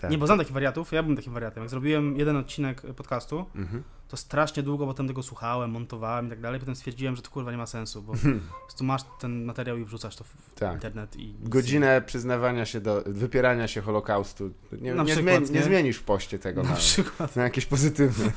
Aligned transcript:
Tak. 0.00 0.10
Nie, 0.10 0.18
bo 0.18 0.26
znam 0.26 0.38
takich 0.38 0.52
wariatów, 0.52 0.92
ja 0.92 1.02
bym 1.02 1.16
takim 1.16 1.32
wariatem. 1.32 1.62
Jak 1.62 1.70
zrobiłem 1.70 2.16
jeden 2.16 2.36
odcinek 2.36 2.82
podcastu, 2.96 3.44
Mhm. 3.54 3.82
to 4.08 4.16
strasznie 4.16 4.62
długo 4.62 4.86
potem 4.86 5.08
tego 5.08 5.22
słuchałem, 5.22 5.70
montowałem 5.70 6.26
i 6.26 6.30
tak 6.30 6.40
dalej. 6.40 6.60
Potem 6.60 6.76
stwierdziłem, 6.76 7.16
że 7.16 7.22
to 7.22 7.30
kurwa 7.30 7.50
nie 7.50 7.56
ma 7.56 7.66
sensu, 7.66 8.02
bo 8.02 8.12
po 8.12 8.66
prostu 8.66 8.84
masz 8.84 9.02
ten 9.20 9.44
materiał 9.44 9.76
i 9.78 9.84
wrzucasz 9.84 10.16
to 10.16 10.24
w 10.24 10.34
Tak. 10.54 10.74
internet 10.74 11.16
i. 11.16 11.34
Godzinę 11.42 12.02
przyznawania 12.06 12.66
się 12.66 12.80
do, 12.80 13.02
wypierania 13.06 13.68
się 13.68 13.80
Holokaustu. 13.80 14.50
Nie, 14.72 14.78
nie, 14.94 15.04
przykład, 15.04 15.14
zmieni, 15.24 15.50
nie 15.50 15.62
zmienisz 15.62 15.96
w 15.96 16.02
poście 16.02 16.38
tego 16.38 16.62
Na 16.62 16.72
przykład. 16.74 17.36
na 17.36 17.42
jakieś 17.42 17.66
pozytywne. 17.66 18.32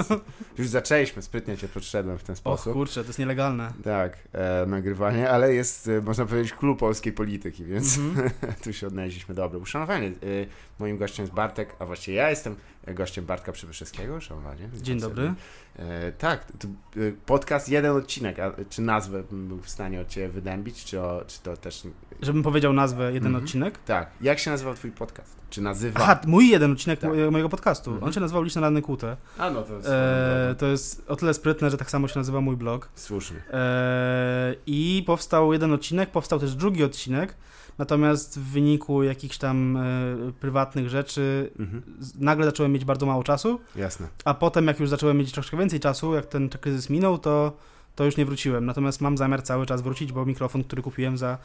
Już 0.58 0.68
zaczęliśmy, 0.68 1.22
sprytnie 1.22 1.56
cię 1.56 1.68
podszedłem 1.68 2.18
w 2.18 2.22
ten 2.22 2.32
O 2.32 2.36
sposób. 2.36 2.72
kurczę, 2.72 3.00
to 3.02 3.06
jest 3.06 3.18
nielegalne. 3.18 3.72
Tak, 3.84 4.18
e, 4.32 4.66
nagrywanie, 4.66 5.30
ale 5.30 5.54
jest, 5.54 5.88
e, 5.88 6.00
można 6.00 6.26
powiedzieć, 6.26 6.52
klub 6.52 6.78
polskiej 6.78 7.12
polityki, 7.12 7.64
więc 7.64 7.98
Mhm. 7.98 8.30
tu 8.64 8.72
się 8.72 8.86
odnaleźliśmy 8.86 9.34
dobrze. 9.34 9.58
Uszanowanie. 9.58 10.06
E, 10.06 10.12
moim 10.78 10.98
gościem 11.00 11.22
jest 11.22 11.34
Bartek, 11.34 11.76
a 11.78 11.86
właściwie 11.86 12.16
ja 12.16 12.30
jestem 12.30 12.56
gościem 12.86 13.24
Bartka 13.24 13.52
Przybyszewskiego. 13.52 14.14
Uszanowanie. 14.14 14.64
Witam 14.68 14.84
Dzień 14.84 15.00
dobry. 15.00 15.34
E, 15.78 16.12
tak, 16.12 16.44
e, 16.96 16.98
podcast 17.26 17.68
jeden 17.68 17.96
odcinek, 17.96 18.38
a 18.38 18.52
czy 18.70 18.82
nazwę 18.82 19.22
bym 19.30 19.48
był 19.48 19.58
w 19.58 19.68
stanie 19.70 20.00
od 20.00 20.08
Ciebie 20.08 20.28
wydębić, 20.28 20.84
czy, 20.84 21.00
o, 21.00 21.24
czy 21.26 21.40
to 21.42 21.56
też... 21.56 21.82
Żebym 22.22 22.42
powiedział 22.42 22.72
nazwę 22.72 23.12
jeden 23.12 23.26
Mhm. 23.26 23.44
odcinek. 23.44 23.78
Tak, 23.78 24.10
jak 24.20 24.38
się 24.38 24.50
nazywał 24.50 24.74
Twój 24.74 24.90
podcast? 24.90 25.36
Czy 25.50 25.60
nazywa? 25.60 26.00
Aha, 26.02 26.20
mój 26.26 26.48
jeden 26.48 26.72
odcinek 26.72 27.00
Tak. 27.00 27.10
mo- 27.10 27.30
mojego 27.30 27.48
podcastu. 27.48 27.90
Mhm. 27.90 28.06
On 28.06 28.12
się 28.12 28.20
nazywał 28.20 28.42
Liczne 28.42 28.60
Rany 28.60 28.82
Kłute. 28.82 29.16
A 29.38 29.50
no 29.50 29.62
to 29.62 29.74
jest 29.74 29.88
E, 29.88 30.54
to 30.58 30.66
jest 30.66 31.02
o 31.08 31.16
tyle 31.16 31.34
sprytne, 31.34 31.70
że 31.70 31.76
tak 31.76 31.90
samo 31.90 32.08
się 32.08 32.18
nazywa 32.18 32.40
mój 32.40 32.56
blog. 32.56 32.88
słuszny. 32.94 33.42
E, 33.52 34.54
I 34.66 35.02
powstał 35.06 35.52
jeden 35.52 35.72
odcinek, 35.72 36.10
powstał 36.10 36.38
też 36.38 36.54
drugi 36.54 36.84
odcinek. 36.84 37.34
Natomiast 37.80 38.38
w 38.40 38.42
wyniku 38.42 39.02
jakichś 39.02 39.38
tam 39.38 39.76
e, 39.76 39.82
prywatnych 40.40 40.88
rzeczy 40.88 41.50
Mhm. 41.58 41.82
nagle 42.18 42.44
zacząłem 42.44 42.72
mieć 42.72 42.84
bardzo 42.84 43.06
mało 43.06 43.22
czasu, 43.24 43.60
Jasne. 43.76 44.08
a 44.24 44.34
potem 44.34 44.66
jak 44.66 44.80
już 44.80 44.88
zacząłem 44.88 45.16
mieć 45.18 45.32
troszkę 45.32 45.56
więcej 45.56 45.80
czasu, 45.80 46.14
jak 46.14 46.26
ten 46.26 46.48
kryzys 46.48 46.90
minął, 46.90 47.18
to, 47.18 47.56
to 47.96 48.04
już 48.04 48.16
nie 48.16 48.26
wróciłem. 48.26 48.66
Natomiast 48.66 49.00
mam 49.00 49.16
zamiar 49.18 49.42
cały 49.42 49.66
czas 49.66 49.82
wrócić, 49.82 50.12
bo 50.12 50.26
mikrofon, 50.26 50.64
który 50.64 50.82
kupiłem 50.82 51.18
za 51.18 51.38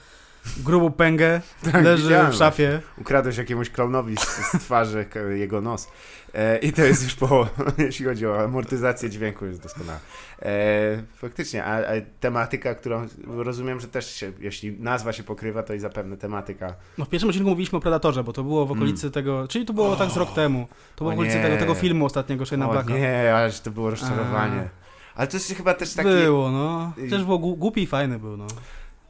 grubą 0.63 0.91
pęgę, 0.91 1.41
leży 1.63 1.81
Tak, 1.83 1.97
widziałem 1.97 2.31
w 2.31 2.35
szafie. 2.35 2.81
Ukradłeś 2.97 3.37
jakiemuś 3.37 3.69
klaunowi 3.69 4.17
z, 4.17 4.21
z 4.21 4.51
twarzy 4.59 5.05
jego 5.35 5.61
nos. 5.61 5.87
E, 6.33 6.57
I 6.57 6.73
to 6.73 6.81
jest 6.81 7.03
już 7.03 7.15
po, 7.15 7.47
jeśli 7.77 8.05
chodzi 8.05 8.27
o 8.27 8.43
amortyzację 8.43 9.09
dźwięku, 9.09 9.45
jest 9.45 9.61
doskonałe. 9.63 9.99
E, 10.41 11.03
faktycznie, 11.15 11.65
a, 11.65 11.77
a 11.77 11.91
tematyka, 12.19 12.75
którą 12.75 13.07
rozumiem, 13.27 13.79
że 13.79 13.87
też 13.87 14.11
się, 14.15 14.31
jeśli 14.39 14.71
nazwa 14.79 15.13
się 15.13 15.23
pokrywa, 15.23 15.63
to 15.63 15.73
i 15.73 15.79
zapewne 15.79 16.17
tematyka. 16.17 16.75
No 16.97 17.05
w 17.05 17.09
pierwszym 17.09 17.29
odcinku 17.29 17.49
mówiliśmy 17.49 17.77
o 17.77 17.81
Predatorze, 17.81 18.23
bo 18.23 18.33
to 18.33 18.43
było 18.43 18.65
w 18.65 18.71
okolicy 18.71 19.11
tego, 19.11 19.47
czyli 19.47 19.65
to 19.65 19.73
było 19.73 19.95
tak 19.95 20.09
z 20.09 20.17
rok 20.17 20.33
temu. 20.33 20.67
To 20.95 21.05
było 21.05 21.11
w 21.11 21.13
Mm. 21.13 21.27
Okolicy 21.27 21.43
tego, 21.43 21.57
tego 21.57 21.73
filmu 21.73 22.05
ostatniego 22.05 22.43
Shane'a 22.43 22.69
o 22.69 22.71
Blacka. 22.71 22.93
nie, 22.93 23.35
aż 23.35 23.59
to 23.59 23.71
było 23.71 23.89
rozczarowanie. 23.89 24.69
Ale 25.15 25.27
to 25.27 25.37
jest 25.37 25.53
chyba 25.55 25.73
też 25.73 25.93
taki... 25.93 26.09
Było, 26.09 26.51
no. 26.51 26.93
Też 27.09 27.23
było 27.23 27.37
gł- 27.39 27.57
głupi 27.57 27.81
i 27.83 27.87
fajny 27.87 28.19
był, 28.19 28.37
no. 28.37 28.47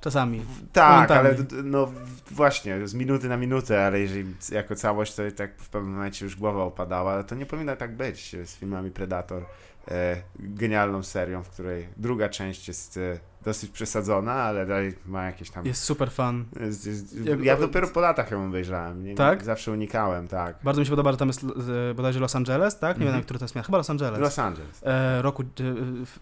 Czasami. 0.06 0.42
Tak, 0.74 1.10
momentami. 1.10 1.20
ale 1.20 1.64
no 1.64 1.92
właśnie, 2.32 2.88
z 2.88 2.94
minuty 2.94 3.30
na 3.30 3.38
minutę, 3.38 3.86
ale 3.86 4.00
jeżeli 4.00 4.36
jako 4.52 4.76
całość, 4.76 5.16
to 5.16 5.24
tak 5.36 5.62
w 5.62 5.70
pewnym 5.70 5.94
momencie 5.94 6.26
już 6.26 6.36
głowa 6.36 6.64
opadała, 6.64 7.24
to 7.24 7.36
nie 7.36 7.46
powinno 7.46 7.76
tak 7.76 7.96
być 7.96 8.36
z 8.46 8.56
filmami 8.56 8.92
Predator. 8.92 9.46
E, 9.92 10.22
genialną 10.40 11.04
serią, 11.04 11.44
w 11.44 11.50
której 11.50 11.88
druga 11.98 12.30
część 12.30 12.68
jest 12.68 12.98
e, 12.98 13.20
dosyć 13.44 13.72
przesadzona, 13.72 14.34
ale 14.34 14.66
dalej 14.66 14.94
ma 15.06 15.26
jakieś 15.26 15.50
tam... 15.50 15.66
Jest 15.66 15.84
super 15.84 16.12
fan. 16.12 16.46
Jest, 16.60 16.86
jest, 16.86 17.16
Jak- 17.26 17.44
ja 17.44 17.58
dopiero 17.58 17.88
po 17.88 18.00
latach 18.02 18.32
ją 18.32 18.46
obejrzałem. 18.48 19.04
Nie, 19.04 19.16
Tak? 19.16 19.44
Zawsze 19.44 19.72
unikałem, 19.72 20.28
tak. 20.28 20.58
Bardzo 20.64 20.82
mi 20.82 20.86
się 20.86 20.90
podoba, 20.90 21.12
że 21.12 21.18
tam 21.18 21.28
jest 21.28 21.44
e, 21.44 21.94
bodajże 21.94 22.20
Los 22.20 22.36
Angeles, 22.36 22.80
tak? 22.80 22.98
Nie 22.98 23.02
Mhm. 23.04 23.14
wiem, 23.16 23.24
który 23.24 23.40
to 23.40 23.46
jest 23.46 23.56
miasto. 23.56 23.66
Chyba 23.68 23.78
Los 23.78 23.90
Angeles. 23.90 24.20
Los 24.20 24.40
Angeles. 24.40 24.82
E, 24.84 25.22
roku, 25.22 25.44
e, 25.44 25.46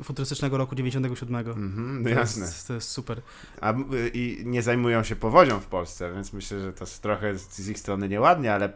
futurystycznego 0.04 0.58
roku 0.58 0.76
97. 0.76 1.36
Mhm, 1.52 2.04
no 2.04 2.10
To 2.10 2.16
jasne. 2.16 2.46
jest, 2.46 2.68
to 2.68 2.74
jest 2.74 2.90
super. 2.90 3.22
A, 3.62 3.74
i 4.14 4.42
nie 4.46 4.62
zajmują 4.62 5.04
się 5.04 5.16
powodzią 5.16 5.60
w 5.60 5.66
Polsce, 5.68 6.14
więc 6.14 6.34
myślę, 6.34 6.60
że 6.60 6.74
to 6.74 6.84
jest 6.86 7.02
trochę 7.02 7.38
z 7.38 7.70
ich 7.70 7.80
strony 7.80 8.10
nieładnie, 8.10 8.54
ale 8.54 8.70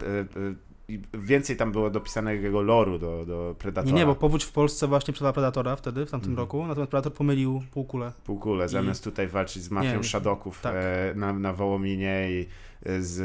więcej 1.14 1.56
tam 1.56 1.72
było 1.72 1.90
dopisanego 1.90 2.62
loru 2.62 2.98
do, 2.98 3.26
do 3.26 3.54
Predatora. 3.58 3.92
Nie, 3.92 4.00
nie, 4.00 4.06
bo 4.06 4.14
powódź 4.14 4.44
w 4.44 4.52
Polsce 4.52 4.86
właśnie 4.86 5.14
przydała 5.14 5.32
Predatora 5.32 5.76
wtedy, 5.76 6.06
w 6.06 6.10
tamtym 6.10 6.30
Mhm. 6.30 6.44
roku, 6.46 6.66
natomiast 6.66 6.90
Predator 6.90 7.12
pomylił 7.12 7.62
półkulę. 7.70 8.12
Półkule, 8.24 8.68
zamiast 8.68 9.04
tutaj 9.04 9.28
walczyć 9.28 9.62
z 9.62 9.70
mafią 9.70 9.96
Nie, 9.96 10.04
Szadoków 10.04 10.60
tak. 10.60 10.74
e, 10.76 11.12
na, 11.14 11.32
na 11.32 11.52
Wołominie 11.52 12.26
i 12.30 12.46
e, 12.86 13.02
z... 13.02 13.20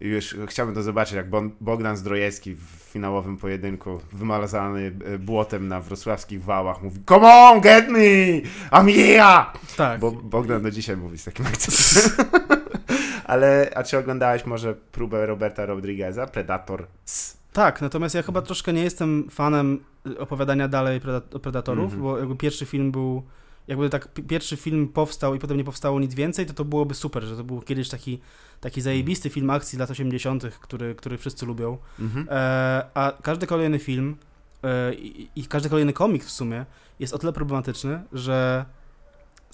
i 0.00 0.08
Już 0.08 0.36
chciałbym 0.48 0.74
to 0.74 0.82
zobaczyć, 0.82 1.14
jak 1.14 1.30
Bon- 1.30 1.50
Bogdan 1.60 1.96
Zdrojewski 1.96 2.54
w 2.54 2.60
finałowym 2.92 3.36
pojedynku, 3.36 4.00
wymazany 4.12 4.92
e, 5.04 5.18
błotem 5.18 5.68
na 5.68 5.80
wrocławskich 5.80 6.44
wałach, 6.44 6.82
mówi 6.82 7.00
Come 7.08 7.26
on, 7.34 7.60
get 7.60 7.88
me! 7.88 7.98
I'm 8.72 8.94
here! 8.94 9.44
Tak. 9.76 10.00
Bo 10.00 10.10
Bogdan 10.10 10.62
do 10.62 10.70
dzisiaj 10.70 10.96
mówi 10.96 11.18
z 11.18 11.24
takim 11.24 11.46
akcentem. 11.46 12.26
Ale, 13.24 13.70
a 13.74 13.82
czy 13.82 13.98
oglądałeś 13.98 14.46
może 14.46 14.74
próbę 14.74 15.26
Roberta 15.26 15.66
Rodrigueza, 15.66 16.26
Predator 16.26 16.86
S? 17.06 17.36
Tak, 17.52 17.80
natomiast 17.82 18.14
ja 18.14 18.22
chyba 18.22 18.42
troszkę 18.42 18.72
nie 18.72 18.82
jestem 18.84 19.30
fanem 19.30 19.78
y, 20.06 20.18
opowiadania 20.18 20.68
dalej 20.68 21.00
preda- 21.00 21.38
Predatorów, 21.40 21.84
Mhm. 21.84 22.02
bo 22.02 22.18
jakby 22.18 22.36
pierwszy 22.36 22.66
film 22.66 22.92
był, 22.92 23.22
jakby 23.68 23.90
tak 23.90 24.12
pi- 24.12 24.22
pierwszy 24.22 24.56
film 24.56 24.88
powstał 24.88 25.34
i 25.34 25.38
potem 25.38 25.56
nie 25.56 25.64
powstało 25.64 26.00
nic 26.00 26.14
więcej, 26.14 26.46
to 26.46 26.54
to 26.54 26.64
byłoby 26.64 26.94
super, 26.94 27.22
że 27.22 27.36
to 27.36 27.44
był 27.44 27.60
kiedyś 27.60 27.88
taki, 27.88 28.20
taki 28.60 28.80
zajebisty 28.80 29.30
film 29.30 29.50
akcji 29.50 29.76
z 29.76 29.80
lat 29.80 29.90
80., 29.90 30.44
który, 30.60 30.94
który 30.94 31.18
wszyscy 31.18 31.46
lubią. 31.46 31.78
Mhm. 32.00 32.26
E, 32.30 32.86
a 32.94 33.12
każdy 33.22 33.46
kolejny 33.46 33.78
film 33.78 34.16
e, 34.62 34.94
i, 34.94 35.28
i 35.36 35.46
każdy 35.46 35.68
kolejny 35.70 35.92
komik 35.92 36.24
w 36.24 36.30
sumie 36.30 36.64
jest 37.00 37.14
o 37.14 37.18
tyle 37.18 37.32
problematyczny, 37.32 38.02
że 38.12 38.64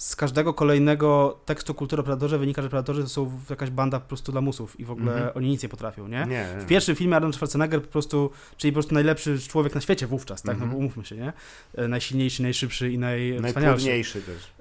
z 0.01 0.15
każdego 0.15 0.53
kolejnego 0.53 1.39
tekstu 1.45 1.73
kultury 1.73 1.99
o 1.99 2.03
Predatorze 2.03 2.37
wynika, 2.39 2.61
że 2.61 2.69
Predatorzy 2.69 3.03
to 3.03 3.09
są 3.09 3.39
jakaś 3.49 3.69
banda 3.69 3.99
po 3.99 4.07
prostu 4.07 4.31
lamusów 4.31 4.79
i 4.79 4.85
w 4.85 4.91
ogóle 4.91 5.13
Mhm. 5.13 5.31
oni 5.37 5.49
nic 5.49 5.63
nie 5.63 5.69
potrafią, 5.69 6.07
nie? 6.07 6.25
Nie, 6.29 6.47
W 6.59 6.65
pierwszym 6.65 6.95
filmie 6.95 7.15
Arnold 7.15 7.35
Schwarzenegger 7.35 7.81
po 7.81 7.87
prostu, 7.87 8.31
czyli 8.57 8.71
po 8.71 8.75
prostu 8.75 8.93
najlepszy 8.93 9.39
człowiek 9.39 9.75
na 9.75 9.81
świecie 9.81 10.07
wówczas, 10.07 10.41
tak? 10.41 10.53
Mhm. 10.53 10.69
No 10.69 10.73
bo 10.75 10.79
umówmy 10.79 11.05
się, 11.05 11.15
nie? 11.15 11.33
E, 11.75 11.87
Najsilniejszy, 11.87 12.43
najszybszy 12.43 12.91
i 12.91 12.97
najwspanialszy. 12.97 13.59
najpłodniejszy 13.65 14.21
też. 14.21 14.51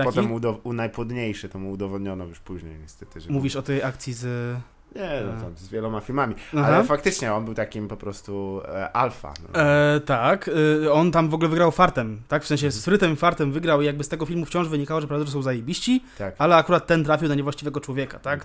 E, 0.00 0.04
potem 0.04 0.32
udo- 0.34 0.58
u 0.64 0.72
najpłodniejszy, 0.72 1.48
to 1.48 1.58
mu 1.58 1.70
udowodniono 1.70 2.24
już 2.24 2.38
później 2.40 2.78
niestety. 2.78 3.20
Że 3.20 3.30
Mówisz 3.30 3.56
o 3.56 3.62
tej 3.62 3.82
akcji 3.82 4.12
z... 4.12 4.56
Nie, 4.96 5.22
no 5.26 5.42
tam 5.42 5.56
z 5.56 5.68
wieloma 5.68 6.00
filmami. 6.00 6.34
Aha. 6.56 6.66
Ale 6.66 6.84
faktycznie 6.84 7.34
on 7.34 7.44
był 7.44 7.54
takim 7.54 7.88
po 7.88 7.96
prostu 7.96 8.60
e, 8.64 8.92
alfa. 8.92 9.34
No. 9.42 9.60
E, 9.60 10.00
tak, 10.00 10.50
e, 10.84 10.92
on 10.92 11.12
tam 11.12 11.28
w 11.28 11.34
ogóle 11.34 11.48
wygrał 11.48 11.70
fartem, 11.70 12.20
tak? 12.28 12.44
W 12.44 12.46
sensie 12.46 12.70
z 12.70 12.84
frytem 12.84 13.12
i 13.12 13.16
fartem 13.16 13.52
wygrał 13.52 13.82
i 13.82 13.86
jakby 13.86 14.04
z 14.04 14.08
tego 14.08 14.26
filmu 14.26 14.44
wciąż 14.44 14.68
wynikało, 14.68 15.00
że 15.00 15.06
Predatorzy 15.06 15.32
są 15.32 15.42
zajebiści, 15.42 16.04
tak. 16.18 16.34
ale 16.38 16.56
akurat 16.56 16.86
ten 16.86 17.04
trafił 17.04 17.28
na 17.28 17.34
niewłaściwego 17.34 17.80
człowieka, 17.80 18.18
tak? 18.18 18.44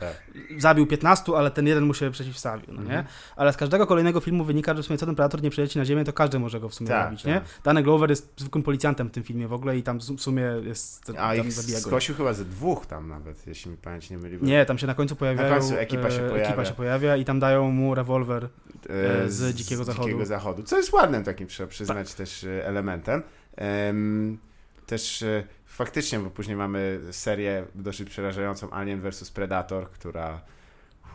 Zabił 0.57 0.87
15, 0.87 1.33
ale 1.37 1.51
ten 1.51 1.67
jeden 1.67 1.83
mu 1.85 1.93
się 1.93 2.11
przeciwstawił, 2.11 2.73
no 2.73 2.81
nie? 2.81 2.87
Mhm. 2.87 3.05
Ale 3.35 3.53
z 3.53 3.57
każdego 3.57 3.87
kolejnego 3.87 4.19
filmu 4.19 4.43
wynika, 4.43 4.75
że 4.75 4.83
w 4.83 4.85
sumie 4.85 4.97
co 4.97 5.05
ten 5.05 5.15
Predator 5.15 5.41
nie 5.43 5.49
przyleci 5.49 5.79
na 5.79 5.85
ziemię, 5.85 6.03
to 6.03 6.13
każdy 6.13 6.39
może 6.39 6.59
go 6.59 6.69
w 6.69 6.73
sumie 6.73 6.89
Tak, 6.89 7.05
zabić, 7.05 7.23
tak. 7.23 7.31
nie? 7.31 7.41
Danny 7.63 7.83
Glover 7.83 8.09
jest 8.09 8.33
zwykłym 8.37 8.63
policjantem 8.63 9.07
w 9.07 9.11
tym 9.11 9.23
filmie 9.23 9.47
w 9.47 9.53
ogóle 9.53 9.77
i 9.77 9.83
tam 9.83 9.99
w 9.99 10.21
sumie 10.21 10.43
jest... 10.63 11.09
A 11.17 11.35
tam 11.35 11.47
ich 11.47 11.51
zabija 11.51 11.79
go. 11.79 11.87
skosił 11.87 12.15
chyba 12.15 12.33
ze 12.33 12.45
dwóch 12.45 12.85
tam 12.85 13.09
nawet, 13.09 13.47
jeśli 13.47 13.71
mi 13.71 13.77
pamięć 13.77 14.09
nie 14.09 14.17
myli. 14.17 14.37
Nie, 14.41 14.65
tam 14.65 14.77
się 14.77 14.87
na 14.87 14.95
końcu 14.95 15.15
pojawiają... 15.15 15.49
Na 15.49 15.59
końcu 15.59 15.77
ekipa 15.77 16.11
się 16.11 16.23
e, 16.23 16.29
pojawia. 16.33 16.49
Ekipa 16.49 16.65
się 16.65 16.73
pojawia 16.73 17.15
i 17.17 17.25
tam 17.25 17.39
dają 17.39 17.71
mu 17.71 17.95
rewolwer. 17.95 18.49
e, 18.89 19.23
e, 19.23 19.29
z 19.29 19.55
Dzikiego 19.55 19.83
Zachodu. 19.83 20.07
Dzikiego 20.07 20.25
Zachodu. 20.25 20.63
Co 20.63 20.77
jest 20.77 20.93
ładnym 20.93 21.23
takim, 21.23 21.47
trzeba 21.47 21.69
przyznać, 21.69 22.13
też 22.13 22.43
e, 22.43 22.65
elementem. 22.67 23.23
Em, 23.55 24.37
też 24.85 25.23
faktycznie, 25.65 26.19
bo 26.19 26.29
później 26.29 26.57
mamy 26.57 26.99
serię 27.11 27.65
dosyć 27.75 28.09
przerażającą 28.09 28.71
Alien 28.71 29.01
vs 29.01 29.31
Predator, 29.31 29.89
która 29.89 30.41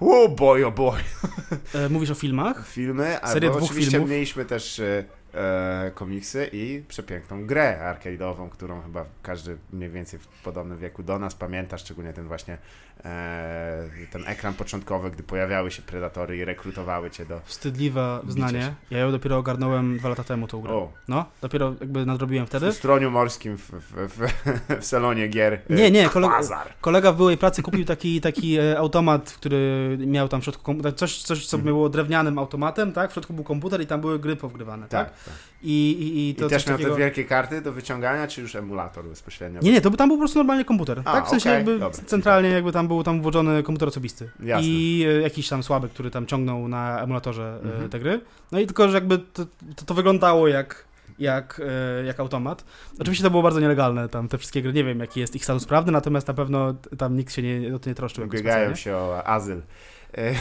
Oh 0.01 0.29
boy, 0.29 0.67
oh 0.67 0.77
boy. 0.77 0.99
Mówisz 1.91 2.11
o 2.11 2.15
filmach? 2.15 2.67
Filmy, 2.67 3.19
Serię 3.25 3.49
albo 3.49 3.59
dwóch 3.59 3.71
oczywiście 3.71 3.91
filmów. 3.91 4.11
mieliśmy 4.11 4.45
też 4.45 4.81
e, 4.81 5.91
komiksy 5.95 6.51
i 6.53 6.83
przepiękną 6.89 7.47
grę 7.47 7.95
arcade'ową, 7.95 8.49
którą 8.49 8.83
chyba 8.83 9.05
każdy 9.23 9.59
mniej 9.73 9.91
więcej 9.91 10.19
w 10.19 10.27
podobnym 10.27 10.79
wieku 10.79 11.03
do 11.03 11.19
nas 11.19 11.35
pamięta, 11.35 11.79
szczególnie 11.79 12.13
ten 12.13 12.27
właśnie 12.27 12.59
ten 14.13 14.25
ekran 14.27 14.55
początkowy, 14.55 15.11
gdy 15.11 15.23
pojawiały 15.23 15.71
się 15.71 15.83
predatory 15.83 16.37
i 16.37 16.45
rekrutowały 16.45 17.11
cię 17.11 17.27
do... 17.27 17.41
Wstydliwe 17.45 18.21
wyznanie. 18.25 18.61
się. 18.61 18.75
Ja 18.91 18.99
ją 18.99 19.11
dopiero 19.13 19.37
ogarnąłem 19.39 19.99
dwa 19.99 20.09
lata 20.09 20.25
temu 20.25 20.49
tą 20.49 20.61
grę. 20.61 20.73
O, 20.73 20.93
No, 21.09 21.25
dopiero 21.43 21.75
jakby 21.81 22.07
nadrobiłem 22.07 22.47
wtedy. 22.47 22.73
w 22.73 22.75
stroniu 22.75 23.11
morskim 23.11 23.57
w, 23.59 23.71
w, 23.71 24.09
w, 24.09 24.29
w 24.81 24.85
salonie 24.85 25.29
gier. 25.29 25.53
e, 25.71 25.75
Nie, 25.75 25.91
nie, 25.91 26.09
kolega-. 26.09 26.65
Kolega 26.81 27.13
w 27.13 27.17
byłej 27.17 27.37
pracy 27.39 27.63
kupił 27.63 27.85
taki, 27.85 28.21
taki 28.21 28.59
e, 28.59 28.79
automat, 28.79 29.33
który 29.33 29.97
miał 30.07 30.29
tam 30.29 30.41
w 30.41 30.45
środku 30.45 30.63
komputer, 30.63 30.97
coś, 30.97 31.23
coś 31.23 31.47
co 31.47 31.57
Mhm. 31.57 31.73
było 31.75 31.89
drewnianym 31.89 32.39
automatem, 32.39 32.93
tak? 32.93 33.11
W 33.11 33.13
środku 33.13 33.33
był 33.33 33.45
komputer 33.45 33.81
i 33.81 33.87
tam 33.87 34.01
były 34.01 34.19
gry 34.19 34.37
powgrywane, 34.37 34.89
tak? 34.89 35.11
Tak, 35.11 35.15
I, 35.63 35.91
i, 35.91 36.31
i 36.31 36.35
to 36.35 36.47
I 36.47 36.51
też 36.51 36.67
miał 36.67 36.77
takiego... 36.77 36.95
te 36.95 36.99
wielkie 37.01 37.25
karty 37.25 37.61
do 37.61 37.73
wyciągania, 37.73 38.27
czy 38.27 38.41
już 38.41 38.57
emulator 38.57 39.05
bezpośrednio? 39.05 39.61
Nie, 39.63 39.73
nie, 39.73 39.81
to 39.81 39.91
by 39.91 39.97
tam 39.97 40.09
był 40.09 40.17
po 40.17 40.21
prostu 40.21 40.39
normalnie 40.39 40.65
komputer. 40.65 41.03
A, 41.05 41.13
tak? 41.13 41.27
W 41.27 41.29
sensie 41.29 41.51
okej, 41.51 41.57
jakby 41.59 41.79
dobra. 41.79 41.99
centralnie 42.07 42.49
jakby 42.49 42.73
tam 42.73 42.88
był 42.89 43.03
tam 43.03 43.23
włożony 43.23 43.63
komputer 43.63 43.89
osobisty. 43.89 44.31
Jasne. 44.41 44.69
I 44.69 45.05
e, 45.09 45.21
jakiś 45.21 45.49
tam 45.49 45.63
słaby, 45.63 45.89
który 45.89 46.11
tam 46.11 46.27
ciągnął 46.27 46.69
na 46.69 47.03
emulatorze 47.03 47.61
e, 47.65 47.69
Mhm. 47.69 47.91
te 47.91 47.99
gry. 47.99 48.21
No 48.53 48.61
i 48.61 48.67
tylko, 48.67 48.89
że 48.89 48.95
jakby 48.95 49.19
to, 49.19 49.47
to, 49.77 49.85
to 49.87 49.95
wyglądało 49.95 50.49
jak, 50.49 50.85
jak, 51.19 51.61
e, 52.01 52.05
jak 52.05 52.21
automat. 52.21 52.65
Oczywiście 53.01 53.25
to 53.25 53.31
było 53.31 53.43
bardzo 53.43 53.61
nielegalne, 53.61 54.09
tam 54.09 54.29
te 54.29 54.39
wszystkie 54.39 54.63
gry, 54.63 54.73
nie 54.73 54.85
wiem 54.85 55.01
jaki 55.01 55.21
jest 55.21 55.37
ich 55.37 55.45
status 55.45 55.65
prawny, 55.65 55.93
natomiast 55.93 56.29
na 56.29 56.35
pewno 56.35 56.75
tam 56.99 57.17
nikt 57.17 57.35
się 57.35 57.43
nie, 57.43 57.75
o 57.75 57.79
to 57.79 57.91
nie 57.91 57.95
troszczył. 57.95 58.25
Ubiegają 58.25 58.75
się 58.75 58.97
o 58.97 59.27
azyl. 59.27 59.63
E, 60.15 60.35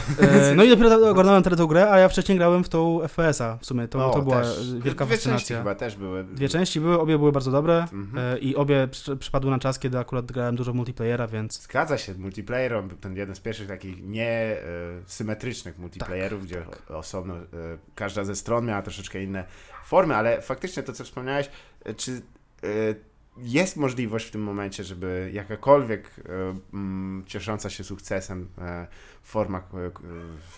E, 0.50 0.54
no 0.54 0.64
i 0.64 0.68
dopiero 0.68 0.88
ta- 0.90 1.10
ogarnąłem 1.10 1.42
tę 1.42 1.50
grę, 1.68 1.90
a 1.90 1.98
ja 1.98 2.08
wcześniej 2.08 2.38
grałem 2.38 2.64
w 2.64 2.68
tą 2.68 3.00
FPS-a 3.08 3.56
w 3.60 3.66
sumie, 3.66 3.88
to, 3.88 4.10
o, 4.10 4.14
to 4.14 4.22
była 4.22 4.40
też. 4.42 4.72
wielka 4.74 5.04
Dwie 5.04 5.14
części 5.16 5.28
fascynacja. 5.30 5.58
chyba 5.58 5.74
też 5.74 5.96
były. 5.96 6.24
Dwie 6.24 6.48
części 6.48 6.80
były, 6.80 7.00
obie 7.00 7.18
były 7.18 7.32
bardzo 7.32 7.50
dobre 7.50 7.86
Mhm. 7.92 8.34
e, 8.34 8.38
i 8.38 8.56
obie 8.56 8.88
przy, 8.90 9.16
przypadły 9.16 9.50
na 9.50 9.58
czas, 9.58 9.78
kiedy 9.78 9.98
akurat 9.98 10.32
grałem 10.32 10.56
dużo 10.56 10.72
multiplayera, 10.72 11.26
więc 11.26 11.62
Zgadza 11.62 11.98
się, 11.98 12.14
multiplayer, 12.14 12.84
był 12.84 12.96
ten 12.96 13.16
jeden 13.16 13.34
z 13.34 13.40
pierwszych 13.40 13.68
takich 13.68 14.02
niesymetrycznych 14.04 15.78
multiplayerów, 15.78 16.44
gdzie 16.44 16.62
osobno 16.88 17.34
e, 17.36 17.38
każda 17.94 18.24
ze 18.24 18.36
stron 18.36 18.66
miała 18.66 18.82
troszeczkę 18.82 19.22
inne 19.22 19.44
formy, 19.84 20.16
ale 20.16 20.42
faktycznie 20.42 20.82
to, 20.82 20.92
co 20.92 21.04
wspomniałeś, 21.04 21.50
e, 21.84 21.94
czy 21.94 22.10
e, 22.12 22.18
jest 23.42 23.76
możliwość 23.76 24.26
w 24.26 24.30
tym 24.30 24.42
momencie, 24.42 24.84
żeby 24.84 25.30
jakakolwiek 25.34 26.10
e, 26.18 26.54
mm, 26.74 27.24
ciesząca 27.26 27.70
się 27.70 27.84
sukcesem 27.84 28.48
e, 28.58 28.86
forma 29.22 29.58
e, 29.58 29.62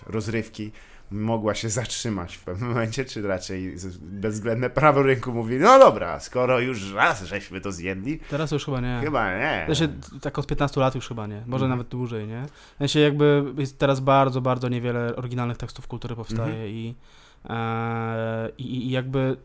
rozrywki 0.07 0.73
mogła 1.11 1.55
się 1.55 1.69
zatrzymać 1.69 2.37
w 2.37 2.45
pewnym 2.45 2.69
momencie, 2.73 3.05
czy 3.05 3.23
raczej 3.23 3.77
bezwzględne 4.01 4.71
prawo 4.71 5.03
rynku 5.03 5.33
mówi, 5.33 5.57
no 5.57 5.79
dobra, 5.79 6.21
skoro 6.21 6.61
już 6.61 6.93
raz 6.93 7.23
żeśmy 7.25 7.61
to 7.61 7.73
zjedli, 7.73 8.19
teraz 8.31 8.51
już 8.51 8.65
chyba 8.65 8.81
nie. 8.81 9.01
chyba 9.05 9.39
nie. 9.39 9.63
Znaczy, 9.67 9.89
tak 10.21 10.39
od 10.39 10.47
15 10.47 10.81
lat 10.81 10.95
już 10.95 11.09
chyba 11.09 11.27
nie, 11.27 11.43
może 11.47 11.65
Mhm. 11.65 11.71
nawet 11.71 11.89
dłużej, 11.89 12.27
nie? 12.27 12.47
Sensie 12.79 13.01
jakby 13.01 13.45
jest 13.59 13.79
teraz 13.79 14.01
bardzo, 14.01 14.41
bardzo 14.41 14.69
niewiele 14.69 15.17
oryginalnych 15.17 15.57
tekstów 15.57 15.87
kultury 15.87 16.17
powstaje 16.17 16.53
Mhm. 16.53 16.69
i, 16.71 16.95
e, 17.49 18.49
i, 18.59 18.87
i 18.87 18.91
jakby 18.91 19.37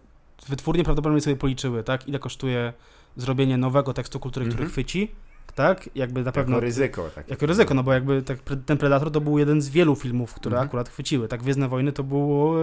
wytwórnie 0.50 0.84
prawdopodobnie 0.84 1.22
sobie 1.22 1.36
policzyły, 1.36 1.84
tak? 1.84 2.08
Ile 2.08 2.20
kosztuje 2.20 2.74
zrobienie 3.18 3.58
nowego 3.58 3.94
tekstu 3.94 4.20
kultury, 4.20 4.46
który 4.46 4.64
Mhm. 4.64 4.72
chwyci, 4.72 5.12
tak? 5.56 5.90
Jakby 5.96 6.20
na 6.20 6.26
Jako 6.26 6.32
pewno... 6.36 6.60
ryzyko. 6.60 7.10
Takie. 7.16 7.32
Jako 7.32 7.46
ryzyko, 7.46 7.74
no 7.74 7.84
bo 7.84 7.94
jakby 7.94 8.22
tak, 8.22 8.38
ten 8.66 8.78
Predator 8.78 9.12
to 9.12 9.22
był 9.22 9.38
jeden 9.40 9.62
z 9.62 9.70
wielu 9.70 9.96
filmów, 9.96 10.34
które 10.34 10.54
Mhm. 10.56 10.68
akurat 10.68 10.90
chwyciły. 10.90 11.28
Tak, 11.28 11.42
Gwiezdne 11.42 11.68
Wojny 11.68 11.92
to 11.92 12.04
było, 12.04 12.56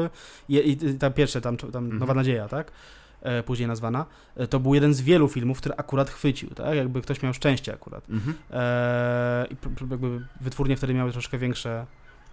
je, 0.49 0.61
i, 0.63 0.87
i 0.87 0.95
ta 0.99 1.11
pierwsze, 1.11 1.41
tam, 1.41 1.57
tam 1.57 1.67
Mhm. 1.85 1.99
Nowa 1.99 2.15
Nadzieja, 2.15 2.49
tak? 2.49 2.73
E, 3.23 3.43
później 3.43 3.69
nazwana. 3.69 4.07
E, 4.37 4.47
to 4.47 4.61
był 4.61 4.75
jeden 4.75 4.95
z 4.95 5.01
wielu 5.01 5.29
filmów, 5.29 5.59
który 5.59 5.75
akurat 5.77 6.11
chwycił, 6.11 6.51
tak? 6.51 6.77
Jakby 6.77 7.03
ktoś 7.03 7.23
miał 7.23 7.35
szczęście 7.35 7.75
akurat. 7.75 8.11
Mhm. 8.11 8.35
E, 8.51 9.47
I 9.51 9.57
jakby 9.91 10.21
wytwórnie 10.41 10.77
wtedy 10.77 10.95
miały 10.95 11.13
troszkę 11.13 11.39
większe 11.39 11.87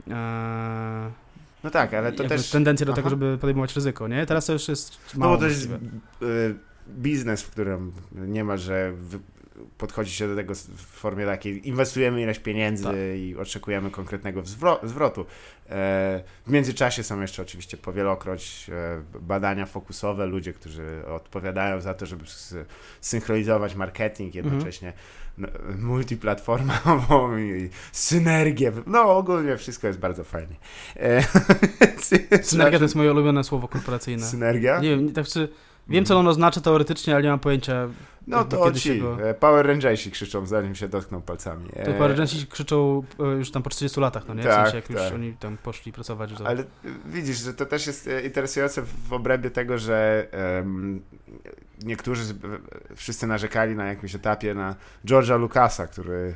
e, 0.07 1.11
No 1.63 1.69
tak, 1.69 1.93
ale 1.93 2.11
to 2.11 2.23
też. 2.23 2.49
tendencje 2.49 2.85
do 2.85 2.91
Aha. 2.91 2.95
tego, 2.95 3.09
żeby 3.09 3.37
podejmować 3.37 3.75
ryzyko, 3.75 4.07
nie? 4.07 4.25
Teraz 4.25 4.45
to 4.45 4.53
już 4.53 4.67
jest 4.67 4.97
No 5.13 5.19
mało 5.19 5.33
bo 5.35 5.41
to 5.41 5.47
jest 5.47 5.69
biznes, 6.97 7.41
w 7.43 7.51
którym 7.51 7.91
niemalże 8.11 8.93
wy- 8.95 9.19
podchodzi 9.77 10.11
się 10.11 10.27
do 10.27 10.35
tego 10.35 10.53
w 10.55 10.85
formie 10.85 11.25
takiej, 11.25 11.67
inwestujemy 11.67 12.21
ileś 12.21 12.39
pieniędzy 12.39 12.83
Tak. 12.83 12.95
i 13.15 13.35
oczekujemy 13.39 13.91
konkretnego 13.91 14.41
zwro- 14.41 14.87
zwrotu. 14.87 15.21
E, 15.69 16.23
w 16.47 16.51
międzyczasie 16.51 17.03
są 17.03 17.21
jeszcze 17.21 17.41
oczywiście 17.41 17.77
powielokroć 17.77 18.69
e, 18.69 19.19
badania 19.21 19.65
fokusowe, 19.65 20.25
ludzie, 20.25 20.53
którzy 20.53 21.01
odpowiadają 21.07 21.81
za 21.81 21.93
to, 21.93 22.05
żeby 22.05 22.25
synchronizować 23.01 23.75
marketing, 23.75 24.35
jednocześnie 24.35 24.93
no, 25.37 25.47
multiplatformową 25.77 27.37
i 27.37 27.69
synergię. 27.91 28.71
No 28.85 29.17
ogólnie 29.17 29.57
wszystko 29.57 29.87
jest 29.87 29.99
bardzo 29.99 30.23
fajnie. 30.23 30.55
E, 30.95 31.23
Synergia 32.43 32.79
to 32.79 32.85
jest 32.85 32.95
moje 32.95 33.11
ulubione 33.11 33.43
słowo 33.43 33.67
korporacyjne. 33.67 34.25
Synergia? 34.25 34.79
Nie 34.79 34.89
wiem, 34.89 35.13
tak 35.13 35.27
czy 35.27 35.49
wiem 35.89 36.05
co 36.05 36.19
ono 36.19 36.33
znaczy 36.33 36.61
teoretycznie, 36.61 37.13
ale 37.13 37.23
nie 37.23 37.29
mam 37.29 37.39
pojęcia. 37.39 37.87
No 38.27 38.45
to 38.45 38.65
kiedy 38.65 38.79
ci, 38.79 38.87
się 38.89 38.95
go- 38.95 39.29
e, 39.29 39.33
Power 39.33 39.67
Rangersi 39.67 40.11
krzyczą, 40.11 40.45
zanim 40.45 40.75
się 40.75 40.87
dotkną 40.87 41.21
palcami. 41.21 41.69
To 41.69 41.79
E, 41.79 41.93
parę 41.93 42.07
Rangersi 42.07 42.47
krzyczą 42.47 43.03
e, 43.19 43.23
już 43.23 43.51
tam 43.51 43.63
po 43.63 43.69
40 43.69 43.99
latach, 43.99 44.27
no 44.27 44.33
nie? 44.33 44.41
W 44.41 44.45
Tak, 44.45 44.55
sensie 44.63 44.75
jak 44.75 44.89
już 44.89 44.99
tak. 45.01 45.13
oni 45.13 45.33
tam 45.33 45.57
poszli 45.57 45.91
pracować. 45.93 46.33
To... 46.37 46.47
Ale 46.47 46.63
widzisz, 47.05 47.37
że 47.37 47.53
to 47.53 47.65
też 47.65 47.87
jest 47.87 48.09
interesujące 48.25 48.81
w 49.07 49.13
obrębie 49.13 49.51
tego, 49.51 49.77
że 49.77 50.27
em, 50.31 51.01
niektórzy, 51.83 52.23
wszyscy 52.95 53.27
narzekali 53.27 53.75
na 53.75 53.85
jakimś 53.85 54.15
etapie 54.15 54.53
na 54.53 54.75
George'a 55.05 55.39
Lucasa, 55.39 55.87
który 55.87 56.35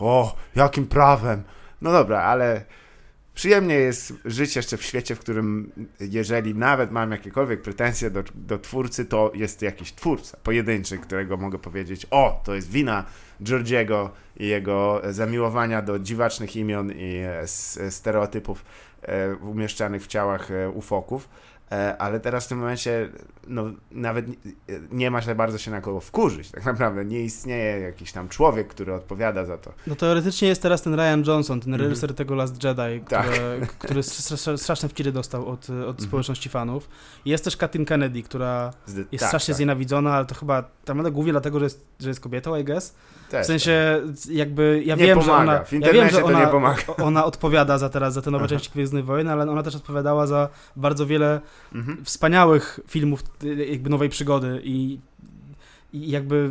o, 0.00 0.36
jakim 0.56 0.86
prawem? 0.86 1.42
No 1.82 1.92
dobra, 1.92 2.22
ale 2.22 2.64
przyjemnie 3.40 3.74
jest 3.74 4.12
żyć 4.24 4.56
jeszcze 4.56 4.76
w 4.76 4.82
świecie, 4.82 5.14
w 5.14 5.18
którym 5.18 5.72
jeżeli 6.00 6.54
nawet 6.54 6.90
mam 6.90 7.10
jakiekolwiek 7.10 7.62
pretensje 7.62 8.10
do, 8.10 8.22
do 8.34 8.58
twórcy, 8.58 9.04
to 9.04 9.32
jest 9.34 9.62
jakiś 9.62 9.92
twórca 9.92 10.38
pojedynczy, 10.42 10.98
którego 10.98 11.36
mogę 11.36 11.58
powiedzieć, 11.58 12.06
o, 12.10 12.42
to 12.44 12.54
jest 12.54 12.70
wina 12.70 13.04
Georgiego 13.42 14.10
i 14.36 14.46
jego 14.46 15.02
zamiłowania 15.10 15.82
do 15.82 15.98
dziwacznych 15.98 16.56
imion 16.56 16.92
i 16.92 17.16
e, 17.16 17.90
stereotypów 17.90 18.64
e, 19.02 19.34
umieszczanych 19.34 20.02
w 20.02 20.06
ciałach 20.06 20.50
e, 20.50 20.70
ufoków. 20.70 21.28
E, 21.72 21.98
Ale 21.98 22.20
teraz 22.20 22.46
w 22.46 22.48
tym 22.48 22.58
momencie 22.58 23.08
no, 23.48 23.64
nawet 23.90 24.28
nie- 24.28 24.34
nie 24.92 25.10
ma 25.10 25.20
za 25.20 25.34
bardzo 25.34 25.58
się 25.58 25.70
na 25.70 25.80
kogo 25.80 26.00
wkurzyć. 26.00 26.50
Tak 26.50 26.64
naprawdę 26.64 27.04
nie 27.04 27.20
istnieje 27.20 27.80
jakiś 27.80 28.12
tam 28.12 28.28
człowiek, 28.28 28.68
który 28.68 28.94
odpowiada 28.94 29.44
za 29.44 29.58
to. 29.58 29.72
No 29.86 29.94
teoretycznie 29.96 30.48
jest 30.48 30.62
teraz 30.62 30.82
ten 30.82 30.94
Ryan 30.94 31.24
Johnson, 31.26 31.60
ten 31.60 31.72
Mhm. 31.72 31.90
reżyser 31.90 32.14
tego 32.14 32.34
Last 32.34 32.64
Jedi, 32.64 33.04
Tak. 33.08 33.26
który 33.78 34.00
str- 34.02 34.58
straszne 34.58 34.88
wciry 34.88 35.12
dostał 35.12 35.48
od, 35.48 35.64
od 35.64 35.70
Mhm. 35.70 36.00
społeczności 36.00 36.48
fanów. 36.48 36.88
Jest 37.24 37.44
też 37.44 37.56
Kathleen 37.56 37.84
Kennedy, 37.84 38.22
która 38.22 38.72
Zde- 38.86 39.04
jest 39.12 39.20
tak, 39.22 39.28
strasznie 39.30 39.52
tak, 39.52 39.56
znienawidzona, 39.56 40.14
ale 40.14 40.26
to 40.26 40.34
chyba 40.34 40.62
tam 40.84 41.12
głównie 41.12 41.32
dlatego, 41.32 41.58
że 41.58 41.64
jest, 41.66 41.86
że 42.00 42.08
jest 42.08 42.20
kobietą, 42.20 42.56
I 42.56 42.64
guess. 42.64 42.94
Też, 43.30 43.44
W 43.44 43.46
sensie 43.46 44.02
jakby 44.30 44.82
ja 44.86 44.94
Nie 44.96 45.04
wiem, 45.06 45.20
że 45.22 45.26
pomaga. 45.26 45.42
ona, 45.52 45.64
W 45.64 45.72
ja 45.72 45.76
internecie 45.78 46.00
wiem, 46.06 46.10
że 46.14 46.20
to 46.20 46.26
ona, 46.26 46.40
nie 46.40 46.46
pomaga. 46.46 46.82
ona 47.02 47.24
odpowiada 47.24 47.78
za 47.78 47.88
teraz 47.88 48.14
za 48.14 48.22
te 48.22 48.30
nowe 48.30 48.44
Aha. 48.44 48.48
części 48.48 48.70
Gwiezdnych 48.74 49.04
Wojen, 49.04 49.28
ale 49.28 49.50
ona 49.50 49.62
też 49.62 49.74
odpowiadała 49.74 50.26
za 50.26 50.48
bardzo 50.76 51.06
wiele 51.06 51.40
Mhm. 51.74 52.04
wspaniałych 52.04 52.80
filmów 52.88 53.20
y, 53.44 53.66
jakby 53.66 53.90
nowej 53.90 54.08
przygody 54.08 54.60
i, 54.64 54.98
i 55.92 56.10
jakby 56.10 56.50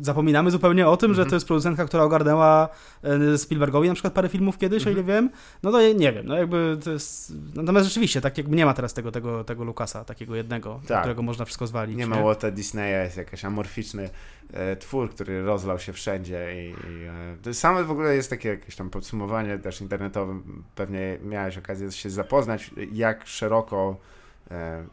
zapominamy 0.00 0.50
zupełnie 0.50 0.88
o 0.88 0.96
tym, 0.96 1.14
że 1.14 1.22
Mhm. 1.22 1.30
to 1.30 1.36
jest 1.36 1.46
producentka, 1.46 1.84
która 1.84 2.02
ogarnęła 2.02 2.68
e, 3.02 3.38
Spielbergowi 3.38 3.88
na 3.88 3.94
przykład 3.94 4.12
parę 4.12 4.28
filmów 4.28 4.58
kiedyś, 4.58 4.86
o 4.86 4.90
ile 4.90 5.04
wiem. 5.04 5.30
No 5.62 5.72
to 5.72 5.92
nie 5.92 6.12
wiem, 6.12 6.26
no 6.26 6.36
jakby 6.36 6.78
to 6.84 6.90
jest... 6.92 7.32
Natomiast 7.54 7.86
rzeczywiście, 7.86 8.20
tak 8.20 8.38
jakby 8.38 8.56
nie 8.56 8.66
ma 8.66 8.74
teraz 8.74 8.94
tego, 8.94 9.12
tego, 9.12 9.44
tego 9.44 9.64
Lukasa, 9.64 10.04
takiego 10.04 10.36
jednego, 10.36 10.80
Tak. 10.86 11.00
którego 11.00 11.22
można 11.22 11.44
wszystko 11.44 11.66
zwalić. 11.66 11.96
Nie 11.96 12.06
ma 12.06 12.22
Walta 12.22 12.50
Disneya, 12.50 13.04
jest 13.04 13.16
jakiś 13.16 13.44
amorficzny 13.44 14.10
e, 14.52 14.76
twór, 14.76 15.10
który 15.10 15.42
rozlał 15.44 15.78
się 15.78 15.92
wszędzie 15.92 16.48
i, 16.66 16.68
i 16.70 17.04
e, 17.04 17.36
to 17.42 17.54
same 17.54 17.84
w 17.84 17.90
ogóle 17.90 18.14
jest 18.16 18.30
takie 18.30 18.48
jakieś 18.48 18.76
tam 18.76 18.90
podsumowanie 18.90 19.58
też 19.58 19.80
internetowe, 19.80 20.40
pewnie 20.74 21.18
miałeś 21.24 21.58
okazję 21.58 21.92
się 21.92 22.10
zapoznać, 22.10 22.70
jak 22.92 23.26
szeroko 23.26 23.96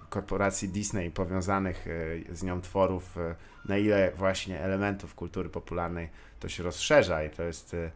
korporacji 0.09 0.69
Disney 0.69 1.11
powiązanych 1.11 1.87
e, 2.31 2.35
z 2.35 2.43
nią 2.43 2.61
tworów, 2.61 3.17
e, 3.17 3.35
na 3.65 3.77
ile 3.77 4.11
właśnie 4.15 4.59
elementów 4.59 5.15
kultury 5.15 5.49
popularnej 5.49 6.09
to 6.39 6.49
się 6.49 6.63
rozszerza 6.63 7.23
i 7.23 7.29
to 7.29 7.43
jest 7.43 7.73
e, 7.73 7.91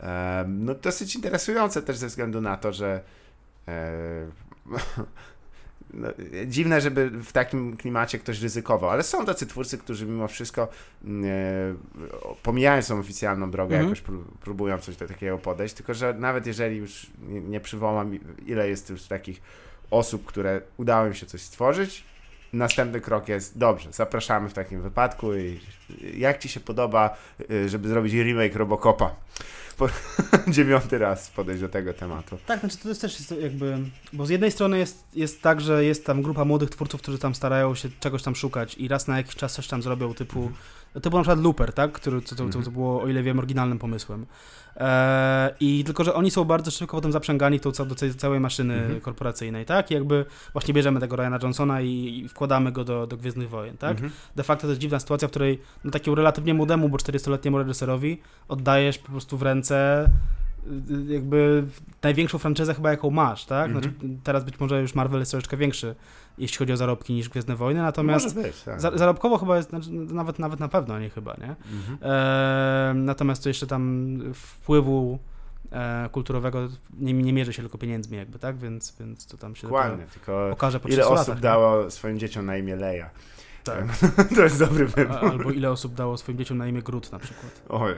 e, 0.00 0.44
no, 0.48 0.74
dosyć 0.74 1.14
interesujące 1.16 1.82
też 1.82 1.96
ze 1.96 2.06
względu 2.06 2.40
na 2.40 2.56
to, 2.56 2.72
że 2.72 3.00
e, 3.68 3.92
no, 5.94 6.08
dziwne, 6.46 6.80
żeby 6.80 7.10
w 7.10 7.32
takim 7.32 7.76
klimacie 7.76 8.18
ktoś 8.18 8.40
ryzykował, 8.42 8.90
ale 8.90 9.02
są 9.02 9.24
tacy 9.26 9.46
twórcy, 9.46 9.78
którzy 9.78 10.06
mimo 10.06 10.28
wszystko 10.28 10.68
e, 11.04 11.08
pomijając 12.42 12.88
tą 12.88 12.98
oficjalną 12.98 13.50
drogę, 13.50 13.76
Mhm. 13.76 13.88
jakoś 13.94 14.02
pró- 14.04 14.24
próbują 14.40 14.78
coś 14.78 14.96
do 14.96 15.08
takiego 15.08 15.38
podejść, 15.38 15.74
tylko 15.74 15.94
że 15.94 16.14
nawet 16.14 16.46
jeżeli 16.46 16.76
już 16.76 17.10
nie, 17.28 17.40
nie 17.40 17.60
przywołam, 17.60 18.18
ile 18.46 18.68
jest 18.68 18.90
już 18.90 19.02
takich 19.02 19.42
osób, 19.92 20.24
które 20.24 20.60
udało 20.76 21.06
im 21.06 21.14
się 21.14 21.26
coś 21.26 21.40
stworzyć, 21.40 22.04
następny 22.52 23.00
krok 23.00 23.28
jest, 23.28 23.58
dobrze, 23.58 23.92
zapraszamy 23.92 24.48
w 24.48 24.52
takim 24.52 24.82
wypadku 24.82 25.34
i 25.34 25.60
jak 26.16 26.38
Ci 26.38 26.48
się 26.48 26.60
podoba, 26.60 27.16
y, 27.50 27.68
żeby 27.68 27.88
zrobić 27.88 28.12
remake 28.12 28.56
Robocopa? 28.56 29.14
Po, 29.76 29.88
dziewiąty 30.52 30.98
raz 30.98 31.30
podejść 31.30 31.60
do 31.60 31.68
tego 31.68 31.94
tematu. 31.94 32.38
Tak, 32.46 32.60
znaczy 32.60 32.78
to 32.78 32.88
jest 32.88 33.00
też 33.00 33.18
jest 33.18 33.40
jakby, 33.42 33.78
bo 34.12 34.26
z 34.26 34.30
jednej 34.30 34.50
strony 34.50 34.78
jest, 34.78 35.04
jest 35.14 35.42
tak, 35.42 35.60
że 35.60 35.84
jest 35.84 36.06
tam 36.06 36.22
grupa 36.22 36.44
młodych 36.44 36.70
twórców, 36.70 37.02
którzy 37.02 37.18
tam 37.18 37.34
starają 37.34 37.74
się 37.74 37.88
czegoś 38.00 38.22
tam 38.22 38.36
szukać 38.36 38.74
i 38.74 38.88
raz 38.88 39.08
na 39.08 39.16
jakiś 39.16 39.34
czas 39.36 39.54
coś 39.54 39.68
tam 39.68 39.82
zrobią, 39.82 40.14
typu, 40.14 40.50
To 41.02 41.10
był 41.10 41.18
na 41.18 41.22
przykład 41.22 41.40
Looper, 41.44 41.72
tak? 41.72 41.92
Który, 41.92 42.20
co, 42.22 42.28
co, 42.36 42.48
co 42.48 42.58
Mhm. 42.58 42.72
było, 42.74 43.02
o 43.02 43.08
ile 43.08 43.22
wiem, 43.22 43.38
oryginalnym 43.38 43.78
pomysłem. 43.78 44.26
E, 44.76 45.54
I 45.60 45.84
tylko, 45.84 46.04
że 46.04 46.14
oni 46.14 46.30
są 46.30 46.44
bardzo 46.44 46.70
szybko 46.70 46.96
potem 46.96 47.12
zaprzęgani 47.12 47.60
tą, 47.60 47.70
do 47.72 47.94
całej 48.16 48.40
maszyny 48.40 48.74
Mhm. 48.74 49.00
korporacyjnej, 49.00 49.64
tak? 49.64 49.90
I 49.90 49.94
jakby 49.94 50.24
właśnie 50.52 50.74
bierzemy 50.74 51.00
tego 51.00 51.16
Ryana 51.16 51.38
Johnsona 51.42 51.80
i, 51.80 51.88
i 52.24 52.28
wkładamy 52.28 52.72
go 52.72 52.84
do, 52.84 53.06
do 53.06 53.16
Gwiezdnych 53.16 53.48
Wojen, 53.48 53.76
tak? 53.76 53.90
Mhm. 53.90 54.12
De 54.36 54.42
facto 54.42 54.62
to 54.62 54.68
jest 54.68 54.80
dziwna 54.80 55.00
sytuacja, 55.00 55.28
w 55.28 55.30
której 55.30 55.60
no, 55.84 55.90
takiemu 55.90 56.14
relatywnie 56.14 56.54
młodemu, 56.54 56.88
bo 56.88 56.96
40-letniemu 56.96 57.58
reżyserowi 57.58 58.20
oddajesz 58.48 58.98
po 58.98 59.08
prostu 59.12 59.38
w 59.38 59.42
ręce 59.42 60.08
jakby 61.08 61.64
największą 62.02 62.38
franczyzę 62.38 62.74
chyba 62.74 62.90
jaką 62.90 63.10
masz, 63.10 63.44
tak? 63.44 63.66
Mhm. 63.70 63.82
Znaczy, 63.84 63.96
teraz 64.24 64.44
być 64.44 64.60
może 64.60 64.80
już 64.80 64.94
Marvel 64.94 65.20
jest 65.20 65.30
troszeczkę 65.30 65.56
większy, 65.56 65.94
jeśli 66.38 66.58
chodzi 66.58 66.72
o 66.72 66.76
zarobki 66.76 67.12
niż 67.12 67.28
Gwiezdne 67.28 67.56
Wojny, 67.56 67.82
natomiast 67.82 68.34
być, 68.34 68.62
tak. 68.62 68.80
za, 68.80 68.90
zarobkowo 68.98 69.38
chyba 69.38 69.56
jest, 69.56 69.68
znaczy, 69.68 69.90
nawet, 69.92 70.38
nawet 70.38 70.60
na 70.60 70.68
pewno, 70.68 70.98
nie 70.98 71.10
chyba, 71.10 71.34
nie? 71.34 71.56
Mhm. 71.72 71.98
E, 72.02 72.92
natomiast 72.94 73.42
to 73.42 73.48
jeszcze 73.48 73.66
tam 73.66 74.18
wpływu 74.34 75.18
e, 75.72 76.08
kulturowego 76.12 76.68
nie, 76.98 77.12
nie 77.12 77.32
mierzy 77.32 77.52
się 77.52 77.62
tylko 77.62 77.78
pieniędzmi 77.78 78.16
jakby, 78.16 78.38
tak? 78.38 78.56
Więc, 78.56 78.96
więc 79.00 79.26
to 79.26 79.36
tam 79.36 79.56
się 79.56 79.62
Dokładnie, 79.62 80.04
tylko 80.06 80.32
dopiero 80.32 80.52
okaże 80.52 80.80
po 80.80 80.88
ile 80.88 80.96
30 80.96 81.12
osób 81.14 81.28
latach, 81.28 81.36
nie? 81.36 81.42
dało 81.42 81.90
swoim 81.90 82.18
dzieciom 82.18 82.46
na 82.46 82.56
imię 82.56 82.76
Leia? 82.76 83.10
Tak. 83.64 83.84
To 84.36 84.42
jest 84.42 84.58
dobry 84.58 84.86
wybór. 84.86 85.16
Albo 85.16 85.50
ile 85.50 85.70
osób 85.70 85.94
dało 85.94 86.16
swoim 86.16 86.38
dzieciom 86.38 86.58
na 86.58 86.66
imię 86.66 86.82
Grut 86.82 87.12
na 87.12 87.18
przykład. 87.18 87.62
Oj. 87.68 87.94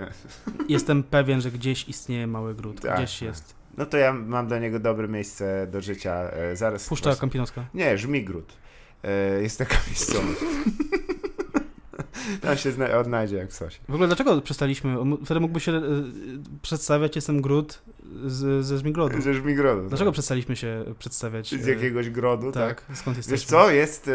Jestem 0.69 1.03
pewien, 1.03 1.41
że 1.41 1.51
gdzieś 1.51 1.89
istnieje 1.89 2.27
mały 2.27 2.55
Grut. 2.55 2.81
Tak, 2.81 2.97
Gdzieś 2.97 3.19
tak. 3.19 3.29
jest. 3.29 3.64
No 3.77 3.87
to 3.87 3.97
ja 3.97 4.13
mam 4.13 4.47
dla 4.47 4.59
niego 4.59 4.79
dobre 4.79 5.09
miejsce 5.09 5.67
do 5.71 5.81
życia. 5.81 6.15
E, 6.15 6.57
zaraz. 6.57 6.89
Puszcza 6.89 7.05
właśnie- 7.05 7.21
Kampinoska. 7.21 7.65
Nie, 7.75 7.99
Żmigród. 7.99 8.53
E, 9.05 9.43
jest 9.43 9.59
taka 9.59 9.77
miejscowość. 9.87 10.41
Tam 12.41 12.57
się 12.57 12.97
odnajdzie 12.99 13.37
jak 13.37 13.53
coś. 13.53 13.81
W 13.89 13.95
ogóle 13.95 14.07
dlaczego 14.07 14.41
przestaliśmy? 14.41 14.97
Wtedy 15.25 15.41
mógłby 15.41 15.61
się 15.61 15.73
e, 15.73 15.83
przedstawiać 16.63 17.17
Jestem 17.17 17.41
Grut 17.43 17.83
z, 18.27 18.65
ze 18.67 18.79
Żmigrodu. 18.79 19.21
Ze 19.21 19.35
Żmigrodu. 19.35 19.89
Dlaczego 19.89 20.11
tak. 20.11 20.13
przestaliśmy 20.13 20.57
się 20.57 20.85
przedstawiać? 20.99 21.51
Z 21.51 21.67
jakiegoś 21.67 22.11
grodu, 22.11 22.53
tak? 22.53 22.85
Tak, 22.85 22.97
skąd 22.97 23.17
jesteśmy? 23.17 23.37
Wiesz 23.37 23.45
co, 23.47 23.71
jest... 23.71 24.11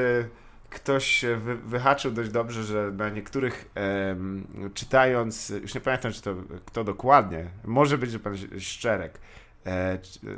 Ktoś 0.70 1.26
wy, 1.46 1.56
wyhaczył 1.56 2.12
dość 2.12 2.30
dobrze, 2.30 2.64
że 2.64 2.92
na 2.92 3.10
niektórych 3.10 3.70
em, 3.76 4.48
czytając, 4.74 5.50
już 5.50 5.76
nie 5.76 5.82
pamiętam 5.82 6.12
czy 6.12 6.22
to 6.22 6.36
kto 6.66 6.84
dokładnie, 6.84 7.48
może 7.66 7.98
być, 7.98 8.12
że 8.12 8.20
pan 8.20 8.36
Szczerek, 8.60 9.20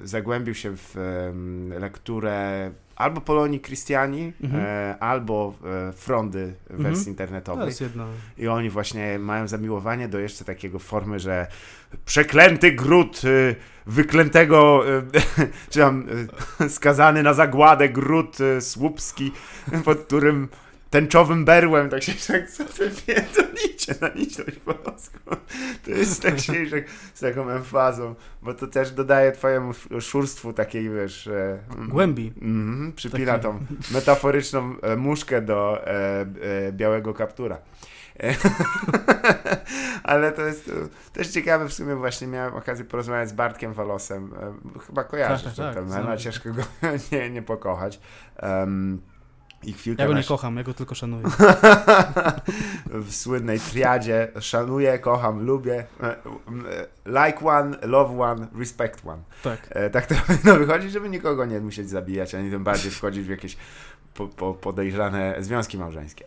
zagłębił 0.03 0.53
się 0.55 0.71
w 0.77 0.95
lekturę 1.79 2.71
albo 2.95 3.21
Polonii 3.21 3.59
Christiani, 3.61 4.33
Mhm. 4.43 4.63
e, 4.65 4.95
albo 4.99 5.53
e, 5.89 5.91
Frondy 5.93 6.53
w 6.67 6.71
Mhm. 6.71 6.83
wersji 6.83 7.05
To 7.05 7.09
internetowej. 7.09 7.65
jest 7.67 7.81
jedno. 7.81 8.05
I 8.37 8.47
oni 8.47 8.69
właśnie 8.69 9.19
mają 9.19 9.47
zamiłowanie 9.47 10.07
do 10.07 10.19
jeszcze 10.19 10.45
takiego 10.45 10.79
formy, 10.79 11.19
że 11.19 11.47
przeklęty 12.05 12.71
gród 12.71 13.21
y, 13.23 13.55
wyklętego, 13.85 14.83
y, 14.89 15.03
czy 15.71 15.79
tam 15.79 16.05
y, 16.61 16.69
skazany 16.77 17.23
na 17.23 17.33
zagładę 17.33 17.89
gród 17.89 18.37
y, 18.39 18.61
słupski, 18.61 19.31
pod 19.85 19.99
którym 19.99 20.47
tęczowym 20.91 21.45
berłem, 21.45 21.89
tak 21.89 22.03
się 22.03 22.33
tak 22.33 22.49
co 22.49 22.65
ty 22.65 22.91
pierdolicie 23.05 23.95
na 24.01 24.07
litość 24.07 24.57
polską. 24.59 25.19
To 25.85 25.91
jest 25.91 26.21
tak 26.21 26.39
się 26.39 26.63
jak 26.65 26.83
z 27.13 27.19
taką 27.19 27.49
emfazą, 27.49 28.15
bo 28.41 28.53
to 28.53 28.67
też 28.67 28.91
dodaje 28.91 29.31
twojemu 29.31 29.71
sz- 29.71 30.03
szurstwu 30.03 30.53
takiej, 30.53 30.89
wiesz... 30.89 31.27
mm, 31.27 31.89
Głębi. 31.89 32.33
Mhm, 32.41 32.93
przypina 32.93 33.39
tą 33.39 33.59
metaforyczną 33.91 34.75
e, 34.81 34.95
muszkę 34.95 35.41
do 35.41 35.87
e, 35.87 36.21
e, 36.21 36.25
białego 36.71 37.13
kaptura. 37.13 37.57
E, 38.19 38.35
Ale 40.03 40.31
to 40.31 40.41
jest 40.41 40.67
e, 40.67 40.71
też 41.13 41.27
ciekawe, 41.27 41.67
w 41.69 41.73
sumie 41.73 41.95
właśnie 41.95 42.27
miałem 42.27 42.53
okazję 42.55 42.85
porozmawiać 42.85 43.29
z 43.29 43.33
Bartkiem 43.33 43.73
Walosem. 43.73 44.31
Chyba 44.87 45.03
kojarzysz 45.03 45.43
Tak, 45.43 45.53
tak, 45.55 45.65
tak, 45.65 45.75
gentlemana, 45.75 46.03
znam. 46.03 46.17
ciężko 46.17 46.49
go 46.53 46.61
nie, 47.11 47.29
nie 47.29 47.41
pokochać. 47.41 47.99
Um, 48.43 49.01
I 49.63 49.73
chwilkę 49.73 50.03
Ja 50.03 50.07
go 50.07 50.13
nie 50.13 50.19
nasz- 50.19 50.27
kocham, 50.27 50.57
ja 50.57 50.63
go 50.63 50.73
tylko 50.73 50.95
szanuję. 50.95 51.23
w 52.85 53.15
słynnej 53.15 53.59
triadzie 53.59 54.31
szanuję, 54.39 54.99
kocham, 54.99 55.45
lubię. 55.45 55.85
Like 57.05 57.45
one, 57.45 57.77
love 57.81 58.19
one, 58.21 58.47
respect 58.59 59.05
one. 59.05 59.21
Tak. 59.43 59.59
E, 59.69 59.89
tak 59.89 60.05
to 60.05 60.15
powinno 60.27 60.55
wychodzić, 60.55 60.91
żeby 60.91 61.09
nikogo 61.09 61.45
nie 61.45 61.59
musieć 61.59 61.89
zabijać, 61.89 62.35
ani 62.35 62.49
tym 62.51 62.63
bardziej 62.63 62.91
wchodzić 62.91 63.25
w 63.25 63.29
jakieś 63.29 63.57
po, 64.13 64.27
po 64.27 64.53
podejrzane 64.53 65.35
związki 65.39 65.77
małżeńskie. 65.77 66.25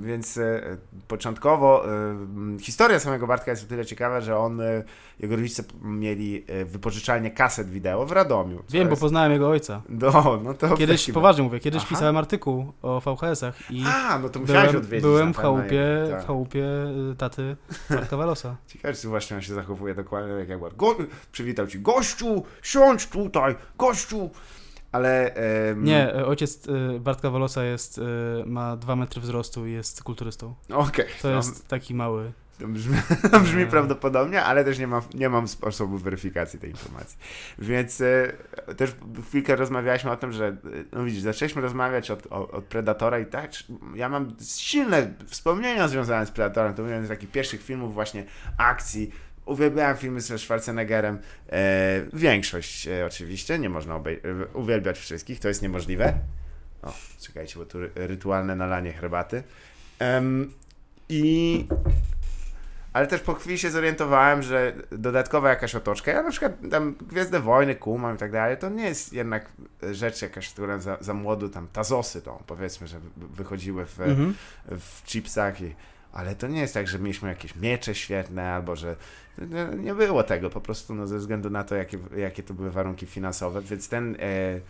Więc 0.00 0.38
e, 0.38 0.62
początkowo 1.08 1.84
e, 1.88 2.58
historia 2.60 3.00
samego 3.00 3.26
Bartka 3.26 3.50
jest 3.50 3.64
o 3.64 3.66
tyle 3.68 3.84
ciekawa, 3.86 4.20
że 4.20 4.36
on, 4.38 4.60
e, 4.60 4.82
jego 5.20 5.36
rodzice 5.36 5.62
mieli 5.82 6.44
wypożyczalnię 6.66 7.30
kaset 7.30 7.70
wideo 7.70 8.06
w 8.06 8.12
Radomiu. 8.12 8.62
Wiem, 8.70 8.84
bo 8.84 8.90
jest- 8.90 9.02
poznałem 9.02 9.32
jego 9.32 9.48
ojca. 9.48 9.82
No, 9.88 10.40
no 10.44 10.54
to 10.54 10.76
Kiedyś, 10.76 11.10
poważnie 11.10 11.42
mówię, 11.42 11.60
kiedyś 11.60 11.82
Aha. 11.82 11.88
pisałem 11.90 12.16
artykuł 12.16 12.72
o 12.82 13.00
VHS-ach 13.00 13.70
i 13.70 13.84
A, 13.86 14.18
no 14.18 14.28
to 14.28 14.40
musiałeś 14.40 14.62
byłem, 14.70 14.76
odwiedzić. 14.84 15.02
byłem 15.02 15.34
w 15.34 15.36
chałupie, 15.36 15.74
je- 15.74 16.08
tak. 16.10 16.22
w 16.22 16.26
chałupie 16.26 16.64
y, 17.12 17.16
taty 17.16 17.56
Marka 17.90 18.16
Walosa. 18.16 18.56
Ciekawe, 18.72 18.94
czy 18.94 19.08
właśnie 19.08 19.36
on 19.36 19.42
się 19.42 19.54
zachowuje 19.54 19.94
dokładnie 19.94 20.38
tak 20.40 20.48
jak 20.48 20.60
Bart. 20.60 20.76
Go, 20.76 20.96
przywitał 21.32 21.66
ci, 21.66 21.80
gościu, 21.80 22.44
siądź 22.62 23.06
tutaj, 23.06 23.54
gościu. 23.78 24.30
Ale... 24.92 25.34
em, 25.34 25.84
Nie, 25.84 26.16
y, 26.16 26.26
ojciec 26.26 26.66
y, 26.68 27.00
Bartka 27.00 27.30
Walosa 27.30 27.64
jest, 27.64 27.98
y, 27.98 28.02
ma 28.46 28.76
dwa 28.76 28.96
metry 28.96 29.20
wzrostu 29.20 29.66
i 29.66 29.72
jest 29.72 30.02
kulturystą. 30.02 30.54
Okej. 30.72 31.06
To 31.22 31.28
no, 31.28 31.36
jest 31.36 31.68
taki 31.68 31.94
mały. 31.94 32.32
To 32.58 32.68
brzmi, 32.68 32.96
to 33.32 33.40
brzmi 33.40 33.58
Nie. 33.60 33.66
prawdopodobnie, 33.66 34.42
ale 34.44 34.64
też 34.64 34.78
nie 34.78 34.86
mam, 34.86 35.02
nie 35.14 35.28
mam 35.28 35.48
sposobu 35.48 35.98
weryfikacji 35.98 36.58
tej 36.58 36.70
informacji. 36.70 37.18
Więc 37.58 38.00
e, 38.00 38.32
też 38.76 38.94
chwilkę 39.28 39.56
rozmawialiśmy 39.56 40.10
o 40.10 40.16
tym, 40.16 40.32
że 40.32 40.46
e, 40.48 40.54
no 40.92 41.04
widzisz, 41.04 41.22
zaczęliśmy 41.22 41.62
rozmawiać 41.62 42.10
od, 42.10 42.26
o- 42.30 42.50
od 42.50 42.64
Predatora 42.64 43.18
i 43.18 43.26
tak, 43.26 43.50
ja 43.94 44.08
mam 44.08 44.28
silne 44.48 45.14
wspomnienia 45.26 45.88
związane 45.88 46.26
z 46.26 46.30
Predatorem. 46.30 46.74
To 46.74 46.82
jeden 46.82 47.04
z 47.06 47.08
takich 47.08 47.30
pierwszych 47.30 47.62
filmów 47.62 47.94
właśnie 47.94 48.24
akcji. 48.56 49.10
Uwielbiałem 49.48 49.96
filmy 49.96 50.20
ze 50.20 50.38
Schwarzeneggerem. 50.38 51.18
E, 51.52 52.00
większość 52.12 52.88
e, 52.88 53.06
oczywiście, 53.06 53.58
nie 53.58 53.68
można 53.68 53.94
e, 53.96 54.00
uwielbiać 54.54 54.98
wszystkich, 54.98 55.40
to 55.40 55.48
jest 55.48 55.62
niemożliwe. 55.62 56.14
O, 56.82 56.92
czekajcie, 57.20 57.58
bo 57.58 57.66
tu 57.66 57.78
ry- 57.78 57.90
rytualne 57.94 58.56
nalanie 58.56 58.92
herbaty. 58.92 59.42
I 61.08 61.66
ale 62.92 63.06
też 63.06 63.20
po 63.20 63.34
chwili 63.34 63.58
się 63.58 63.70
zorientowałem, 63.70 64.42
że 64.42 64.72
dodatkowa 64.92 65.48
jakaś 65.50 65.74
otoczka, 65.74 66.10
ja 66.12 66.22
na 66.22 66.30
przykład 66.30 66.52
tam 66.70 66.94
Gwiezdne 67.08 67.40
Wojny, 67.40 67.74
Kumam 67.74 68.14
i 68.14 68.18
tak 68.18 68.32
dalej, 68.32 68.58
to 68.58 68.68
nie 68.68 68.84
jest 68.84 69.12
jednak 69.12 69.46
rzecz 69.92 70.22
jakaś, 70.22 70.48
która 70.52 70.78
za, 70.78 70.96
za 71.00 71.14
młodu 71.14 71.48
tam 71.48 71.68
Tazosy, 71.72 72.22
to 72.22 72.42
powiedzmy, 72.46 72.86
że 72.86 73.00
wy- 73.00 73.28
wychodziły 73.28 73.86
w, 73.86 74.00
Mhm. 74.00 74.34
w 74.70 75.02
chipsach 75.06 75.60
i 75.60 75.74
ale 76.12 76.34
to 76.34 76.48
nie 76.48 76.60
jest 76.60 76.74
tak, 76.74 76.88
że 76.88 76.98
mieliśmy 76.98 77.28
jakieś 77.28 77.56
miecze 77.56 77.94
świetne, 77.94 78.50
albo 78.50 78.76
że 78.76 78.96
nie- 79.38 79.78
nie 79.78 79.94
było 79.94 80.22
tego, 80.22 80.50
po 80.50 80.60
prostu 80.60 80.94
no, 80.94 81.06
ze 81.06 81.18
względu 81.18 81.50
na 81.50 81.64
to, 81.64 81.74
jakie, 81.74 81.98
jakie 82.16 82.42
to 82.42 82.54
były 82.54 82.70
warunki 82.70 83.06
finansowe, 83.06 83.62
więc 83.62 83.88
ten 83.88 84.16
e, 84.20 84.60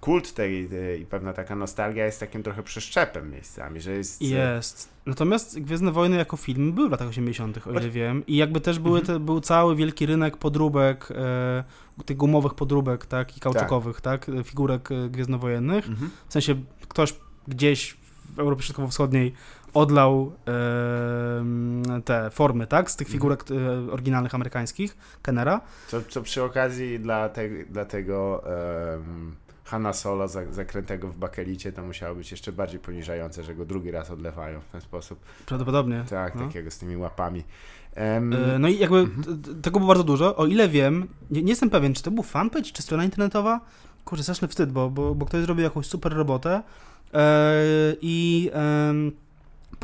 kult 0.00 0.34
tej 0.34 0.68
e, 0.92 0.96
i 0.96 1.06
pewna 1.06 1.32
taka 1.32 1.56
nostalgia 1.56 2.06
jest 2.06 2.20
takim 2.20 2.42
trochę 2.42 2.62
przeszczepem 2.62 3.30
miejscami, 3.30 3.80
że 3.80 3.92
jest... 3.92 4.22
e, 4.22 4.24
Jest. 4.24 4.88
Natomiast 5.06 5.60
Gwiezdne 5.60 5.92
Wojny 5.92 6.16
jako 6.16 6.36
film 6.36 6.72
były 6.72 6.88
w 6.88 6.90
latach 6.90 7.08
80., 7.08 7.66
o 7.66 7.70
ile 7.70 7.90
wiem. 7.90 8.26
I 8.26 8.36
jakby 8.36 8.60
też 8.60 8.78
były 8.78 9.00
Mhm. 9.00 9.18
te, 9.18 9.24
był 9.24 9.40
cały 9.40 9.76
wielki 9.76 10.06
rynek 10.06 10.36
podróbek, 10.36 11.08
e, 11.10 11.64
tych 12.06 12.16
gumowych 12.16 12.54
podróbek, 12.54 13.06
tak, 13.06 13.36
i 13.36 13.40
kauczukowych, 13.40 14.00
tak, 14.00 14.28
e, 14.28 14.44
figurek 14.44 14.88
e, 14.92 15.08
gwiezdnowojennych. 15.08 15.88
Mhm. 15.88 16.10
W 16.28 16.32
sensie 16.32 16.54
ktoś 16.88 17.14
gdzieś 17.48 17.96
w 18.34 18.38
Europie 18.38 18.62
Środkowo-Wschodniej 18.62 19.32
odlał 19.74 20.32
e, 20.48 22.00
te 22.04 22.30
formy, 22.30 22.66
tak, 22.66 22.90
z 22.90 22.96
tych 22.96 23.06
Mhm. 23.06 23.12
figurek 23.12 23.44
e, 23.50 23.92
oryginalnych 23.92 24.34
amerykańskich, 24.34 24.96
Kennera. 25.22 25.60
Co, 25.88 26.02
co 26.02 26.22
przy 26.22 26.42
okazji 26.42 27.00
dla, 27.00 27.28
te, 27.28 27.48
dla 27.48 27.84
tego 27.84 28.44
um, 28.96 29.34
Hanna 29.64 29.92
Solo 29.92 30.28
za, 30.28 30.52
zakrętego 30.52 31.08
w 31.08 31.16
bakelicie 31.16 31.72
to 31.72 31.82
musiało 31.82 32.14
być 32.14 32.30
jeszcze 32.30 32.52
bardziej 32.52 32.80
poniżające, 32.80 33.42
że 33.44 33.54
go 33.54 33.64
drugi 33.64 33.90
raz 33.90 34.10
odlewają 34.10 34.60
w 34.60 34.64
ten 34.68 34.80
sposób. 34.80 35.18
Prawdopodobnie. 35.46 36.04
Tak, 36.10 36.34
no. 36.34 36.46
takiego 36.46 36.70
z 36.70 36.78
tymi 36.78 36.96
łapami. 36.96 37.44
E, 37.96 38.20
No 38.58 38.68
i 38.68 38.78
jakby 38.78 38.98
Mhm. 38.98 39.62
tego 39.62 39.80
było 39.80 39.88
bardzo 39.88 40.04
dużo. 40.04 40.36
O 40.36 40.46
ile 40.46 40.68
wiem, 40.68 41.08
nie, 41.30 41.42
nie 41.42 41.50
jestem 41.52 41.70
pewien, 41.70 41.94
czy 41.94 42.02
to 42.02 42.10
był 42.10 42.22
fanpage, 42.22 42.70
czy 42.72 42.82
strona 42.82 43.04
internetowa. 43.04 43.60
Kurczę, 44.04 44.22
straszny 44.22 44.48
wstyd, 44.48 44.72
bo, 44.72 44.90
bo, 44.90 45.14
bo 45.14 45.26
ktoś 45.26 45.42
zrobił 45.44 45.64
jakąś 45.64 45.86
super 45.86 46.12
robotę 46.12 46.62
e, 47.14 47.52
i 48.00 48.50
em, 48.52 49.12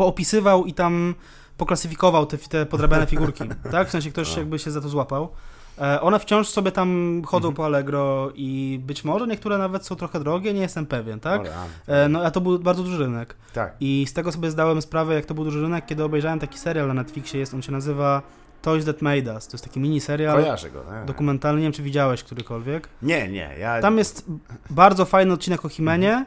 poopisywał 0.05 0.65
i 0.65 0.73
tam 0.75 1.15
poklasyfikował 1.57 2.27
te, 2.27 2.39
te 2.39 2.67
podrabiane 2.67 3.07
figurki, 3.13 3.45
tak? 3.73 3.89
W 3.89 3.91
sensie 3.91 4.11
ktoś 4.11 4.37
A. 4.37 4.39
jakby 4.41 4.59
się 4.59 4.71
za 4.71 4.81
to 4.81 4.89
złapał. 4.89 5.29
E, 5.79 6.01
one 6.01 6.19
wciąż 6.19 6.49
sobie 6.49 6.73
tam 6.73 7.23
chodzą 7.27 7.49
Mhm. 7.49 7.55
po 7.57 7.65
Allegro 7.65 8.31
i 8.35 8.81
być 8.83 9.05
może 9.05 9.27
niektóre 9.27 9.59
nawet 9.59 9.87
są 9.87 9.97
trochę 9.97 10.21
drogie, 10.21 10.53
nie 10.55 10.61
jestem 10.61 10.87
pewien, 10.87 11.21
tak? 11.21 11.43
E, 11.87 12.09
no 12.09 12.23
a 12.23 12.31
to 12.31 12.41
był 12.41 12.59
bardzo 12.59 12.83
duży 12.83 12.99
rynek. 12.99 13.37
tak. 13.55 13.75
I 13.81 14.07
z 14.09 14.13
tego 14.13 14.33
sobie 14.33 14.51
zdałem 14.51 14.83
sprawę, 14.83 15.15
jak 15.15 15.27
to 15.27 15.35
był 15.35 15.45
duży 15.45 15.61
rynek, 15.63 15.87
kiedy 15.87 16.05
obejrzałem 16.05 16.39
taki 16.39 16.59
serial 16.59 16.89
na 16.89 16.95
Netflixie, 16.95 17.41
jest, 17.41 17.55
on 17.55 17.63
się 17.63 17.73
nazywa 17.73 18.23
Toys 18.63 18.85
That 18.85 19.03
Made 19.03 19.35
Us. 19.35 19.47
To 19.47 19.55
jest 19.55 19.65
taki 19.65 19.81
mini 19.81 20.01
serial 20.01 20.37
Kojarzę 20.43 20.71
go. 20.71 20.79
Nie, 21.01 21.07
dokumentalny, 21.07 21.61
nie 21.61 21.65
wiem 21.65 21.73
czy 21.73 21.83
widziałeś 21.83 22.23
którykolwiek. 22.23 22.89
nie, 23.03 23.29
nie. 23.29 23.57
Ja... 23.59 23.81
Tam 23.81 23.99
jest 23.99 24.25
bardzo 24.71 25.05
fajny 25.05 25.33
odcinek 25.33 25.65
o 25.65 25.69
Himenie, 25.69 26.25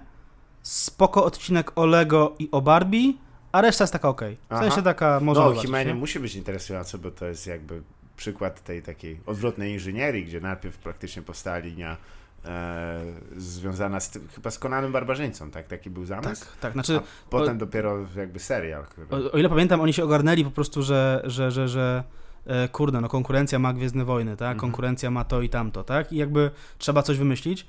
spoko 0.61 1.25
odcinek 1.25 1.71
o 1.75 1.85
Lego 1.85 2.35
i 2.39 2.49
o 2.51 2.61
Barbie, 2.61 3.13
a 3.53 3.61
reszta 3.61 3.83
jest 3.83 3.93
taka 3.93 4.09
okej. 4.09 4.35
W 4.35 4.39
Aha. 4.49 4.61
sensie 4.61 4.81
taka 4.81 5.19
może 5.19 5.41
No, 5.41 5.55
Himenie 5.55 5.93
nie? 5.93 5.99
musi 5.99 6.19
być 6.19 6.35
interesujące, 6.35 6.97
bo 6.97 7.11
to 7.11 7.25
jest 7.25 7.47
jakby 7.47 7.81
przykład 8.15 8.63
tej 8.63 8.81
takiej 8.81 9.19
odwrotnej 9.25 9.73
inżynierii, 9.73 10.25
gdzie 10.25 10.41
najpierw 10.41 10.77
praktycznie 10.77 11.21
powstała 11.21 11.57
linia 11.57 11.97
e, 12.45 13.01
związana 13.37 13.99
z 13.99 14.19
chyba 14.35 14.51
z 14.51 14.59
Konanem 14.59 14.91
Barbarzyńcą, 14.91 15.51
tak? 15.51 15.67
Taki 15.67 15.89
był 15.89 16.05
zamysł? 16.05 16.45
Tak, 16.45 16.57
tak, 16.59 16.73
znaczy 16.73 16.97
A 16.97 17.29
potem 17.29 17.57
dopiero 17.57 17.97
jakby 18.15 18.39
serial, 18.39 18.83
który... 18.85 19.07
o, 19.27 19.31
o 19.31 19.37
ile 19.37 19.49
pamiętam, 19.49 19.81
oni 19.81 19.93
się 19.93 20.03
ogarnęli 20.03 20.43
po 20.43 20.51
prostu, 20.51 20.83
że, 20.83 21.21
że, 21.25 21.51
że, 21.51 21.67
że 21.67 22.03
e, 22.45 22.67
kurde, 22.67 23.01
no 23.01 23.09
konkurencja 23.09 23.59
ma 23.59 23.73
Gwiezdne 23.73 24.05
Wojny, 24.05 24.31
tak? 24.37 24.51
Mhm. 24.51 24.59
Konkurencja 24.59 25.11
ma 25.11 25.23
to 25.23 25.41
i 25.41 25.49
tamto, 25.49 25.83
tak? 25.83 26.13
I 26.13 26.17
jakby 26.17 26.51
trzeba 26.77 27.03
coś 27.03 27.17
wymyślić 27.17 27.67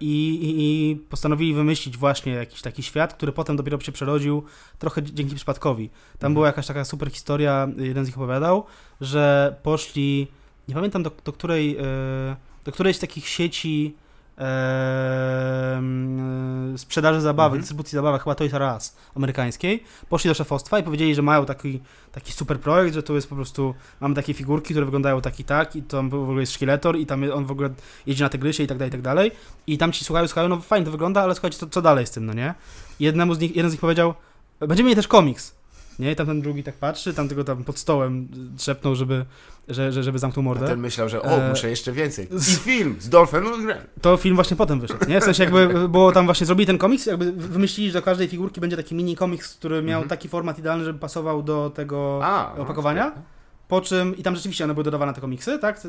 i, 0.00 0.34
i, 0.42 0.54
i 0.62 0.96
postanowili 0.96 1.54
wymyślić 1.54 1.96
właśnie 1.96 2.32
jakiś 2.32 2.62
taki 2.62 2.82
świat, 2.82 3.14
który 3.14 3.32
potem 3.32 3.56
dopiero 3.56 3.80
się 3.80 3.92
przerodził 3.92 4.42
trochę 4.78 5.02
dzięki 5.02 5.34
przypadkowi. 5.34 5.88
Tam 5.88 5.94
Mhm. 6.18 6.34
była 6.34 6.46
jakaś 6.46 6.66
taka 6.66 6.84
super 6.84 7.10
historia, 7.10 7.68
jeden 7.76 8.04
z 8.04 8.08
nich 8.08 8.16
opowiadał, 8.18 8.64
że 9.00 9.56
poszli, 9.62 10.26
nie 10.68 10.74
pamiętam 10.74 11.02
do, 11.02 11.10
do 11.24 11.32
której, 11.32 11.76
e, 11.76 12.36
do 12.64 12.72
którejś 12.72 12.96
z 12.96 13.00
takich 13.00 13.28
sieci 13.28 13.94
e, 14.38 15.74
mm, 15.76 16.78
sprzedaży 16.78 17.20
zabawek, 17.20 17.46
Mhm. 17.52 17.60
dystrybucji 17.60 17.96
zabawek, 17.96 18.22
chyba 18.22 18.34
Toys 18.34 18.54
R 18.54 18.62
Us 18.74 18.96
amerykańskiej, 19.16 19.84
poszli 20.08 20.28
do 20.28 20.34
szefostwa 20.34 20.78
i 20.78 20.82
powiedzieli, 20.82 21.14
że 21.14 21.22
mają 21.22 21.46
taki, 21.46 21.80
taki 22.12 22.32
super 22.32 22.60
projekt, 22.60 22.94
że 22.94 23.02
to 23.02 23.14
jest 23.14 23.28
po 23.28 23.34
prostu, 23.34 23.74
mamy 24.00 24.14
takie 24.14 24.34
figurki, 24.34 24.74
które 24.74 24.86
wyglądają 24.86 25.20
tak 25.20 25.40
i 25.40 25.44
tak 25.44 25.76
i 25.76 25.82
tam 25.82 26.10
w 26.10 26.14
ogóle 26.14 26.40
jest 26.40 26.52
szkieletor 26.52 26.96
i 26.98 27.06
tam 27.06 27.24
on 27.32 27.44
w 27.44 27.50
ogóle 27.50 27.70
jeździ 28.06 28.22
na 28.22 28.28
tygrysie 28.28 28.62
i 28.62 28.66
tak 28.66 28.78
dalej, 28.78 28.88
i 28.88 28.92
tak 28.92 29.02
dalej 29.02 29.30
i 29.66 29.78
tam 29.78 29.92
ci 29.92 30.04
słuchają, 30.04 30.28
słuchają, 30.28 30.48
no 30.48 30.60
fajnie 30.60 30.84
to 30.84 30.92
wygląda, 30.92 31.22
ale 31.22 31.34
słuchajcie, 31.34 31.58
co, 31.58 31.66
co 31.66 31.82
dalej 31.82 32.06
z 32.06 32.10
tym, 32.10 32.26
no 32.26 32.32
nie? 32.32 32.54
I 33.00 33.04
jednemu 33.04 33.34
z 33.34 33.38
nich, 33.38 33.56
jeden 33.56 33.70
z 33.70 33.74
nich 33.74 33.80
powiedział, 33.80 34.14
będziemy 34.60 34.86
mieli 34.86 34.96
też 34.96 35.08
komiks. 35.08 35.54
Nie, 35.98 36.16
tam 36.16 36.26
ten 36.26 36.40
drugi 36.42 36.62
tak 36.62 36.74
patrzy, 36.74 37.14
tam 37.14 37.28
tylko 37.28 37.44
tam 37.44 37.64
pod 37.64 37.78
stołem 37.78 38.28
szepnął, 38.58 38.94
żeby, 38.94 39.24
że, 39.68 39.92
że, 39.92 40.02
żeby 40.02 40.18
zamknął 40.18 40.42
A 40.42 40.44
mordę. 40.44 40.66
ten 40.66 40.80
myślał, 40.80 41.08
że 41.08 41.22
o, 41.22 41.24
E, 41.26 41.48
muszę 41.50 41.70
jeszcze 41.70 41.92
więcej. 41.92 42.28
I 42.36 42.40
film 42.54 42.96
z 43.00 43.08
Dolphem 43.08 43.44
Lundgren. 43.44 43.78
To 44.00 44.16
film 44.16 44.34
właśnie 44.34 44.56
potem 44.56 44.80
wyszedł, 44.80 45.08
nie? 45.08 45.20
W 45.20 45.24
sensie 45.24 45.42
jakby 45.42 45.88
było 45.88 46.12
tam 46.12 46.24
właśnie, 46.24 46.46
zrobili 46.46 46.66
ten 46.66 46.78
komiks, 46.78 47.06
jakby 47.06 47.32
wymyślili, 47.32 47.90
że 47.90 47.98
do 47.98 48.02
każdej 48.02 48.28
figurki 48.28 48.60
będzie 48.60 48.76
taki 48.76 48.94
mini 48.94 49.16
komiks, 49.16 49.54
który 49.54 49.82
miał 49.82 50.00
Mhm. 50.00 50.08
taki 50.08 50.28
format 50.28 50.58
idealny, 50.58 50.84
żeby 50.84 50.98
pasował 50.98 51.42
do 51.42 51.70
tego 51.74 52.20
A, 52.24 52.52
no, 52.56 52.62
opakowania. 52.62 53.06
spoko. 53.06 53.22
Po 53.68 53.80
czym, 53.80 54.16
i 54.16 54.22
tam 54.22 54.36
rzeczywiście 54.36 54.64
one 54.64 54.74
były 54.74 54.84
dodawane 54.84 55.14
te 55.14 55.20
komiksy, 55.20 55.58
tak? 55.58 55.80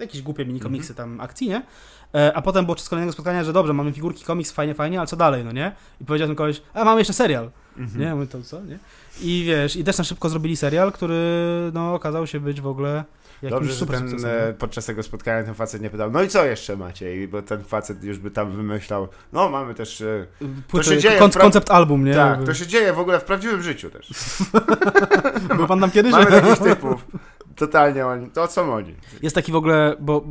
Jakieś 0.00 0.22
głupie 0.22 0.44
mini 0.46 0.60
komiksy 0.60 0.94
tam 0.94 1.20
akcji, 1.20 1.48
nie? 1.48 1.62
E, 2.14 2.32
a 2.36 2.42
potem 2.42 2.64
było 2.64 2.74
czas 2.76 2.88
kolejnego 2.88 3.12
spotkania, 3.12 3.44
że 3.44 3.52
dobrze, 3.52 3.72
mamy 3.72 3.92
figurki, 3.92 4.24
komiks, 4.24 4.52
fajnie, 4.52 4.74
fajnie, 4.74 4.98
ale 4.98 5.06
co 5.06 5.16
dalej, 5.16 5.44
no 5.44 5.52
nie? 5.52 5.72
I 6.00 6.04
powiedział 6.04 6.28
ten 6.28 6.36
koleś, 6.36 6.62
a 6.74 6.84
mamy 6.84 7.00
jeszcze 7.00 7.12
serial, 7.12 7.50
Mhm. 7.78 8.00
nie? 8.00 8.14
Mówię, 8.14 8.26
to 8.26 8.42
co, 8.42 8.60
nie? 8.64 8.78
I 9.22 9.44
wiesz, 9.46 9.76
i 9.76 9.84
też 9.84 9.98
na 9.98 10.04
szybko 10.04 10.28
zrobili 10.28 10.56
serial, 10.56 10.92
który, 10.92 11.14
no, 11.74 11.94
okazał 11.94 12.26
się 12.26 12.40
być 12.40 12.60
w 12.60 12.66
ogóle 12.66 13.04
jakimś 13.42 13.50
Dobrze, 13.60 13.70
że 13.72 13.78
super 13.78 13.98
ten, 13.98 14.10
sukcesem. 14.10 14.50
e, 14.50 14.52
podczas 14.52 14.86
tego 14.86 15.02
spotkania 15.02 15.44
ten 15.44 15.54
facet 15.54 15.82
nie 15.82 15.90
pytał, 15.90 16.10
no 16.10 16.22
i 16.22 16.28
co 16.28 16.44
jeszcze 16.44 16.76
macie? 16.76 17.22
I 17.22 17.28
Bo 17.28 17.42
ten 17.42 17.64
facet 17.64 18.04
już 18.04 18.18
by 18.18 18.30
tam 18.30 18.50
wymyślał, 18.52 19.08
no 19.32 19.48
mamy 19.48 19.74
też... 19.74 20.00
E, 20.00 20.26
Płyty, 20.68 20.88
się 20.88 20.98
dzieje 20.98 21.18
kon- 21.18 21.30
pra- 21.30 21.40
koncept 21.40 21.70
album, 21.70 22.04
nie? 22.04 22.14
tak, 22.14 22.44
to 22.44 22.54
się 22.54 22.66
dzieje 22.66 22.92
w 22.92 22.98
ogóle 22.98 23.20
w 23.20 23.24
prawdziwym 23.24 23.62
życiu 23.62 23.90
też. 23.90 24.10
Był 25.56 25.66
pan 25.66 25.80
tam 25.80 25.90
kiedyś? 25.90 26.12
Mamy 26.12 26.26
takich 26.30 26.58
typów. 26.58 27.06
Totalnie 27.58 28.06
oni, 28.06 28.30
to 28.30 28.42
o 28.42 28.48
co 28.48 28.64
chodzi? 28.64 28.94
Jest 29.22 29.34
taki 29.34 29.52
w 29.52 29.56
ogóle, 29.56 29.96
bo 30.00 30.24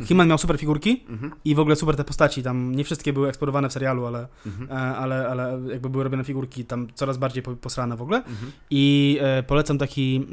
y, 0.00 0.04
He-Man 0.04 0.28
miał 0.28 0.38
super 0.38 0.58
figurki 0.58 1.04
Mhm. 1.08 1.32
i 1.44 1.54
w 1.54 1.58
ogóle 1.60 1.76
super 1.76 1.96
te 1.96 2.04
postaci, 2.04 2.42
tam 2.42 2.74
nie 2.74 2.84
wszystkie 2.84 3.12
były 3.12 3.28
eksplorowane 3.28 3.68
w 3.68 3.72
serialu, 3.72 4.06
ale, 4.06 4.26
Mhm. 4.46 4.70
e, 4.70 4.96
ale, 4.96 5.28
ale 5.28 5.60
jakby 5.72 5.90
były 5.90 6.04
robione 6.04 6.24
figurki 6.24 6.64
tam 6.64 6.86
coraz 6.94 7.18
bardziej 7.18 7.42
po- 7.42 7.56
posrane 7.56 7.96
w 7.96 8.02
ogóle. 8.02 8.22
I 8.70 9.18
e, 9.22 9.42
polecam 9.42 9.78
taki, 9.78 10.26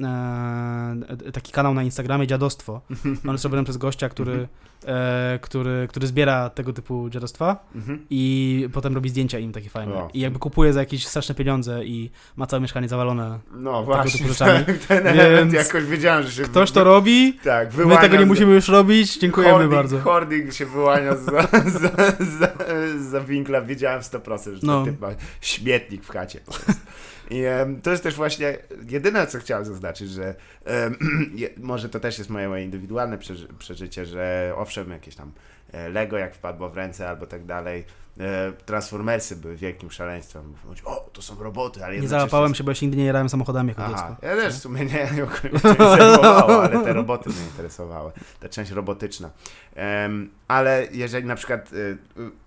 taki 1.34 1.52
kanał 1.52 1.74
na 1.74 1.84
Instagramie 1.84 2.28
Dziadostwo. 2.28 2.82
On 3.28 3.32
jest 3.32 3.44
robiony 3.44 3.64
przez 3.64 3.78
gościa, 3.78 4.10
który, 4.10 4.48
e, 4.86 5.40
który, 5.42 5.88
który 5.90 6.08
zbiera 6.08 6.50
tego 6.50 6.74
typu 6.74 7.10
dziadostwa 7.10 7.66
Mhm. 7.76 8.06
i 8.10 8.70
potem 8.74 8.96
robi 8.96 9.10
zdjęcia 9.10 9.40
im 9.40 9.52
takie 9.52 9.70
fajne. 9.70 9.94
O. 9.94 10.10
I 10.14 10.20
jakby 10.20 10.40
kupuje 10.40 10.74
za 10.74 10.80
jakieś 10.80 11.08
straszne 11.08 11.36
pieniądze 11.36 11.86
i 11.86 12.12
ma 12.36 12.48
całe 12.48 12.62
mieszkanie 12.62 12.88
zawalone. 12.90 13.40
No 13.52 13.84
właśnie, 13.84 14.12
typu 14.20 14.30
rzeczami. 14.34 14.66
ten 14.88 15.08
element 15.08 15.52
Więc 15.54 15.68
jakoś 15.68 15.84
wiedziałem, 15.86 16.24
że 16.24 16.32
się... 16.32 16.44
Ktoś 16.44 16.72
to 16.72 16.84
robi, 16.84 17.34
Tak, 17.44 17.74
my 17.74 17.98
tego 17.98 18.18
nie 18.18 18.26
z- 18.26 18.28
musimy 18.28 18.54
już 18.54 18.68
robić, 18.68 19.18
dziękujemy 19.20 19.52
hoarding, 19.54 19.74
bardzo. 19.74 20.00
Hoarding 20.00 20.54
się 20.54 20.66
wyłania 20.66 21.16
za, 21.16 21.32
za, 21.80 21.90
za, 22.40 22.52
za 23.10 23.22
winkla. 23.22 23.62
Wiedziałem 23.62 24.02
100%, 24.02 24.54
że 24.54 24.60
No. 24.64 24.84
ten 24.86 24.94
typ 24.94 25.02
ma 25.02 25.10
śmietnik 25.42 26.04
w 26.06 26.10
chacie. 26.10 26.40
I 27.32 27.44
to 27.84 27.92
jest 27.92 28.04
też 28.04 28.16
właśnie 28.16 28.58
jedyne, 28.90 29.28
co 29.28 29.40
chciałem 29.40 29.66
zaznaczyć, 29.66 30.10
że 30.10 30.36
je, 31.36 31.50
może 31.58 31.90
to 31.90 32.00
też 32.00 32.18
jest 32.18 32.30
moje, 32.30 32.50
moje 32.50 32.64
indywidualne 32.64 33.18
przeży, 33.18 33.48
przeżycie, 33.60 34.06
że 34.06 34.54
owszem, 34.58 34.92
jakieś 34.92 35.16
tam 35.16 35.32
e, 35.72 35.90
Lego 35.90 36.18
jak 36.18 36.36
wpadło 36.36 36.70
w 36.70 36.78
ręce 36.78 37.10
albo 37.10 37.26
tak 37.26 37.46
dalej, 37.46 37.86
e, 38.20 38.52
Transformersy 38.66 39.36
były 39.36 39.56
wielkim 39.56 39.92
szaleństwem. 39.92 40.54
Mówić, 40.66 40.82
o, 40.86 41.10
to 41.14 41.22
są 41.22 41.44
roboty, 41.44 41.86
ale 41.86 42.00
Nie 42.00 42.08
załapałem 42.08 42.56
się, 42.56 42.64
bo 42.64 42.72
ja 42.72 42.76
się 42.76 42.86
nigdy 42.86 42.98
nie 42.98 43.06
jarałem 43.06 43.30
samochodami 43.30 43.70
jako 43.70 43.84
Aha, 43.86 44.10
dziecko. 44.10 44.28
ja 44.28 44.36
też 44.36 44.56
w 44.56 44.60
sumie 44.60 44.86
nie, 44.86 45.10
zajmowało, 45.98 46.64
ale 46.64 46.84
te 46.84 46.94
roboty 46.94 47.30
mnie 47.30 47.44
interesowały, 47.44 48.12
ta 48.40 48.50
część 48.50 48.72
robotyczna. 48.72 49.30
Em, 49.76 50.30
ale 50.48 50.88
jeżeli 50.92 51.28
na 51.28 51.36
przykład 51.36 51.74
y, 51.74 51.76
y, 51.76 51.98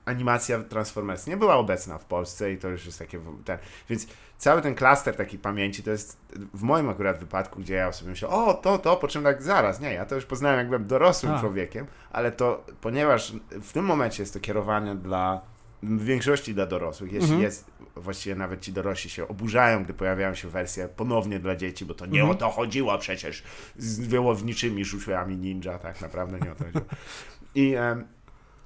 animacja 0.04 0.62
Transformers 0.62 1.26
nie 1.26 1.36
była 1.36 1.56
obecna 1.56 1.98
w 1.98 2.04
Polsce 2.04 2.52
i 2.52 2.58
to 2.58 2.68
już 2.68 2.86
jest 2.86 2.98
takie, 2.98 3.20
ten, 3.44 3.58
więc 3.88 4.06
cały 4.44 4.62
ten 4.62 4.74
klaster 4.74 5.16
takiej 5.16 5.38
pamięci 5.38 5.82
to 5.82 5.90
jest 5.90 6.18
w 6.54 6.62
moim 6.62 6.88
akurat 6.88 7.18
wypadku, 7.18 7.60
gdzie 7.60 7.74
ja 7.74 7.92
sobie 7.92 8.10
myślę, 8.10 8.28
o 8.28 8.54
to, 8.54 8.78
to, 8.78 8.96
po 8.96 9.08
czym 9.08 9.22
tak 9.24 9.42
zaraz, 9.42 9.80
nie, 9.80 9.92
ja 9.92 10.06
to 10.06 10.14
już 10.14 10.24
poznałem 10.26 10.58
jak 10.58 10.66
byłem 10.66 10.86
dorosłym 10.86 11.32
A. 11.32 11.40
człowiekiem, 11.40 11.86
ale 12.10 12.32
to, 12.32 12.66
ponieważ 12.80 13.32
w 13.50 13.72
tym 13.72 13.84
momencie 13.84 14.22
jest 14.22 14.34
to 14.34 14.40
kierowanie 14.40 14.94
dla 14.94 15.40
w 15.82 16.04
większości 16.04 16.54
dla 16.54 16.66
dorosłych, 16.66 17.12
jeśli 17.12 17.24
Mhm. 17.28 17.42
jest, 17.42 17.70
właściwie 17.96 18.34
nawet 18.36 18.60
ci 18.60 18.72
dorośli 18.72 19.10
się 19.10 19.28
oburzają, 19.28 19.84
gdy 19.84 19.94
pojawiają 19.94 20.34
się 20.34 20.48
wersje 20.48 20.88
ponownie 20.88 21.38
dla 21.40 21.56
dzieci, 21.56 21.84
bo 21.84 21.94
to 21.94 22.06
nie 22.06 22.20
Mhm. 22.20 22.30
o 22.36 22.40
to 22.40 22.50
chodziło 22.50 22.98
przecież 22.98 23.42
z 23.78 24.00
wyłowniczymi 24.00 24.84
rzuciłami 24.84 25.36
ninja, 25.36 25.78
tak 25.78 26.00
naprawdę 26.00 26.38
nie 26.40 26.52
o 26.52 26.54
to 26.54 26.64
chodziło. 26.64 26.84
I 27.54 27.74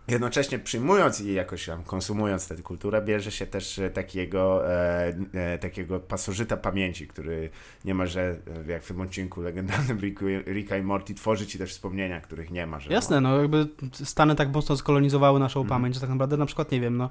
jednocześnie 0.08 0.58
przyjmując 0.58 1.20
i 1.20 1.34
jakoś 1.34 1.66
tam 1.66 1.84
konsumując 1.84 2.48
tę 2.48 2.56
kulturę, 2.56 3.02
bierze 3.02 3.30
się 3.30 3.46
też 3.46 3.78
e, 3.78 3.90
takiego, 3.90 4.70
e, 4.72 5.14
e, 5.32 5.58
takiego 5.58 6.00
pasożyta 6.00 6.56
pamięci, 6.56 7.06
który 7.08 7.50
niemalże, 7.84 8.36
e, 8.68 8.72
jak 8.72 8.82
w 8.82 8.88
tym 8.88 9.00
odcinku 9.00 9.40
legendarnym 9.40 9.98
Ricku, 10.00 10.24
Ricka 10.46 10.76
i 10.76 10.82
Morty, 10.82 11.14
tworzy 11.14 11.46
ci 11.46 11.58
też 11.58 11.70
wspomnienia, 11.70 12.20
których 12.20 12.50
nie 12.50 12.66
ma. 12.66 12.80
Że 12.80 12.92
Jasne, 12.92 13.20
no 13.20 13.40
jakby 13.40 13.66
Stany 13.92 14.34
tak 14.34 14.52
mocno 14.54 14.76
skolonizowały 14.76 15.40
naszą 15.40 15.60
Mhm. 15.60 15.80
pamięć, 15.80 15.94
że 15.94 16.00
tak 16.00 16.10
naprawdę 16.10 16.36
na 16.36 16.46
przykład, 16.46 16.72
nie 16.72 16.80
wiem, 16.80 16.96
no 16.96 17.10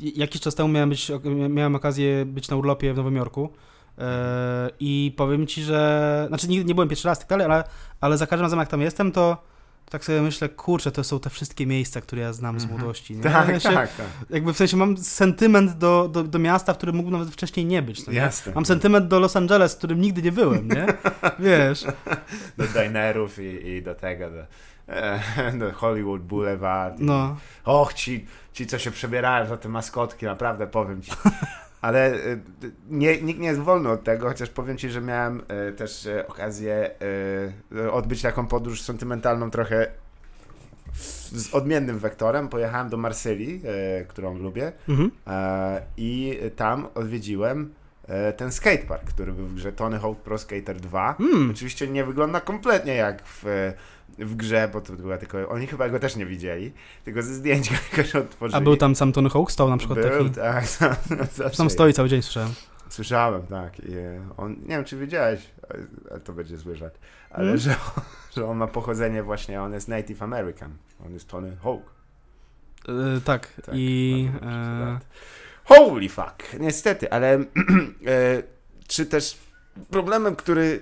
jakiś 0.00 0.40
czas 0.40 0.54
temu 0.54 0.68
miałem, 0.68 0.88
być, 0.88 1.10
miałem 1.48 1.74
okazję 1.74 2.24
być 2.26 2.48
na 2.48 2.56
urlopie 2.56 2.94
w 2.94 2.96
Nowym 2.96 3.16
Jorku 3.16 3.52
e, 3.98 4.70
i 4.80 5.14
powiem 5.16 5.46
ci, 5.46 5.62
że, 5.62 6.24
znaczy 6.28 6.48
nie, 6.48 6.64
nie 6.64 6.74
byłem 6.74 6.88
pierwszy 6.88 7.08
raz 7.08 7.18
tak 7.18 7.28
dalej, 7.28 7.46
ale, 7.46 7.64
ale 8.00 8.18
za 8.18 8.26
każdym 8.26 8.44
razem 8.44 8.58
jak 8.58 8.68
tam 8.68 8.80
jestem, 8.80 9.12
to 9.12 9.51
tak 9.92 10.04
sobie 10.04 10.22
myślę, 10.22 10.48
kurczę, 10.48 10.92
to 10.92 11.04
są 11.04 11.20
te 11.20 11.30
wszystkie 11.30 11.66
miejsca, 11.66 12.00
które 12.00 12.22
ja 12.22 12.32
znam 12.32 12.60
z 12.60 12.62
Mhm. 12.62 12.80
młodości. 12.80 13.16
Nie? 13.16 13.22
Tak, 13.22 13.48
Ja 13.48 13.60
się, 13.60 13.68
tak, 13.68 13.96
tak. 13.96 14.06
Jakby 14.30 14.52
w 14.52 14.56
sensie 14.56 14.76
mam 14.76 14.96
sentyment 14.96 15.72
do, 15.78 16.08
do, 16.12 16.22
do 16.22 16.38
miasta, 16.38 16.74
w 16.74 16.76
którym 16.76 16.96
mógł 16.96 17.10
nawet 17.10 17.30
wcześniej 17.30 17.66
nie 17.66 17.82
być. 17.82 18.06
No? 18.06 18.12
Jasne. 18.12 18.52
Mam 18.54 18.66
sentyment 18.66 19.08
do 19.08 19.20
Los 19.20 19.36
Angeles, 19.36 19.74
w 19.74 19.78
którym 19.78 20.00
nigdy 20.00 20.22
nie 20.22 20.32
byłem, 20.32 20.68
nie? 20.68 20.86
Wiesz. 21.48 21.84
do 22.56 22.64
dinerów 22.66 23.38
i, 23.38 23.68
i 23.68 23.82
do 23.82 23.94
tego, 23.94 24.30
do, 24.30 24.42
e, 24.88 25.52
do 25.58 25.72
Hollywood 25.72 26.22
Boulevard. 26.22 26.94
No. 26.98 27.36
Och, 27.64 27.92
ci, 27.94 28.26
ci, 28.52 28.66
co 28.66 28.78
się 28.78 28.90
przebierają 28.90 29.46
za 29.46 29.56
te 29.56 29.68
maskotki, 29.68 30.26
naprawdę 30.26 30.66
powiem 30.66 31.02
ci. 31.02 31.12
Ale 31.82 32.14
e, 32.14 32.18
nie, 32.90 33.22
nikt 33.22 33.40
nie 33.40 33.48
jest 33.48 33.60
wolny 33.60 33.88
od 33.88 34.04
tego, 34.04 34.28
chociaż 34.28 34.50
powiem 34.50 34.78
ci, 34.78 34.90
że 34.90 35.00
miałem 35.00 35.42
e, 35.48 35.72
też 35.72 36.06
e, 36.06 36.26
okazję 36.26 36.90
odbyć 37.92 38.22
taką 38.22 38.46
podróż 38.46 38.82
sentymentalną 38.82 39.50
trochę 39.50 39.86
z 41.32 41.54
odmiennym 41.54 41.98
wektorem. 41.98 42.48
Pojechałem 42.48 42.88
do 42.88 42.96
Marsylii, 42.96 43.62
którą 44.08 44.38
lubię 44.38 44.72
Mhm. 44.88 45.10
i 45.96 46.40
tam 46.56 46.86
odwiedziłem 46.94 47.74
ten 48.36 48.52
skatepark, 48.52 49.04
który 49.04 49.32
był 49.32 49.46
w 49.46 49.54
grze 49.54 49.72
Tony 49.72 49.98
Hawk 49.98 50.20
Pro 50.20 50.38
Skater 50.38 50.80
2. 50.80 51.14
Hmm. 51.14 51.50
Oczywiście 51.50 51.88
nie 51.88 52.04
wygląda 52.04 52.40
kompletnie 52.40 52.94
jak 52.94 53.22
w, 53.24 53.72
w 54.18 54.36
grze, 54.36 54.68
bo 54.72 54.80
to 54.80 54.92
była 54.92 55.18
tylko, 55.18 55.48
oni 55.48 55.66
chyba 55.66 55.88
go 55.88 55.98
też 55.98 56.16
nie 56.16 56.26
widzieli, 56.26 56.72
tylko 57.04 57.22
ze 57.22 57.34
zdjęć 57.34 57.70
go 57.70 57.76
jakoś 57.92 58.14
otworzyli. 58.16 58.58
A 58.58 58.60
był 58.60 58.76
tam 58.76 58.94
sam 58.96 59.12
Tony 59.12 59.30
Hawk? 59.30 59.52
Stał 59.52 59.70
na 59.70 59.76
przykład 59.76 59.98
Był, 59.98 60.24
taki... 60.28 60.30
tak. 60.30 60.66
zawsze 61.34 61.56
Tam 61.56 61.70
stoi 61.70 61.92
cały 61.92 62.08
dzień, 62.08 62.22
słyszałem. 62.22 62.50
Słyszałem, 62.88 63.42
tak. 63.46 63.80
I 63.80 63.92
e, 63.94 64.20
on, 64.36 64.52
nie 64.52 64.68
wiem, 64.68 64.84
czy 64.84 64.96
wiedziałeś, 64.96 65.40
ale- 66.10 66.20
to 66.20 66.32
będzie 66.32 66.56
zły 66.58 66.76
żart, 66.76 66.98
ale 67.30 67.44
Mm. 67.44 67.58
że, 67.58 67.74
że 68.36 68.46
on 68.46 68.56
ma 68.56 68.66
pochodzenie 68.66 69.22
właśnie, 69.22 69.62
on 69.62 69.72
jest 69.72 69.88
Native 69.88 70.22
American. 70.22 70.70
On 71.06 71.12
jest 71.12 71.28
Tony 71.28 71.56
Hawk. 71.62 71.82
E, 72.88 73.20
tak. 73.20 73.48
Tak, 73.66 73.74
I... 73.74 74.28
E. 74.42 74.98
Holy 75.64 76.08
fuck! 76.08 76.42
Niestety, 76.60 77.10
ale 77.12 77.44
czy 78.88 79.06
też 79.06 79.38
problemem, 79.90 80.36
który 80.36 80.80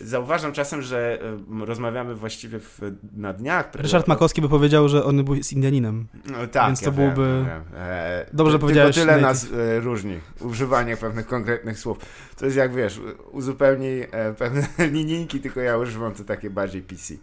zauważam 0.00 0.52
czasem, 0.52 0.82
że 0.82 1.18
e, 1.62 1.66
rozmawiamy 1.66 2.14
właściwie 2.14 2.60
w, 2.60 2.80
na 3.16 3.32
dniach. 3.32 3.70
Ryszard 3.74 4.08
Makowski 4.08 4.40
by 4.42 4.48
powiedział, 4.48 4.88
że 4.88 5.04
on 5.04 5.24
był 5.24 5.42
z 5.42 5.52
Indianinem. 5.52 6.06
No, 6.32 6.46
tak, 6.46 6.66
Więc 6.66 6.80
to 6.80 6.86
ja 6.86 6.90
wiem, 6.92 7.14
byłoby- 7.14 7.44
ja 7.48 7.54
wiem. 7.54 7.62
E, 7.76 8.26
Dobrze 8.32 8.52
ty- 8.56 8.60
powiedziałeś, 8.60 8.94
Tylko 8.94 9.10
tyle 9.10 9.22
nas 9.22 9.46
e, 9.52 9.80
różni. 9.80 10.18
Używanie 10.40 10.96
pewnych 10.96 11.26
konkretnych 11.26 11.78
słów. 11.78 11.98
To 12.36 12.44
jest 12.44 12.56
jak 12.56 12.74
wiesz, 12.74 13.00
uzupełnij 13.32 14.02
e, 14.02 14.34
pewne 14.38 14.66
linijki, 14.92 15.40
tylko 15.40 15.60
ja 15.60 15.78
używam 15.78 16.14
to 16.14 16.24
takie 16.24 16.50
bardziej 16.50 16.82
PC. 16.82 17.14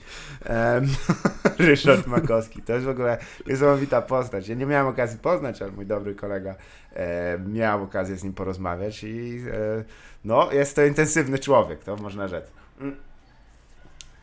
Em, 0.45 0.88
Ryszard 1.67 2.07
Makowski. 2.07 2.62
To 2.62 2.73
jest 2.73 2.86
w 2.86 2.89
ogóle 2.89 3.17
niesamowita 3.47 4.01
postać. 4.01 4.47
Ja 4.47 4.55
nie 4.55 4.65
miałem 4.65 4.88
okazji 4.88 5.19
poznać, 5.19 5.62
ale 5.62 5.71
mój 5.71 5.86
dobry 5.86 6.15
kolega 6.15 6.55
e, 6.93 7.39
miał 7.47 7.84
okazję 7.84 8.15
z 8.17 8.23
nim 8.23 8.34
porozmawiać 8.34 9.03
i 9.03 9.41
e, 9.51 9.84
no, 10.25 10.51
jest 10.51 10.75
to 10.75 10.86
intensywny 10.86 11.39
człowiek, 11.39 11.84
to 11.84 11.95
można 11.95 12.27
rzec. 12.27 12.45
Mm. 12.81 12.95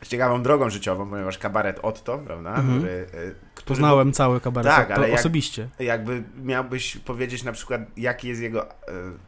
Ciekawą 0.07 0.43
drogą 0.43 0.69
życiową, 0.69 1.09
ponieważ 1.09 1.37
kabaret 1.37 1.79
Otto, 1.79 2.17
prawda? 2.17 2.49
Mhm. 2.55 2.77
Który, 2.79 2.91
e, 3.13 3.31
który 3.55 3.67
Poznałem 3.67 4.13
cały 4.13 4.41
kabaret 4.41 4.75
Tak, 4.75 4.87
to 4.87 4.93
ale 4.95 5.09
jak- 5.09 5.19
osobiście. 5.19 5.67
jakby 5.79 6.23
miałbyś 6.43 6.97
powiedzieć 6.97 7.43
na 7.43 7.51
przykład, 7.51 7.81
jaki 7.97 8.27
jest 8.27 8.41
jego, 8.41 8.69
e, 8.71 8.73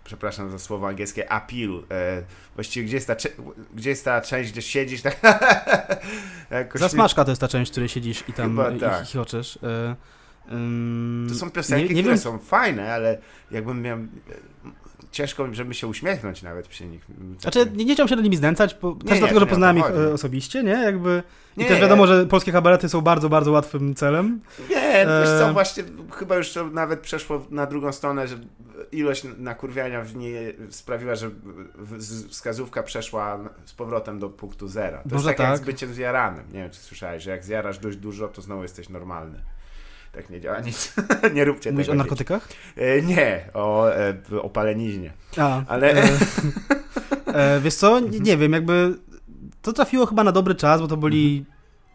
przepraszam 0.03 0.51
za 0.51 0.59
słowo 0.59 0.87
angielskie, 0.87 1.31
appeal, 1.31 1.83
e, 1.91 2.23
właściwie 2.55 2.85
gdzie 2.85 2.95
jest 2.97 3.07
ta, 3.07 3.15
gdzie 3.73 3.89
jest 3.89 4.05
ta 4.05 4.21
część, 4.21 4.51
gdzie 4.51 4.61
siedzisz, 4.61 5.01
tak 6.49 6.79
Zasmażka 6.79 7.25
to 7.25 7.31
jest 7.31 7.41
ta 7.41 7.47
część, 7.47 7.71
w 7.71 7.73
której 7.73 7.89
siedzisz 7.89 8.23
i 8.29 8.33
tam 8.33 8.49
Chyba 8.49 8.71
i, 8.71 8.79
tak. 8.79 9.05
chichoczesz. 9.05 9.59
E, 9.63 9.95
To 11.29 11.35
są 11.35 11.51
piosenki, 11.51 11.89
nie, 11.89 11.95
nie 11.95 12.01
które 12.01 12.15
wiem, 12.15 12.23
są 12.23 12.39
fajne, 12.39 12.93
ale 12.93 13.17
jakbym 13.51 13.81
miał, 13.81 13.97
e, 13.97 14.01
ciężko, 15.11 15.53
żeby 15.53 15.73
się 15.73 15.87
uśmiechnąć 15.87 16.43
nawet 16.43 16.67
przy 16.67 16.85
nich. 16.85 17.05
Znaczy, 17.39 17.71
nie, 17.75 17.85
nie 17.85 17.93
chciałem 17.93 18.07
się 18.07 18.15
do 18.15 18.21
nimi 18.21 18.35
znęcać, 18.37 18.75
bo, 18.81 18.91
też 18.95 19.11
nie, 19.11 19.19
dlatego, 19.19 19.39
że 19.39 19.45
nie 19.45 19.49
poznałem 19.49 19.77
ich 19.77 19.83
chodzi. 19.83 19.97
e, 19.99 20.13
osobiście, 20.13 20.63
nie? 20.63 20.71
Jakby... 20.71 21.23
I 21.57 21.59
Nie, 21.59 21.65
też 21.65 21.79
wiadomo, 21.81 22.07
że 22.07 22.25
polskie 22.25 22.51
kabarety 22.51 22.89
są 22.89 23.01
bardzo, 23.01 23.29
bardzo 23.29 23.51
łatwym 23.51 23.95
celem. 23.95 24.39
Nie, 24.69 25.05
wiesz 25.21 25.29
co, 25.39 25.49
E, 25.49 25.53
właśnie 25.53 25.83
chyba 26.11 26.35
już 26.35 26.53
to 26.53 26.67
nawet 26.67 26.99
przeszło 26.99 27.45
na 27.49 27.65
drugą 27.65 27.91
stronę, 27.91 28.27
że 28.27 28.35
ilość 28.91 29.23
nakurwiania 29.37 30.01
w 30.01 30.15
niej 30.15 30.57
sprawiła, 30.69 31.15
że 31.15 31.29
wskazówka 32.29 32.83
przeszła 32.83 33.39
z 33.65 33.73
powrotem 33.73 34.19
do 34.19 34.29
punktu 34.29 34.67
zera. 34.67 34.97
To 34.97 35.03
Może 35.15 35.29
jest 35.29 35.37
tak, 35.37 35.39
jak 35.39 35.49
tak. 35.49 35.57
z 35.57 35.65
byciem 35.65 35.93
zjaranym. 35.93 36.43
Nie 36.53 36.59
wiem, 36.59 36.69
czy 36.69 36.79
słyszałeś, 36.79 37.23
że 37.23 37.31
jak 37.31 37.43
zjarasz 37.43 37.79
dość 37.79 37.97
dużo, 37.97 38.27
to 38.27 38.41
znowu 38.41 38.61
jesteś 38.61 38.89
normalny. 38.89 39.39
Tak 40.11 40.29
nie 40.29 40.41
działa 40.41 40.59
nic. 40.59 40.93
nie 41.35 41.45
róbcie 41.45 41.71
Mówisz 41.71 41.87
tego. 41.87 41.91
o 41.91 41.95
dzieci. 41.95 41.97
narkotykach? 41.97 42.47
E, 42.77 43.01
nie, 43.01 43.45
o, 43.53 43.89
e, 43.95 44.13
o 44.41 44.49
paleniźnie. 44.49 45.13
A, 45.37 45.61
Ale- 45.67 45.93
E, 45.93 46.09
e, 47.55 47.61
wiesz 47.61 47.75
co, 47.75 47.99
nie, 47.99 48.19
nie 48.19 48.37
wiem, 48.37 48.51
jakby 48.53 48.95
to 49.61 49.73
trafiło 49.73 50.05
chyba 50.05 50.23
na 50.23 50.31
dobry 50.31 50.55
czas, 50.55 50.81
bo 50.81 50.87
to 50.87 50.97
byli 50.97 51.45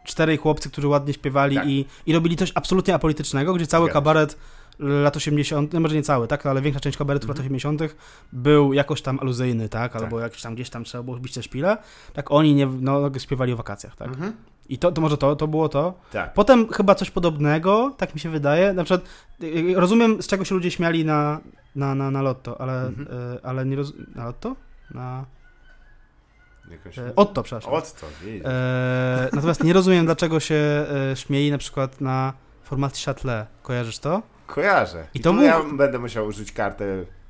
czterej 0.04 0.36
chłopcy, 0.36 0.70
którzy 0.70 0.88
ładnie 0.88 1.12
śpiewali 1.14 1.56
Tak. 1.56 1.66
i, 1.66 1.84
i 2.06 2.12
robili 2.12 2.36
coś 2.36 2.52
absolutnie 2.54 2.94
apolitycznego, 2.94 3.54
gdzie 3.54 3.66
cały 3.66 3.86
Zgadza 3.86 3.92
kabaret 4.00 4.36
lat 4.78 5.16
80., 5.16 5.72
no 5.72 5.80
może 5.80 5.94
nie 5.94 6.02
cały, 6.02 6.28
tak, 6.28 6.46
ale 6.46 6.62
większa 6.62 6.80
część 6.80 6.96
kabaretów 6.98 7.30
Mhm. 7.30 7.36
lat 7.38 7.46
80. 7.46 7.94
był 8.32 8.72
jakoś 8.72 9.02
tam 9.02 9.20
aluzyjny, 9.20 9.68
tak, 9.68 9.92
Tak. 9.92 10.02
albo 10.02 10.20
jakiś 10.20 10.42
tam 10.42 10.54
gdzieś 10.54 10.70
tam 10.70 10.84
trzeba 10.84 11.02
było 11.04 11.16
bić 11.18 11.34
te 11.34 11.42
szpile, 11.42 11.76
tak 12.12 12.30
oni 12.30 12.54
nie, 12.54 12.66
no, 12.66 13.10
śpiewali 13.18 13.52
o 13.52 13.56
wakacjach, 13.56 13.96
tak. 13.96 14.08
Mhm. 14.08 14.32
I 14.68 14.78
to, 14.78 14.92
to 14.92 15.00
może 15.00 15.16
to, 15.18 15.36
to 15.36 15.46
było 15.48 15.68
to. 15.68 15.94
Tak. 16.12 16.34
Potem 16.34 16.68
chyba 16.72 16.94
coś 16.94 17.10
podobnego, 17.10 17.94
tak 17.96 18.14
mi 18.14 18.20
się 18.20 18.30
wydaje. 18.30 18.72
Na 18.72 18.84
przykład 18.84 19.08
y, 19.42 19.46
y, 19.46 19.74
rozumiem, 19.76 20.22
z 20.22 20.26
czego 20.26 20.44
się 20.44 20.54
ludzie 20.54 20.70
śmiali 20.70 21.04
na, 21.04 21.40
na, 21.76 21.94
na, 21.94 22.10
na 22.10 22.22
lotto, 22.22 22.60
ale, 22.60 22.86
Mhm. 22.86 23.08
y, 23.36 23.40
ale 23.42 23.66
nie 23.66 23.76
rozumiem. 23.76 24.06
Na 24.14 24.24
lotto? 24.24 24.56
Na. 24.90 25.24
Jakoś... 26.70 26.98
E, 26.98 27.12
Otto, 27.16 27.42
przepraszam. 27.42 27.72
Od 27.72 27.92
to, 28.00 28.06
widzisz. 28.24 28.42
E, 28.46 29.28
natomiast 29.32 29.64
nie 29.64 29.72
rozumiem, 29.72 30.04
dlaczego 30.06 30.40
się 30.40 30.54
e, 31.12 31.16
śmieli 31.16 31.50
na 31.50 31.58
przykład 31.58 32.00
na 32.00 32.32
formacji 32.62 33.04
Châtelet. 33.06 33.44
Kojarzysz 33.62 33.98
to? 33.98 34.22
Kojarzę. 34.46 35.06
I 35.14 35.18
I 35.18 35.20
to 35.20 35.32
był- 35.32 35.42
ja 35.42 35.60
będę 35.72 35.98
musiał 35.98 36.26
użyć 36.26 36.52
kartę. 36.52 36.84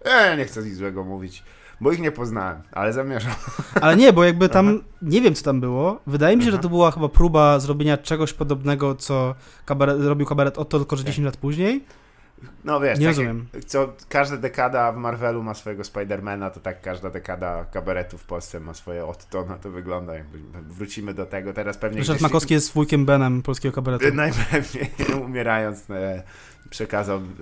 E, 0.04 0.36
nie 0.36 0.44
chcę 0.44 0.62
nic 0.62 0.74
złego 0.76 1.04
mówić, 1.04 1.42
bo 1.80 1.92
ich 1.92 2.00
nie 2.00 2.12
poznałem, 2.12 2.62
ale 2.72 2.92
zamierzam. 2.92 3.32
Ale 3.80 3.96
nie, 3.96 4.12
bo 4.12 4.24
jakby 4.24 4.48
tam, 4.48 4.68
Aha. 4.68 4.78
nie 5.02 5.20
wiem 5.20 5.34
co 5.34 5.44
tam 5.44 5.60
było. 5.60 6.00
Wydaje 6.06 6.36
mi 6.36 6.42
się, 6.42 6.50
że 6.50 6.56
Aha. 6.56 6.62
to 6.62 6.68
była 6.68 6.90
chyba 6.90 7.08
próba 7.08 7.58
zrobienia 7.58 7.96
czegoś 7.98 8.32
podobnego, 8.32 8.94
co 8.94 9.34
kabaret, 9.64 10.00
robił 10.00 10.26
kabaret 10.26 10.58
Otto, 10.58 10.78
tylko 10.78 10.96
że 10.96 11.02
Tak. 11.02 11.12
10 11.12 11.24
lat 11.26 11.36
później. 11.36 11.84
No 12.64 12.80
wiesz, 12.80 12.98
Nie 12.98 13.06
tak 13.06 13.10
rozumiem. 13.16 13.46
Jak, 13.54 13.64
co 13.64 13.92
każda 14.08 14.36
dekada 14.36 14.92
w 14.92 14.96
Marvelu 14.96 15.42
ma 15.42 15.54
swojego 15.54 15.84
Spidermana, 15.84 16.50
to 16.50 16.60
tak 16.60 16.80
każda 16.80 17.10
dekada 17.10 17.64
kabaretu 17.64 18.18
w 18.18 18.24
Polsce 18.24 18.60
ma 18.60 18.74
swoje 18.74 19.06
Otto, 19.06 19.44
no 19.48 19.58
to 19.58 19.70
wygląda. 19.70 20.14
Jakby 20.14 20.38
wrócimy 20.68 21.14
do 21.14 21.26
tego. 21.26 21.52
Teraz 21.52 21.78
pewnie 21.78 21.98
Ryszard 21.98 22.18
gdzieś- 22.18 22.22
Makowski 22.22 22.54
jest 22.54 22.72
wujkiem 22.72 23.04
Benem 23.06 23.42
polskiego 23.42 23.74
kabaretu. 23.74 24.14
Najpewniej 24.14 24.90
umierając 25.26 25.90
e, 25.90 26.22
przekazał 26.70 27.20
w- 27.20 27.34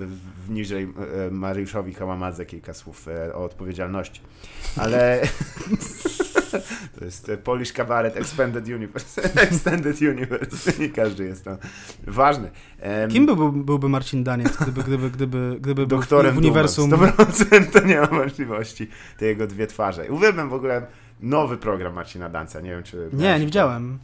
w- 0.47 0.51
niżej 0.51 0.85
e, 0.85 1.31
Mariuszowi 1.31 1.95
Kałamadze 1.95 2.47
kilka 2.47 2.75
słów 2.75 3.09
e, 3.09 3.35
o 3.35 3.45
odpowiedzialności. 3.45 4.21
Ale 4.77 5.21
to 6.99 7.05
jest 7.05 7.29
e, 7.29 7.37
Polish 7.37 7.73
Cabaret 7.73 8.17
Expanded 8.17 8.69
Universe. 8.69 9.23
Extended 9.43 10.03
Universe. 10.03 10.73
Nie 10.83 10.89
każdy 10.89 11.25
jest 11.25 11.45
tam 11.45 11.57
ważny. 12.07 12.51
Em, 12.81 13.11
Kim 13.11 13.27
byłby, 13.27 13.65
byłby 13.65 13.89
Marcin 13.89 14.25
Daniec, 14.25 14.57
gdyby, 14.57 14.83
gdyby, 14.83 15.11
gdyby, 15.11 15.57
gdyby 15.61 15.87
był 15.87 15.99
w, 15.99 16.01
doktorem 16.01 16.35
w 16.35 16.39
uniwersum... 16.39 16.91
Dumem. 16.91 17.11
100% 17.11 17.71
to 17.73 17.87
nie 17.87 18.01
ma 18.01 18.07
możliwości. 18.07 18.89
Te 19.19 19.27
jego 19.27 19.47
dwie 19.47 19.67
twarze. 19.67 20.11
Uwielbiam 20.11 20.49
w 20.49 20.55
ogóle 20.55 20.87
nowy 21.21 21.57
program 21.57 21.95
Marcina 21.95 22.29
Danca. 22.29 22.61
Nie 22.61 22.71
wiem, 22.71 22.83
czy... 22.83 23.11
Nie, 23.13 23.39
nie 23.39 23.47
widziałem. 23.47 23.99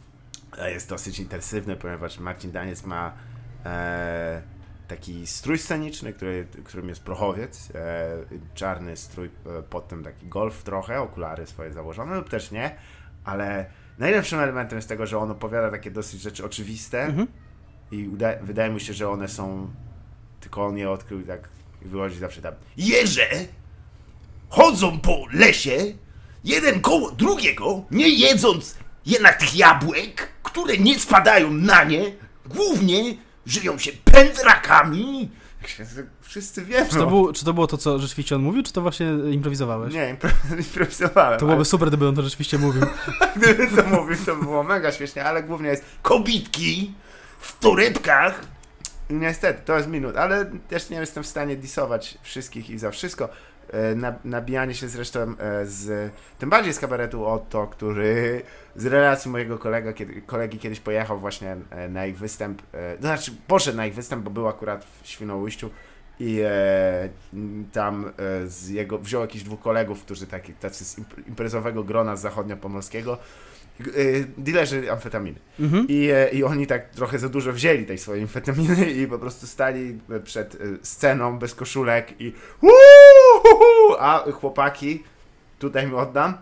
A 0.61 0.67
Jest 0.67 0.89
dosyć 0.89 1.19
intensywny, 1.19 1.75
ponieważ 1.75 2.19
Marcin 2.19 2.51
Daniec 2.51 2.85
ma 2.85 3.13
e, 3.65 4.41
taki 4.91 5.27
strój 5.27 5.57
sceniczny, 5.57 6.13
który, 6.13 6.47
którym 6.63 6.89
jest 6.89 7.03
prochowiec. 7.03 7.69
E, 7.75 8.17
czarny 8.53 8.97
strój, 8.97 9.29
e, 9.59 9.63
pod 9.63 9.87
tym 9.87 10.03
taki 10.03 10.27
golf 10.27 10.63
trochę, 10.63 11.01
okulary 11.01 11.47
swoje 11.47 11.73
założone 11.73 12.15
lub 12.15 12.29
też 12.29 12.51
nie, 12.51 12.75
ale 13.23 13.65
najlepszym 13.97 14.39
elementem 14.39 14.77
jest 14.77 14.89
tego, 14.89 15.05
że 15.07 15.17
on 15.17 15.31
opowiada 15.31 15.71
takie 15.71 15.91
dosyć 15.91 16.21
rzeczy 16.21 16.45
oczywiste 16.45 17.03
Mhm. 17.03 17.27
i 17.91 18.07
uda, 18.07 18.27
wydaje 18.41 18.71
mi 18.71 18.81
się, 18.81 18.93
że 18.93 19.09
one 19.09 19.27
są, 19.27 19.71
tylko 20.39 20.65
on 20.65 20.77
je 20.77 20.89
odkrył 20.89 21.19
i 21.19 21.23
tak 21.23 21.49
wychodzi 21.81 22.17
zawsze 22.19 22.41
tam. 22.41 22.53
Jeże 22.77 23.29
chodzą 24.49 24.99
po 24.99 25.25
lesie, 25.33 25.77
jeden 26.43 26.81
koło 26.81 27.11
drugiego, 27.11 27.85
nie 27.91 28.09
jedząc 28.09 28.77
jednak 29.05 29.37
tych 29.37 29.55
jabłek, 29.55 30.29
które 30.43 30.77
nie 30.77 30.99
spadają 30.99 31.51
na 31.51 31.83
nie, 31.83 32.11
głównie 32.45 33.15
żyją 33.45 33.77
się 33.77 33.91
pędrakami. 34.05 35.29
Wszyscy 36.21 36.65
wiemy. 36.65 36.89
Czy 36.89 36.95
to, 36.95 37.07
był, 37.07 37.33
czy 37.33 37.45
to 37.45 37.53
było 37.53 37.67
to, 37.67 37.77
co 37.77 37.99
rzeczywiście 37.99 38.35
on 38.35 38.41
mówił, 38.41 38.63
czy 38.63 38.73
to 38.73 38.81
właśnie 38.81 39.07
improwizowałeś? 39.31 39.93
Nie, 39.93 40.15
impro- 40.15 40.57
improwizowałem. 40.67 41.39
To 41.39 41.45
byłoby 41.45 41.65
super, 41.65 41.87
gdyby 41.87 42.07
on 42.07 42.15
to 42.15 42.21
rzeczywiście 42.21 42.57
mówił. 42.57 42.81
ale 43.19 43.31
Gdyby 43.35 43.67
to 43.67 43.83
mówił, 43.89 44.17
to 44.25 44.35
by 44.35 44.41
było 44.41 44.63
mega 44.63 44.91
śmiesznie, 44.91 45.25
ale 45.25 45.43
głównie 45.43 45.69
jest 45.69 45.85
kobitki 46.01 46.93
w 47.39 47.59
torebkach. 47.59 48.41
Niestety, 49.09 49.61
to 49.65 49.77
jest 49.77 49.87
minut, 49.89 50.17
ale 50.17 50.45
też 50.67 50.89
nie 50.89 50.97
jestem 50.97 51.23
w 51.23 51.27
stanie 51.27 51.55
disować 51.55 52.17
wszystkich 52.21 52.69
i 52.69 52.79
za 52.79 52.91
wszystko. 52.91 53.29
E, 53.71 53.95
Na, 53.95 54.13
nabijanie 54.25 54.73
się 54.73 54.87
zresztą 54.87 55.19
e, 55.19 55.65
z, 55.65 56.11
tym 56.39 56.49
bardziej 56.49 56.73
z 56.73 56.79
kabaretu 56.79 57.25
Otto, 57.25 57.67
który 57.67 58.41
z 58.75 58.85
relacji 58.85 59.31
mojego 59.31 59.57
kolega, 59.57 59.93
kiedy, 59.93 60.21
kolegi 60.21 60.59
kiedyś 60.59 60.79
pojechał 60.79 61.19
właśnie 61.19 61.55
e, 61.69 61.89
na 61.89 62.05
ich 62.05 62.17
występ, 62.17 62.61
to 62.95 63.01
znaczy 63.01 63.31
poszedł 63.47 63.77
na 63.77 63.85
ich 63.85 63.93
występ, 63.93 64.23
bo 64.23 64.31
był 64.31 64.47
akurat 64.47 64.85
w 65.01 65.07
Świnoujściu 65.07 65.69
i 66.19 66.39
e, 66.45 67.09
tam 67.71 68.05
e, 68.05 68.47
z 68.47 68.69
jego, 68.69 68.97
wziął 68.97 69.21
jakichś 69.21 69.43
dwóch 69.43 69.59
kolegów, 69.59 70.01
którzy 70.01 70.27
taki, 70.27 70.53
tacy 70.53 70.85
z 70.85 70.99
imp- 70.99 71.27
imprezowego 71.27 71.83
grona 71.83 72.15
z 72.15 72.21
zachodniopomorskiego, 72.21 73.17
e, 73.81 73.83
dealerzy 74.37 74.91
amfetaminy. 74.91 75.39
Mhm. 75.59 75.85
I, 75.89 76.09
e, 76.13 76.29
I 76.29 76.43
oni 76.43 76.67
tak 76.67 76.89
trochę 76.89 77.19
za 77.19 77.29
dużo 77.29 77.53
wzięli 77.53 77.85
tej 77.85 77.97
swojej 77.97 78.21
amfetaminy 78.23 78.91
i 78.91 79.07
po 79.07 79.19
prostu 79.19 79.47
stali 79.47 79.99
przed 80.23 80.57
sceną 80.81 81.39
bez 81.39 81.55
koszulek 81.55 82.21
i 82.21 82.33
Uuu! 82.61 82.71
A 83.99 84.23
chłopaki, 84.31 85.03
tutaj 85.59 85.87
mi 85.87 85.93
oddam, 85.93 86.37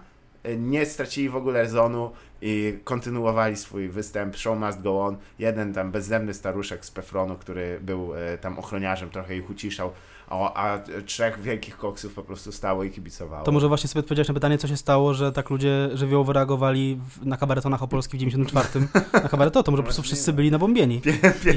nie 0.57 0.85
stracili 0.85 1.29
w 1.29 1.35
ogóle 1.35 1.61
rezonu 1.61 2.11
i 2.41 2.79
kontynuowali 2.83 3.55
swój 3.55 3.89
występ. 3.89 4.35
Show 4.35 4.59
must 4.59 4.81
go 4.81 5.05
on. 5.05 5.17
Jeden 5.39 5.73
tam 5.73 5.91
bezzemny 5.91 6.33
staruszek 6.33 6.85
z 6.85 6.91
Pefronu, 6.91 7.35
który 7.35 7.79
był 7.81 8.15
e, 8.15 8.37
tam 8.37 8.59
ochroniarzem, 8.59 9.09
trochę 9.09 9.37
ich 9.37 9.49
uciszał, 9.49 9.91
a, 10.29 10.53
a 10.53 10.79
trzech 11.05 11.41
wielkich 11.41 11.77
koksów 11.77 12.13
po 12.13 12.23
prostu 12.23 12.51
stało 12.51 12.83
i 12.83 12.91
kibicowało. 12.91 13.43
To 13.43 13.51
może 13.51 13.67
właśnie 13.67 13.87
sobie 13.89 13.99
odpowiedziałeś 13.99 14.27
na 14.27 14.33
pytanie, 14.33 14.57
co 14.57 14.67
się 14.67 14.77
stało, 14.77 15.13
że 15.13 15.31
tak 15.31 15.49
ludzie 15.49 15.89
żywiołowo 15.93 16.33
reagowali 16.33 16.99
w, 17.09 17.25
na 17.25 17.37
kabaretonach 17.37 17.83
Opolski 17.83 18.17
w 18.17 18.19
94 18.19 18.87
na 19.13 19.29
kabareto, 19.29 19.63
to 19.63 19.71
może 19.71 19.83
po 19.83 19.87
prostu 19.87 20.01
wszyscy 20.01 20.33
byli 20.33 20.51
nabombieni. 20.51 21.01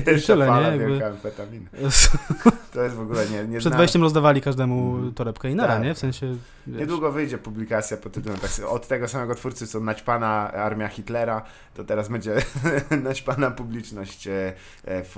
Pierwsza 0.07 0.33
tyle, 0.33 0.47
nie? 0.47 0.63
Jakby-. 0.63 1.01
To 2.73 2.83
jest 2.83 2.97
w 2.97 3.01
ogóle 3.01 3.27
nie, 3.29 3.45
nie 3.49 3.59
Przed 3.59 3.77
wejściem 3.77 4.03
rozdawali 4.03 4.41
każdemu 4.41 4.95
Mhm. 4.95 5.15
torebkę 5.15 5.51
i 5.51 5.55
nara, 5.55 5.75
Tak. 5.75 5.83
nie? 5.83 5.95
W 5.95 5.99
sensie... 5.99 6.37
Wiesz, 6.67 6.81
Niedługo 6.81 7.13
wyjdzie 7.13 7.39
publikacja 7.39 7.97
pod 7.97 8.13
tytułem 8.13 8.39
tak, 8.39 8.51
od 8.69 8.89
tego 8.89 9.09
samego 9.09 9.35
twórcy, 9.35 9.67
co 9.67 9.81
naćpana 9.81 10.53
armia 10.53 10.89
Hitlera, 10.89 11.43
to 11.75 11.85
teraz 11.85 12.09
będzie 12.09 12.35
naćpana 13.03 13.51
publiczność 13.51 14.27
e, 14.27 14.33
e, 14.33 14.53
f, 14.99 15.17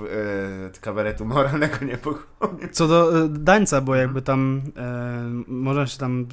e, 0.75 0.79
kabaretu 0.81 1.25
moralnego 1.25 1.85
niepokoju. 1.85 2.57
Co 2.71 2.87
do 2.87 3.19
e, 3.25 3.27
Dańca, 3.45 3.81
bo 3.81 3.95
jakby 3.95 4.21
tam 4.21 4.61
e, 4.77 5.23
można 5.47 5.87
się 5.87 5.97
tam 5.97 6.27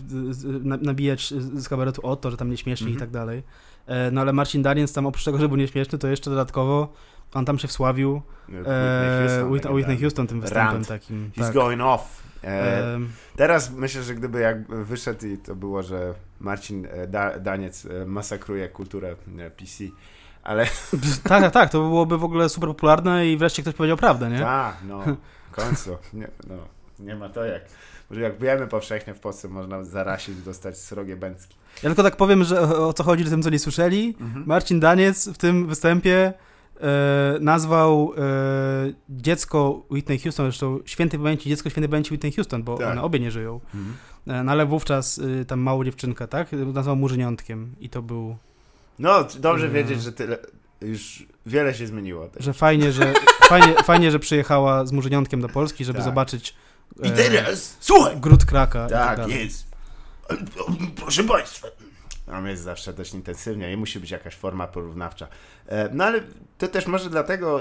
nabijać 0.82 1.34
z 1.54 1.68
kabaretu 1.68 2.06
o 2.06 2.16
to, 2.16 2.30
że 2.30 2.36
tam 2.36 2.50
nieśmieszni 2.50 2.86
Mhm. 2.86 2.96
i 2.96 3.00
tak 3.00 3.10
dalej. 3.10 3.42
E, 3.86 4.10
no 4.10 4.20
ale 4.20 4.32
Marcin 4.32 4.62
Daniec 4.62 4.92
tam 4.92 5.06
oprócz 5.06 5.24
tego, 5.24 5.38
że 5.38 5.48
był 5.48 5.56
nieśmieszny, 5.56 5.98
to 5.98 6.08
jeszcze 6.08 6.30
dodatkowo 6.30 6.92
on 7.34 7.44
tam 7.44 7.58
się 7.58 7.68
wsławił 7.68 8.22
e, 8.66 9.26
Houston, 9.28 9.52
Whitney, 9.52 9.74
Whitney. 9.74 9.98
Houston 10.00 10.26
tym 10.26 10.40
występem 10.40 10.72
Rant. 10.74 10.88
takim. 10.88 11.30
He's 11.36 11.40
tak. 11.44 11.54
going 11.54 11.80
off. 11.82 12.22
E, 12.44 12.48
E, 12.48 12.98
teraz 13.36 13.70
myślę, 13.70 14.02
że 14.02 14.14
gdyby 14.14 14.40
jak 14.40 14.68
wyszedł 14.68 15.26
i 15.26 15.38
to 15.38 15.54
było, 15.54 15.82
że 15.82 16.14
Marcin 16.40 16.86
e, 16.90 17.06
da, 17.06 17.38
Daniec 17.38 17.86
e, 17.86 18.06
masakruje 18.06 18.68
kulturę 18.68 19.16
PC, 19.56 19.84
ale 20.42 20.66
tak, 21.28 21.42
tak, 21.42 21.52
tak, 21.52 21.70
to 21.70 21.78
byłoby 21.78 22.18
w 22.18 22.24
ogóle 22.24 22.48
super 22.48 22.68
popularne 22.68 23.28
i 23.28 23.36
wreszcie 23.36 23.62
ktoś 23.62 23.74
powiedział 23.74 23.96
prawdę, 23.96 24.30
nie? 24.30 24.38
tak, 24.38 24.76
no, 24.88 25.00
w 25.50 25.54
końcu, 25.54 25.96
nie, 26.12 26.28
no, 26.48 26.54
nie 27.04 27.16
ma 27.16 27.28
to 27.28 27.44
jak. 27.44 27.62
Może 28.10 28.22
jak 28.22 28.38
wiemy 28.40 28.66
powszechnie 28.66 29.14
w 29.14 29.20
Polsce 29.20 29.48
można 29.48 29.84
zarasić, 29.84 30.36
dostać 30.42 30.78
srogie 30.78 31.16
bęcki. 31.16 31.56
Ja 31.82 31.88
tylko 31.88 32.02
tak 32.02 32.16
powiem, 32.16 32.44
że 32.44 32.60
o, 32.60 32.92
co 32.92 33.04
chodzi, 33.04 33.24
że 33.24 33.30
tym 33.30 33.42
co 33.42 33.50
nie 33.50 33.58
słyszeli, 33.58 34.14
Marcin 34.46 34.80
Daniec 34.80 35.28
w 35.28 35.38
tym 35.38 35.66
występie 35.66 36.32
e, 36.80 37.36
nazwał 37.40 38.12
e, 38.16 38.20
dziecko 39.10 39.82
Whitney 39.90 40.18
Houston, 40.18 40.46
zresztą 40.46 40.78
świętej 40.84 41.20
pamięci, 41.20 41.48
dziecko 41.48 41.70
świętej 41.70 41.88
pamięci 41.88 42.10
Whitney 42.14 42.32
Houston, 42.32 42.62
bo 42.62 42.78
Tak. 42.78 42.92
one 42.92 43.02
obie 43.02 43.20
nie 43.20 43.30
żyją. 43.30 43.60
Mhm. 43.74 43.94
E, 44.26 44.44
no 44.44 44.52
ale 44.52 44.66
wówczas 44.66 45.18
y, 45.18 45.44
tam 45.48 45.60
małą 45.60 45.84
dziewczynkę, 45.84 46.28
tak? 46.28 46.48
Nazwał 46.52 46.96
murzyniątkiem 46.96 47.74
i 47.80 47.88
to 47.88 48.02
był, 48.02 48.36
No, 48.98 49.24
dobrze 49.40 49.66
Mm. 49.66 49.74
wiedzieć, 49.74 50.02
że 50.02 50.12
tyle, 50.12 50.38
już 50.80 51.26
wiele 51.46 51.74
się 51.74 51.86
zmieniło. 51.86 52.26
też. 52.28 52.44
że 52.44 52.52
fajnie, 52.52 52.92
że 52.92 53.12
fajnie, 53.44 53.74
fajnie, 53.84 54.10
że 54.10 54.18
przyjechała 54.18 54.86
z 54.86 54.92
murzyniątkiem 54.92 55.40
do 55.40 55.48
Polski, 55.48 55.84
żeby 55.84 55.98
Tak. 55.98 56.04
zobaczyć 56.04 56.54
I 57.02 57.08
e, 57.08 57.10
teraz, 57.10 57.76
słuchaj! 57.80 58.16
gród 58.20 58.44
kraka 58.44 58.88
tak 58.88 59.16
Tak, 59.16 59.28
jest. 59.28 59.72
Proszę 60.96 61.24
Państwa. 61.24 61.68
Tam 62.26 62.46
jest 62.46 62.62
zawsze 62.62 62.92
dość 62.92 63.14
intensywnie 63.14 63.72
i 63.72 63.76
musi 63.76 64.00
być 64.00 64.10
jakaś 64.10 64.34
forma 64.34 64.66
porównawcza. 64.66 65.28
E, 65.66 65.88
No 65.92 66.04
ale 66.04 66.20
to 66.58 66.68
też 66.68 66.86
może 66.86 67.10
dlatego 67.10 67.60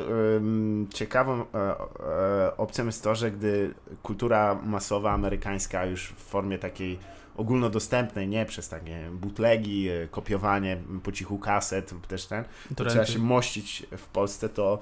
ciekawą 0.93 1.45
e, 1.53 2.57
opcją 2.57 2.85
jest 2.85 3.03
to, 3.03 3.15
że 3.15 3.31
gdy 3.31 3.73
kultura 4.03 4.59
masowa 4.63 5.11
amerykańska 5.11 5.85
już 5.85 6.07
w 6.07 6.23
formie 6.23 6.57
takiej 6.59 6.99
ogólnodostępnej, 7.35 8.27
nie 8.27 8.45
przez 8.45 8.69
takie 8.69 9.09
butlegi, 9.11 9.89
kopiowanie 10.11 10.77
po 11.03 11.11
cichu 11.11 11.39
kaset 11.39 11.91
lub 11.91 12.07
też 12.07 12.25
ten, 12.25 12.43
to 12.75 12.85
trzeba 12.85 13.05
się 13.05 13.19
mościć 13.19 13.85
w 13.97 14.07
Polsce, 14.07 14.49
to 14.49 14.79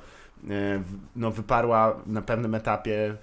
no, 1.16 1.32
wyparła 1.32 2.00
na 2.06 2.22
pewnym 2.22 2.56
etapie 2.56 3.16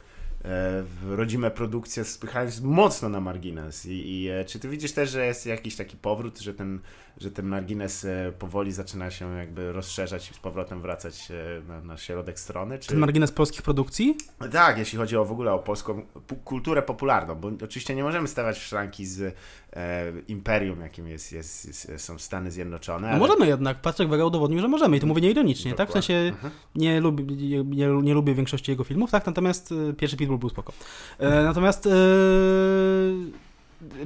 rodzime 1.09 1.51
produkcje, 1.51 2.05
spychając 2.05 2.61
mocno 2.61 3.09
na 3.09 3.20
margines. 3.20 3.87
I, 3.87 4.22
i 4.22 4.29
e, 4.29 4.44
czy 4.44 4.59
ty 4.59 4.68
widzisz 4.68 4.92
też, 4.92 5.11
że 5.11 5.27
jest 5.27 5.46
jakiś 5.46 5.77
taki 5.77 5.96
powrót, 5.96 6.38
że 6.38 6.55
ten, 6.55 6.81
że 7.20 7.31
ten 7.31 7.46
margines 7.46 8.05
e, 8.05 8.33
powoli 8.38 8.72
zaczyna 8.72 9.11
się 9.11 9.37
jakby 9.37 9.72
rozszerzać 9.72 10.31
i 10.31 10.35
z 10.35 10.38
powrotem 10.38 10.83
wracać 10.83 11.29
e, 11.31 11.62
na, 11.68 11.81
na 11.81 11.96
środek 11.96 12.40
strony? 12.40 12.79
Czy... 12.79 12.88
Ten 12.88 12.98
margines 12.98 13.33
polskich 13.33 13.62
produkcji? 13.62 14.16
Tak, 14.52 14.79
jeśli 14.79 14.98
chodzi 14.98 15.16
o 15.16 15.24
w 15.24 15.33
ogóle 15.33 15.52
o 15.52 15.59
polską 15.59 16.02
kulturę 16.44 16.83
popularną, 16.83 17.35
bo 17.35 17.50
oczywiście 17.64 17.94
nie 17.94 18.02
możemy 18.05 18.29
stawiać 18.29 18.59
w 18.59 18.62
szranki 18.62 19.07
z 19.07 19.35
e, 19.72 20.12
imperium, 20.29 20.81
jakim 20.81 21.09
jest, 21.09 21.33
jest, 21.33 21.66
jest, 21.66 22.05
są 22.05 22.18
Stany 22.18 22.50
Zjednoczone. 22.50 23.00
No 23.00 23.09
ale- 23.09 23.18
możemy 23.18 23.46
jednak, 23.46 23.81
Patryk 23.81 24.09
Wega 24.09 24.24
udowodnił, 24.24 24.61
że 24.61 24.68
możemy 24.68 24.96
i 24.96 25.00
to 25.00 25.07
mówię 25.07 25.22
nieironicznie, 25.22 25.74
tak? 25.74 25.88
W 25.88 25.92
sensie 25.92 26.14
Mhm. 26.14 26.52
nie 26.74 27.00
lubię, 27.00 27.24
nie, 27.24 27.64
nie, 27.64 27.87
nie 28.02 28.14
lubię 28.14 28.35
większości 28.35 28.70
jego 28.70 28.85
filmów, 28.85 29.11
tak? 29.11 29.26
Natomiast 29.26 29.72
e, 29.72 29.92
pierwszy 29.92 30.16
Pitbull 30.16 30.38
był 30.38 30.48
spoko. 30.48 30.72
E, 31.18 31.42
natomiast 31.42 31.87
e, 31.87 31.90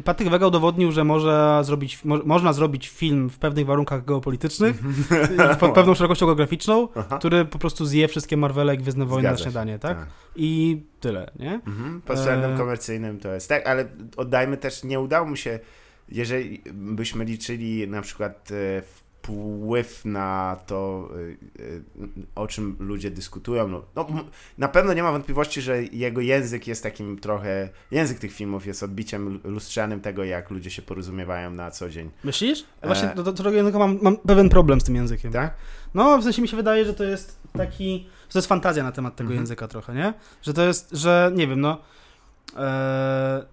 Patryk 0.04 0.28
Wega 0.28 0.46
udowodnił, 0.46 0.92
że 0.92 1.04
może 1.04 1.60
zrobić, 1.64 2.04
mo, 2.04 2.18
można 2.24 2.52
zrobić 2.52 2.88
film 2.88 3.30
w 3.30 3.38
pewnych 3.38 3.66
warunkach 3.66 4.04
geopolitycznych, 4.04 4.76
pod 5.60 5.72
pewną 5.72 5.94
szerokością 5.94 6.26
geograficzną, 6.26 6.88
Aha. 6.94 7.18
który 7.18 7.44
po 7.44 7.58
prostu 7.58 7.86
zje 7.86 8.08
wszystkie 8.08 8.36
Marvele 8.36 8.74
i 8.74 8.78
Gwiezdne 8.78 9.06
Wojny 9.06 9.30
na 9.30 9.36
śniadanie, 9.36 9.78
tak? 9.78 10.06
I 10.36 10.82
tyle, 11.00 11.30
nie? 11.38 11.54
Mhm. 11.54 12.00
Pod 12.00 12.16
względem 12.16 12.54
E, 12.54 12.56
komercyjnym 12.56 13.18
to 13.18 13.34
jest 13.34 13.48
tak, 13.48 13.66
ale 13.66 13.88
oddajmy 14.16 14.56
też, 14.56 14.84
nie 14.84 15.00
udało 15.00 15.26
mi 15.26 15.38
się, 15.38 15.58
jeżeli 16.08 16.62
byśmy 16.72 17.24
liczyli 17.24 17.88
na 17.88 18.02
przykład 18.02 18.50
e, 18.50 18.82
wpływ 19.22 20.04
na 20.04 20.56
to, 20.66 21.08
e, 21.58 21.62
e, 21.62 21.78
o 22.34 22.46
czym 22.46 22.76
ludzie 22.78 23.10
dyskutują, 23.10 23.68
no, 23.68 23.84
no, 23.96 24.06
na 24.58 24.68
pewno 24.68 24.92
nie 24.92 25.02
ma 25.02 25.12
wątpliwości, 25.12 25.60
że 25.62 25.82
jego 25.82 26.20
język 26.20 26.66
jest 26.66 26.82
takim 26.82 27.18
trochę, 27.18 27.68
język 27.90 28.18
tych 28.18 28.32
filmów 28.32 28.66
jest 28.66 28.82
odbiciem 28.82 29.40
lustrzanym 29.44 30.00
tego, 30.00 30.24
jak 30.24 30.50
ludzie 30.50 30.70
się 30.70 30.82
porozumiewają 30.82 31.50
na 31.50 31.70
co 31.70 31.90
dzień, 31.90 32.10
Myślisz? 32.24 32.64
Właśnie 32.82 33.12
E. 33.12 33.14
do, 33.14 33.22
do 33.22 33.32
tego 33.32 33.50
języka 33.50 33.78
mam, 33.78 33.98
mam 34.02 34.16
pewien 34.16 34.48
problem 34.48 34.80
z 34.80 34.84
tym 34.84 34.96
językiem. 34.96 35.32
tak? 35.32 35.54
No, 35.94 36.18
w 36.18 36.22
sensie 36.24 36.42
mi 36.42 36.48
się 36.48 36.56
wydaje, 36.56 36.84
że 36.84 36.94
to 36.94 37.04
jest 37.04 37.38
taki. 37.52 38.08
że 38.28 38.32
to 38.32 38.38
jest 38.38 38.48
fantazja 38.48 38.82
na 38.82 38.92
temat 38.92 39.16
tego 39.16 39.26
Mhm. 39.26 39.40
języka 39.42 39.68
trochę, 39.68 39.94
nie? 39.94 40.14
Że 40.42 40.54
to 40.54 40.62
jest, 40.66 40.90
że 40.92 41.32
nie 41.34 41.46
wiem, 41.46 41.60
no. 41.60 41.78
E, 42.56 43.44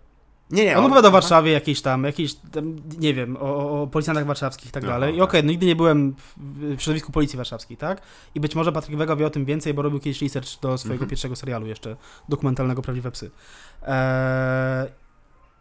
Nie, 0.52 0.66
nie. 0.66 0.78
on 0.78 0.86
opowiada 0.86 1.08
o. 1.08 1.12
Warszawie 1.12 1.52
jakiejś 1.52 1.82
tam, 1.82 2.04
jakiejś 2.04 2.34
tam, 2.34 2.76
nie 3.00 3.14
wiem, 3.14 3.38
o, 3.38 3.82
o- 3.82 3.88
policjantach 3.88 4.26
warszawskich 4.26 4.70
i 4.70 4.72
tak 4.72 4.86
dalej. 4.86 5.14
I 5.16 5.18
tak. 5.18 5.24
okej, 5.30 5.44
no 5.44 5.50
nigdy 5.52 5.66
nie 5.66 5.76
byłem 5.76 6.16
w, 6.16 6.34
w 6.78 6.82
środowisku 6.82 7.12
policji 7.12 7.38
warszawskiej, 7.38 7.78
tak? 7.78 8.02
I 8.36 8.40
być 8.40 8.56
może 8.56 8.72
Patryk 8.72 8.98
Wega 8.98 9.16
wie 9.16 9.26
o 9.26 9.30
tym 9.30 9.46
więcej, 9.46 9.74
bo 9.74 9.82
robił 9.82 10.00
kiedyś 10.00 10.22
research 10.22 10.60
do 10.62 10.78
swojego 10.78 10.94
Mhm. 11.04 11.10
pierwszego 11.10 11.36
serialu 11.36 11.68
jeszcze, 11.68 11.96
dokumentalnego 12.30 12.82
Prawdziwe 12.82 13.12
Psy. 13.12 13.32
E, 13.84 14.88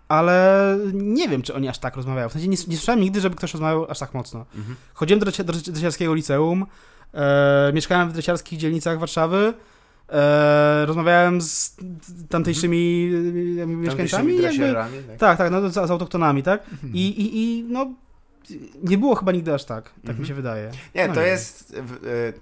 ale 0.08 0.78
nie 0.92 1.28
wiem, 1.28 1.42
czy 1.42 1.54
oni 1.54 1.68
aż 1.68 1.78
tak 1.78 1.96
rozmawiają. 1.96 2.28
W 2.28 2.32
sensie 2.32 2.48
nie, 2.48 2.56
nie 2.68 2.76
słyszałem 2.76 3.00
nigdy, 3.00 3.20
żeby 3.20 3.36
ktoś 3.36 3.52
rozmawiał 3.54 3.86
aż 3.90 3.98
tak 3.98 4.14
mocno. 4.14 4.46
Mhm. 4.56 4.76
Chodziłem 4.94 5.20
do, 5.20 5.26
Drecia- 5.26 5.44
do 5.44 5.52
Dresiarskiego 5.52 6.14
liceum, 6.14 6.66
e, 7.14 7.70
mieszkałem 7.74 8.10
w 8.10 8.12
dresiarskich 8.12 8.58
dzielnicach 8.58 8.98
Warszawy, 8.98 9.54
e, 10.08 10.86
rozmawiałem 10.86 11.40
z 11.40 11.76
tamtejszymi 12.28 13.10
e, 13.62 13.66
mieszkańcami. 13.66 14.32
Tamtejszymi 14.34 14.66
Jakby, 14.66 15.02
tak? 15.08 15.18
tak, 15.18 15.38
tak, 15.38 15.50
no, 15.52 15.70
z, 15.70 15.74
z 15.74 15.90
autoktonami, 15.90 16.42
tak? 16.42 16.62
I, 16.92 17.06
i, 17.08 17.38
I 17.42 17.64
no, 17.68 17.94
nie 18.82 18.98
było 18.98 19.14
chyba 19.14 19.32
nigdy 19.32 19.54
aż 19.54 19.64
tak, 19.64 19.84
tak 19.84 19.94
Mhm. 20.04 20.20
mi 20.20 20.26
się 20.26 20.34
wydaje. 20.34 20.70
Nie, 20.94 21.08
No 21.08 21.14
to 21.14 21.20
nie. 21.20 21.26
jest, 21.26 21.76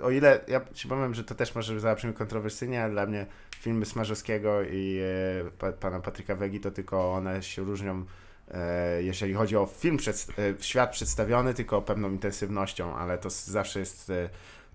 o 0.02 0.10
ile, 0.10 0.40
ja 0.48 0.60
powiem, 0.88 1.14
że 1.14 1.24
to 1.24 1.34
też 1.34 1.54
może 1.54 1.80
zabrzmi 1.80 2.12
kontrowersyjnie, 2.12 2.82
ale 2.82 2.92
dla 2.92 3.06
mnie 3.06 3.26
filmy 3.60 3.86
Smarzowskiego 3.86 4.62
i 4.62 5.00
e, 5.46 5.50
pa, 5.58 5.72
pana 5.72 6.00
Patryka 6.00 6.34
Wegi 6.36 6.60
to 6.60 6.70
tylko 6.70 7.12
one 7.12 7.42
się 7.42 7.62
różnią, 7.64 8.04
e, 8.50 9.02
jeżeli 9.02 9.34
chodzi 9.34 9.56
o 9.56 9.66
film, 9.66 9.96
przed, 9.96 10.26
e, 10.38 10.62
świat 10.62 10.90
przedstawiony, 10.92 11.54
tylko 11.54 11.82
pewną 11.82 12.10
intensywnością, 12.10 12.96
ale 12.96 13.18
to 13.18 13.30
zawsze 13.30 13.80
jest, 13.80 14.10
e, 14.10 14.28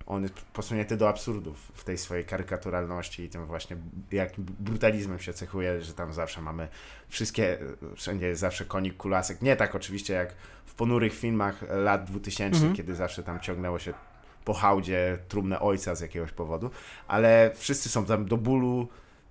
on 0.09 0.23
jest 0.23 0.35
posunięty 0.53 0.97
do 0.97 1.09
absurdów 1.09 1.71
w 1.73 1.83
tej 1.83 1.97
swojej 1.97 2.25
karykaturalności 2.25 3.23
i 3.23 3.29
tym 3.29 3.45
właśnie, 3.45 3.77
jak 4.11 4.39
brutalizmem 4.39 5.19
się 5.19 5.33
cechuje, 5.33 5.81
że 5.81 5.93
tam 5.93 6.13
zawsze 6.13 6.41
mamy 6.41 6.67
wszystkie, 7.07 7.57
wszędzie 7.95 8.27
jest 8.27 8.41
zawsze 8.41 8.65
konik 8.65 8.97
kulasek. 8.97 9.41
Nie 9.41 9.55
tak 9.55 9.75
oczywiście 9.75 10.13
jak 10.13 10.33
w 10.65 10.73
ponurych 10.73 11.13
filmach 11.13 11.63
lat 11.69 12.03
2000, 12.05 12.57
Mhm. 12.57 12.75
kiedy 12.75 12.95
zawsze 12.95 13.23
tam 13.23 13.39
ciągnęło 13.39 13.79
się 13.79 13.93
po 14.45 14.53
hałdzie 14.53 15.17
trumnę 15.27 15.59
ojca 15.59 15.95
z 15.95 16.01
jakiegoś 16.01 16.31
powodu, 16.31 16.69
ale 17.07 17.51
wszyscy 17.55 17.89
są 17.89 18.05
tam 18.05 18.25
do 18.25 18.37
bólu 18.37 18.87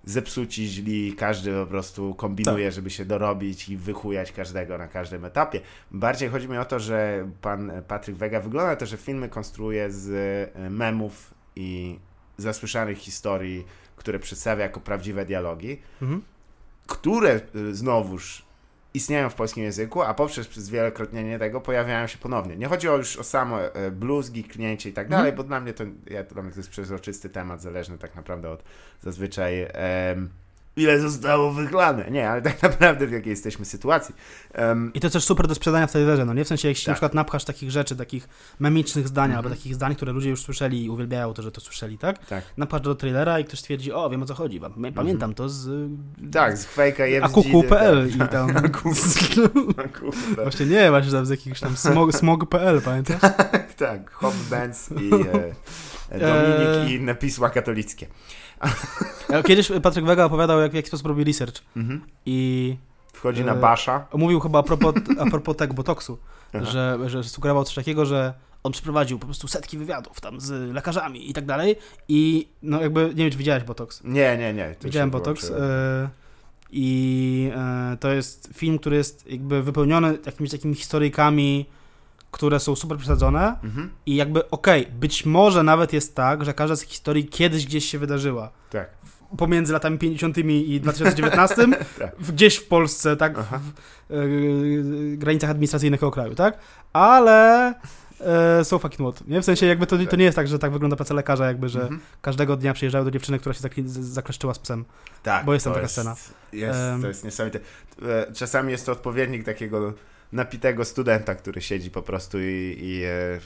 zepsuci, 0.09 0.67
źli, 0.67 1.13
każdy 1.13 1.51
po 1.53 1.65
prostu 1.65 2.15
kombinuje, 2.15 2.65
Tak. 2.67 2.73
żeby 2.73 2.89
się 2.89 3.05
dorobić 3.05 3.69
i 3.69 3.77
wychujać 3.77 4.31
każdego 4.31 4.77
na 4.77 4.87
każdym 4.87 5.25
etapie. 5.25 5.61
Bardziej 5.91 6.29
chodzi 6.29 6.49
mi 6.49 6.57
o 6.57 6.65
to, 6.65 6.79
że 6.79 7.29
pan 7.41 7.71
Patryk 7.87 8.15
Wega 8.15 8.39
wygląda 8.39 8.75
to, 8.75 8.85
że 8.85 8.97
filmy 8.97 9.29
konstruuje 9.29 9.91
z 9.91 10.09
e, 10.55 10.69
memów 10.69 11.33
i 11.55 11.99
zasłyszanych 12.37 12.97
historii, 12.97 13.65
które 13.95 14.19
przedstawia 14.19 14.63
jako 14.63 14.79
prawdziwe 14.79 15.25
dialogi, 15.25 15.81
Mhm. 16.01 16.21
które 16.87 17.41
y, 17.55 17.75
znowuż 17.75 18.45
istnieją 18.93 19.29
w 19.29 19.35
polskim 19.35 19.63
języku, 19.63 20.01
a 20.01 20.13
poprzez 20.13 20.53
zwielokrotnienie 20.53 21.39
tego 21.39 21.61
pojawiają 21.61 22.07
się 22.07 22.17
ponownie. 22.17 22.57
Nie 22.57 22.67
chodziło 22.67 22.97
już 22.97 23.17
o 23.17 23.23
samo 23.23 23.61
e, 23.61 23.91
bluzgi, 23.91 24.43
klnięcie 24.43 24.89
i 24.89 24.93
tak 24.93 25.09
dalej, 25.09 25.33
bo 25.33 25.43
dla 25.43 25.59
mnie 25.59 25.73
to, 25.73 25.83
ja, 26.09 26.23
dla 26.23 26.41
mnie 26.41 26.51
to 26.51 26.59
jest 26.59 26.69
przezroczysty 26.69 27.29
temat, 27.29 27.61
zależny 27.61 27.97
tak 27.97 28.15
naprawdę 28.15 28.49
od 28.49 28.63
zazwyczaj 29.01 29.67
em, 29.73 30.29
ile 30.75 30.99
zostało 30.99 31.51
wychlane. 31.51 32.11
Nie, 32.11 32.29
ale 32.29 32.41
tak 32.41 32.61
naprawdę 32.69 33.07
w 33.07 33.11
jakiej 33.11 33.29
jesteśmy 33.29 33.65
sytuacji. 33.65 34.15
Em, 34.53 34.91
I 34.93 34.99
to 34.99 35.09
też 35.09 35.23
super 35.23 35.47
do 35.47 35.55
sprzedania 35.55 35.87
w 35.87 35.91
trailerze, 35.91 36.25
no 36.25 36.33
nie? 36.33 36.45
W 36.45 36.47
sensie, 36.47 36.67
jeśli 36.67 36.83
Tak. 36.85 36.87
na 36.87 36.93
przykład 36.93 37.13
napchasz 37.13 37.45
takich 37.45 37.71
rzeczy, 37.71 37.95
takich 37.95 38.29
memicznych 38.59 39.07
zdań, 39.07 39.25
Mhm. 39.25 39.37
albo 39.37 39.49
takich 39.55 39.75
zdań, 39.75 39.95
które 39.95 40.11
ludzie 40.11 40.29
już 40.29 40.41
słyszeli 40.41 40.85
i 40.85 40.89
uwielbiają 40.89 41.33
to, 41.33 41.41
że 41.41 41.51
to 41.51 41.61
słyszeli, 41.61 41.97
tak? 41.97 42.25
tak. 42.25 42.43
Napchasz 42.57 42.81
do 42.81 42.95
trailera 42.95 43.39
i 43.39 43.45
ktoś 43.45 43.59
stwierdzi, 43.59 43.93
o, 43.93 44.09
wiem 44.09 44.23
o 44.23 44.25
co 44.25 44.33
chodzi, 44.35 44.59
pa- 44.59 44.69
pamiętam 44.95 45.33
to 45.33 45.49
z... 45.49 45.89
Tak, 46.31 46.57
z 46.57 46.65
fejka 46.65 47.03
akuku.pl 47.21 48.09
i 48.09 48.17
tam... 48.29 48.57
Akuku.pl. 48.57 49.49
Właśnie 50.43 50.65
nie, 50.65 50.89
właśnie 50.89 51.11
tam 51.11 51.25
z 51.25 51.29
jakiegoś 51.29 51.59
tam 51.59 51.77
smog, 51.77 52.15
smog.pl, 52.15 52.81
pamiętasz? 52.81 53.21
Tak, 53.77 54.11
Hop 54.11 54.33
Benz 54.49 54.89
i 54.91 55.13
e, 55.13 55.53
e, 56.09 56.19
Dominik 56.19 56.67
Eee. 56.67 56.91
i 56.91 56.95
inne 56.95 57.15
pisma 57.15 57.49
katolickie. 57.49 58.07
Kiedyś 59.47 59.71
Patryk 59.83 60.05
Wega 60.05 60.25
opowiadał, 60.25 60.59
jak, 60.59 60.71
w 60.71 60.75
jaki 60.75 60.87
sposób 60.87 61.07
robi 61.07 61.23
research 61.23 61.61
Mhm. 61.77 62.01
i 62.25 62.77
Wchodzi 63.13 63.43
na 63.43 63.53
E, 63.53 63.55
Basza. 63.55 64.05
mówił 64.13 64.39
chyba 64.39 64.59
a 64.59 64.63
propos, 64.63 64.95
a 65.19 65.25
propos 65.29 65.55
tego 65.57 65.73
botoksu, 65.73 66.17
Aha. 66.53 66.65
że, 66.65 66.97
że 67.05 67.23
sugerował 67.23 67.63
coś 67.63 67.75
takiego, 67.75 68.05
że 68.05 68.33
on 68.63 68.71
przeprowadził 68.71 69.19
po 69.19 69.25
prostu 69.25 69.47
setki 69.47 69.77
wywiadów 69.77 70.21
tam 70.21 70.39
z 70.41 70.73
lekarzami 70.73 71.29
i 71.29 71.33
tak 71.33 71.45
dalej 71.45 71.75
i 72.07 72.47
no 72.63 72.81
jakby, 72.81 73.01
nie 73.09 73.15
wiem 73.15 73.31
czy 73.31 73.37
widziałeś 73.37 73.63
botoks. 73.63 74.01
Nie, 74.03 74.37
nie, 74.37 74.53
nie. 74.53 74.75
Widziałem 74.83 75.09
botoks 75.09 75.51
e, 75.51 76.09
i 76.71 77.51
e, 77.55 77.97
to 77.99 78.11
jest 78.11 78.49
film, 78.55 78.79
który 78.79 78.95
jest 78.95 79.27
jakby 79.31 79.63
wypełniony 79.63 80.17
jakimiś 80.25 80.51
takimi 80.51 80.75
historyjkami, 80.75 81.65
które 82.31 82.59
są 82.59 82.75
super 82.75 82.97
przesadzone 82.97 83.55
Mhm. 83.63 83.89
i 84.05 84.15
jakby 84.15 84.49
okej, 84.49 84.87
być 84.99 85.25
może 85.25 85.63
nawet 85.63 85.93
jest 85.93 86.15
tak, 86.15 86.45
że 86.45 86.53
każda 86.53 86.75
z 86.75 86.81
historii 86.81 87.25
kiedyś 87.25 87.65
gdzieś 87.65 87.85
się 87.85 87.99
wydarzyła. 87.99 88.51
Tak. 88.69 88.89
Pomiędzy 89.37 89.73
latami 89.73 89.97
50 89.97 90.37
i 90.37 90.81
2019, 90.81 91.55
Tak. 91.99 92.15
gdzieś 92.29 92.55
w 92.55 92.67
Polsce, 92.67 93.17
tak, 93.17 93.37
w, 93.37 93.39
Aha. 93.39 93.59
w 94.09 94.13
e, 94.13 95.17
granicach 95.17 95.49
administracyjnych 95.49 95.99
tego 95.99 96.11
kraju, 96.11 96.35
tak? 96.35 96.57
Ale 96.93 97.73
e, 98.19 98.65
są 98.65 98.79
fucking 98.79 99.13
what, 99.15 99.27
nie? 99.27 99.41
W 99.41 99.45
sensie 99.45 99.65
jakby 99.65 99.87
to, 99.87 99.97
to 100.09 100.15
nie 100.15 100.23
jest 100.25 100.35
tak, 100.35 100.47
że 100.47 100.59
tak 100.59 100.71
wygląda 100.71 100.95
praca 100.95 101.13
lekarza, 101.13 101.45
jakby, 101.47 101.69
że 101.69 101.81
Mhm. 101.81 101.99
każdego 102.21 102.55
dnia 102.57 102.73
przyjeżdżają 102.73 103.05
do 103.05 103.11
dziewczyny, 103.11 103.39
która 103.39 103.53
się 103.53 103.61
zakli- 103.61 103.87
z- 103.87 103.97
zakleszczyła 103.99 104.53
z 104.53 104.59
psem. 104.59 104.85
Tak, 105.23 105.45
bo 105.45 105.53
jest 105.53 105.65
tam 105.65 105.73
taka 105.73 105.87
scena. 105.87 106.15
Jest, 106.53 106.79
Em. 106.79 107.01
to 107.01 107.07
jest 107.07 107.23
niesamowite. 107.23 107.59
E, 108.01 108.33
Czasami 108.33 108.71
jest 108.71 108.85
to 108.85 108.91
odpowiednik 108.91 109.43
takiego 109.43 109.93
napitego 110.31 110.85
studenta, 110.85 111.35
który 111.35 111.61
siedzi 111.61 111.91
po 111.91 112.01
prostu 112.01 112.39
i, 112.39 112.77
i 112.79 113.03
e, 113.03 113.39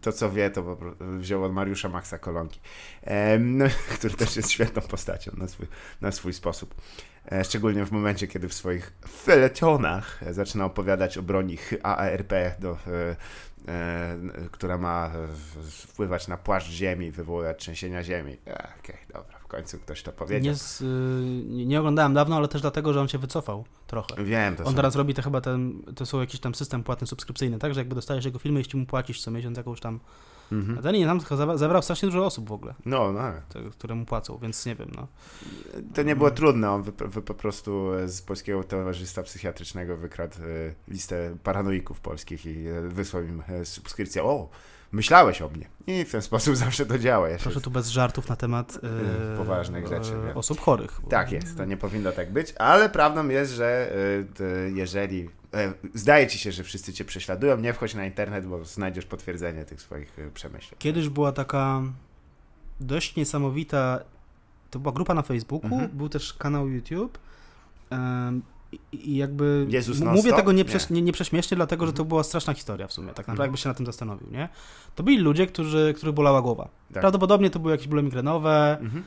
to, 0.00 0.12
co 0.12 0.30
wie, 0.30 0.50
to 0.50 0.76
wziął 1.00 1.44
od 1.44 1.52
Mariusza 1.52 1.88
Maxa 1.88 2.18
Kolonki, 2.18 2.60
no, 3.40 3.64
który 3.98 4.14
też 4.14 4.36
jest 4.36 4.50
świetną 4.50 4.82
postacią 4.82 5.32
na 5.36 5.48
swój, 5.48 5.66
na 6.00 6.12
swój 6.12 6.32
sposób. 6.32 6.74
E, 7.32 7.44
Szczególnie 7.44 7.84
w 7.84 7.92
momencie, 7.92 8.28
kiedy 8.28 8.48
w 8.48 8.54
swoich 8.54 8.92
feletonach 9.08 10.22
e, 10.22 10.34
zaczyna 10.34 10.64
opowiadać 10.64 11.18
o 11.18 11.22
broni 11.22 11.58
AARP, 11.82 12.32
do, 12.58 12.78
e, 12.86 13.16
e, 13.68 14.16
która 14.50 14.78
ma 14.78 15.10
e, 15.14 15.28
wpływać 15.70 16.28
na 16.28 16.36
płaszcz 16.36 16.70
ziemi, 16.70 17.10
wywoływać 17.10 17.58
trzęsienia 17.58 18.04
ziemi. 18.04 18.36
E, 18.46 18.68
Okej, 18.78 18.96
dobra, 19.12 19.35
w 19.46 19.48
końcu 19.48 19.78
ktoś 19.78 20.02
to 20.02 20.12
powiedział. 20.12 20.52
Nie, 20.52 20.54
z, 20.54 20.80
y, 20.80 20.84
nie, 21.66 21.78
oglądałem 21.80 22.14
dawno, 22.14 22.36
ale 22.36 22.48
też 22.48 22.60
dlatego, 22.60 22.92
że 22.92 23.00
on 23.00 23.08
się 23.08 23.18
wycofał 23.18 23.64
trochę. 23.86 24.24
Wiem, 24.24 24.56
to 24.56 24.64
On 24.64 24.70
są... 24.70 24.76
teraz 24.76 24.96
robi 24.96 25.14
to 25.14 25.22
chyba 25.22 25.40
ten, 25.40 25.82
to 25.96 26.06
są 26.06 26.20
jakiś 26.20 26.40
tam 26.40 26.54
system 26.54 26.82
płatny 26.82 27.06
subskrypcyjny, 27.06 27.58
tak? 27.58 27.74
Że 27.74 27.80
jakby 27.80 27.94
dostajesz 27.94 28.24
jego 28.24 28.38
filmy, 28.38 28.60
jeśli 28.60 28.78
mu 28.78 28.86
płacisz 28.86 29.22
co 29.22 29.30
miesiąc 29.30 29.56
jakąś 29.56 29.80
tam... 29.80 30.00
Mhm. 30.52 30.78
A 30.78 30.82
ten 30.82 30.94
nie, 30.94 31.06
tam 31.06 31.20
zabrał 31.58 31.82
strasznie 31.82 32.08
dużo 32.08 32.26
osób 32.26 32.48
w 32.48 32.52
ogóle, 32.52 32.74
No, 32.84 33.12
no. 33.12 33.20
te, 33.48 33.70
które 33.70 33.94
mu 33.94 34.06
płacą, 34.06 34.38
więc 34.42 34.66
nie 34.66 34.74
wiem, 34.74 34.90
no. 34.96 35.06
To 35.94 36.02
nie 36.02 36.16
było 36.16 36.30
trudne. 36.30 36.70
On 36.70 36.82
wy, 36.82 36.92
wy 36.98 37.22
po 37.22 37.34
prostu 37.34 37.90
z 38.06 38.22
Polskiego 38.22 38.64
Towarzystwa 38.64 39.22
Psychiatrycznego 39.22 39.96
wykradł 39.96 40.36
e, 40.38 40.74
listę 40.88 41.36
paranoików 41.42 42.00
polskich 42.00 42.46
i 42.46 42.66
e, 42.66 42.80
wysłał 42.88 43.22
im 43.22 43.42
subskrypcję. 43.64 44.22
O, 44.22 44.48
myślałeś 44.92 45.42
o 45.42 45.48
mnie. 45.48 45.66
I 45.86 46.04
w 46.04 46.10
ten 46.12 46.22
sposób 46.22 46.56
zawsze 46.66 46.86
to 46.86 46.98
działa. 46.98 47.28
Ja. 47.28 47.38
Proszę 47.38 47.60
tu 47.60 47.70
bez 47.70 47.88
żartów 47.88 48.28
na 48.28 48.36
temat 48.36 48.78
Yy, 48.82 49.36
poważnych 49.36 49.86
rzeczy, 49.86 50.10
wiem. 50.26 50.36
osób 50.36 50.60
chorych. 50.60 51.00
Tak 51.10 51.32
jest, 51.32 51.56
to 51.56 51.64
nie 51.64 51.76
powinno 51.76 52.12
tak 52.12 52.32
być, 52.32 52.54
ale 52.58 52.88
prawdą 52.88 53.28
jest, 53.28 53.52
że 53.52 53.92
to 54.36 54.44
jeżeli 54.74 55.28
e, 55.54 55.72
zdaje 55.94 56.26
ci 56.26 56.38
się, 56.38 56.52
że 56.52 56.62
wszyscy 56.64 56.92
cię 56.92 57.04
prześladują, 57.04 57.56
nie 57.56 57.72
wchodź 57.72 57.94
na 57.94 58.06
internet, 58.06 58.46
bo 58.46 58.64
znajdziesz 58.64 59.06
potwierdzenie 59.06 59.64
tych 59.64 59.82
swoich 59.82 60.16
przemyśleń. 60.34 60.78
Kiedyś 60.78 61.08
była 61.08 61.32
taka 61.32 61.82
dość 62.80 63.16
niesamowita, 63.16 64.00
to 64.70 64.78
była 64.78 64.92
grupa 64.94 65.14
na 65.14 65.22
Facebooku, 65.22 65.70
Mhm. 65.72 65.90
był 65.96 66.08
też 66.08 66.34
kanał 66.34 66.68
YouTube 66.68 67.18
i- 68.92 69.16
jakby 69.16 69.66
Jezus 69.68 70.00
mówię 70.00 70.32
tego 70.32 70.52
nie, 70.52 70.58
Nie. 70.58 70.64
prześ, 70.64 70.90
nie, 70.90 71.02
nie 71.02 71.12
prześmiesznie, 71.12 71.56
dlatego 71.56 71.86
że 71.86 71.92
to 71.92 71.96
Mhm. 72.02 72.08
była 72.08 72.22
straszna 72.24 72.54
historia 72.54 72.86
w 72.86 72.92
sumie, 72.92 73.08
tak 73.08 73.16
naprawdę 73.16 73.32
Mhm. 73.32 73.46
jakby 73.48 73.58
się 73.58 73.68
na 73.68 73.74
tym 73.74 73.86
zastanowił, 73.86 74.28
nie? 74.30 74.48
To 74.94 75.02
byli 75.02 75.18
ludzie, 75.18 75.46
którzy, 75.46 75.94
których 75.96 76.14
bolała 76.14 76.42
głowa. 76.42 76.68
Tak. 76.94 77.00
Prawdopodobnie 77.00 77.50
to 77.50 77.58
były 77.58 77.72
jakieś 77.72 77.88
bóle 77.88 78.02
migrenowe 78.02 78.78
Mhm. 78.80 79.02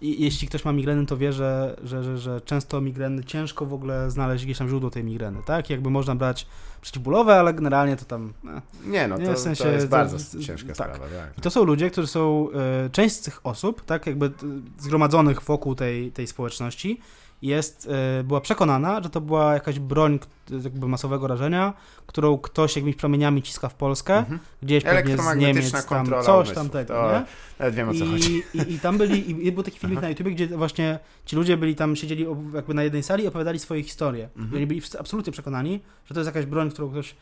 i 0.00 0.22
jeśli 0.24 0.48
ktoś 0.48 0.64
ma 0.64 0.72
migreny, 0.72 1.06
to 1.06 1.16
wie, 1.16 1.32
że, 1.32 1.76
że, 1.84 2.02
że, 2.04 2.18
że 2.18 2.40
często 2.40 2.80
migreny, 2.80 3.24
ciężko 3.24 3.66
w 3.66 3.74
ogóle 3.74 4.10
znaleźć 4.10 4.44
gdzieś 4.44 4.58
tam 4.58 4.68
źródło 4.68 4.90
tej 4.90 5.04
migreny, 5.04 5.38
tak? 5.46 5.70
Jakby 5.70 5.90
można 5.90 6.14
brać 6.14 6.46
przeciwbólowe, 6.80 7.34
ale 7.40 7.54
generalnie 7.54 7.96
to 7.96 8.04
tam... 8.04 8.32
E. 8.48 8.62
Nie, 8.90 9.08
no 9.08 9.18
Nie, 9.18 9.26
to, 9.26 9.32
w 9.34 9.38
sensie 9.38 9.64
to 9.64 9.70
jest 9.70 9.88
bardzo 9.88 10.16
to- 10.38 10.44
ciężka 10.44 10.66
tak. 10.74 10.76
sprawa. 10.96 10.98
Tak. 11.16 11.38
I 11.38 11.40
to 11.40 11.50
są 11.50 11.64
ludzie, 11.64 11.90
którzy 11.90 12.08
są, 12.08 12.48
e, 12.86 12.90
część 12.90 13.14
z 13.14 13.20
tych 13.20 13.40
osób, 13.46 13.84
tak, 13.84 14.06
jakby 14.06 14.30
zgromadzonych 14.78 15.42
wokół 15.42 15.74
tej, 15.74 16.12
tej 16.12 16.26
społeczności, 16.26 17.00
jest, 17.42 17.88
e, 18.20 18.24
była 18.24 18.40
przekonana, 18.40 19.02
że 19.02 19.10
to 19.10 19.20
była 19.20 19.54
jakaś 19.54 19.78
broń 19.78 20.18
jakby 20.64 20.88
masowego 20.88 21.26
rażenia, 21.26 21.72
którą 22.06 22.38
ktoś 22.38 22.76
jakimiś 22.76 22.96
promieniami 22.96 23.42
ciska 23.42 23.68
w 23.68 23.74
Polskę, 23.74 24.16
Mhm. 24.18 24.38
gdzieś 24.62 24.84
pewnie 24.84 25.16
z 25.18 25.36
Niemiec, 25.36 25.86
tam 25.88 26.06
coś 26.22 26.50
tamtego, 26.50 26.94
To 26.94 27.12
nie? 27.12 27.24
Nawet 27.58 27.74
wiem 27.74 27.88
o 27.88 27.94
co 27.94 28.06
chodzi. 28.06 28.42
I, 28.54 28.58
i, 28.58 28.72
I 28.72 28.78
tam 28.78 28.98
byli, 28.98 29.46
i 29.46 29.52
był 29.52 29.62
taki 29.62 29.78
filmik 29.78 29.98
Aha. 29.98 30.06
na 30.06 30.10
YouTube, 30.10 30.28
gdzie 30.28 30.46
właśnie 30.46 30.98
ci 31.26 31.36
ludzie 31.36 31.56
byli 31.56 31.74
tam, 31.76 31.96
siedzieli 31.96 32.26
jakby 32.54 32.74
na 32.74 32.82
jednej 32.82 33.02
sali 33.02 33.24
i 33.24 33.26
opowiadali 33.26 33.58
swoje 33.58 33.82
historie. 33.82 34.28
Mhm. 34.36 34.52
I 34.52 34.56
oni 34.56 34.66
byli 34.66 34.82
absolutnie 34.98 35.32
przekonani, 35.32 35.80
że 36.06 36.14
to 36.14 36.20
jest 36.20 36.26
jakaś 36.28 36.46
broń, 36.46 36.70
którą 36.70 36.90
ktoś 36.90 37.14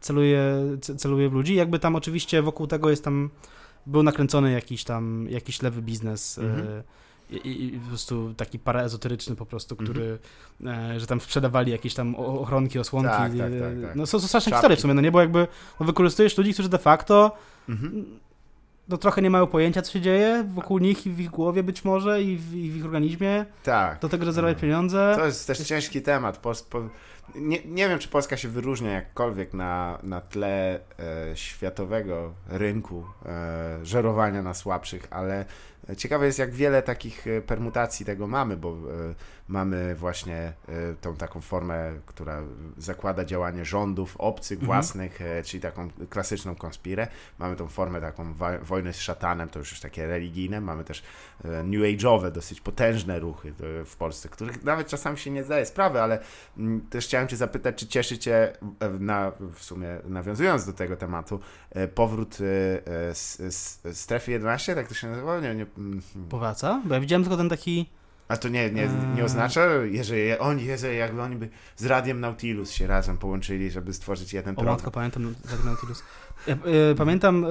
celuje, 0.00 0.40
ce- 0.80 0.96
celuje 0.96 1.28
w 1.28 1.32
ludzi. 1.32 1.54
Jakby 1.54 1.78
tam 1.78 1.96
oczywiście 1.96 2.42
wokół 2.42 2.66
tego 2.66 2.90
jest 2.90 3.04
tam, 3.04 3.30
był 3.86 4.02
nakręcony 4.02 4.52
jakiś 4.52 4.84
tam, 4.84 5.26
jakiś 5.30 5.62
lewy 5.62 5.82
biznes. 5.82 6.38
Mhm. 6.38 6.66
e, 6.68 6.82
I, 7.30 7.64
i 7.74 7.80
po 7.80 7.88
prostu 7.88 8.34
taki 8.36 8.58
paraezoteryczny 8.58 9.36
po 9.36 9.46
prostu, 9.46 9.74
Mhm. 9.80 9.90
który, 9.90 10.18
e, 10.66 11.00
że 11.00 11.06
tam 11.06 11.20
sprzedawali 11.20 11.72
jakieś 11.72 11.94
tam 11.94 12.14
ochronki, 12.14 12.78
osłonki. 12.78 13.10
Tak, 13.10 13.32
tak, 13.32 13.52
e, 13.52 13.60
tak, 13.60 13.82
tak. 13.88 13.96
No 13.96 14.06
są, 14.06 14.20
są 14.20 14.26
straszne 14.28 14.50
Czapki. 14.50 14.56
historie 14.56 14.76
w 14.76 14.80
sumie, 14.80 14.94
no 14.94 15.00
nie, 15.00 15.12
bo 15.12 15.20
jakby 15.20 15.46
no, 15.80 15.86
wykorzystujesz 15.86 16.38
ludzi, 16.38 16.52
którzy 16.54 16.68
de 16.68 16.78
facto 16.78 17.36
Mhm. 17.68 18.04
no 18.88 18.96
trochę 18.98 19.22
nie 19.22 19.30
mają 19.30 19.46
pojęcia, 19.46 19.82
co 19.82 19.92
się 19.92 20.00
dzieje 20.00 20.44
wokół 20.54 20.78
nich 20.78 21.06
i 21.06 21.10
w 21.10 21.20
ich 21.20 21.30
głowie 21.30 21.62
być 21.62 21.84
może 21.84 22.22
i 22.22 22.36
w, 22.36 22.54
i 22.54 22.70
w 22.70 22.76
ich 22.76 22.84
organizmie, 22.84 23.44
Tak. 23.62 24.00
do 24.00 24.08
tego, 24.08 24.24
że 24.24 24.32
zarabiać 24.32 24.54
Mhm. 24.54 24.70
pieniądze. 24.70 25.14
To 25.18 25.26
jest 25.26 25.46
też 25.46 25.58
Jest- 25.58 25.68
ciężki 25.68 26.02
temat. 26.02 26.38
Pos, 26.38 26.62
po, 26.62 26.82
nie, 27.34 27.58
nie 27.64 27.88
wiem, 27.88 27.98
czy 27.98 28.08
Polska 28.08 28.36
się 28.36 28.48
wyróżnia 28.48 28.90
jakkolwiek 28.90 29.54
na, 29.54 29.98
na 30.02 30.20
tle 30.20 30.74
e, 30.98 31.36
światowego 31.36 32.32
rynku 32.48 33.04
e, 33.26 33.78
żerowania 33.82 34.42
na 34.42 34.54
słabszych, 34.54 35.06
ale 35.10 35.44
ciekawe 35.94 36.26
jest, 36.26 36.38
jak 36.38 36.52
wiele 36.52 36.82
takich 36.82 37.26
e, 37.26 37.40
permutacji 37.40 38.06
tego 38.06 38.26
mamy, 38.26 38.56
bo 38.56 38.70
e, 38.70 38.74
mamy 39.48 39.94
właśnie 39.94 40.52
e, 40.68 40.94
tą 41.00 41.16
taką 41.16 41.40
formę, 41.40 41.92
która 42.06 42.42
zakłada 42.78 43.24
działanie 43.24 43.64
rządów 43.64 44.16
obcych, 44.16 44.58
Mhm. 44.58 44.66
własnych, 44.66 45.20
e, 45.20 45.42
czyli 45.42 45.60
taką 45.60 45.88
klasyczną 46.10 46.54
konspirę. 46.54 47.06
Mamy 47.38 47.56
tą 47.56 47.68
formę 47.68 48.00
taką 48.00 48.34
wojny 48.62 48.92
z 48.92 48.98
szatanem, 48.98 49.48
to 49.48 49.58
już 49.58 49.70
jest 49.70 49.82
takie 49.82 50.06
religijne. 50.06 50.60
Mamy 50.60 50.84
też 50.84 51.02
new 51.44 51.80
age'owe, 51.82 52.30
dosyć 52.30 52.60
potężne 52.60 53.18
ruchy 53.18 53.52
w 53.84 53.96
Polsce, 53.98 54.28
których 54.28 54.64
nawet 54.64 54.88
czasami 54.88 55.18
się 55.18 55.30
nie 55.30 55.44
zdaje 55.44 55.66
sprawy, 55.66 56.00
ale 56.00 56.18
mm, 56.58 56.80
też 56.80 57.04
chciałem 57.06 57.28
Cię 57.28 57.36
zapytać, 57.36 57.76
czy 57.76 57.86
cieszy 57.86 58.18
Cię, 58.18 58.52
na, 59.00 59.32
w 59.54 59.62
sumie 59.62 59.88
nawiązując 60.04 60.66
do 60.66 60.72
tego 60.72 60.96
tematu, 60.96 61.40
powrót 61.94 62.38
s, 63.10 63.40
s, 63.40 63.80
strefy 63.92 64.32
11, 64.32 64.74
tak 64.74 64.88
to 64.88 64.94
się 64.94 65.08
nazywało? 65.08 65.40
Nie, 65.40 65.54
nie, 65.54 65.66
Powraca? 66.28 66.82
Bo 66.84 66.94
ja 66.94 67.00
widziałem 67.00 67.22
tylko 67.22 67.36
ten 67.36 67.48
taki 67.48 67.86
A 68.28 68.36
to 68.36 68.48
nie, 68.48 68.70
nie, 68.70 68.88
nie 68.88 69.18
Eee. 69.20 69.22
oznacza, 69.24 69.66
jeżeli 69.90 70.38
oni, 70.38 70.64
jeżeli 70.64 70.98
jakby 70.98 71.22
oni 71.22 71.36
by 71.36 71.48
z 71.76 71.84
Radiem 71.86 72.20
Nautilus 72.20 72.70
się 72.70 72.86
razem 72.86 73.18
połączyli, 73.18 73.70
żeby 73.70 73.92
stworzyć 73.94 74.32
jeden 74.32 74.52
O 74.52 74.56
program. 74.56 74.74
matko, 74.74 74.90
pamiętam 74.90 75.34
Radio 75.50 75.64
Nautilus. 75.66 76.02
Ja, 76.46 76.54
e, 76.54 76.94
pamiętam, 76.94 77.44
e, 77.44 77.48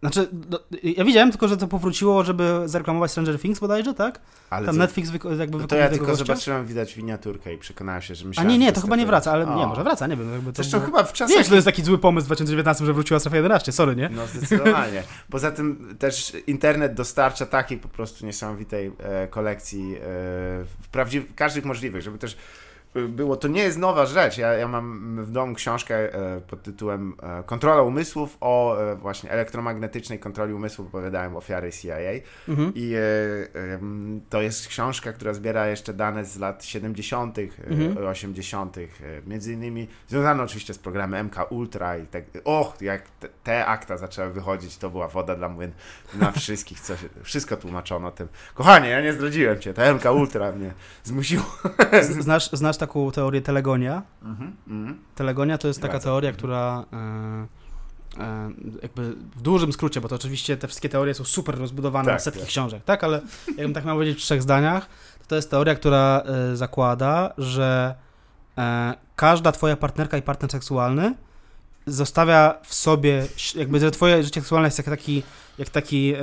znaczy, 0.00 0.28
no, 0.50 0.58
ja 0.82 1.04
widziałem 1.04 1.30
tylko, 1.30 1.48
że 1.48 1.56
to 1.56 1.68
powróciło, 1.68 2.24
żeby 2.24 2.62
zareklamować 2.64 3.10
Stranger 3.10 3.40
Things 3.40 3.60
bodajże, 3.60 3.94
tak? 3.94 4.20
Ale 4.50 4.66
Tam 4.66 4.74
to, 4.74 4.78
Netflix 4.78 5.10
jakby 5.38 5.58
no 5.58 5.66
to 5.66 5.76
ja 5.76 5.88
tylko 5.88 6.06
gościa. 6.06 6.24
zobaczyłem, 6.24 6.66
widać 6.66 6.96
miniaturkę 6.96 7.54
i 7.54 7.58
przekonałem 7.58 8.02
się, 8.02 8.14
że 8.14 8.24
A 8.24 8.28
myślałem, 8.28 8.50
nie, 8.52 8.58
nie, 8.58 8.66
że 8.66 8.72
to 8.72 8.80
chyba 8.80 8.96
nie 8.96 9.06
wraca, 9.06 9.32
ale 9.32 9.46
o. 9.46 9.56
nie, 9.58 9.66
może 9.66 9.84
wraca, 9.84 10.06
nie 10.06 10.16
wiem. 10.16 10.32
Jakby 10.32 10.52
to 10.52 10.56
Zresztą 10.56 10.78
było... 10.78 10.86
chyba 10.86 11.04
w 11.04 11.08
Nie 11.10 11.16
czasach... 11.16 11.42
czy 11.42 11.48
to 11.48 11.54
jest 11.54 11.64
taki 11.64 11.82
zły 11.82 11.98
pomysł 11.98 12.24
w 12.24 12.28
2019, 12.28 12.86
że 12.86 12.92
wróciła 12.92 13.20
Strefa 13.20 13.36
11, 13.36 13.72
sorry, 13.72 13.96
nie? 13.96 14.08
No 14.08 14.26
zdecydowanie. 14.26 15.02
Poza 15.30 15.50
tym 15.50 15.96
też 15.98 16.32
internet 16.46 16.94
dostarcza 16.94 17.46
takiej 17.46 17.78
po 17.78 17.88
prostu 17.88 18.26
niesamowitej 18.26 18.92
e, 18.98 19.28
kolekcji 19.28 19.94
e, 19.96 20.00
w 20.82 21.34
każdych 21.34 21.64
możliwych, 21.64 22.02
żeby 22.02 22.18
też 22.18 22.36
było, 23.08 23.36
to 23.36 23.48
nie 23.48 23.62
jest 23.62 23.78
nowa 23.78 24.06
rzecz. 24.06 24.38
Ja, 24.38 24.52
ja 24.52 24.68
mam 24.68 25.16
w 25.24 25.30
domu 25.30 25.54
książkę 25.54 26.14
e, 26.14 26.40
pod 26.40 26.62
tytułem 26.62 27.14
e, 27.22 27.42
Kontrola 27.46 27.82
umysłów 27.82 28.36
o 28.40 28.78
e, 28.80 28.96
właśnie 28.96 29.30
elektromagnetycznej 29.30 30.18
kontroli 30.18 30.52
umysłu, 30.54 30.84
opowiadałem 30.86 31.36
ofiary 31.36 31.72
CIA. 31.72 31.96
Mhm. 32.48 32.72
I 32.74 32.94
to 34.30 34.42
jest 34.42 34.68
książka, 34.68 35.12
która 35.12 35.34
zbiera 35.34 35.66
jeszcze 35.68 35.94
dane 35.94 36.24
z 36.24 36.38
lat 36.38 36.64
70., 36.64 37.38
Mhm. 37.38 37.98
e, 37.98 38.08
80., 38.08 38.78
e, 38.78 38.82
między 39.26 39.52
innymi 39.52 39.88
związane 40.08 40.42
oczywiście 40.42 40.74
z 40.74 40.78
programem 40.78 41.26
MK 41.26 41.36
Ultra 41.50 41.96
i 41.98 42.06
tak. 42.06 42.24
Och, 42.44 42.74
jak 42.80 43.02
te, 43.20 43.28
te 43.44 43.66
akta 43.66 43.96
zaczęły 43.96 44.32
wychodzić, 44.32 44.76
to 44.76 44.90
była 44.90 45.08
woda 45.08 45.36
dla 45.36 45.48
młyn 45.48 45.72
na 46.14 46.32
wszystkich, 46.32 46.80
co 46.80 46.96
się, 46.96 47.08
wszystko 47.22 47.56
tłumaczono 47.56 48.10
tym. 48.10 48.28
Kochanie, 48.54 48.88
ja 48.88 49.00
nie 49.00 49.12
zdradziłem 49.12 49.60
cię, 49.60 49.74
ta 49.74 49.94
MK 49.94 50.04
Ultra 50.04 50.52
mnie 50.52 50.72
zmusiło. 51.04 51.44
Znasz, 52.20 52.50
znasz 52.50 52.76
taką 52.86 53.10
teorię 53.10 53.40
telegonia? 53.40 54.02
Mhm, 54.22 54.56
mhm. 54.68 54.98
Telegonia 55.14 55.58
to 55.58 55.68
jest 55.68 55.82
taka 55.82 56.00
teoria, 56.00 56.32
która 56.32 56.84
e, 56.92 58.22
e, 58.22 58.50
jakby 58.82 59.12
w 59.12 59.42
dużym 59.42 59.72
skrócie, 59.72 60.00
bo 60.00 60.08
to 60.08 60.14
oczywiście 60.14 60.56
te 60.56 60.68
wszystkie 60.68 60.88
teorie 60.88 61.14
są 61.14 61.24
super 61.24 61.58
rozbudowane 61.58 62.04
Tak, 62.04 62.14
na 62.14 62.18
setki 62.18 62.40
tak. 62.40 62.48
książek, 62.48 62.84
tak? 62.84 63.04
Ale 63.04 63.20
jakbym 63.46 63.74
tak 63.74 63.84
miał 63.84 63.96
powiedzieć 63.96 64.18
w 64.18 64.22
trzech 64.22 64.42
zdaniach, 64.42 64.88
to 65.18 65.24
to 65.28 65.36
jest 65.36 65.50
teoria, 65.50 65.74
która 65.74 66.22
e, 66.24 66.56
zakłada, 66.56 67.32
że 67.38 67.94
każda 69.16 69.52
twoja 69.52 69.76
partnerka 69.76 70.16
i 70.16 70.22
partner 70.22 70.50
seksualny 70.50 71.14
zostawia 71.86 72.54
w 72.62 72.74
sobie, 72.74 73.26
jakby 73.56 73.80
że 73.80 73.90
twoje 73.90 74.22
życie 74.22 74.40
seksualne 74.40 74.68
jest 74.68 74.78
jak 74.78 74.86
taki, 74.86 75.22
jak 75.58 75.68
taki 75.68 76.14
e, 76.14 76.22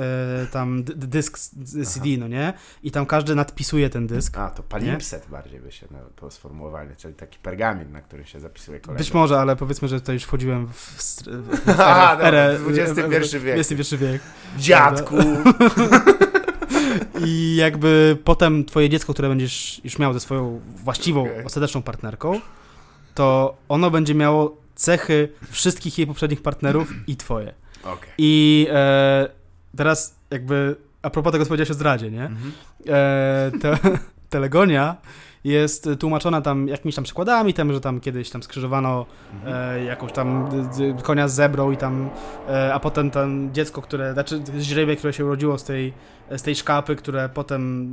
tam 0.52 0.84
dysk 0.84 1.38
CD, 1.84 2.06
no 2.18 2.28
nie? 2.28 2.52
I 2.82 2.90
tam 2.90 3.06
każdy 3.06 3.34
nadpisuje 3.34 3.90
ten 3.90 4.06
dysk. 4.06 4.38
A, 4.38 4.50
to 4.50 4.62
palimpsest 4.62 5.28
bardziej 5.28 5.60
by 5.60 5.72
się 5.72 5.86
to 6.16 6.30
sformułowali, 6.30 6.96
czyli 6.96 7.14
taki 7.14 7.38
pergamin, 7.38 7.92
na 7.92 8.00
którym 8.00 8.26
się 8.26 8.40
zapisuje 8.40 8.80
kolejny. 8.80 8.98
Być 8.98 9.14
może, 9.14 9.40
ale 9.40 9.56
powiedzmy, 9.56 9.88
że 9.88 10.00
to 10.00 10.12
już 10.12 10.22
wchodziłem 10.22 10.66
w, 10.66 10.76
w, 10.76 11.22
w, 11.22 11.64
w 11.64 11.80
Aha, 11.80 12.18
erę, 12.20 12.58
w 12.58 12.78
XXI 12.78 13.38
wiek. 13.38 13.58
XXI 13.58 13.96
wiek. 13.96 14.22
Dziadku! 14.58 15.16
I 17.24 17.56
jakby 17.56 18.18
potem 18.24 18.64
twoje 18.64 18.88
dziecko, 18.88 19.12
które 19.12 19.28
będziesz 19.28 19.80
już 19.84 19.98
miał 19.98 20.12
ze 20.12 20.20
swoją 20.20 20.60
właściwą, 20.76 21.22
Okej. 21.22 21.44
ostateczną 21.44 21.82
partnerką, 21.82 22.40
to 23.14 23.56
ono 23.68 23.90
będzie 23.90 24.14
miało 24.14 24.63
cechy 24.74 25.28
wszystkich 25.50 25.98
jej 25.98 26.06
poprzednich 26.06 26.42
partnerów 26.42 26.92
i 27.06 27.16
twoje. 27.16 27.54
Okej. 27.84 28.10
I 28.18 28.66
e, 28.70 29.28
teraz 29.76 30.14
jakby 30.30 30.76
a 31.02 31.10
propos 31.10 31.32
tego, 31.32 31.44
co 31.44 31.48
powiedziałeś 31.48 31.70
o 31.70 31.74
zdradzie, 31.74 32.10
nie? 32.10 32.24
Mhm. 32.24 32.52
e, 32.88 33.50
te, 33.60 33.78
telegonia 34.30 34.96
jest 35.44 35.88
tłumaczona 36.00 36.40
tam 36.40 36.68
jakimiś 36.68 36.94
tam 36.94 37.04
przykładami, 37.04 37.54
tym, 37.54 37.72
że 37.72 37.80
tam 37.80 38.00
kiedyś 38.00 38.30
tam 38.30 38.42
skrzyżowano 38.42 39.06
Mhm. 39.34 39.76
e, 39.78 39.84
jakąś 39.84 40.12
tam 40.12 40.48
konia 41.02 41.28
z 41.28 41.34
zebrą 41.34 41.70
i 41.70 41.76
tam, 41.76 42.10
e, 42.48 42.74
a 42.74 42.80
potem 42.80 43.10
tam 43.10 43.52
dziecko, 43.52 43.82
które, 43.82 44.12
znaczy 44.12 44.42
źrebie, 44.60 44.96
które 44.96 45.12
się 45.12 45.24
urodziło 45.24 45.58
z 45.58 45.64
tej, 45.64 45.92
z 46.30 46.42
tej 46.42 46.54
szkapy, 46.56 46.96
które 46.96 47.28
potem, 47.28 47.92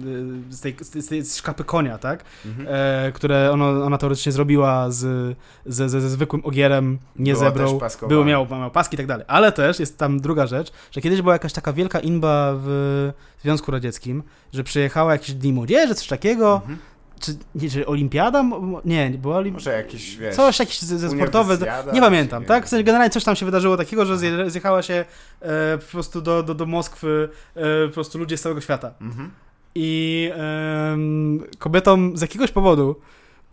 e, 0.49 0.53
z 0.53 0.61
tej, 0.61 0.75
z 0.81 1.07
tej 1.07 1.21
z 1.25 1.37
szkapy 1.37 1.63
konia, 1.63 1.97
tak? 1.97 2.23
Mhm. 2.45 2.67
E, 2.71 3.11
które 3.11 3.51
ono, 3.51 3.85
ona 3.85 3.97
teoretycznie 3.97 4.31
zrobiła 4.31 4.91
z, 4.91 5.37
ze, 5.65 5.89
ze, 5.89 6.01
zwykłym 6.01 6.45
ogierem, 6.45 6.99
nie 7.15 7.33
Było 7.33 7.45
zebrą. 7.45 7.79
Było, 8.07 8.25
miało, 8.25 8.45
miało 8.51 8.69
paski 8.71 8.95
i 8.95 8.97
tak 8.97 9.07
dalej. 9.07 9.25
Ale 9.27 9.51
też 9.51 9.79
jest 9.79 9.97
tam 9.97 10.19
druga 10.19 10.47
rzecz, 10.47 10.71
że 10.91 11.01
kiedyś 11.01 11.21
była 11.21 11.33
jakaś 11.33 11.53
taka 11.53 11.73
wielka 11.73 11.99
inba 11.99 12.53
w 12.55 13.11
Związku 13.41 13.71
Radzieckim, 13.71 14.23
że 14.53 14.63
przyjechała 14.63 15.11
jakieś 15.11 15.35
dni 15.35 15.53
młodzieży, 15.53 15.95
coś 15.95 16.07
takiego, 16.07 16.55
Mhm. 16.55 16.77
Czy, 17.21 17.35
nie, 17.55 17.69
czy 17.69 17.85
olimpiada? 17.85 18.45
Nie, 18.85 19.09
nie 19.09 19.17
była 19.17 19.37
olimpiada. 19.37 19.59
Może 19.59 19.77
jakiś, 19.77 20.17
wiesz... 20.17 20.35
Coś 20.35 20.59
jakiś 20.59 20.81
ze, 20.81 21.09
uniwersjada, 21.09 21.91
nie 21.91 22.01
pamiętam, 22.01 22.41
czy 22.41 22.47
tak? 22.47 22.63
nie 22.63 22.67
W 22.67 22.69
sensie 22.69 22.83
generalnie 22.83 23.09
coś 23.09 23.23
tam 23.23 23.35
się 23.35 23.45
wydarzyło 23.45 23.77
takiego, 23.77 24.05
że 24.05 24.17
zje, 24.17 24.49
zjechała 24.49 24.81
się 24.81 25.05
e, 25.41 25.77
po 25.77 25.85
prostu 25.91 26.21
do, 26.21 26.43
do, 26.43 26.55
do 26.55 26.65
Moskwy 26.65 27.29
e, 27.55 27.87
po 27.87 27.93
prostu 27.93 28.17
ludzie 28.17 28.37
z 28.37 28.41
całego 28.41 28.61
świata. 28.61 28.93
Mhm. 29.01 29.31
I 29.75 30.29
em, 30.33 31.43
kobietom 31.59 32.17
z 32.17 32.21
jakiegoś 32.21 32.51
powodu 32.51 32.95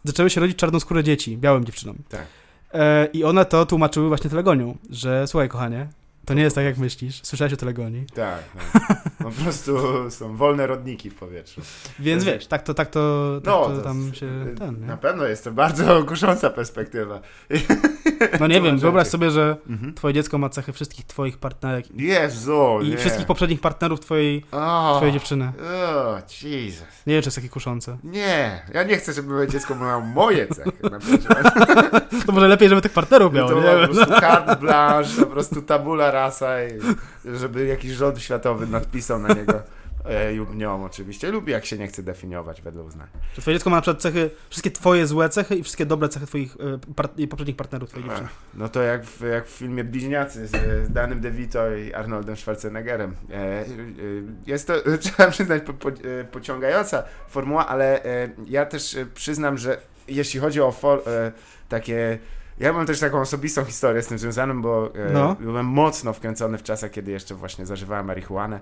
zaczęły 0.05 0.31
się 0.31 0.41
rodzić 0.41 0.57
czarnoskóre 0.57 1.05
dzieci, 1.05 1.37
białym 1.37 1.65
dziewczynom. 1.65 1.97
Tak. 2.09 2.27
E, 2.75 3.07
I 3.07 3.25
one 3.25 3.45
to 3.45 3.67
tłumaczyły 3.67 4.09
właśnie 4.09 4.31
telegonią, 4.31 4.77
że 4.91 5.27
słuchaj 5.27 5.49
kochanie, 5.49 5.89
to 6.29 6.35
nie 6.35 6.43
jest 6.43 6.57
tak 6.57 6.65
jak 6.65 6.79
myślisz, 6.79 7.21
słyszałeś 7.23 7.53
o 7.53 7.57
telegonii. 7.57 8.07
Tak, 8.15 8.43
tak. 8.73 9.03
Po 9.19 9.31
prostu 9.43 9.77
są 10.11 10.37
wolne 10.37 10.67
rodniki 10.67 11.11
w 11.11 11.15
powietrzu. 11.15 11.61
Więc 11.99 12.25
wiesz, 12.25 12.47
tak 12.47 12.63
to, 12.63 12.75
tak 12.75 12.91
to, 12.91 13.33
tak 13.45 13.55
No, 13.55 13.67
to 13.69 13.83
tam 13.83 14.15
się 14.15 14.55
ten, 14.59 14.87
Na 14.87 14.97
pewno 14.97 15.25
jest 15.25 15.45
to 15.45 15.53
bardzo 15.53 16.03
kusząca 16.09 16.51
perspektywa. 16.51 17.21
No 18.41 18.47
nie 18.47 18.61
wiem, 18.63 18.79
wyobraź 18.79 19.09
sobie, 19.09 19.31
że 19.31 19.57
Mhm. 19.69 19.95
twoje 19.95 20.15
dziecko 20.15 20.39
ma 20.39 20.49
cechy 20.49 20.73
wszystkich 20.73 21.07
twoich 21.07 21.39
partnerek 21.39 21.85
Jezu, 21.95 22.79
i 22.83 22.89
nie. 22.89 22.97
wszystkich 22.97 23.27
poprzednich 23.27 23.61
partnerów 23.61 24.01
twojej, 24.01 24.45
O, 24.53 24.95
twojej 24.97 25.13
dziewczyny. 25.15 25.53
O, 25.85 26.15
Jesus. 26.43 26.85
Nie 27.07 27.15
wiem, 27.15 27.23
czy 27.23 27.27
jest 27.27 27.37
takie 27.37 27.49
kuszące. 27.49 27.99
Nie, 28.05 28.63
ja 28.75 28.83
nie 28.83 28.97
chcę, 28.97 29.13
żeby 29.13 29.33
moje 29.35 29.49
dziecko 29.49 29.75
miało 29.75 30.01
moje 30.01 30.47
cechy. 30.47 30.73
To 32.27 32.33
może 32.33 32.49
lepiej, 32.49 32.69
żeby 32.69 32.81
tych 32.83 32.93
partnerów 32.93 33.33
miało, 33.33 33.49
to 33.51 33.61
nie 33.61 33.87
po 33.87 33.95
prostu 33.95 34.21
carte 34.21 34.57
blanche, 34.57 35.21
po 35.21 35.27
prostu 35.27 35.63
tabula 35.63 36.11
rasa 36.11 36.65
i 36.65 36.69
żeby 37.37 37.67
jakiś 37.67 37.91
rząd 37.93 38.19
światowy 38.21 38.67
nadpisał 38.67 39.19
na 39.19 39.29
niego 39.35 39.53
e, 40.09 40.33
lub 40.33 40.55
nią 40.55 40.85
oczywiście, 40.85 41.31
lub 41.31 41.49
jak 41.49 41.67
się 41.67 41.79
nie 41.79 41.87
chce 41.87 42.03
definiować 42.03 42.63
wedle 42.63 42.83
uznania. 42.83 43.11
Że 43.35 43.43
twoje 43.43 43.57
dziecko 43.57 43.71
ma 43.71 43.77
na 43.77 43.83
przykład 43.83 44.03
cechy, 44.03 44.31
wszystkie 44.51 44.71
twoje 44.71 45.07
złe 45.07 45.29
cechy 45.29 45.57
i 45.57 45.63
wszystkie 45.63 45.87
dobre 45.87 46.09
cechy 46.09 46.27
twoich 46.27 46.57
e, 46.57 46.95
par- 46.95 47.11
poprzednich 47.31 47.57
partnerów 47.57 47.89
twojej 47.89 48.09
dziewczyny. 48.09 48.29
No 48.55 48.69
to 48.69 48.83
jak 48.83 49.05
w, 49.05 49.21
jak 49.21 49.47
w 49.47 49.51
filmie 49.51 49.85
Bliźniacy 49.85 50.47
z, 50.47 50.51
z 50.87 50.93
Danym 50.93 51.21
DeVito 51.21 51.77
i 51.77 51.95
Arnoldem 51.95 52.37
Schwarzeneggerem. 52.37 53.17
E, 53.31 53.35
e, 53.35 53.67
jest 54.47 54.67
to, 54.67 54.75
trzeba 55.01 55.31
przyznać, 55.31 55.63
po, 55.63 55.73
po, 55.73 55.89
e, 55.89 55.93
pociągająca 56.31 57.03
formuła, 57.29 57.67
ale 57.67 58.05
e, 58.05 58.29
ja 58.47 58.67
też 58.67 58.95
e, 58.95 59.07
przyznam, 59.07 59.59
że 59.59 59.81
jeśli 60.09 60.41
chodzi 60.41 60.61
o 60.61 60.75
e, 61.07 61.33
takie... 61.69 62.19
Ja 62.61 62.73
mam 62.73 62.87
też 62.87 63.01
taką 63.01 63.21
osobistą 63.21 63.65
historię 63.65 64.03
z 64.03 64.07
tym 64.07 64.19
związaną, 64.19 64.63
bo 64.63 64.95
e, 64.95 65.13
No. 65.13 65.37
byłem 65.41 65.67
mocno 65.67 66.13
wkręcony 66.13 66.59
w 66.59 66.63
czasach, 66.63 66.91
kiedy 66.91 67.11
jeszcze 67.11 67.35
właśnie 67.35 67.67
zażywałem 67.67 68.07
marihuanę, 68.07 68.57
e, 68.57 68.61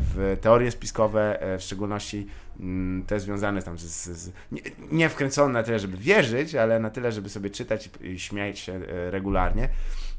w 0.00 0.36
teorie 0.40 0.70
spiskowe, 0.70 1.40
e, 1.42 1.58
w 1.58 1.62
szczególności 1.62 2.26
mm, 2.60 3.02
te 3.06 3.20
związane 3.20 3.62
tam 3.62 3.78
z... 3.78 3.82
z, 3.82 4.32
nie, 4.52 4.60
nie 4.92 5.08
wkręcony 5.08 5.52
na 5.54 5.62
tyle, 5.62 5.78
żeby 5.78 5.96
wierzyć, 5.96 6.54
ale 6.54 6.78
na 6.80 6.90
tyle, 6.90 7.12
żeby 7.12 7.28
sobie 7.28 7.50
czytać 7.50 7.90
i, 8.00 8.06
i 8.06 8.18
śmiać 8.18 8.58
się 8.58 8.72
e, 8.72 9.10
regularnie. 9.10 9.68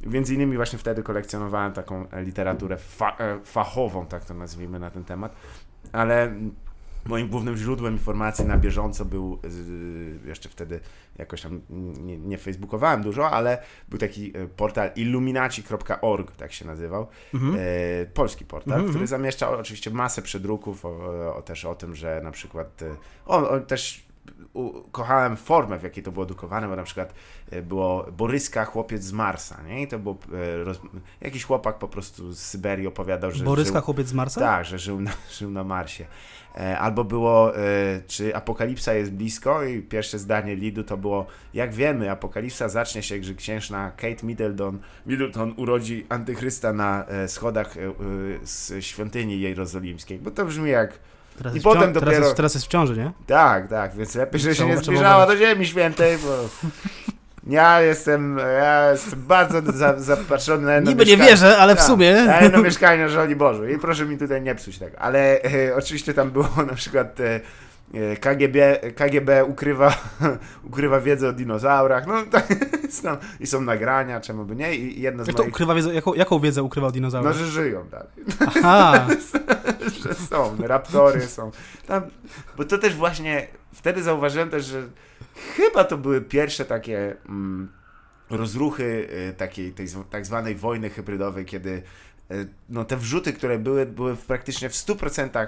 Między 0.02 0.36
innymi 0.36 0.56
właśnie 0.56 0.80
wtedy 0.80 1.04
kolekcjonowałem 1.04 1.74
taką 1.74 2.10
e, 2.10 2.24
literaturę 2.24 2.78
fa, 2.78 3.18
e, 3.20 3.40
fachową, 3.44 4.06
tak 4.06 4.26
to 4.26 4.34
nazwijmy, 4.34 4.80
na 4.80 4.90
ten 4.90 5.04
temat, 5.04 5.36
ale 5.92 6.34
moim 7.06 7.28
głównym 7.28 7.58
źródłem 7.58 7.94
informacji 7.94 8.46
na 8.46 8.58
bieżąco 8.58 9.06
był 9.06 9.40
jeszcze 10.26 10.50
wtedy 10.50 10.80
jakoś 11.18 11.42
tam 11.42 11.62
nie, 11.70 12.18
nie 12.18 12.38
facebookowałem 12.38 13.04
dużo, 13.04 13.32
ale 13.32 13.58
był 13.90 14.00
taki 14.00 14.38
e, 14.38 14.48
portal 14.48 14.92
illuminaci.org, 14.96 16.32
tak 16.32 16.54
się 16.54 16.66
nazywał, 16.66 17.08
Mhm. 17.34 17.56
e, 17.60 18.06
polski 18.06 18.46
portal, 18.46 18.74
Mhm, 18.74 18.84
który 18.84 19.04
mhm. 19.04 19.08
zamieszczał 19.08 19.60
oczywiście 19.60 19.92
masę 19.92 20.22
przedruków, 20.22 20.86
o, 20.86 21.36
o, 21.36 21.42
też 21.42 21.66
o 21.66 21.76
tym, 21.76 21.96
że 21.96 22.22
na 22.24 22.32
przykład, 22.32 22.82
e, 22.82 22.96
o, 23.26 23.50
o 23.50 23.60
też 23.60 24.06
u, 24.54 24.82
kochałem 24.92 25.38
formę, 25.38 25.80
w 25.80 25.84
jakiej 25.84 26.04
to 26.04 26.12
było 26.12 26.26
drukowane, 26.26 26.68
bo 26.68 26.76
na 26.76 26.84
przykład 26.84 27.14
e, 27.52 27.62
było 27.62 28.06
Boryska, 28.12 28.66
chłopiec 28.66 29.04
z 29.04 29.12
Marsa, 29.12 29.62
nie? 29.68 29.82
I 29.82 29.88
to 29.88 30.00
był 30.00 30.18
e, 30.34 30.64
roz, 30.64 30.82
jakiś 31.22 31.44
chłopak 31.44 31.78
po 31.78 31.88
prostu 31.88 32.32
z 32.32 32.40
Syberii 32.40 32.88
opowiadał, 32.88 33.32
że 33.32 33.44
Boryska, 33.44 33.74
żył, 33.74 33.86
chłopiec 33.86 34.08
z 34.08 34.14
Marsa? 34.14 34.40
tak, 34.42 34.66
że 34.66 34.80
żył 34.80 35.02
na, 35.02 35.12
żył 35.40 35.52
na 35.52 35.64
Marsie. 35.64 36.06
E, 36.56 36.80
Albo 36.80 37.04
było, 37.04 37.54
czy 38.08 38.36
apokalipsa 38.36 38.94
jest 38.94 39.12
blisko 39.12 39.64
i 39.64 39.82
pierwsze 39.82 40.20
zdanie 40.20 40.56
Lidu 40.56 40.84
to 40.84 40.98
było, 40.98 41.26
jak 41.54 41.74
wiemy, 41.74 42.12
apokalipsa 42.12 42.70
zacznie 42.70 43.04
się, 43.04 43.20
gdy 43.20 43.36
księżna 43.36 43.92
Kate 43.92 44.26
Middleton, 44.26 44.80
Middleton 45.06 45.54
urodzi 45.58 46.06
antychrysta 46.10 46.74
na 46.74 47.06
schodach 47.28 47.76
z 48.44 48.86
świątyni 48.86 49.42
jerozolimskiej, 49.42 50.20
bo 50.20 50.32
to 50.32 50.46
brzmi 50.46 50.70
jak 50.70 51.00
Teraz 51.38 51.56
I 51.56 51.62
potem 51.62 51.82
cią- 51.82 51.94
teraz 51.94 52.04
dopiero- 52.14 52.24
Jest, 52.26 52.36
teraz 52.36 52.54
jest 52.54 52.66
w 52.66 52.70
ciąży, 52.70 52.98
nie? 52.98 53.12
Tak, 53.28 53.68
tak, 53.68 53.96
więc 53.96 54.16
lepiej, 54.16 54.42
że 54.42 54.56
się 54.56 54.66
nie 54.66 54.78
zbliżała 54.78 55.28
do. 55.28 55.38
Ziemi 55.38 55.66
Świętej, 55.66 56.18
bo 56.18 56.50
ja 57.48 57.82
jestem, 57.82 58.38
ja 58.38 58.92
jestem 58.92 59.24
bardzo 59.28 59.72
za, 59.72 60.00
zapatrzony 60.00 60.66
na 60.66 60.74
jedno 60.76 60.90
Niby 60.92 61.06
nie 61.06 61.12
mieszkanie. 61.12 61.30
wierzę, 61.32 61.58
ale 61.58 61.76
w 61.76 61.78
Tak, 61.78 61.88
sumie... 61.88 62.14
Na 62.24 62.42
jedno 62.42 62.62
mieszkanie 62.62 63.10
żoli 63.10 63.36
Bożu 63.36 63.68
i 63.68 63.78
proszę 63.78 64.06
mi 64.06 64.18
tutaj 64.18 64.42
nie 64.42 64.56
psuć 64.56 64.80
tego. 64.80 65.00
Ale 65.00 65.42
e, 65.42 65.76
oczywiście 65.76 66.14
tam 66.14 66.32
było 66.32 66.50
na 66.68 66.74
przykład 66.76 67.20
e, 67.20 67.40
KGB, 68.20 68.80
KGB 68.96 69.46
ukrywa, 69.46 69.98
ukrywa 70.68 71.02
wiedzę 71.02 71.30
o 71.30 71.34
dinozaurach, 71.34 72.08
no 72.08 72.26
tak, 72.32 72.48
i 73.40 73.48
są 73.48 73.62
nagrania, 73.62 74.22
czemu 74.22 74.46
by 74.46 74.56
nie, 74.56 74.76
i 74.76 75.02
jedno 75.02 75.24
z 75.24 75.28
Jak 75.28 75.36
to 75.36 75.44
moich... 75.44 75.54
ukrywa 75.54 75.76
wiedzę, 75.76 75.94
jaką, 75.94 76.14
jaką 76.14 76.40
wiedzę 76.40 76.64
ukrywał 76.64 76.92
dinozaur? 76.92 77.26
No, 77.26 77.34
że 77.34 77.48
żyją 77.48 77.90
dalej. 77.90 78.08
Aha, 78.40 79.08
że 80.04 80.14
są, 80.14 80.58
raptory 80.60 81.22
są. 81.22 81.52
Tam, 81.88 82.04
bo 82.58 82.66
to 82.66 82.78
też 82.78 82.96
właśnie, 82.96 83.48
wtedy 83.74 84.04
zauważyłem 84.04 84.50
też, 84.50 84.66
że 84.66 84.88
chyba 85.56 85.84
to 85.84 85.98
były 85.98 86.22
pierwsze 86.22 86.66
takie 86.66 87.16
mm, 87.30 87.72
rozruchy 88.30 89.10
y, 89.30 89.34
takiej, 89.34 89.72
tej 89.72 89.88
tak 90.10 90.26
zwanej 90.26 90.56
wojny 90.56 90.90
hybrydowej, 90.90 91.46
kiedy 91.46 91.84
y, 92.32 92.48
no, 92.70 92.86
te 92.86 92.98
wrzuty, 92.98 93.34
które 93.34 93.60
były, 93.60 93.86
były 93.86 94.16
praktycznie 94.16 94.70
w 94.70 94.74
100% 94.74 95.48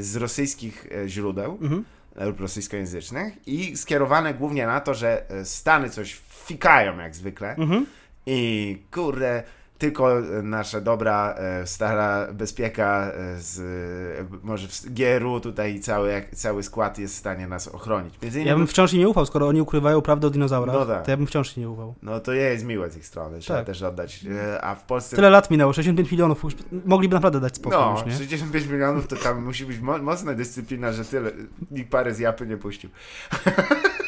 z 0.00 0.16
rosyjskich 0.16 0.86
y, 1.04 1.08
źródeł 1.08 1.58
mhm. 1.62 1.84
lub 2.16 2.40
rosyjskojęzycznych 2.40 3.34
i 3.48 3.76
skierowane 3.76 4.34
głównie 4.34 4.66
na 4.66 4.80
to, 4.80 4.94
że 4.94 5.24
Stany 5.44 5.90
coś 5.90 6.20
fikają 6.46 6.98
jak 6.98 7.14
zwykle, 7.16 7.54
Mhm. 7.56 7.86
i 8.26 8.78
kurde, 8.90 9.42
tylko 9.78 10.14
nasza 10.42 10.80
dobra, 10.80 11.34
e, 11.38 11.66
stara 11.66 12.32
bezpieka 12.32 13.10
e, 13.14 13.40
z 13.40 13.58
e, 13.60 14.38
może 14.42 14.68
w 14.68 14.80
GRU 14.92 15.40
tutaj 15.40 15.74
i 15.74 15.80
cały, 15.80 16.22
cały 16.34 16.62
skład 16.62 16.98
jest 16.98 17.14
w 17.14 17.18
stanie 17.18 17.48
nas 17.48 17.68
ochronić. 17.68 18.14
Między 18.22 18.38
innymi, 18.38 18.50
Ja 18.50 18.56
bym 18.56 18.66
wciąż 18.66 18.92
nie 18.92 19.08
ufał, 19.08 19.26
skoro 19.26 19.48
oni 19.48 19.60
ukrywają 19.60 20.00
prawdę 20.02 20.26
o 20.26 20.30
dinozaurach, 20.30 20.76
No 20.76 20.86
tak. 20.86 21.04
to 21.04 21.10
ja 21.10 21.16
bym 21.16 21.26
wciąż 21.26 21.56
nie 21.56 21.70
ufał. 21.70 21.94
No 22.02 22.20
to 22.20 22.32
jest 22.32 22.64
miłe 22.64 22.90
z 22.90 22.96
ich 22.96 23.06
strony, 23.06 23.38
trzeba 23.38 23.58
Tak. 23.58 23.66
też 23.66 23.82
oddać. 23.82 24.24
A 24.60 24.74
w 24.74 24.82
Polsce... 24.82 25.16
Tyle 25.16 25.30
lat 25.30 25.50
minęło, 25.50 25.72
65 25.72 26.12
milionów, 26.12 26.42
mogliby 26.84 27.14
naprawdę 27.14 27.40
dać 27.40 27.56
spokój 27.56 27.78
no, 27.78 27.94
już, 27.96 28.06
nie? 28.06 28.18
65 28.18 28.66
milionów 28.66 29.06
to 29.06 29.16
tam 29.16 29.44
musi 29.44 29.66
być 29.66 29.80
mo- 29.80 29.98
mocna 29.98 30.34
dyscyplina, 30.34 30.92
że 30.92 31.04
tyle. 31.04 31.30
Nikt 31.70 31.90
parę 31.90 32.14
z 32.14 32.18
japy 32.18 32.46
nie 32.46 32.56
puścił. 32.56 32.90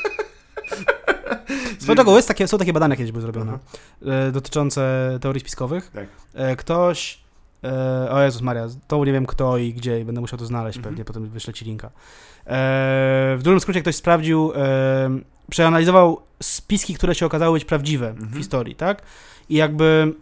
Swoją 1.92 2.04
drogą, 2.04 2.16
jest 2.16 2.28
takie, 2.28 2.48
są 2.48 2.58
takie 2.58 2.72
badania 2.72 2.96
kiedyś 2.96 3.12
były 3.12 3.22
zrobione, 3.22 3.52
Aha. 3.52 4.12
e, 4.28 4.32
dotyczące 4.32 5.18
teorii 5.20 5.40
spiskowych. 5.40 5.90
Tak. 5.94 6.06
E, 6.34 6.56
ktoś, 6.56 7.20
e, 7.64 8.10
o 8.10 8.20
Jezus 8.22 8.42
Maria, 8.42 8.66
to 8.88 9.04
nie 9.04 9.12
wiem 9.12 9.26
kto 9.26 9.58
i 9.58 9.74
gdzie 9.74 10.00
i 10.00 10.04
będę 10.04 10.20
musiał 10.20 10.38
to 10.38 10.46
znaleźć 10.46 10.78
Mhm. 10.78 10.92
pewnie, 10.94 11.04
potem 11.04 11.28
wyślę 11.28 11.52
ci 11.54 11.64
linka. 11.64 11.86
E, 11.86 11.90
w 13.38 13.40
dużym 13.42 13.60
skrócie 13.60 13.80
ktoś 13.82 13.96
sprawdził, 13.96 14.52
e, 14.56 15.10
przeanalizował 15.50 16.20
spiski, 16.42 16.94
które 16.94 17.14
się 17.14 17.26
okazały 17.26 17.56
być 17.58 17.64
prawdziwe 17.64 18.12
w 18.12 18.18
Mhm. 18.20 18.38
historii, 18.38 18.74
tak? 18.74 19.02
I 19.48 19.54
jakby 19.54 20.14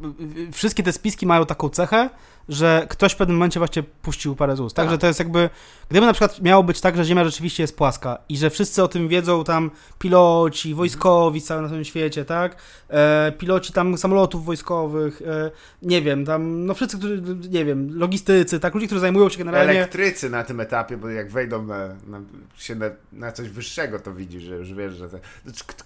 w- 0.00 0.48
w- 0.50 0.54
wszystkie 0.54 0.82
te 0.82 0.92
spiski 0.92 1.26
mają 1.26 1.46
taką 1.46 1.68
cechę, 1.68 2.10
że 2.48 2.86
ktoś 2.88 3.12
w 3.12 3.16
pewnym 3.16 3.36
momencie 3.36 3.60
właśnie 3.60 3.82
puścił 3.82 4.36
parę 4.36 4.56
z 4.56 4.60
ust. 4.60 4.76
Tak. 4.76 4.84
Także 4.84 4.98
to 4.98 5.06
jest 5.06 5.18
jakby, 5.18 5.50
gdyby 5.88 6.06
na 6.06 6.12
przykład 6.12 6.42
miało 6.42 6.62
być 6.62 6.80
tak, 6.80 6.96
że 6.96 7.04
Ziemia 7.04 7.24
rzeczywiście 7.24 7.62
jest 7.62 7.76
płaska 7.76 8.18
i 8.28 8.36
że 8.36 8.50
wszyscy 8.50 8.82
o 8.82 8.88
tym 8.88 9.08
wiedzą 9.08 9.44
tam 9.44 9.70
piloci, 9.98 10.74
wojskowi 10.74 11.40
całe 11.40 11.62
na 11.62 11.68
całym 11.68 11.84
świecie, 11.84 12.24
tak? 12.24 12.56
E, 12.88 13.32
piloci 13.38 13.72
tam 13.72 13.98
samolotów 13.98 14.44
wojskowych, 14.44 15.22
e, 15.22 15.50
nie 15.82 16.02
wiem, 16.02 16.24
tam, 16.24 16.66
no 16.66 16.74
wszyscy, 16.74 16.98
którzy, 16.98 17.22
nie 17.50 17.64
wiem, 17.64 17.98
logistycy, 17.98 18.60
tak? 18.60 18.74
Ludzie, 18.74 18.86
którzy 18.86 19.00
zajmują 19.00 19.28
się 19.28 19.38
generalnie... 19.38 19.72
Elektrycy 19.72 20.30
na 20.30 20.44
tym 20.44 20.60
etapie, 20.60 20.96
bo 20.96 21.08
jak 21.08 21.30
wejdą 21.30 21.62
na, 21.62 21.88
na, 22.06 22.20
się 22.56 22.74
na, 22.74 22.86
na 23.12 23.32
coś 23.32 23.48
wyższego, 23.48 23.98
to 23.98 24.12
widzi, 24.12 24.40
że 24.40 24.56
już 24.56 24.74
wiesz, 24.74 24.94
że... 24.94 25.08
To, 25.08 25.18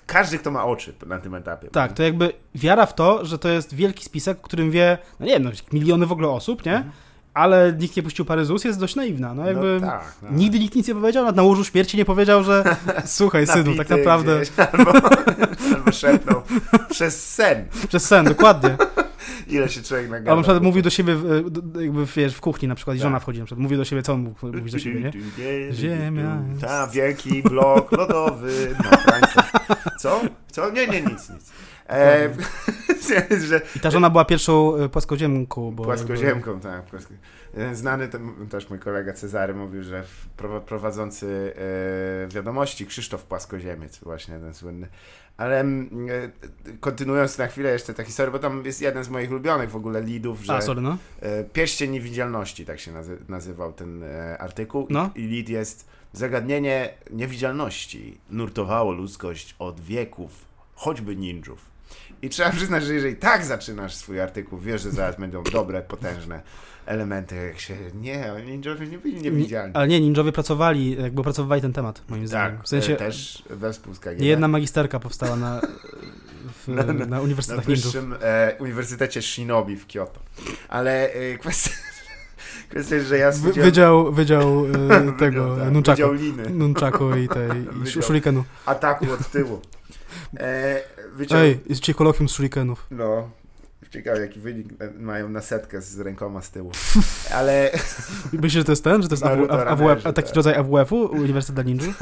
każdy, 0.06 0.38
kto 0.38 0.50
ma 0.50 0.64
oczy 0.64 0.94
na 1.06 1.18
tym 1.18 1.34
etapie. 1.34 1.68
Tak, 1.68 1.92
to 1.92 2.02
jakby 2.02 2.32
wiara 2.54 2.86
w 2.86 2.94
to, 2.94 3.24
że 3.24 3.38
to 3.38 3.48
jest 3.48 3.74
wielki 3.74 4.04
spisek, 4.04 4.38
w 4.38 4.42
którym 4.42 4.70
wie, 4.70 4.98
no 5.20 5.26
nie 5.26 5.32
wiem, 5.32 5.42
no, 5.42 5.50
miliony 5.72 6.06
w 6.06 6.12
ogóle 6.12 6.28
osób, 6.28 6.51
nie? 6.66 6.74
Mhm. 6.76 6.92
Ale 7.34 7.72
nikt 7.80 7.96
nie 7.96 8.03
puścił 8.03 8.24
pary 8.24 8.44
z 8.44 8.50
ust, 8.50 8.64
jest 8.64 8.80
dość 8.80 8.96
naiwna. 8.96 9.34
No 9.34 9.46
jakby 9.46 9.78
No 9.80 9.86
tak, 9.86 10.14
no. 10.22 10.28
nigdy 10.32 10.59
nikt 10.59 10.74
nic 10.74 10.88
nie 10.88 10.94
powiedział, 10.94 11.22
nawet 11.24 11.36
na 11.36 11.42
łożu 11.42 11.64
śmierci 11.64 11.96
nie 11.96 12.05
powiedział, 12.05 12.44
że 12.44 12.64
słuchaj 13.05 13.46
synu, 13.46 13.74
tak 13.76 13.88
naprawdę 13.90 14.36
Gdzieś, 14.40 14.50
albo, 14.72 14.92
albo 15.76 15.92
szepnął 15.92 16.42
przez 16.90 17.34
sen, 17.34 17.64
przez 17.88 18.05
sen, 18.05 18.24
dokładnie. 18.24 18.76
ile 19.48 19.68
się 19.68 19.82
człowiek 19.82 20.11
nagada. 20.11 20.30
Albo 20.30 20.40
na 20.40 20.42
przykład 20.42 20.62
mówił 20.62 20.82
do 20.82 20.90
siebie, 20.90 21.16
do- 21.50 21.80
jakby 21.80 22.07
wiesz, 22.16 22.34
w 22.34 22.40
kuchni 22.40 22.68
na 22.68 22.74
przykład 22.74 22.96
i 22.96 23.00
Tak. 23.00 23.07
żona 23.09 23.20
wchodzi 23.20 23.38
na 23.38 23.44
przykład, 23.46 23.62
mówi 23.62 23.76
do 23.76 23.84
siebie, 23.84 24.03
co 24.03 24.12
on 24.12 24.34
mówić 24.42 24.72
do 24.72 24.78
siebie, 24.78 25.00
nie? 25.00 25.12
Ziemia 25.72 26.38
jest- 26.50 26.61
Ta, 26.61 26.86
wielki 26.86 27.42
blok 27.42 27.92
lodowy 27.92 28.76
na 28.84 28.96
krańcach. 28.96 29.53
Co? 29.98 30.20
Co? 30.53 30.70
Nie, 30.70 30.86
nie, 30.86 31.00
nic, 31.03 31.30
nic. 31.30 31.53
E, 31.89 32.28
że 33.49 33.61
I 33.76 33.80
ta 33.80 33.91
żona 33.91 34.11
była 34.11 34.24
pierwszą 34.24 34.76
e, 34.76 34.89
płaskoziemką, 34.89 35.70
bo... 35.72 35.85
Płaskoziemką, 35.85 36.61
tak. 36.61 36.83
Płasko... 36.83 37.14
Jeden 37.57 37.76
Znany 37.76 38.09
ten, 38.09 38.49
też 38.51 38.70
mój 38.70 38.78
kolega 38.78 39.12
Cezary 39.12 39.55
mówił, 39.55 39.83
że 39.83 40.05
pro- 40.37 40.61
prowadzący 40.61 41.55
e, 42.24 42.28
wiadomości 42.28 42.87
Krzysztof 42.87 43.24
Płaskoziemiec, 43.24 43.99
właśnie 43.99 44.39
ten 44.39 44.55
słynny. 44.55 44.89
Ale 45.37 45.61
mm, 45.61 45.91
e, 46.66 46.76
kontynuując 46.80 47.39
na 47.39 47.47
chwilę 47.47 47.72
jeszcze 47.72 47.95
tę 47.95 48.05
historię, 48.05 48.33
bo 48.33 48.39
tam 48.39 48.64
jest 48.64 48.83
jeden 48.83 49.05
z 49.05 49.09
moich 49.09 49.30
ulubionych 49.30 49.70
w 49.70 49.76
ogóle 49.76 50.03
lidów, 50.03 50.43
że 50.43 50.55
A, 50.55 50.61
sorry, 50.61 50.80
no. 50.80 50.97
e, 51.20 51.45
Pierścień 51.45 51.91
Niewidzialności, 51.91 52.66
tak 52.66 52.80
się 52.80 52.93
nazy- 52.93 53.18
nazywał 53.28 53.72
ten 53.72 54.03
e, 54.03 54.39
artykuł. 54.39 54.87
No. 54.91 55.11
I, 55.14 55.20
I 55.20 55.26
lid 55.26 55.49
jest 55.49 55.89
zagadnienie 56.12 56.95
niewidzialności 57.11 58.18
nurtowało 58.30 58.93
ludzkość 58.93 59.55
od 59.59 59.80
wieków, 59.80 60.45
choćby 60.74 61.16
ninjów. 61.16 61.72
I 62.23 62.29
trzeba 62.29 62.51
przyznać, 62.51 62.85
że 62.85 62.95
jeżeli 62.95 63.16
tak 63.16 63.45
zaczynasz 63.45 63.95
swój 63.95 64.20
artykuł, 64.20 64.59
wiesz, 64.59 64.83
że 64.83 64.91
zaraz 64.91 65.16
będą 65.16 65.43
dobre, 65.43 65.83
potężne 65.83 66.43
elementy, 66.87 67.37
jak 67.37 67.61
się... 67.61 67.77
Nie, 68.01 68.33
ninjowie 68.47 68.87
nie 68.87 68.99
byli 68.99 69.14
niewidzialni. 69.23 69.75
Ale 69.75 69.89
nie, 69.89 70.01
ninjowie 70.01 70.33
pracowali, 70.33 70.97
jakby 71.03 71.20
opracowywali 71.20 71.62
ten 71.62 71.73
temat, 71.73 72.03
moim 72.09 72.29
zdaniem. 72.29 72.57
Tak, 72.57 72.64
W 72.64 72.68
sensie, 72.68 72.93
e, 72.93 72.97
też 72.97 73.43
wespół 73.51 73.95
z 73.95 73.99
KGB. 74.01 74.16
nie 74.23 74.29
jedna 74.29 74.49
magisterka 74.49 74.99
powstała 75.01 75.37
na, 75.37 75.61
w, 76.62 76.68
Na- 76.68 76.83
na, 76.83 76.93
na- 76.93 77.07
na 77.07 77.20
uniwersytetach 77.20 77.68
ninjów. 77.68 77.85
wyższym 77.85 78.14
e, 78.23 78.57
Uniwersytecie 78.59 79.23
Shinobi 79.23 79.77
w 79.77 79.87
Kyoto. 79.87 80.20
Ale 80.68 81.12
e, 81.12 81.39
kwestia, 81.39 81.70
kwestia 82.70 82.95
jest, 82.97 83.09
że 83.09 83.18
ja 83.18 83.31
Wy, 83.31 83.37
studiowałem... 83.39 83.64
wydział, 83.70 84.12
wydział 84.12 84.66
e, 84.66 85.12
tego, 85.18 85.43
Wydział, 85.51 85.57
tak, 85.64 85.73
nunchaku. 85.73 85.97
Wydział 85.97 86.12
liny. 86.12 86.51
Nunchaku 86.51 87.16
i 87.16 87.29
tej, 87.29 87.49
i. 87.87 88.45
Ataku 88.66 89.12
od 89.12 89.31
tyłu. 89.31 89.61
E, 90.41 90.80
wyciął... 91.12 91.39
Ej, 91.39 91.61
jest 91.68 91.80
dzisiaj 91.80 91.95
kolokwium 91.95 92.28
z 92.28 92.33
shurikenów. 92.33 92.87
No, 92.91 93.30
ciekawe 93.91 94.20
jaki 94.20 94.41
wynik 94.41 94.66
e, 94.83 94.91
mają 94.91 95.28
na 95.28 95.41
setkę 95.41 95.83
z 95.83 96.01
rękoma 96.01 96.43
z 96.43 96.51
tyłu. 96.51 96.72
Ale 97.39 97.70
Myślisz, 98.33 98.53
że 98.53 98.64
to 98.64 98.72
jest 98.72 98.85
ten? 98.85 99.03
Że 99.03 99.09
to 99.09 99.14
jest 99.14 99.24
AW, 99.24 99.47
AWF, 99.68 100.03
taki 100.03 100.22
tak. 100.22 100.37
rodzaj 100.37 100.55
AWF-u, 100.55 100.97
Uniwersytet 100.97 101.55
dla 101.55 101.64
Ninjów? 101.64 102.01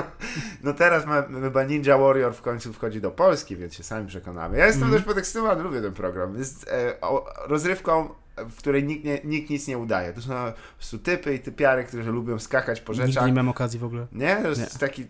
no 0.64 0.72
teraz 0.74 1.06
ma, 1.06 1.22
chyba 1.42 1.64
Ninja 1.64 1.98
Warrior 1.98 2.34
w 2.34 2.42
końcu 2.42 2.72
wchodzi 2.72 3.00
do 3.00 3.10
Polski, 3.10 3.56
więc 3.56 3.74
się 3.74 3.82
sami 3.82 4.06
przekonamy. 4.06 4.58
Ja 4.58 4.66
jestem 4.66 4.82
Mhm. 4.82 5.02
też 5.02 5.08
podekscytowany, 5.08 5.62
lubię 5.62 5.80
ten 5.82 5.92
program. 5.92 6.38
Jest 6.38 6.68
e, 6.68 7.00
o, 7.00 7.26
rozrywką, 7.46 8.08
w 8.36 8.56
której 8.56 8.84
nikt, 8.84 9.04
nie, 9.04 9.20
nikt 9.24 9.50
nic 9.50 9.68
nie 9.68 9.78
udaje. 9.78 10.12
To 10.12 10.20
są 10.20 10.28
po 10.28 10.52
prostu 10.78 10.98
typy 10.98 11.34
i 11.34 11.38
typiary, 11.40 11.84
którzy 11.84 12.10
lubią 12.12 12.38
skakać 12.38 12.80
po 12.80 12.92
Nigdy 12.92 13.06
rzeczach. 13.06 13.26
nie 13.26 13.32
miałem 13.32 13.48
okazji 13.48 13.78
w 13.78 13.84
ogóle. 13.84 14.06
Nie? 14.12 14.36
To 14.36 14.48
jest 14.48 14.60
Nie. 14.60 14.78
taki 14.78 15.02
e, 15.02 15.06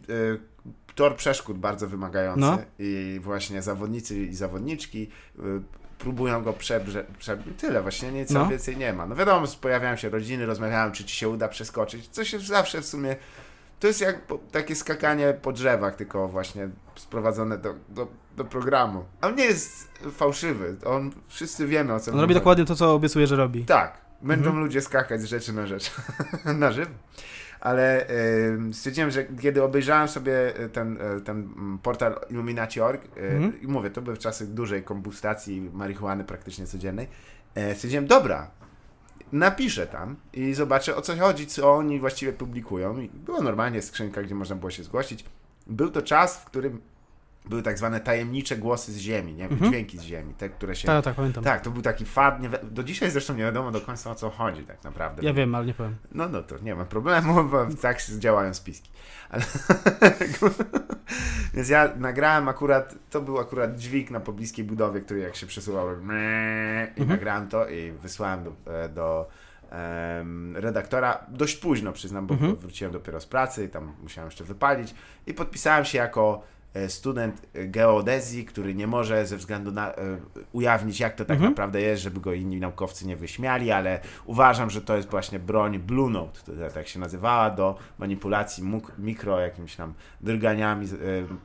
tor 0.94 1.16
przeszkód 1.16 1.58
bardzo 1.58 1.88
wymagający 1.88 2.40
No. 2.40 2.58
i 2.78 3.20
właśnie 3.22 3.62
zawodnicy 3.62 4.18
i 4.18 4.34
zawodniczki 4.34 5.08
e, 5.38 5.42
próbują 5.98 6.42
go 6.42 6.52
przebrze... 6.52 7.04
Prze... 7.18 7.36
Tyle, 7.36 7.82
właśnie 7.82 8.12
nic 8.12 8.30
No. 8.30 8.46
więcej 8.48 8.76
nie 8.76 8.92
ma. 8.92 9.06
No 9.06 9.14
wiadomo, 9.16 9.46
pojawiają 9.60 9.96
się 9.96 10.08
rodziny, 10.10 10.46
rozmawiają, 10.46 10.92
czy 10.92 11.04
ci 11.04 11.16
się 11.16 11.28
uda 11.28 11.48
przeskoczyć. 11.48 12.08
Coś 12.08 12.32
jest 12.32 12.46
zawsze 12.46 12.80
w 12.82 12.86
sumie... 12.86 13.16
To 13.80 13.86
jest 13.86 14.00
jak 14.00 14.26
po, 14.26 14.38
takie 14.38 14.76
skakanie 14.76 15.34
po 15.42 15.52
drzewach, 15.52 15.96
tylko 15.96 16.28
właśnie 16.28 16.68
sprowadzone 16.96 17.58
do, 17.58 17.74
do, 17.88 18.08
do 18.36 18.44
programu. 18.44 19.04
A 19.20 19.26
on 19.26 19.34
nie 19.34 19.44
jest 19.44 19.88
fałszywy. 20.12 20.76
On, 20.84 21.10
wszyscy 21.28 21.66
wiemy 21.66 21.94
o 21.94 22.00
co 22.00 22.12
On 22.12 22.20
robi 22.20 22.34
dokładnie 22.34 22.64
to, 22.64 22.74
co 22.76 22.94
obiecuje, 22.94 23.26
że 23.26 23.36
robi. 23.36 23.64
tak, 23.64 23.96
będą 24.22 24.46
Mhm. 24.46 24.64
ludzie 24.64 24.80
skakać 24.80 25.20
z 25.20 25.24
rzeczy 25.24 25.52
na 25.52 25.66
rzecz. 25.66 25.90
na 26.44 26.72
żywo. 26.72 26.90
Ale 27.62 28.06
stwierdziłem, 28.72 29.10
że 29.10 29.24
kiedy 29.24 29.62
obejrzałem 29.62 30.08
sobie 30.08 30.60
y, 30.60 30.68
ten, 30.68 30.98
y, 31.18 31.20
ten 31.20 31.48
portal 31.82 32.20
Illuminati.org, 32.30 33.04
y, 33.04 33.20
Mhm. 33.20 33.60
i 33.62 33.66
mówię, 33.66 33.90
to 33.90 34.02
były 34.02 34.16
czasy 34.16 34.46
dużej 34.46 34.82
kombustacji 34.82 35.60
marihuany 35.72 36.24
praktycznie 36.24 36.66
codziennej, 36.66 37.08
stwierdziłem, 37.74 38.06
dobra, 38.06 38.50
napiszę 39.32 39.86
tam 39.86 40.16
i 40.32 40.54
zobaczę 40.54 40.96
o 40.96 41.02
co 41.02 41.16
chodzi, 41.16 41.46
co 41.46 41.72
oni 41.74 42.00
właściwie 42.00 42.32
publikują. 42.32 42.98
I 42.98 43.08
była 43.08 43.40
normalnie 43.40 43.82
skrzynka, 43.82 44.22
gdzie 44.22 44.34
można 44.34 44.56
było 44.56 44.70
się 44.70 44.82
zgłosić. 44.82 45.24
Był 45.66 45.90
to 45.90 46.02
czas, 46.02 46.38
w 46.40 46.44
którym 46.44 46.80
były 47.44 47.62
tak 47.62 47.78
zwane 47.78 48.00
tajemnicze 48.00 48.56
głosy 48.56 48.92
z 48.92 48.96
ziemi, 48.98 49.34
nie? 49.34 49.44
Mhm. 49.48 49.70
dźwięki 49.70 49.98
z 49.98 50.02
ziemi, 50.02 50.34
te, 50.34 50.48
które 50.48 50.76
się... 50.76 50.86
Tak, 50.86 51.04
tak, 51.04 51.14
pamiętam. 51.14 51.44
Tak, 51.44 51.60
to 51.60 51.70
był 51.70 51.82
taki 51.82 52.04
fad, 52.04 52.42
nie, 52.42 52.48
do 52.62 52.82
dzisiaj 52.82 53.10
zresztą 53.10 53.34
nie 53.34 53.42
wiadomo 53.42 53.70
do 53.70 53.80
końca 53.80 54.10
o 54.10 54.14
co 54.14 54.30
chodzi 54.30 54.62
tak 54.64 54.84
naprawdę. 54.84 55.22
Ja 55.22 55.32
wiem, 55.34 55.54
ale 55.54 55.66
nie 55.66 55.74
powiem. 55.74 55.96
No, 56.12 56.28
no 56.28 56.42
to 56.42 56.58
nie 56.58 56.74
ma 56.74 56.84
problemu, 56.84 57.44
bo 57.44 57.66
tak 57.82 58.02
działają 58.18 58.54
spiski. 58.54 58.90
Ale... 59.30 59.42
Więc 61.54 61.68
ja 61.68 61.88
nagrałem 61.96 62.48
akurat, 62.48 62.94
to 63.10 63.20
był 63.20 63.38
akurat 63.38 63.76
dźwig 63.78 64.10
na 64.10 64.20
pobliskiej 64.20 64.64
budowie, 64.64 65.00
który 65.00 65.20
jak 65.20 65.36
się 65.36 65.46
przesuwał, 65.46 65.96
meh, 65.96 66.88
i 66.88 67.00
Mhm. 67.00 67.08
nagrałem 67.08 67.48
to 67.48 67.68
i 67.68 67.92
wysłałem 67.92 68.44
do, 68.44 68.52
e, 68.72 68.88
do 68.88 69.28
redaktora 70.54 71.26
dość 71.28 71.56
późno, 71.56 71.92
przyznam, 71.92 72.26
bo 72.26 72.34
Mhm. 72.34 72.56
wróciłem 72.56 72.92
dopiero 72.92 73.20
z 73.20 73.26
pracy 73.26 73.64
i 73.64 73.68
tam 73.68 73.92
musiałem 74.02 74.28
jeszcze 74.28 74.44
wypalić 74.44 74.94
i 75.26 75.34
podpisałem 75.34 75.84
się 75.84 75.98
jako 75.98 76.42
student 76.88 77.42
e, 77.54 77.66
geodezji, 77.66 78.44
który 78.44 78.74
nie 78.74 78.86
może 78.86 79.26
ze 79.26 79.36
względu 79.36 79.72
na 79.72 79.94
e, 79.94 79.96
ujawnić, 80.52 81.00
jak 81.00 81.14
to 81.14 81.24
tak 81.24 81.34
Mhm. 81.36 81.50
naprawdę 81.50 81.80
jest, 81.80 82.02
żeby 82.02 82.20
go 82.20 82.32
inni 82.32 82.60
naukowcy 82.60 83.06
nie 83.06 83.16
wyśmiali, 83.16 83.70
ale 83.70 84.00
uważam, 84.24 84.70
że 84.70 84.80
to 84.80 84.96
jest 84.96 85.10
właśnie 85.10 85.38
broń 85.38 85.78
Blue 85.78 86.10
Note, 86.10 86.40
która 86.40 86.70
tak 86.70 86.88
się 86.88 87.00
nazywała, 87.00 87.50
do 87.50 87.78
manipulacji 87.98 88.64
mikro 88.98 89.40
jakimiś 89.40 89.76
tam 89.76 89.94
drganiami, 90.20 90.86
e, 90.86 90.88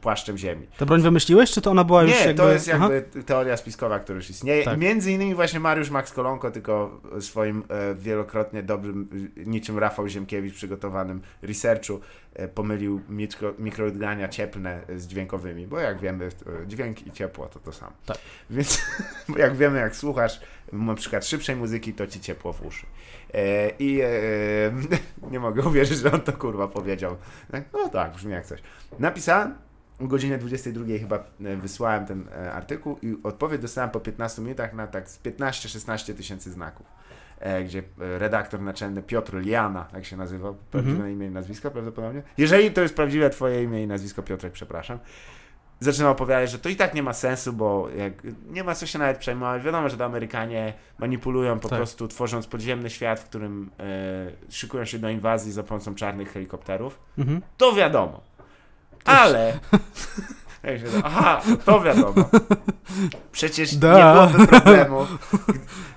płaszczem 0.01 0.37
ziemi. 0.37 0.67
Tę 0.77 0.85
broń 0.85 1.01
wymyśliłeś, 1.01 1.51
czy 1.51 1.61
to 1.61 1.71
ona 1.71 1.83
była 1.83 2.03
już 2.03 2.11
Nie, 2.11 2.17
jakby... 2.17 2.33
to 2.35 2.51
jest 2.51 2.69
Aha. 2.73 2.89
jakby 2.93 3.23
teoria 3.23 3.57
spiskowa, 3.57 3.99
która 3.99 4.15
już 4.15 4.29
istnieje. 4.29 4.63
Tak. 4.63 4.77
I 4.77 4.79
między 4.81 5.11
innymi 5.11 5.35
właśnie 5.35 5.59
Mariusz 5.59 5.89
Max 5.89 6.11
Kolonko, 6.13 6.51
tylko 6.51 7.01
swoim 7.19 7.63
e, 7.69 7.95
wielokrotnie 7.95 8.63
dobrym, 8.63 9.09
niczym 9.45 9.79
Rafał 9.79 10.07
Ziemkiewicz 10.07 10.53
przygotowanym 10.55 11.21
researchu 11.41 11.99
pomylił 12.55 13.01
mikro, 13.09 13.53
mikrodgania 13.59 14.27
cieplne 14.27 14.81
z 14.95 15.07
dźwiękowymi, 15.07 15.67
bo 15.67 15.79
jak 15.79 15.99
wiemy, 15.99 16.25
e, 16.25 16.67
dźwięk 16.67 17.07
i 17.07 17.11
ciepło 17.11 17.47
to 17.47 17.59
to 17.59 17.71
samo. 17.71 17.91
Tak. 18.05 18.17
Więc 18.49 18.81
jak 19.37 19.55
wiemy, 19.55 19.79
jak 19.79 19.95
słuchasz 19.95 20.41
na 20.71 20.95
przykład 20.95 21.25
szybszej 21.25 21.55
muzyki, 21.55 21.93
to 21.93 22.07
ci 22.07 22.19
ciepło 22.19 22.53
w 22.53 22.65
uszy. 22.65 22.85
E, 23.33 23.69
I 23.69 24.01
e, 24.01 24.07
nie 25.31 25.39
mogę 25.39 25.61
uwierzyć, 25.63 25.97
że 25.97 26.11
on 26.11 26.21
to 26.21 26.33
kurwa 26.33 26.67
powiedział. 26.67 27.15
Tak, 27.51 27.63
No 27.73 27.89
tak, 27.89 28.13
brzmi 28.13 28.31
jak 28.31 28.45
coś. 28.45 28.61
Napisałem, 28.99 29.55
o 29.99 30.07
godzinie 30.07 30.37
22 30.37 30.85
chyba 30.99 31.15
e, 31.15 31.55
wysłałem 31.57 32.05
ten 32.05 32.27
e, 32.27 32.51
artykuł 32.53 32.97
i 33.01 33.17
odpowiedź 33.23 33.61
dostałem 33.61 33.89
po 33.89 33.99
15 33.99 34.41
minutach 34.41 34.73
na 34.73 34.87
tak 34.87 35.09
z 35.09 35.19
15-16 35.19 36.13
tysięcy 36.13 36.51
znaków. 36.51 36.85
E, 37.39 37.63
gdzie 37.63 37.79
e, 37.79 38.19
redaktor 38.19 38.61
naczelny 38.61 39.03
Piotr 39.03 39.33
Liana, 39.41 39.83
tak 39.83 40.05
się 40.05 40.17
nazywał, 40.17 40.55
prawdziwe 40.71 40.95
Mhm. 40.95 41.11
imię 41.13 41.27
i 41.27 41.29
nazwisko 41.31 41.71
prawdopodobnie. 41.71 42.21
Jeżeli 42.37 42.71
to 42.71 42.81
jest 42.81 42.95
prawdziwe 42.95 43.29
twoje 43.29 43.63
imię 43.63 43.83
i 43.83 43.87
nazwisko 43.87 44.23
Piotrek, 44.23 44.53
przepraszam. 44.53 44.99
Zaczynał 45.79 46.11
opowiadać, 46.11 46.51
że 46.51 46.59
to 46.59 46.69
i 46.69 46.75
tak 46.75 46.93
nie 46.93 47.03
ma 47.03 47.13
sensu, 47.13 47.53
bo 47.53 47.89
jak, 47.97 48.13
nie 48.49 48.63
ma 48.63 48.75
co 48.75 48.85
się 48.85 48.99
nawet 48.99 49.17
przejmować. 49.17 49.63
Wiadomo, 49.63 49.89
że 49.89 49.97
to 49.97 50.05
Amerykanie 50.05 50.73
manipulują 50.99 51.59
po 51.59 51.69
Tak. 51.69 51.77
prostu, 51.79 52.07
tworząc 52.07 52.47
podziemny 52.47 52.89
świat, 52.89 53.19
w 53.19 53.23
którym 53.25 53.69
e, 53.79 54.51
szykują 54.51 54.85
się 54.85 54.99
do 54.99 55.09
inwazji 55.09 55.51
za 55.51 55.63
pomocą 55.63 55.95
czarnych 55.95 56.31
helikopterów. 56.33 56.99
Mhm. 57.17 57.41
To 57.57 57.73
wiadomo. 57.73 58.21
Ale. 59.05 59.53
Aha, 61.03 61.41
to 61.65 61.81
wiadomo. 61.81 62.29
Przecież 63.31 63.75
Da. 63.75 63.97
nie 63.97 64.13
byłoby 64.29 64.47
problemu, 64.47 65.07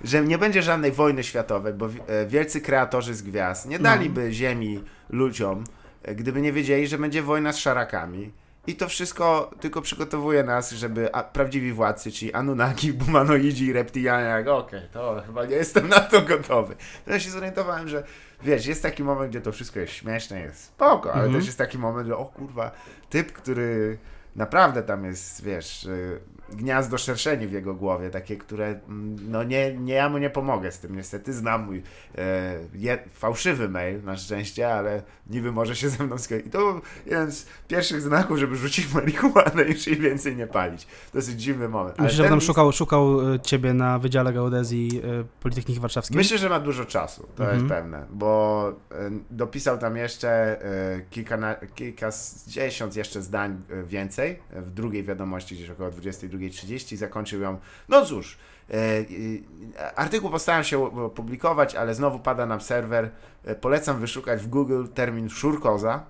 że 0.05 0.25
nie 0.25 0.39
będzie 0.39 0.63
żadnej 0.63 0.93
wojny 0.93 1.25
światowej, 1.25 1.75
bo 1.75 1.87
e, 1.87 2.27
wielcy 2.27 2.61
kreatorzy 2.61 3.15
z 3.15 3.23
gwiazd 3.23 3.69
nie 3.69 3.79
daliby 3.79 4.33
ziemi 4.33 4.85
ludziom, 5.11 5.65
e, 6.03 6.15
gdyby 6.15 6.41
nie 6.41 6.53
wiedzieli, 6.53 6.87
że 6.87 6.99
będzie 6.99 7.23
wojna 7.23 7.53
z 7.53 7.59
szarakami. 7.59 8.33
I 8.67 8.77
to 8.77 8.89
wszystko 8.89 9.51
tylko 9.61 9.83
przygotowuje 9.83 10.43
nas, 10.45 10.71
żeby 10.71 11.15
a, 11.15 11.23
prawdziwi 11.23 11.73
władcy, 11.73 12.13
czyli 12.13 12.33
Anunnaki, 12.33 12.93
Bumanoidzi 13.03 13.67
i 13.67 13.73
reptilianie, 13.73 14.27
jak 14.27 14.49
okej, 14.49 14.81
to 14.93 15.23
chyba 15.27 15.45
nie 15.45 15.57
jestem 15.57 15.89
na 15.89 16.01
to 16.01 16.23
gotowy. 16.23 16.75
To 17.05 17.13
ja 17.13 17.21
się 17.21 17.31
zorientowałem, 17.31 17.89
że 17.89 18.05
wiesz, 18.43 18.67
jest 18.67 18.83
taki 18.83 19.05
moment, 19.05 19.31
gdzie 19.31 19.41
to 19.41 19.53
wszystko 19.53 19.81
jest 19.81 19.93
śmieszne, 19.93 20.41
jest 20.41 20.65
spoko, 20.65 21.13
ale 21.13 21.23
Mhm. 21.25 21.35
też 21.39 21.47
jest 21.47 21.59
taki 21.59 21.79
moment, 21.79 22.09
że 22.09 22.17
o 22.17 22.25
kurwa, 22.25 22.71
typ, 23.11 23.33
który 23.33 23.99
naprawdę 24.37 24.83
tam 24.83 25.05
jest, 25.05 25.45
wiesz, 25.45 25.85
y, 25.85 26.21
gniazdo 26.53 26.99
szerszeni 26.99 27.47
w 27.47 27.53
jego 27.53 27.75
głowie, 27.75 28.11
takie, 28.11 28.37
które, 28.37 28.67
mm, 28.67 29.17
no 29.31 29.43
nie, 29.45 29.75
nie 29.75 29.95
ja 29.95 30.09
mu 30.09 30.19
nie 30.19 30.31
pomogę 30.31 30.73
z 30.73 30.79
tym, 30.79 30.97
niestety 30.97 31.33
znam 31.33 31.65
mój 31.67 31.83
e, 32.19 32.55
je, 32.75 32.99
fałszywy 33.15 33.69
mail, 33.69 34.05
na 34.05 34.17
szczęście, 34.17 34.75
ale 34.75 35.03
niby 35.31 35.53
może 35.53 35.77
się 35.77 35.89
ze 35.89 36.05
mną 36.05 36.19
zgodzić. 36.19 36.47
I 36.47 36.51
to 36.51 36.59
był 36.59 36.81
jeden 37.07 37.33
z 37.33 37.47
pierwszych 37.69 38.01
znaków, 38.03 38.39
żeby 38.39 38.57
rzucić 38.57 38.95
marihuanę 38.95 39.63
i 39.65 39.73
już 39.73 39.87
jej 39.87 39.97
więcej 39.97 40.37
nie 40.37 40.47
palić. 40.47 40.87
Dosyć 41.15 41.43
dziwny 41.43 41.69
moment. 41.69 41.95
Ale 41.99 42.09
Myślę, 42.09 42.25
że 42.25 42.31
tam 42.31 42.39
list- 42.39 42.47
szukał, 42.47 42.73
szukał 42.73 43.33
e, 43.35 43.41
ciebie 43.41 43.75
na 43.75 43.99
Wydziale 43.99 44.33
Geodezji 44.33 45.01
e, 45.05 45.25
Politechniki 45.41 45.81
Warszawskiej. 45.81 46.17
Myślę, 46.17 46.39
że 46.39 46.49
ma 46.49 46.61
dużo 46.61 46.85
czasu, 46.85 47.27
to 47.37 47.43
Mhm. 47.43 47.59
jest 47.59 47.69
pewne, 47.75 48.07
bo 48.11 48.69
e, 48.93 49.11
dopisał 49.31 49.79
tam 49.79 49.97
jeszcze 49.97 50.31
e, 50.65 51.01
kilka, 51.11 51.57
kilkadziesiąt 51.75 52.97
jeszcze 52.97 53.23
zdań 53.23 53.63
więcej 53.87 54.20
w 54.51 54.71
drugiej 54.71 55.05
wiadomości, 55.05 55.55
gdzieś 55.55 55.71
około 55.71 55.91
22.30 55.91 56.97
zakończył 56.97 57.41
ją, 57.41 57.59
no 57.89 58.07
cóż, 58.07 58.39
e, 58.71 58.75
e, 58.75 59.99
artykuł 59.99 60.31
postaram 60.31 60.65
się 60.65 61.05
opublikować, 61.05 61.75
ale 61.75 61.95
znowu 61.95 62.19
pada 62.19 62.47
nam 62.47 62.61
serwer, 62.61 63.11
e, 63.45 63.55
polecam 63.55 64.01
wyszukać 64.01 64.41
w 64.41 64.49
Google 64.49 64.87
termin 64.95 65.29
szurkoza, 65.29 66.05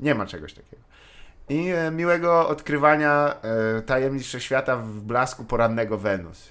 nie 0.00 0.14
ma 0.14 0.26
czegoś 0.26 0.54
takiego. 0.54 0.82
I 1.48 1.72
miłego 1.92 2.48
odkrywania 2.48 3.36
e, 3.78 3.82
tajemnic 3.82 4.26
wszechświata 4.26 4.76
w 4.76 5.00
blasku 5.00 5.44
porannego 5.44 5.98
Wenus. 5.98 6.50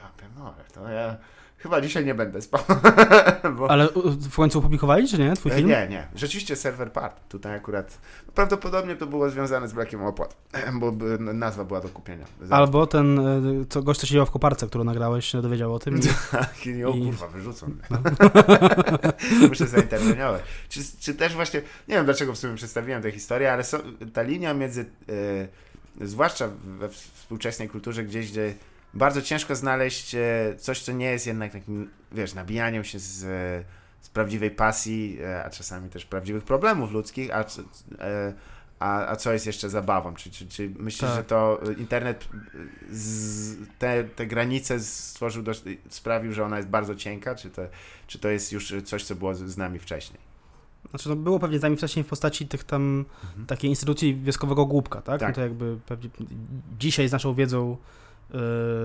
Ja 0.00 0.08
pierdolę, 0.20 0.64
to 0.74 0.88
ja 0.88 1.16
chyba 1.64 1.80
dzisiaj 1.80 2.04
nie 2.04 2.14
będę 2.14 2.42
spał. 2.42 2.60
Bo... 3.56 3.70
Ale 3.70 3.88
w 4.30 4.36
końcu 4.36 4.58
opublikowali, 4.58 5.08
czy 5.08 5.18
nie? 5.18 5.36
Twój 5.36 5.52
E, 5.52 5.54
film? 5.54 5.68
Nie, 5.68 5.86
nie. 5.90 6.06
Rzeczywiście 6.14 6.56
serwer 6.56 6.92
padł. 6.92 7.14
Tutaj 7.28 7.54
akurat 7.56 7.98
prawdopodobnie 8.34 8.96
to 8.96 9.06
było 9.06 9.30
związane 9.30 9.68
z 9.68 9.72
brakiem 9.72 10.02
opłat, 10.04 10.36
bo 10.80 10.92
nazwa 11.18 11.64
była 11.64 11.80
do 11.80 11.88
kupienia. 11.88 12.24
Albo 12.50 12.86
ten 12.86 13.18
e, 13.18 13.42
co, 13.68 13.82
gość, 13.82 14.00
co 14.00 14.06
siedział 14.06 14.26
w 14.26 14.30
koparce, 14.30 14.66
którą 14.66 14.84
nagrałeś, 14.84 15.26
się 15.26 15.42
dowiedział 15.42 15.74
o 15.74 15.78
tym. 15.78 15.98
I... 15.98 16.02
Tak, 16.30 16.66
i 16.66 16.84
o 16.84 16.92
kurwa, 16.92 17.28
wyrzucą 17.28 17.66
mnie. 17.66 17.98
Muszę 19.48 19.66
zainterweniować. 19.66 20.42
Czy, 20.68 20.80
czy 21.00 21.14
też 21.14 21.34
właśnie, 21.34 21.62
nie 21.88 21.94
wiem 21.94 22.04
dlaczego 22.04 22.32
w 22.32 22.38
sumie 22.38 22.54
przedstawiłem 22.54 23.02
tę 23.02 23.10
historię, 23.10 23.52
ale 23.52 23.64
ta 24.12 24.22
linia 24.22 24.54
między, 24.54 24.86
e, 26.00 26.06
zwłaszcza 26.06 26.48
we 26.78 26.88
współczesnej 26.88 27.68
kulturze, 27.68 28.04
gdzieś, 28.04 28.30
gdzie 28.30 28.54
bardzo 28.94 29.22
ciężko 29.22 29.56
znaleźć 29.56 30.14
e, 30.14 30.54
coś, 30.58 30.82
co 30.82 30.92
nie 30.92 31.06
jest 31.06 31.26
jednak 31.26 31.52
takim, 31.52 31.90
wiesz, 32.12 32.34
nabijaniem 32.34 32.84
się 32.84 32.98
z, 32.98 33.24
e, 33.24 33.64
z 34.00 34.08
prawdziwej 34.08 34.50
pasji, 34.50 35.18
e, 35.22 35.44
a 35.44 35.50
czasami 35.50 35.90
też 35.90 36.04
prawdziwych 36.04 36.44
problemów 36.44 36.92
ludzkich, 36.92 37.30
a, 37.34 37.44
a, 38.78 39.06
a 39.06 39.16
co 39.16 39.32
jest 39.32 39.46
jeszcze 39.46 39.70
zabawą? 39.70 40.14
Czy, 40.14 40.30
czy, 40.30 40.48
czy 40.48 40.70
myślisz, 40.78 41.00
Tak. 41.10 41.16
że 41.16 41.24
to 41.24 41.60
internet 41.78 42.28
z, 42.90 43.56
te, 43.78 44.04
te 44.04 44.26
granice 44.26 44.80
stworzył, 44.80 45.42
dość, 45.42 45.62
sprawił, 45.88 46.32
że 46.32 46.44
ona 46.44 46.56
jest 46.56 46.68
bardzo 46.68 46.94
cienka, 46.94 47.34
czy 47.34 47.50
to, 47.50 47.62
czy 48.06 48.18
to 48.18 48.28
jest 48.28 48.52
już 48.52 48.74
coś, 48.84 49.04
co 49.04 49.14
było 49.14 49.34
z, 49.34 49.56
nami 49.56 49.78
wcześniej? 49.78 50.20
Znaczy, 50.90 51.08
no, 51.08 51.16
było 51.16 51.38
pewnie 51.38 51.58
z 51.58 51.62
nami 51.62 51.76
wcześniej 51.76 52.04
w 52.04 52.08
postaci 52.08 52.48
tych 52.48 52.64
tam 52.64 53.04
Mhm. 53.24 53.46
takiej 53.46 53.70
instytucji 53.70 54.14
wioskowego 54.14 54.66
głupka, 54.66 55.02
tak? 55.02 55.20
Tak. 55.20 55.28
No 55.28 55.34
to 55.34 55.40
jakby 55.40 55.78
pewnie 55.86 56.10
dzisiaj 56.78 57.08
z 57.08 57.12
naszą 57.12 57.34
wiedzą 57.34 57.76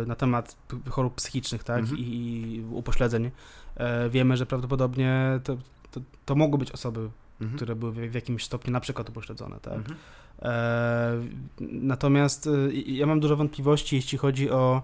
na 0.07 0.15
temat 0.15 0.55
chorób 0.89 1.15
psychicznych, 1.15 1.63
tak? 1.63 1.79
Mhm. 1.79 1.97
I, 1.99 2.63
upośledzeń 2.71 3.31
e, 3.75 4.09
wiemy, 4.09 4.37
że 4.37 4.45
prawdopodobnie 4.45 5.39
to, 5.43 5.57
to, 5.91 6.01
to 6.25 6.35
mogły 6.35 6.57
być 6.59 6.71
osoby, 6.71 7.09
Mhm. 7.41 7.55
które 7.57 7.75
były 7.75 7.91
w, 7.91 8.13
jakimś 8.13 8.43
stopniu 8.45 8.73
na 8.73 8.79
przykład 8.79 9.09
upośledzone, 9.09 9.59
tak? 9.61 9.73
Mhm. 9.73 9.97
E, 10.41 11.13
natomiast 11.59 12.47
e, 12.47 12.71
ja 12.73 13.05
mam 13.05 13.19
dużo 13.19 13.35
wątpliwości, 13.35 13.95
jeśli 13.95 14.17
chodzi 14.17 14.49
o. 14.49 14.81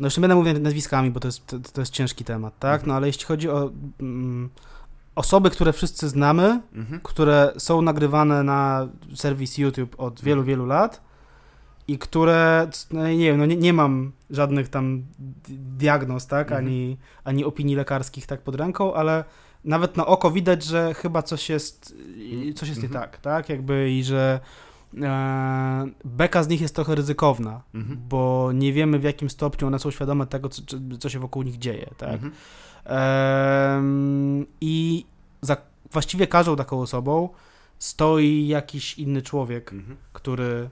No 0.00 0.06
jeszcze 0.06 0.20
nie 0.20 0.22
będę 0.28 0.34
mówił 0.34 0.60
nazwiskami, 0.60 1.10
bo 1.10 1.20
to 1.20 1.28
jest, 1.28 1.46
to, 1.46 1.58
to 1.72 1.80
jest 1.80 1.92
ciężki 1.92 2.24
temat, 2.24 2.58
tak? 2.58 2.72
Mhm. 2.74 2.88
No 2.88 2.94
ale 2.94 3.06
jeśli 3.06 3.24
chodzi 3.24 3.50
o 3.50 3.70
mm, 4.00 4.50
osoby, 5.14 5.50
które 5.50 5.72
wszyscy 5.72 6.08
znamy, 6.08 6.60
Mhm. 6.74 7.00
które 7.02 7.52
są 7.58 7.82
nagrywane 7.82 8.42
na 8.42 8.88
serwis 9.14 9.58
YouTube 9.58 9.94
od 9.98 10.20
wielu, 10.22 10.44
wielu 10.44 10.66
lat 10.66 11.00
i 11.88 11.98
które, 11.98 12.68
no 12.90 13.08
nie 13.08 13.16
wiem, 13.24 13.38
no 13.38 13.46
nie, 13.46 13.56
nie 13.56 13.72
mam 13.72 14.12
żadnych 14.30 14.68
tam 14.68 15.02
di- 15.18 15.58
diagnoz, 15.58 16.26
tak, 16.26 16.46
Mhm. 16.46 16.66
ani, 16.66 16.96
ani 17.24 17.44
opinii 17.44 17.76
lekarskich 17.76 18.26
tak 18.26 18.40
pod 18.42 18.54
ręką, 18.54 18.94
ale 18.94 19.24
nawet 19.64 19.96
na 19.96 20.06
oko 20.06 20.30
widać, 20.30 20.64
że 20.64 20.94
chyba 20.94 21.22
coś 21.22 21.48
jest, 21.48 21.94
coś 22.54 22.68
jest 22.68 22.82
nie 22.82 22.88
Mhm. 22.88 23.04
tak, 23.04 23.20
tak, 23.20 23.48
jakby 23.48 23.90
i 23.92 24.04
że 24.04 24.40
e, 25.02 25.86
beka 26.04 26.42
z 26.42 26.48
nich 26.48 26.60
jest 26.60 26.74
trochę 26.74 26.94
ryzykowna, 26.94 27.62
Mhm. 27.74 27.98
bo 28.08 28.50
nie 28.54 28.72
wiemy 28.72 28.98
w 28.98 29.02
jakim 29.04 29.30
stopniu 29.30 29.66
one 29.68 29.78
są 29.78 29.90
świadome 29.90 30.26
tego, 30.26 30.48
co, 30.48 30.62
co 30.98 31.08
się 31.08 31.18
wokół 31.18 31.42
nich 31.42 31.58
dzieje, 31.58 31.90
tak. 31.98 32.12
Mhm. 32.12 32.32
Em, 32.84 34.46
I 34.60 35.04
za 35.42 35.56
właściwie 35.92 36.26
każdą 36.26 36.56
taką 36.56 36.80
osobą 36.80 37.28
stoi 37.78 38.46
jakiś 38.46 38.98
inny 38.98 39.22
człowiek, 39.22 39.72
Mhm. 39.72 39.96
który 40.12 40.68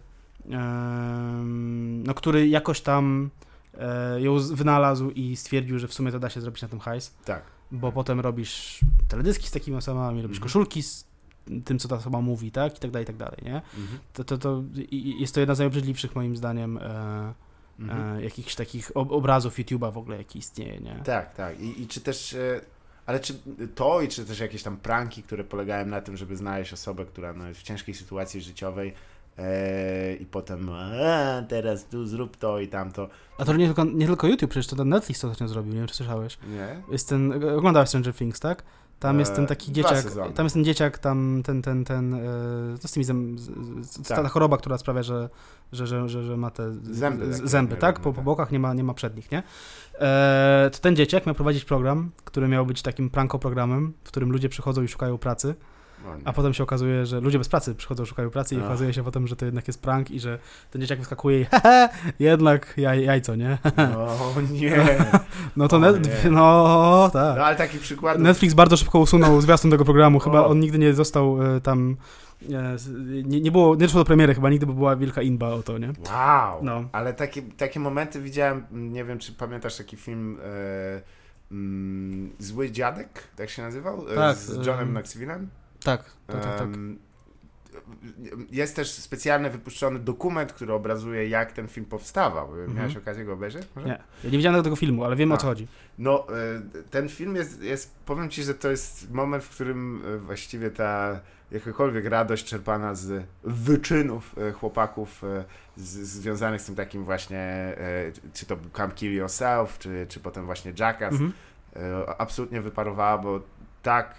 no, 2.05 2.15
który 2.15 2.49
jakoś 2.49 2.81
tam 2.81 3.31
e, 3.79 4.21
ją 4.21 4.39
wynalazł 4.39 5.11
i 5.11 5.37
stwierdził, 5.37 5.79
że 5.79 5.89
w 5.89 5.95
sumie 5.95 6.13
to 6.13 6.19
da 6.19 6.31
się 6.31 6.41
zrobić 6.41 6.63
na 6.63 6.69
tym 6.69 6.81
hajs, 6.81 7.15
Tak. 7.25 7.43
bo 7.71 7.93
potem 7.93 8.21
robisz 8.21 8.81
teledyski 9.09 9.47
z 9.49 9.51
takimi 9.51 9.77
osobami, 9.77 10.23
robisz 10.23 10.37
Mhm. 10.37 10.43
koszulki 10.43 10.83
z 10.83 11.07
tym, 11.65 11.79
co 11.79 11.89
ta 11.89 11.97
osoba 11.97 12.21
mówi, 12.21 12.51
tak, 12.51 12.77
i 12.77 12.81
tak 12.81 12.91
dalej, 12.91 13.05
i 13.05 13.07
tak 13.07 13.17
dalej, 13.17 13.39
nie? 13.43 13.55
Mhm. 13.57 13.99
To, 14.13 14.25
to, 14.25 14.39
to 14.39 14.63
jest 15.19 15.35
to 15.35 15.41
jedna 15.41 15.55
z 15.55 15.59
najobrzydliwszych 15.59 16.15
moim 16.15 16.37
zdaniem 16.37 16.79
e, 16.79 17.35
Mhm. 17.81 18.19
e, 18.19 18.23
jakichś 18.23 18.55
takich 18.55 18.91
ob 18.95 19.13
obrazów 19.13 19.59
YouTube'a 19.59 19.93
w 19.93 19.99
ogóle, 19.99 20.17
jaki 20.17 20.39
istnieje, 20.39 20.81
nie? 20.81 21.01
Tak, 21.05 21.35
tak. 21.35 21.61
I, 21.61 21.83
I 21.83 21.87
czy 21.87 22.01
też. 22.01 22.35
e, 22.35 22.61
Ale 23.07 23.21
czy 23.21 23.35
to 23.75 24.01
i 24.03 24.09
czy 24.09 24.25
też 24.25 24.41
jakieś 24.41 24.63
tam 24.63 24.77
pranki, 24.77 25.23
które 25.23 25.45
polegają 25.45 25.87
na 25.87 26.01
tym, 26.01 26.17
żeby 26.17 26.37
znaleźć 26.37 26.73
osobę, 26.73 27.05
która 27.07 27.33
no, 27.33 27.49
jest 27.49 27.61
w 27.61 27.63
ciężkiej 27.63 27.95
sytuacji 27.95 28.41
życiowej 28.41 28.95
e, 29.39 30.15
i 30.15 30.27
potem 30.27 30.69
e, 30.93 31.47
teraz 31.49 31.85
tu 31.85 32.07
zrób 32.07 32.37
to 32.37 32.61
i 32.61 32.69
tamto. 32.69 33.09
A 33.39 33.45
to 33.45 33.57
nie 33.57 33.67
tylko, 33.67 33.85
nie 33.85 34.07
tylko 34.07 34.27
YouTube, 34.27 34.51
przecież 34.51 34.67
to 34.67 34.77
ten 34.77 34.89
Netflix 34.89 35.21
to 35.21 35.29
ostatnio 35.29 35.49
zrobił, 35.49 35.73
nie 35.73 35.79
wiem, 35.79 35.89
czy 35.89 35.95
słyszałeś. 35.95 36.39
Nie? 36.49 36.83
Jest 36.93 37.09
ten, 37.09 37.45
oglądałeś 37.59 37.89
Stranger 37.89 38.15
Things, 38.15 38.41
tak? 38.41 38.63
Tam 39.01 39.19
jest 39.19 39.35
ten 39.35 39.45
E, 39.45 39.47
taki 39.47 39.73
dzieciak, 39.73 39.99
sezony. 40.03 40.33
tam 40.33 40.47
jest 40.47 40.55
ten 40.55 40.65
dzieciak, 40.65 40.99
tam 40.99 41.43
ten, 41.45 41.63
ten, 41.63 41.85
ten, 41.85 42.15
e, 42.15 42.19
to 42.83 42.89
z 42.89 42.93
tymi 42.93 43.05
zęb, 43.05 43.41
z, 43.41 44.09
Tak. 44.09 44.23
ta 44.23 44.29
choroba, 44.29 44.57
która 44.59 44.79
sprawia, 44.79 45.03
że, 45.03 45.29
że, 45.73 45.87
że, 45.87 46.09
że, 46.09 46.37
ma 46.37 46.51
te 46.51 46.73
Zęby 46.83 47.35
z- 47.35 47.43
zęby 47.51 47.77
tak? 47.77 48.01
Po, 48.01 48.13
po 48.13 48.23
bokach 48.23 48.53
nie 48.53 48.59
ma, 48.59 48.75
nie 48.75 48.85
ma 48.85 48.95
przednich, 48.95 49.31
nie? 49.33 49.43
E, 50.01 50.71
to 50.73 50.79
ten 50.79 50.97
dzieciak 50.97 51.27
miał 51.27 51.35
prowadzić 51.35 51.65
program, 51.65 52.11
który 52.25 52.49
miał 52.49 52.67
być 52.67 52.83
takim 52.83 53.11
pranko 53.11 53.39
programem, 53.39 53.93
w 54.05 54.09
którym 54.09 54.33
ludzie 54.33 54.49
przychodzą 54.49 54.83
i 54.83 54.89
szukają 54.89 55.19
pracy. 55.19 55.55
A 56.25 56.33
potem 56.33 56.55
się 56.55 56.63
okazuje, 56.63 57.07
że 57.07 57.21
ludzie 57.21 57.39
bez 57.39 57.49
pracy 57.49 57.75
przychodzą, 57.75 58.05
szukają 58.05 58.31
pracy 58.31 58.55
i 58.55 58.59
Ach. 58.59 58.65
okazuje 58.65 58.93
się 58.93 59.05
potem, 59.05 59.27
że 59.27 59.37
to 59.37 59.45
jednak 59.45 59.67
jest 59.67 59.83
prank 59.83 60.11
i 60.11 60.21
że 60.21 60.39
ten 60.71 60.81
dzieciak 60.83 60.99
wyskakuje 60.99 61.41
i 61.41 61.45
hehe, 61.51 61.89
jednak 62.19 62.75
jaj, 62.77 63.05
jajco, 63.05 63.35
nie? 63.37 63.59
O 63.97 64.35
nie. 64.51 64.77
No 65.57 65.69
to 65.69 65.77
O 65.77 65.81
net, 65.81 66.25
nie. 66.25 66.31
no 66.31 67.11
tak. 67.13 67.37
No 67.39 67.45
ale 67.45 67.57
takich 67.57 67.81
przykładów. 67.81 68.23
Netflix 68.23 68.55
bardzo 68.55 68.77
szybko 68.77 68.99
usunął 68.99 69.41
zwiastun 69.41 69.71
tego 69.71 69.85
programu. 69.85 70.19
Chyba 70.19 70.41
O. 70.41 70.47
on 70.47 70.61
nigdy 70.61 70.79
nie 70.79 70.95
został 70.95 71.43
e, 71.57 71.61
tam. 71.61 71.97
E, 72.53 72.77
nie, 73.25 73.41
nie 73.41 73.51
było, 73.53 73.75
nie 73.75 73.81
doszło 73.87 74.01
do 74.01 74.05
premiery 74.05 74.35
chyba 74.35 74.51
nigdy, 74.51 74.67
bo 74.67 74.73
była 74.73 74.97
wielka 74.97 75.23
inba 75.23 75.49
o 75.49 75.63
to, 75.63 75.79
nie? 75.79 75.89
Wow! 75.89 76.59
No. 76.65 76.85
Ale 76.93 77.15
takie, 77.15 77.43
takie 77.43 77.81
momenty 77.81 78.21
widziałem, 78.21 78.67
m, 78.73 78.93
nie 78.93 79.05
wiem 79.05 79.19
czy 79.19 79.33
pamiętasz 79.33 79.77
taki 79.77 79.97
film 79.97 80.39
e, 80.45 81.03
mm, 81.53 82.31
Zły 82.39 82.71
Dziadek, 82.71 83.09
tak 83.37 83.51
się 83.51 83.63
nazywał? 83.63 84.05
Tak, 84.15 84.37
Z 84.37 84.51
em, 84.51 84.65
Johnem 84.65 84.95
Knoxville'em? 84.95 85.47
Tak, 85.85 86.05
tak, 86.27 86.43
tak. 86.45 86.59
tak. 86.59 86.69
Jest 88.51 88.77
też 88.77 88.91
specjalnie 88.91 89.51
wypuszczony 89.51 89.99
dokument, 89.99 90.53
który 90.53 90.73
obrazuje, 90.73 91.29
jak 91.29 91.53
ten 91.53 91.69
film 91.69 91.87
powstawał. 91.87 92.49
Miałeś 92.75 92.97
okazję 92.97 93.25
go 93.25 93.33
obejrzeć? 93.33 93.69
Może? 93.77 93.87
Nie, 93.89 93.99
ja 94.25 94.31
nie 94.31 94.37
widziałem 94.39 94.63
tego 94.63 94.77
filmu, 94.77 95.05
ale 95.05 95.17
wiem 95.17 95.33
o 95.33 95.35
A. 95.35 95.39
co 95.39 95.47
chodzi. 95.47 95.67
No, 95.99 96.27
e, 96.29 96.83
ten 96.91 97.09
film 97.09 97.37
jest, 97.37 97.63
jest, 97.63 97.95
powiem 98.07 98.31
Ci, 98.31 98.43
że 98.43 98.55
to 98.55 98.71
jest 98.71 99.11
moment, 99.13 99.45
w 99.45 99.49
którym 99.51 100.03
e, 100.15 100.19
właściwie 100.19 100.71
ta 100.71 101.21
jakakolwiek 101.51 102.05
radość 102.07 102.45
czerpana 102.45 102.95
z 102.95 103.25
wyczynów 103.45 104.35
e, 104.39 104.53
chłopaków 104.53 105.23
z, 105.77 105.89
związanych 105.99 106.61
z 106.61 106.65
tym 106.67 106.75
takim 106.75 107.05
właśnie, 107.05 107.75
czy 108.35 108.47
to 108.47 108.57
był 108.57 108.71
Come 108.71 108.93
Kill 108.95 109.15
Yourself, 109.15 109.79
czy, 109.79 110.07
czy 110.09 110.21
potem 110.21 110.47
właśnie 110.47 110.73
Jackass, 110.79 111.13
Mhm. 111.13 111.33
absolutnie 112.19 112.61
wyparowała, 112.61 113.19
bo 113.19 113.41
tak, 113.83 114.15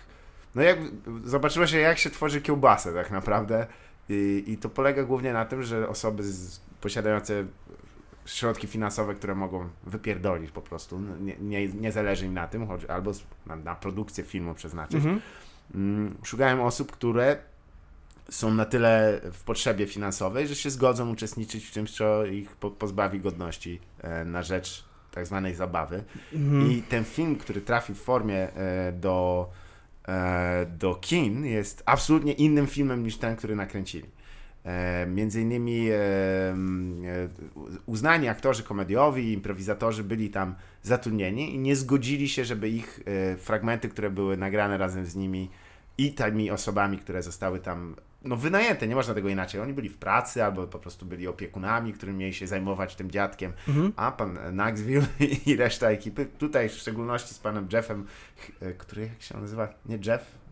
no 0.56 0.62
jak, 0.62 0.80
zobaczyło 1.24 1.68
się 1.68 1.78
jak 1.78 1.97
się 1.97 2.10
tworzy 2.10 2.41
kiełbasę 2.41 2.93
tak 2.93 3.12
naprawdę 3.12 3.68
i, 4.10 4.43
i 4.47 4.58
to 4.58 4.70
polega 4.70 5.03
głównie 5.03 5.34
na 5.34 5.45
tym, 5.45 5.64
że 5.64 5.89
osoby 5.89 6.24
z, 6.24 6.60
posiadające 6.82 7.45
środki 8.26 8.68
finansowe, 8.68 9.16
które 9.16 9.36
mogą 9.36 9.70
wypierdolić 9.84 10.51
po 10.51 10.62
prostu, 10.62 10.99
no, 10.99 11.18
nie, 11.18 11.36
nie, 11.41 11.68
nie 11.68 11.91
zależy 11.91 12.26
im 12.26 12.34
na 12.34 12.47
tym, 12.47 12.68
choć 12.68 12.86
albo 12.86 13.12
na, 13.45 13.56
na 13.56 13.76
produkcję 13.76 14.24
filmu 14.24 14.53
przeznaczyć, 14.53 14.95
Mhm. 14.95 15.22
mm, 15.76 16.16
szukają 16.24 16.66
osób, 16.66 16.91
które 16.91 17.38
są 18.30 18.53
na 18.53 18.66
tyle 18.66 19.22
w 19.32 19.43
potrzebie 19.43 19.88
finansowej, 19.88 20.47
że 20.47 20.56
się 20.56 20.70
zgodzą 20.70 21.10
uczestniczyć 21.10 21.66
w 21.66 21.72
czymś, 21.72 21.91
co 21.91 22.26
ich 22.26 22.56
po, 22.56 22.72
pozbawi 22.72 23.20
godności 23.20 23.80
e, 24.01 24.26
na 24.26 24.43
rzecz 24.43 24.86
tak 25.12 25.26
zwanej 25.26 25.56
zabawy. 25.56 26.03
Mhm. 26.34 26.72
I 26.72 26.82
ten 26.82 27.03
film, 27.03 27.36
który 27.36 27.62
trafi 27.62 27.93
w 27.93 28.01
formie 28.01 28.53
e, 28.53 28.91
do, 28.91 29.49
do 30.78 30.95
kin, 30.95 31.45
jest 31.45 31.84
absolutnie 31.86 32.34
innym 32.34 32.68
filmem 32.68 33.03
niż 33.03 33.18
ten, 33.18 33.36
który 33.36 33.56
nakręcili. 33.56 34.10
E, 34.66 35.06
między 35.06 35.41
innymi 35.41 35.89
e, 35.89 35.95
e, 35.95 36.56
uznani 37.86 38.28
aktorzy 38.28 38.64
komediowi, 38.64 39.34
improwizatorzy 39.34 40.03
byli 40.03 40.30
tam 40.30 40.56
zatrudnieni 40.84 41.56
i 41.56 41.60
nie 41.60 41.76
zgodzili 41.76 42.30
się, 42.30 42.45
żeby 42.45 42.70
ich 42.70 42.99
e, 43.06 43.38
fragmenty, 43.38 43.89
które 43.89 44.10
były 44.10 44.38
nagrane 44.38 44.78
razem 44.78 45.06
z 45.06 45.16
nimi 45.16 45.49
i 45.97 46.14
tymi 46.14 46.51
osobami, 46.51 46.97
które 46.97 47.24
zostały 47.24 47.60
tam 47.60 47.95
no, 48.26 48.36
wynajęte, 48.38 48.88
nie 48.88 48.95
można 48.95 49.13
tego 49.13 49.30
inaczej. 49.30 49.61
Oni 49.61 49.73
byli 49.73 49.89
w 49.89 49.97
pracy 49.97 50.43
albo 50.43 50.67
po 50.67 50.80
prostu 50.80 51.05
byli 51.05 51.28
opiekunami, 51.28 51.93
którymi 51.93 52.17
mieli 52.17 52.34
się 52.34 52.47
zajmować 52.47 52.95
tym 52.95 53.11
dziadkiem 53.11 53.53
Mhm. 53.67 53.93
a 53.95 54.11
pan 54.11 54.38
Knoxville 54.51 55.05
i 55.45 55.55
reszta 55.55 55.89
ekipy, 55.89 56.26
tutaj 56.26 56.69
w 56.69 56.73
szczególności 56.73 57.34
z 57.34 57.39
panem 57.39 57.67
Jeffem, 57.73 58.05
ch- 58.38 58.78
który 58.78 59.01
jak 59.01 59.21
się 59.21 59.38
nazywa? 59.38 59.67
Nie 59.86 59.95
Jeff? 60.05 60.45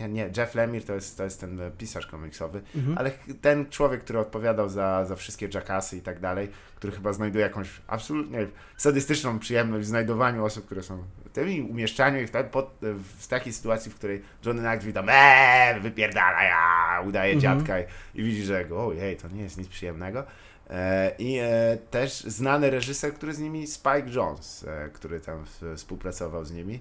E, 0.00 0.08
Nie, 0.08 0.08
nie, 0.08 0.30
Jeff 0.36 0.54
Lemire 0.54 0.84
to 0.86 0.94
jest, 0.94 1.16
to 1.16 1.24
jest 1.24 1.40
ten 1.40 1.60
e, 1.60 1.70
pisarz 1.70 2.06
komiksowy, 2.06 2.62
Mhm. 2.76 2.98
ale 2.98 3.10
ten 3.40 3.70
człowiek, 3.70 4.00
który 4.04 4.18
odpowiadał 4.18 4.68
za, 4.68 5.04
za 5.04 5.16
wszystkie 5.16 5.48
Jackassy 5.54 5.96
i 5.96 6.00
tak 6.00 6.20
dalej, 6.20 6.48
który 6.76 6.92
chyba 6.92 7.12
znajduje 7.12 7.44
jakąś 7.44 7.68
absolutnie 7.86 8.46
sadystyczną 8.76 9.38
przyjemność 9.38 9.84
w 9.86 9.88
znajdowaniu 9.88 10.44
osób, 10.44 10.66
które 10.66 10.82
są 10.82 11.04
tymi, 11.32 11.62
umieszczaniu 11.62 12.20
ich 12.20 12.30
tak 12.30 12.50
pod, 12.50 12.78
w 13.18 13.26
takiej 13.26 13.52
sytuacji, 13.52 13.90
w 13.90 13.94
której 13.94 14.22
Johnny 14.46 14.62
Knoxville 14.62 14.92
tam 14.94 15.06
eee, 15.08 15.80
wypierdala, 15.80 16.42
ja, 16.42 17.00
udaje 17.06 17.34
Mhm. 17.34 17.58
dziadka 17.58 17.80
i, 17.80 17.84
i 18.14 18.22
widzi, 18.22 18.42
że 18.42 18.64
ojej, 18.76 19.16
to 19.16 19.28
nie 19.28 19.42
jest 19.42 19.58
nic 19.58 19.68
przyjemnego. 19.68 20.24
E, 20.70 21.12
I 21.18 21.38
e, 21.38 21.78
też 21.90 22.20
znany 22.20 22.70
reżyser, 22.70 23.14
który 23.14 23.34
z 23.34 23.38
nimi, 23.38 23.66
Spike 23.66 24.10
Jones, 24.14 24.64
e, 24.68 24.88
który 24.92 25.20
tam 25.20 25.44
w, 25.44 25.62
współpracował 25.76 26.44
z 26.44 26.52
nimi, 26.52 26.80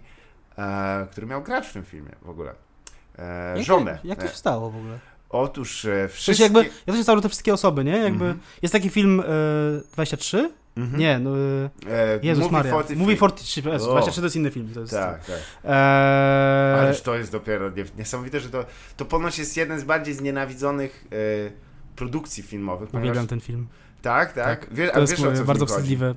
e, 0.57 1.07
który 1.11 1.27
miał 1.27 1.43
grać 1.43 1.67
w 1.67 1.73
tym 1.73 1.83
filmie 1.83 2.11
w 2.21 2.29
ogóle. 2.29 2.53
E, 3.19 3.53
Jak, 3.57 3.65
żonę. 3.65 3.99
Jak 4.03 4.19
to 4.19 4.25
E, 4.25 4.29
się 4.29 4.35
stało 4.35 4.69
w 4.71 4.75
ogóle? 4.77 4.99
Otóż 5.29 5.85
e, 5.85 6.07
wszystkie... 6.07 6.43
jakby, 6.43 6.59
jak 6.63 6.71
to 6.85 6.95
się 6.95 7.03
stało, 7.03 7.17
że 7.17 7.21
te 7.21 7.29
wszystkie 7.29 7.53
osoby, 7.53 7.83
nie? 7.83 7.97
Jakby, 7.97 8.25
Mhm. 8.25 8.39
jest 8.61 8.71
taki 8.73 8.89
film 8.89 9.19
e, 9.19 9.23
23? 9.93 10.49
Mhm. 10.77 10.99
Nie, 10.99 11.19
no, 11.19 11.29
e, 11.37 12.19
Jezus 12.23 12.43
Movie 12.43 12.57
Maria. 12.57 12.71
43. 12.73 12.95
Mówi 12.95 13.15
43, 13.17 13.61
Jezu, 13.69 13.85
O. 13.89 13.91
23 13.91 14.21
to 14.21 14.25
jest 14.25 14.35
inny 14.35 14.51
film. 14.51 14.69
To 14.73 14.79
jest, 14.79 14.93
Tak, 14.93 15.25
tak. 15.25 15.35
E, 15.65 16.77
Ależ 16.81 17.01
to 17.01 17.15
jest 17.15 17.31
dopiero 17.31 17.69
nie- 17.69 17.85
niesamowite, 17.97 18.39
że 18.39 18.49
to, 18.49 18.65
to 18.97 19.05
ponoć 19.05 19.39
jest 19.39 19.57
jeden 19.57 19.79
z 19.79 19.83
bardziej 19.83 20.13
znienawidzonych 20.13 21.07
e, 21.11 21.15
produkcji 21.95 22.43
filmowych. 22.43 22.93
Uwielbiam 22.93 23.27
ten 23.27 23.39
film. 23.41 23.67
Tak, 24.01 24.33
tak. 24.33 24.67
Wie, 24.71 24.87
To 24.89 24.99
jest 24.99 25.23
wiesz, 25.23 25.41
bardzo 25.43 25.65
wstydliwe. 25.65 26.15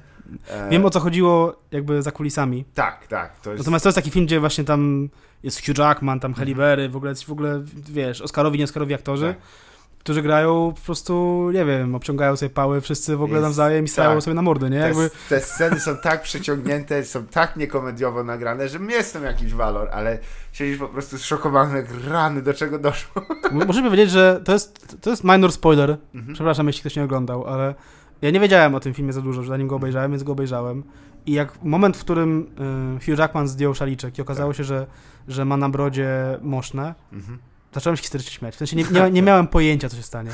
E, 0.49 0.68
Wiem 0.70 0.85
o 0.85 0.91
co 0.91 1.01
chodziło 1.01 1.57
jakby 1.70 2.03
za 2.03 2.11
kulisami. 2.12 2.64
Tak, 2.74 3.07
tak. 3.07 3.41
To 3.41 3.51
jest... 3.51 3.61
Natomiast 3.61 3.83
to 3.83 3.89
jest 3.89 3.97
taki 3.97 4.11
film, 4.11 4.26
gdzie 4.26 4.41
właśnie 4.41 4.64
tam 4.64 5.09
jest 5.43 5.66
Hugh 5.66 5.78
Jackman, 5.78 6.20
tam 6.20 6.35
Halle 6.35 6.51
Mhm. 6.51 6.59
Berry, 6.59 6.89
w 6.89 6.97
ogóle, 6.97 7.14
w 7.14 7.31
ogóle, 7.33 7.62
wiesz, 7.91 8.20
Oscarowi, 8.20 8.59
nie 8.59 8.64
Oscarowi 8.64 8.95
aktorzy, 8.95 9.35
Tak. 9.35 9.47
Którzy 10.01 10.22
grają 10.22 10.72
po 10.76 10.80
prostu, 10.80 11.44
nie 11.55 11.64
wiem, 11.64 11.94
obciągają 11.94 12.36
sobie 12.36 12.51
pały 12.51 12.80
wszyscy 12.80 13.16
w 13.16 13.22
ogóle 13.22 13.38
Jest- 13.38 13.46
nawzajem 13.48 13.84
i 13.84 13.88
stają 13.88 14.11
tak. 14.14 14.22
sobie 14.22 14.34
na 14.34 14.42
mordę, 14.42 14.70
nie? 14.70 14.80
Te, 14.80 14.86
Jakby, 14.88 15.11
te 15.28 15.40
sceny 15.40 15.80
są 15.80 15.96
tak 15.96 16.22
przeciągnięte, 16.22 17.05
są 17.05 17.26
tak 17.26 17.57
niekomediowo 17.57 18.24
nagrane, 18.24 18.68
że 18.68 18.78
jest 18.78 19.12
tam 19.12 19.22
jakiś 19.24 19.55
walor, 19.55 19.88
ale 19.92 20.18
siedzisz 20.53 20.78
po 20.78 20.88
prostu 20.88 21.18
zszokowany, 21.18 21.76
jak 21.76 21.86
rany, 22.09 22.42
do 22.42 22.55
czego 22.55 22.78
doszło. 22.78 23.22
muszę 23.66 23.82
powiedzieć, 23.82 24.11
że 24.11 24.40
to 24.44 24.53
jest, 24.53 24.96
to 25.01 25.11
jest 25.11 25.24
minor 25.24 25.53
spoiler, 25.53 25.96
Mhm. 26.14 26.34
przepraszam, 26.34 26.66
jeśli 26.66 26.80
ktoś 26.80 26.96
nie 26.96 27.05
oglądał, 27.05 27.46
ale 27.46 27.74
ja 28.22 28.30
nie 28.30 28.40
wiedziałem 28.40 28.74
o 28.74 28.80
tym 28.80 28.94
filmie 28.94 29.12
za 29.12 29.20
dużo, 29.22 29.42
zanim 29.42 29.68
go 29.68 29.76
obejrzałem, 29.76 30.11
więc 30.11 30.22
go 30.22 30.32
obejrzałem. 30.32 30.82
I 31.26 31.32
jak 31.32 31.62
moment, 31.62 31.96
w 31.96 32.01
którym 32.01 32.46
y, 33.01 33.05
Hugh 33.07 33.18
Jackman 33.18 33.48
zdjął 33.48 33.74
szaliczek 33.74 34.18
i 34.18 34.22
okazało 34.22 34.51
Tak. 34.51 34.57
się, 34.57 34.64
że, 34.64 34.86
że 35.28 35.44
ma 35.44 35.57
na 35.57 35.68
brodzie 35.68 36.09
moszne, 36.42 36.94
Mhm. 37.12 37.38
Zacząłem 37.75 37.97
się 37.97 38.03
historycznie 38.03 38.33
śmiać. 38.33 38.55
W 38.55 38.59
sensie 38.59 38.77
nie, 38.77 38.85
nie, 38.91 39.11
nie 39.11 39.23
miałem 39.23 39.47
pojęcia, 39.49 39.89
co 39.89 39.97
się 39.97 40.03
stanie. 40.03 40.31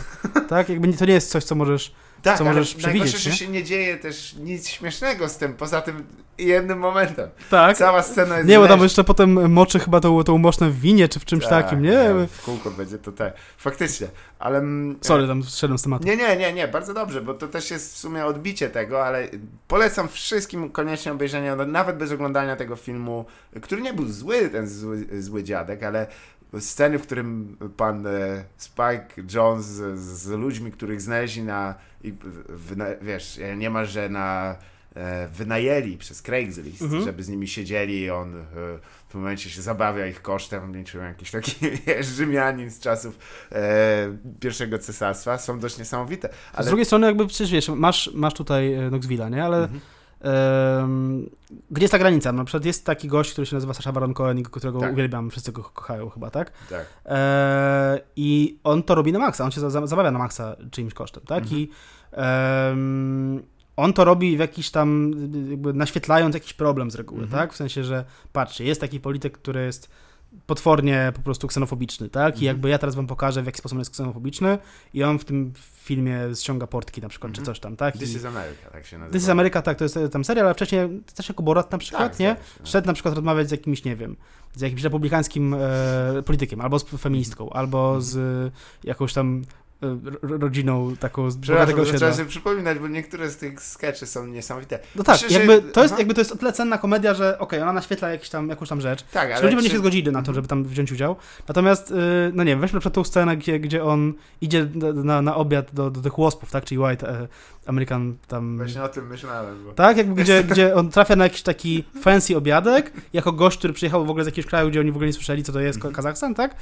Tak? 0.49 0.69
Jakby 0.69 0.89
nie- 0.89 0.97
to 0.97 1.05
nie 1.05 1.15
jest 1.15 1.31
coś, 1.31 1.45
co 1.45 1.55
możesz... 1.55 1.95
Tak, 2.23 2.39
Co 2.39 2.45
ale 2.45 2.55
możesz 2.55 2.75
przewidzieć, 2.75 3.19
że 3.23 3.31
nie? 3.31 3.37
się 3.37 3.49
nie 3.49 3.65
dzieje 3.65 3.97
też 3.97 4.35
nic 4.35 4.69
śmiesznego 4.69 5.29
z 5.29 5.37
tym, 5.37 5.55
poza 5.55 5.81
tym 5.81 6.05
jednym 6.39 6.79
momentem. 6.79 7.31
Tak. 7.51 7.77
Cała 7.77 8.03
scena 8.03 8.37
jest 8.37 8.49
Nie, 8.49 8.59
bo 8.59 8.69
tam 8.69 8.81
jeszcze 8.83 9.05
potem 9.05 9.53
moczy 9.53 9.79
chyba 9.79 10.01
tą, 10.01 10.25
tą 10.25 10.39
moszne 10.39 10.71
w 10.71 10.81
winie, 10.81 11.09
czy 11.09 11.21
w 11.21 11.25
czymś 11.25 11.45
Tak, 11.47 11.65
takim, 11.65 11.83
nie? 11.83 11.99
W 12.31 12.43
kółko 12.45 12.71
będzie 12.71 12.99
to 12.99 13.13
tak. 13.13 13.33
Faktycznie, 13.59 14.09
ale... 14.39 14.59
mm, 14.59 14.99
Sorry, 15.01 15.27
tam 15.27 15.43
zszedłem 15.45 15.79
z 15.79 15.83
tematu. 15.83 16.05
Nie, 16.07 16.17
nie, 16.17 16.37
nie, 16.37 16.53
nie, 16.53 16.69
bardzo 16.69 16.95
dobrze, 16.95 17.23
bo 17.23 17.35
to 17.35 17.49
też 17.49 17.71
jest 17.71 17.95
w 17.95 17.99
sumie 17.99 18.25
odbicie 18.25 18.71
tego, 18.71 19.05
ale 19.05 19.29
polecam 19.69 20.09
wszystkim 20.09 20.71
koniecznie 20.71 21.13
obejrzenie, 21.13 21.57
nawet 21.57 21.97
bez 21.97 22.13
oglądania 22.13 22.57
tego 22.57 22.77
filmu, 22.77 23.25
który 23.63 23.83
nie 23.83 23.93
był 23.93 24.09
zły, 24.09 24.49
ten 24.49 24.69
zły, 24.69 25.07
zły 25.23 25.45
dziadek, 25.45 25.83
ale 25.83 26.07
sceny, 26.61 26.99
w 26.99 27.03
którym 27.03 27.57
pan 27.77 28.07
e, 28.07 28.45
Spike 28.57 29.07
Jones 29.35 29.65
z, 29.67 29.99
z 29.99 30.29
ludźmi, 30.29 30.73
których 30.73 31.01
znaleźli 31.01 31.43
na, 31.43 31.75
i, 32.05 32.15
wiesz, 33.03 33.41
niemalże 33.57 34.09
na 34.09 34.57
e, 34.97 35.29
wynajęli 35.29 35.97
przez 35.99 36.23
Craigslist, 36.23 36.83
Mhm. 36.83 37.05
żeby 37.05 37.23
z 37.23 37.29
nimi 37.29 37.49
siedzieli 37.49 38.01
i 38.01 38.11
on 38.11 38.37
e, 38.37 38.45
w 39.09 39.13
tym 39.13 39.21
momencie 39.21 39.51
się 39.51 39.63
zabawia 39.63 40.07
ich 40.07 40.23
kosztem, 40.23 40.77
niczym 40.77 41.01
jakiś 41.03 41.31
taki 41.31 41.53
Rzymianin 42.17 42.71
z 42.71 42.81
czasów 42.81 43.19
e, 43.53 44.17
pierwszego 44.41 44.79
cesarstwa, 44.79 45.39
są 45.39 45.59
dość 45.59 45.79
niesamowite. 45.79 46.29
A 46.53 46.63
Z 46.63 46.67
drugiej 46.67 46.85
strony 46.87 47.07
jakby 47.07 47.27
przecież 47.27 47.51
wiesz, 47.51 47.69
masz, 47.69 48.11
masz 48.15 48.35
tutaj 48.35 48.75
e, 48.75 48.91
Knoxville'a, 48.91 49.31
nie? 49.31 49.45
Ale 49.45 49.57
Mhm. 49.63 49.81
Gdzie 51.71 51.85
jest 51.85 51.93
ta 51.93 51.99
granica? 51.99 52.33
Na 52.33 52.45
przykład 52.45 52.65
jest 52.65 52.85
taki 52.87 53.09
gość, 53.09 53.33
który 53.33 53.47
się 53.47 53.57
nazywa 53.57 53.75
Sacha 53.75 53.93
Baron 53.93 54.15
Cohen, 54.15 54.43
którego 54.43 54.81
Tak. 54.81 54.93
uwielbiam, 54.93 55.31
wszyscy 55.31 55.53
go 55.53 55.63
kochają 55.63 56.09
chyba, 56.11 56.31
tak? 56.31 56.53
Tak. 56.71 56.87
E, 57.05 58.01
I 58.17 58.59
on 58.65 58.83
to 58.83 58.95
robi 58.95 59.13
na 59.13 59.19
maksa, 59.19 59.45
on 59.45 59.51
się 59.51 59.61
za, 59.61 59.71
za- 59.71 59.87
zabawia 59.87 60.11
na 60.11 60.19
maksa 60.19 60.57
czyimś 60.71 60.95
kosztem, 60.95 61.23
tak? 61.27 61.43
Mhm. 61.43 61.61
I 61.61 61.69
on 63.77 63.93
to 63.93 64.05
robi 64.05 64.37
w 64.37 64.41
jakiś 64.41 64.71
tam, 64.71 65.13
jakby 65.51 65.73
naświetlając 65.73 66.35
jakiś 66.35 66.53
problem 66.55 66.91
z 66.91 66.95
reguły, 66.95 67.23
Mhm. 67.23 67.41
tak? 67.43 67.53
W 67.53 67.57
sensie, 67.57 67.85
że 67.85 68.05
patrzcie, 68.33 68.65
jest 68.65 68.81
taki 68.81 69.01
polityk, 69.01 69.39
który 69.39 69.65
jest 69.65 69.91
potwornie 70.47 71.13
po 71.17 71.23
prostu 71.23 71.47
ksenofobiczny, 71.47 72.09
tak? 72.09 72.35
I 72.35 72.39
Mhm. 72.39 72.47
jakby 72.47 72.69
ja 72.69 72.79
teraz 72.79 72.95
wam 72.95 73.07
pokażę, 73.07 73.43
w 73.43 73.47
jaki 73.47 73.59
sposób 73.59 73.77
on 73.77 73.81
jest 73.81 73.91
ksenofobiczny 73.91 74.59
i 74.95 75.05
on 75.05 75.19
w 75.19 75.25
tym 75.25 75.53
filmie 75.87 76.21
ściąga 76.41 76.67
portki 76.67 77.01
na 77.01 77.09
przykład, 77.09 77.31
Mhm. 77.31 77.45
czy 77.45 77.51
coś 77.51 77.61
tam, 77.61 77.77
tak? 77.77 77.97
This 77.97 78.13
I, 78.13 78.17
is 78.17 78.25
America, 78.25 78.71
tak 78.73 78.87
się 78.87 78.99
nazywa. 78.99 79.13
This 79.13 79.23
is 79.23 79.29
America, 79.29 79.63
tak, 79.63 79.79
to 79.79 79.85
jest 79.85 79.99
tam 80.13 80.25
serial, 80.25 80.47
ale 80.47 80.55
wcześniej 80.55 80.81
też 81.15 81.29
jako 81.29 81.43
Borat 81.43 81.73
na 81.73 81.79
przykład, 81.79 82.11
Tak, 82.11 82.21
nie? 82.21 82.31
zdaje 82.31 82.47
się. 82.59 82.67
Szedł 82.73 82.87
na 82.87 82.93
przykład 82.93 83.15
rozmawiać 83.15 83.49
z 83.49 83.51
jakimś, 83.51 83.85
nie 83.85 83.97
wiem, 83.97 84.17
z 84.55 84.61
jakimś 84.61 84.83
republikańskim 84.83 85.55
e, 85.55 86.23
politykiem, 86.25 86.61
albo 86.61 86.79
z 86.79 86.85
feministką, 86.85 87.51
albo 87.51 88.01
z 88.01 88.17
e, 88.17 88.51
jakąś 88.89 89.13
tam 89.13 89.43
rodziną 90.23 90.97
taką 91.01 91.31
z 91.31 91.39
Przepraszam, 91.39 91.85
trzeba 91.85 92.13
sobie 92.13 92.29
przypominać, 92.29 92.79
bo 92.79 92.89
niektóre 92.89 93.31
z 93.31 93.37
tych 93.37 93.63
skeczy 93.63 94.07
są 94.07 94.27
niesamowite. 94.27 94.79
No 94.97 95.05
tak, 95.05 95.15
Myślę, 95.15 95.29
że- 95.31 95.39
jakby 95.39 95.73
to, 95.73 95.83
jest, 95.83 95.93
aha. 95.93 95.99
jakby 96.01 96.15
to 96.15 96.21
jest 96.21 96.33
o 96.33 96.37
tyle 96.37 96.53
cenna 96.53 96.79
komedia, 96.79 97.15
że 97.15 97.39
okej, 97.39 97.63
ona 97.63 97.73
naświetla 97.73 98.09
jakiś 98.11 98.29
tam, 98.29 98.49
jakąś 98.49 98.69
tam 98.69 98.81
rzecz, 98.81 99.03
Tak, 99.03 99.33
ale 99.33 99.51
ludzie 99.51 99.69
czy- 99.69 99.73
się 99.73 99.79
zgodzili 99.79 100.05
na 100.07 100.13
to, 100.13 100.19
Mhm. 100.19 100.35
żeby 100.35 100.49
tam 100.49 100.65
wziąć 100.65 100.93
udział. 100.93 101.17
Natomiast, 101.49 101.91
yy, 101.91 101.97
no 102.35 102.45
nie 102.45 102.51
wiem, 102.53 102.61
weźmy 102.61 102.81
przykład 102.81 102.95
tą 102.95 103.05
scenę, 103.05 103.37
gdzie, 103.37 103.61
gdzie 103.61 103.85
on 103.85 104.13
idzie 104.41 104.67
na, 104.75 104.93
na, 104.93 105.23
na 105.23 105.37
obiad 105.37 105.75
do, 105.75 105.91
do 105.91 106.01
tych 106.01 106.19
łospów, 106.19 106.51
tak? 106.51 106.65
Czyli 106.65 106.79
White 106.79 107.09
e, 107.09 107.29
American 107.67 108.17
tam... 108.29 108.57
Właśnie 108.57 108.83
o 108.83 108.89
tym 108.89 109.07
myślałem. 109.07 109.65
Bo... 109.65 109.73
Tak, 109.73 109.97
jakby 109.97 110.23
gdzie, 110.23 110.45
gdzie 110.45 110.75
on 110.75 110.91
trafia 110.91 111.17
na 111.17 111.25
jakiś 111.25 111.43
taki 111.43 111.85
fancy 112.03 112.37
obiadek, 112.37 112.93
jako 113.13 113.33
gość, 113.33 113.59
który 113.59 113.73
przyjechał 113.73 114.07
w 114.07 114.11
ogóle 114.11 114.25
z 114.25 114.27
jakiegoś 114.27 114.51
kraju, 114.51 114.71
gdzie 114.71 114.81
oni 114.81 114.93
w 114.93 114.95
ogóle 114.95 115.07
nie 115.07 115.13
słyszeli, 115.13 115.43
co 115.43 115.53
to 115.53 115.61
jest 115.61 115.77
Mhm. 115.77 115.95
Kazachstan, 115.95 116.35
tak? 116.35 116.55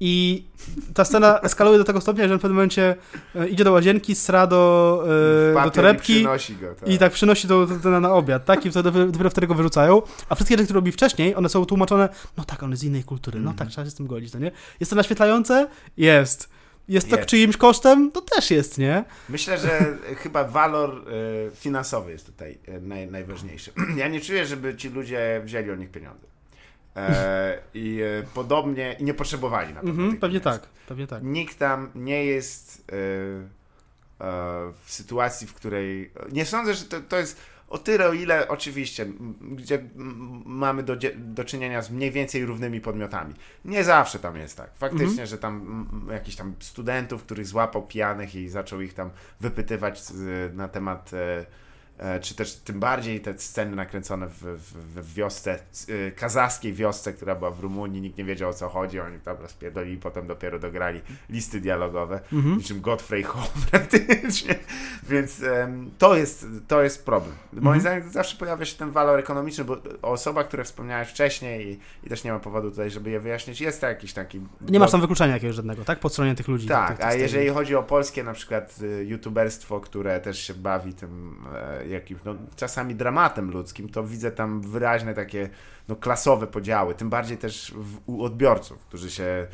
I 0.00 0.44
ta 0.94 1.04
scena 1.04 1.40
eskaluje 1.40 1.78
do 1.78 1.84
tego 1.84 2.00
stopnia, 2.00 2.28
że 2.28 2.38
w 2.38 2.40
pewnym 2.40 2.56
momencie 2.56 2.96
e, 3.34 3.48
idzie 3.48 3.64
do 3.64 3.72
łazienki, 3.72 4.14
sra 4.14 4.46
do, 4.46 5.04
e, 5.50 5.62
do 5.62 5.68
i 5.68 5.70
torebki 5.70 6.14
przynosi 6.14 6.56
go, 6.56 6.74
tak. 6.74 6.88
i 6.88 6.98
tak 6.98 7.12
przynosi 7.12 7.48
to, 7.48 7.66
to, 7.66 7.76
to 7.82 7.90
na, 7.90 8.00
na 8.00 8.12
obiad, 8.12 8.44
tak? 8.44 8.66
I 8.66 8.70
wtedy 8.70 8.90
dopiero 9.06 9.30
wtedy 9.30 9.46
go 9.46 9.54
wyrzucają. 9.54 10.02
A 10.28 10.34
wszystkie 10.34 10.54
rzeczy, 10.54 10.64
które 10.64 10.76
robi 10.78 10.92
wcześniej, 10.92 11.36
one 11.36 11.48
są 11.48 11.66
tłumaczone, 11.66 12.08
no 12.36 12.44
tak, 12.44 12.62
on 12.62 12.70
jest 12.70 12.82
z 12.82 12.84
innej 12.84 13.04
kultury, 13.04 13.40
no 13.40 13.50
Mhm. 13.50 13.56
tak, 13.58 13.68
trzeba 13.68 13.84
się 13.84 13.90
z 13.90 13.94
tym 13.94 14.06
godzić, 14.06 14.32
no 14.32 14.40
nie? 14.40 14.50
Jest 14.80 14.90
to 14.90 14.96
naświetlające? 14.96 15.68
Jest. 15.96 16.48
Jest 16.88 17.10
to 17.10 17.16
Jest. 17.16 17.28
czyimś 17.28 17.56
kosztem? 17.56 18.10
To 18.12 18.20
też 18.20 18.50
jest, 18.50 18.78
nie? 18.78 19.04
Myślę, 19.28 19.58
że 19.58 19.96
chyba 20.16 20.44
walor 20.44 20.90
e, 20.90 21.02
finansowy 21.56 22.12
jest 22.12 22.26
tutaj 22.26 22.58
e, 22.68 22.80
naj, 22.80 23.10
najważniejszy. 23.10 23.72
Ja 23.96 24.08
nie 24.08 24.20
czuję, 24.20 24.46
żeby 24.46 24.76
ci 24.76 24.88
ludzie 24.88 25.40
wzięli 25.44 25.70
od 25.70 25.78
nich 25.78 25.90
pieniądze. 25.90 26.26
E, 26.96 27.58
I 27.74 28.00
e, 28.02 28.22
podobnie, 28.34 28.96
i 29.00 29.04
nie 29.04 29.14
potrzebowali 29.14 29.74
na 29.74 29.80
pewno 29.80 29.90
Mhm, 29.90 30.10
pewnie 30.20 30.40
pieniędzy. 30.40 30.60
tak, 30.60 30.70
pewnie 30.88 31.06
tak. 31.06 31.22
Nikt 31.22 31.58
tam 31.58 31.90
nie 31.94 32.24
jest 32.24 32.84
e, 32.92 32.94
e, 32.94 34.72
w 34.84 34.92
sytuacji, 34.92 35.46
w 35.46 35.54
której. 35.54 36.10
Nie 36.32 36.44
sądzę, 36.46 36.74
że 36.74 36.84
to, 36.84 37.00
to 37.00 37.16
jest 37.18 37.40
o 37.68 37.78
tyle, 37.78 38.08
o 38.08 38.12
ile 38.12 38.48
oczywiście, 38.48 39.06
gdzie 39.40 39.84
mamy 40.44 40.82
do, 40.82 40.96
do 41.16 41.44
czynienia 41.44 41.82
z 41.82 41.90
mniej 41.90 42.10
więcej 42.10 42.44
równymi 42.44 42.80
podmiotami. 42.80 43.34
Nie 43.64 43.84
zawsze 43.84 44.18
tam 44.18 44.36
jest 44.36 44.56
tak. 44.56 44.70
Faktycznie, 44.76 45.06
Mhm. 45.08 45.26
że 45.26 45.38
tam 45.38 45.86
m, 45.92 46.12
jakiś 46.12 46.36
tam 46.36 46.54
studentów, 46.60 47.22
których 47.22 47.46
złapał 47.46 47.86
pijanych 47.86 48.34
i 48.34 48.48
zaczął 48.48 48.80
ich 48.80 48.94
tam 48.94 49.10
wypytywać 49.40 50.04
z, 50.04 50.54
na 50.56 50.68
temat. 50.68 51.10
E, 51.14 51.38
e, 51.38 51.46
czy 52.20 52.34
też 52.34 52.54
tym 52.54 52.80
bardziej 52.80 53.20
te 53.20 53.38
sceny 53.38 53.76
nakręcone 53.76 54.26
w, 54.28 54.32
w, 54.42 55.02
w 55.02 55.14
wiosce, 55.14 55.58
e, 56.06 56.10
kazachskiej 56.10 56.72
wiosce, 56.72 57.12
która 57.12 57.34
była 57.34 57.50
w 57.50 57.60
Rumunii, 57.60 58.00
nikt 58.00 58.18
nie 58.18 58.24
wiedział 58.24 58.50
o 58.50 58.52
co 58.54 58.68
chodzi, 58.68 59.00
oni 59.00 59.20
tam 59.20 59.36
rozpierdolili, 59.36 59.96
potem 59.96 60.26
dopiero 60.26 60.58
dograli 60.58 61.00
listy 61.28 61.60
dialogowe, 61.60 62.20
Mhm. 62.32 62.56
niczym 62.56 62.80
Godfrey 62.80 63.22
Hall 63.22 63.46
praktycznie, 63.70 64.54
więc 65.08 65.42
em, 65.42 65.90
to, 65.98 66.16
jest, 66.16 66.46
to 66.68 66.82
jest 66.82 67.04
problem. 67.04 67.34
Moim 67.52 67.66
Mhm. 67.66 67.80
zdaniem 67.80 68.10
zawsze 68.12 68.36
pojawia 68.36 68.64
się 68.64 68.76
ten 68.76 68.90
walor 68.90 69.18
ekonomiczny, 69.18 69.64
bo 69.64 69.76
o 70.02 70.10
osobach, 70.10 70.48
które 70.48 70.64
wspomniałeś 70.64 71.08
wcześniej 71.08 71.68
i, 71.68 71.78
i 72.06 72.08
też 72.08 72.24
nie 72.24 72.32
ma 72.32 72.38
powodu 72.38 72.70
tutaj, 72.70 72.90
żeby 72.90 73.10
je 73.10 73.20
wyjaśnić, 73.20 73.60
jest 73.60 73.80
to 73.80 73.86
jakiś 73.86 74.12
taki... 74.12 74.40
Nie 74.60 74.78
masz 74.80 74.90
tam 74.90 75.00
wykluczenia 75.00 75.34
jakiegoś 75.34 75.56
żadnego, 75.56 75.84
tak? 75.84 76.00
Po 76.00 76.08
stronie 76.08 76.34
tych 76.34 76.48
ludzi. 76.48 76.68
Tak, 76.68 76.88
tych, 76.88 76.96
tych 76.96 77.06
a 77.06 77.14
jeżeli 77.14 77.48
chodzi 77.48 77.74
o 77.74 77.82
polskie 77.82 78.24
na 78.24 78.32
przykład 78.32 78.76
y, 78.82 79.04
youtuberstwo, 79.04 79.80
które 79.80 80.20
też 80.20 80.38
się 80.38 80.54
bawi 80.54 80.94
tym 80.94 81.36
e, 81.54 81.86
jakimś, 81.92 82.20
no, 82.24 82.34
czasami 82.56 82.94
dramatem 82.94 83.50
ludzkim, 83.50 83.88
to 83.88 84.04
widzę 84.04 84.30
tam 84.32 84.60
wyraźne 84.62 85.14
takie 85.14 85.50
no, 85.88 85.96
klasowe 85.96 86.46
podziały, 86.46 86.94
tym 86.94 87.10
bardziej 87.10 87.38
też 87.38 87.74
w, 87.76 87.98
u 88.06 88.22
odbiorców, 88.24 88.78
którzy 88.78 89.10
się 89.10 89.46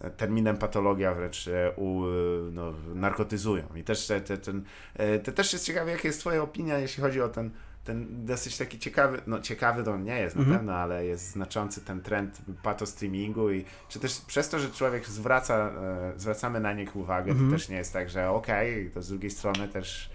e, 0.00 0.10
terminem 0.10 0.56
patologia 0.56 1.14
wręcz 1.14 1.48
u, 1.76 2.04
e, 2.04 2.08
no, 2.52 2.72
narkotyzują. 2.94 3.64
I 3.76 3.84
też, 3.84 4.06
te, 4.06 4.20
te, 4.20 4.38
ten, 4.38 4.64
e, 4.94 5.18
to 5.18 5.32
też 5.32 5.52
jest 5.52 5.64
ciekawe, 5.66 5.90
jaka 5.90 6.08
jest 6.08 6.20
twoja 6.20 6.42
opinia, 6.42 6.78
jeśli 6.78 7.02
chodzi 7.02 7.20
o 7.20 7.28
ten 7.28 7.50
ten 7.84 8.24
dosyć 8.26 8.56
taki 8.58 8.78
ciekawy, 8.78 9.20
no 9.26 9.40
ciekawy 9.40 9.82
to 9.84 9.92
on 9.92 10.04
nie 10.04 10.20
jest 10.20 10.36
na 10.36 10.40
Mhm. 10.42 10.58
pewno, 10.58 10.74
ale 10.74 11.06
jest 11.06 11.30
znaczący 11.30 11.80
ten 11.80 12.00
trend 12.02 12.38
pato 12.62 12.86
streamingu 12.86 13.50
i 13.50 13.64
czy 13.88 14.00
też 14.00 14.20
przez 14.20 14.48
to, 14.48 14.58
że 14.58 14.70
człowiek 14.70 15.06
zwraca, 15.06 15.54
e, 15.56 16.12
zwracamy 16.16 16.60
na 16.60 16.72
nich 16.72 16.96
uwagę, 16.96 17.30
Mhm. 17.30 17.50
to 17.50 17.56
też 17.56 17.68
nie 17.68 17.76
jest 17.76 17.92
tak, 17.92 18.10
że 18.10 18.30
okej, 18.30 18.90
to 18.90 19.02
z 19.02 19.08
drugiej 19.08 19.30
strony 19.30 19.68
też 19.68 20.10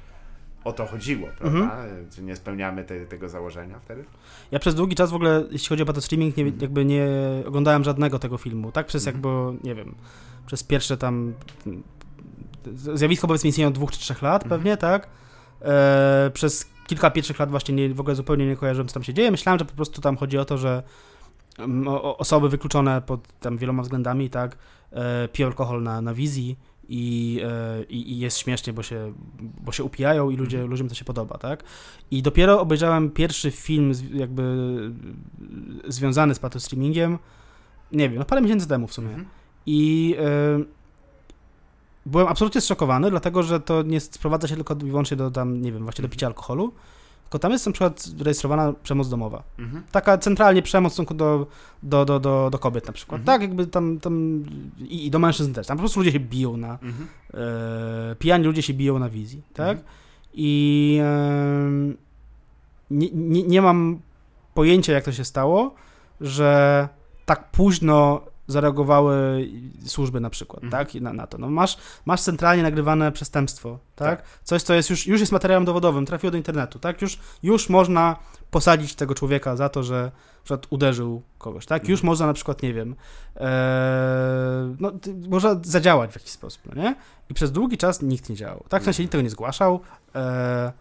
o 0.63 0.73
to 0.73 0.85
chodziło, 0.85 1.27
prawda? 1.37 1.59
Mhm. 1.59 2.09
Czy 2.15 2.21
nie 2.21 2.35
spełniamy 2.35 2.83
te, 2.83 3.05
tego 3.05 3.29
założenia 3.29 3.79
wtedy? 3.79 4.03
Ja 4.51 4.59
przez 4.59 4.75
długi 4.75 4.95
czas 4.95 5.11
w 5.11 5.15
ogóle, 5.15 5.43
jeśli 5.51 5.69
chodzi 5.69 5.83
o 5.83 5.85
pato 5.85 6.01
streaming, 6.01 6.37
nie, 6.37 6.43
Mhm. 6.43 6.61
jakby 6.61 6.85
nie 6.85 7.07
oglądałem 7.47 7.83
żadnego 7.83 8.19
tego 8.19 8.37
filmu, 8.37 8.71
tak? 8.71 8.85
Przez 8.87 9.07
Mhm. 9.07 9.15
jakby, 9.15 9.67
nie 9.67 9.75
wiem, 9.75 9.95
przez 10.45 10.63
pierwsze 10.63 10.97
tam 10.97 11.33
zjawisko 12.75 13.27
powiedzmy 13.27 13.47
istnieje 13.49 13.67
od 13.67 13.73
dwóch 13.73 13.91
czy 13.91 13.99
trzech 13.99 14.21
lat 14.21 14.43
Mhm. 14.43 14.59
pewnie, 14.59 14.77
tak? 14.77 15.07
E, 15.61 16.31
przez 16.33 16.69
kilka 16.87 17.11
pierwszych 17.11 17.39
lat 17.39 17.49
właśnie 17.51 17.75
nie, 17.75 17.93
w 17.93 17.99
ogóle 17.99 18.15
zupełnie 18.15 18.47
nie 18.47 18.55
kojarzyłem, 18.55 18.87
co 18.87 18.93
tam 18.93 19.03
się 19.03 19.13
dzieje. 19.13 19.31
Myślałem, 19.31 19.59
że 19.59 19.65
po 19.65 19.73
prostu 19.75 20.01
tam 20.01 20.17
chodzi 20.17 20.37
o 20.37 20.45
to, 20.45 20.57
że 20.57 20.83
mm, 21.59 21.87
osoby 22.03 22.49
wykluczone 22.49 23.01
pod 23.01 23.27
tam 23.39 23.57
wieloma 23.57 23.83
względami, 23.83 24.29
tak, 24.29 24.57
e, 24.91 25.27
piją 25.27 25.47
alkohol 25.47 25.83
na, 25.83 26.01
na 26.01 26.13
wizji 26.13 26.57
i, 26.89 27.39
e, 27.43 27.83
i, 27.83 28.11
i 28.11 28.19
jest 28.19 28.37
śmiesznie, 28.37 28.73
bo 28.73 28.83
się, 28.83 29.13
bo 29.39 29.71
się 29.71 29.83
upijają 29.83 30.29
i 30.29 30.35
ludzie, 30.35 30.57
Mhm. 30.57 30.71
ludziom 30.71 30.89
to 30.89 30.95
się 30.95 31.05
podoba, 31.05 31.37
tak? 31.37 31.63
I 32.11 32.21
dopiero 32.21 32.61
obejrzałem 32.61 33.11
pierwszy 33.11 33.51
film 33.51 33.93
z, 33.93 34.09
jakby 34.11 34.43
związany 35.87 36.35
z 36.35 36.39
patostreamingiem, 36.39 37.19
nie 37.91 38.09
wiem, 38.09 38.19
no 38.19 38.25
parę 38.25 38.41
miesięcy 38.41 38.67
temu 38.67 38.87
w 38.87 38.93
sumie. 38.93 39.09
Mhm. 39.09 39.25
I 39.65 40.15
e, 40.19 40.79
byłem 42.05 42.27
absolutnie 42.27 42.61
zszokowany, 42.61 43.09
dlatego 43.09 43.43
że 43.43 43.59
to 43.59 43.83
nie 43.83 43.99
sprowadza 43.99 44.47
się 44.47 44.55
tylko 44.55 44.73
i 44.73 44.89
wyłącznie 44.89 45.17
do 45.17 45.31
tam, 45.31 45.61
nie 45.61 45.71
wiem, 45.71 45.83
właśnie 45.83 46.01
do 46.01 46.09
picia 46.09 46.27
alkoholu, 46.27 46.73
tylko 47.29 47.39
tam 47.39 47.51
jest 47.51 47.65
na 47.65 47.71
przykład 47.71 48.07
rejestrowana 48.19 48.73
przemoc 48.83 49.09
domowa. 49.09 49.43
Mhm. 49.59 49.83
Taka 49.91 50.17
centralnie 50.17 50.61
przemoc 50.61 50.91
w 50.91 50.93
stosunku 50.93 51.13
do, 51.13 51.47
do, 51.83 52.05
do, 52.05 52.19
do, 52.19 52.49
do 52.51 52.59
kobiet 52.59 52.87
na 52.87 52.93
przykład. 52.93 53.21
Mhm. 53.21 53.25
Tak, 53.39 53.41
jakby 53.49 53.67
tam, 53.67 53.99
tam 53.99 54.43
i, 54.79 55.05
i 55.05 55.11
do 55.11 55.19
mężczyzn 55.19 55.53
też. 55.53 55.67
Tam 55.67 55.77
po 55.77 55.81
prostu 55.81 55.99
ludzie 55.99 56.11
się 56.11 56.19
biją 56.19 56.57
na, 56.57 56.71
Mhm. 56.81 57.07
e, 57.33 58.15
pijani 58.15 58.43
ludzie 58.45 58.61
się 58.61 58.73
biją 58.73 58.99
na 58.99 59.09
wizji, 59.09 59.41
tak? 59.53 59.77
Mhm. 59.77 59.87
I 60.33 60.99
em, 61.01 61.97
nie, 62.91 63.09
nie, 63.13 63.43
nie 63.43 63.61
mam 63.61 63.99
pojęcia, 64.53 64.93
jak 64.93 65.03
to 65.03 65.11
się 65.11 65.25
stało, 65.25 65.75
że 66.21 66.87
tak 67.25 67.51
późno 67.51 68.21
zareagowały 68.49 69.47
służby 69.85 70.19
na 70.19 70.29
przykład, 70.29 70.63
Mhm. 70.63 70.85
tak? 70.85 71.01
Na, 71.01 71.13
na 71.13 71.27
to. 71.27 71.37
No 71.37 71.49
masz, 71.49 71.77
masz 72.05 72.21
centralnie 72.21 72.63
nagrywane 72.63 73.11
przestępstwo, 73.11 73.79
tak? 73.95 74.21
Tak. 74.21 74.29
Coś, 74.43 74.63
co 74.63 74.73
jest 74.73 74.89
już, 74.89 75.07
już 75.07 75.19
jest 75.19 75.31
materiałem 75.31 75.65
dowodowym, 75.65 76.05
trafiło 76.05 76.31
do 76.31 76.37
internetu, 76.37 76.79
tak? 76.79 77.01
Już, 77.01 77.19
już 77.43 77.69
można 77.69 78.15
posadzić 78.51 78.95
tego 78.95 79.15
człowieka 79.15 79.55
za 79.55 79.69
to, 79.69 79.83
że 79.83 80.11
przykład 80.43 80.67
uderzył 80.69 81.21
kogoś, 81.37 81.65
tak? 81.65 81.89
Już 81.89 81.99
Mhm. 81.99 82.07
można 82.07 82.25
na 82.27 82.33
przykład, 82.33 82.63
nie 82.63 82.73
wiem, 82.73 82.95
e, 83.35 84.75
no, 84.79 84.91
można 85.29 85.55
zadziałać 85.63 86.11
w 86.11 86.15
jakiś 86.15 86.31
sposób, 86.31 86.61
no 86.75 86.81
nie? 86.83 86.95
I 87.29 87.33
przez 87.33 87.51
długi 87.51 87.77
czas 87.77 88.01
nikt 88.01 88.29
nie 88.29 88.35
działał, 88.35 88.63
tak? 88.69 88.81
W 88.81 88.85
sensie 88.85 89.03
nikt 89.03 89.11
tego 89.11 89.21
nie 89.21 89.29
zgłaszał 89.29 89.79
e, 90.15 90.71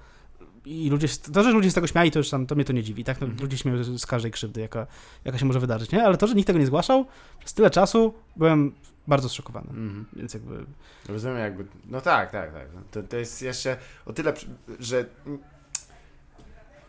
i 0.68 0.90
ludzie, 0.90 1.08
to, 1.32 1.42
że 1.42 1.50
ludzie 1.50 1.70
z 1.70 1.74
tego 1.74 1.86
śmiali, 1.86 2.10
to 2.10 2.18
już 2.18 2.30
tam, 2.30 2.46
to 2.46 2.54
mnie 2.54 2.64
to 2.64 2.72
nie 2.72 2.82
dziwi, 2.82 3.04
tak? 3.04 3.20
No, 3.20 3.26
Mhm. 3.26 3.42
Ludzie 3.42 3.58
śmieją 3.58 3.98
z 3.98 4.06
każdej 4.06 4.30
krzywdy, 4.32 4.60
jaka, 4.60 4.86
jaka 5.24 5.38
się 5.38 5.44
może 5.46 5.60
wydarzyć, 5.60 5.90
nie? 5.92 6.02
Ale 6.04 6.16
to, 6.16 6.26
że 6.26 6.34
nikt 6.34 6.46
tego 6.46 6.58
nie 6.58 6.66
zgłaszał, 6.66 7.06
przez 7.38 7.54
tyle 7.54 7.70
czasu 7.70 8.14
byłem 8.36 8.72
bardzo 9.06 9.28
zszokowany, 9.28 9.68
Mhm. 9.70 10.04
więc 10.16 10.34
jakby... 10.34 10.66
Rozumiem 11.08 11.38
jakby, 11.38 11.64
no 11.86 12.00
tak, 12.00 12.30
tak, 12.30 12.52
tak. 12.52 12.66
To, 12.90 13.02
to 13.02 13.16
jest 13.16 13.42
jeszcze 13.42 13.76
o 14.06 14.12
tyle, 14.12 14.32
że 14.80 15.04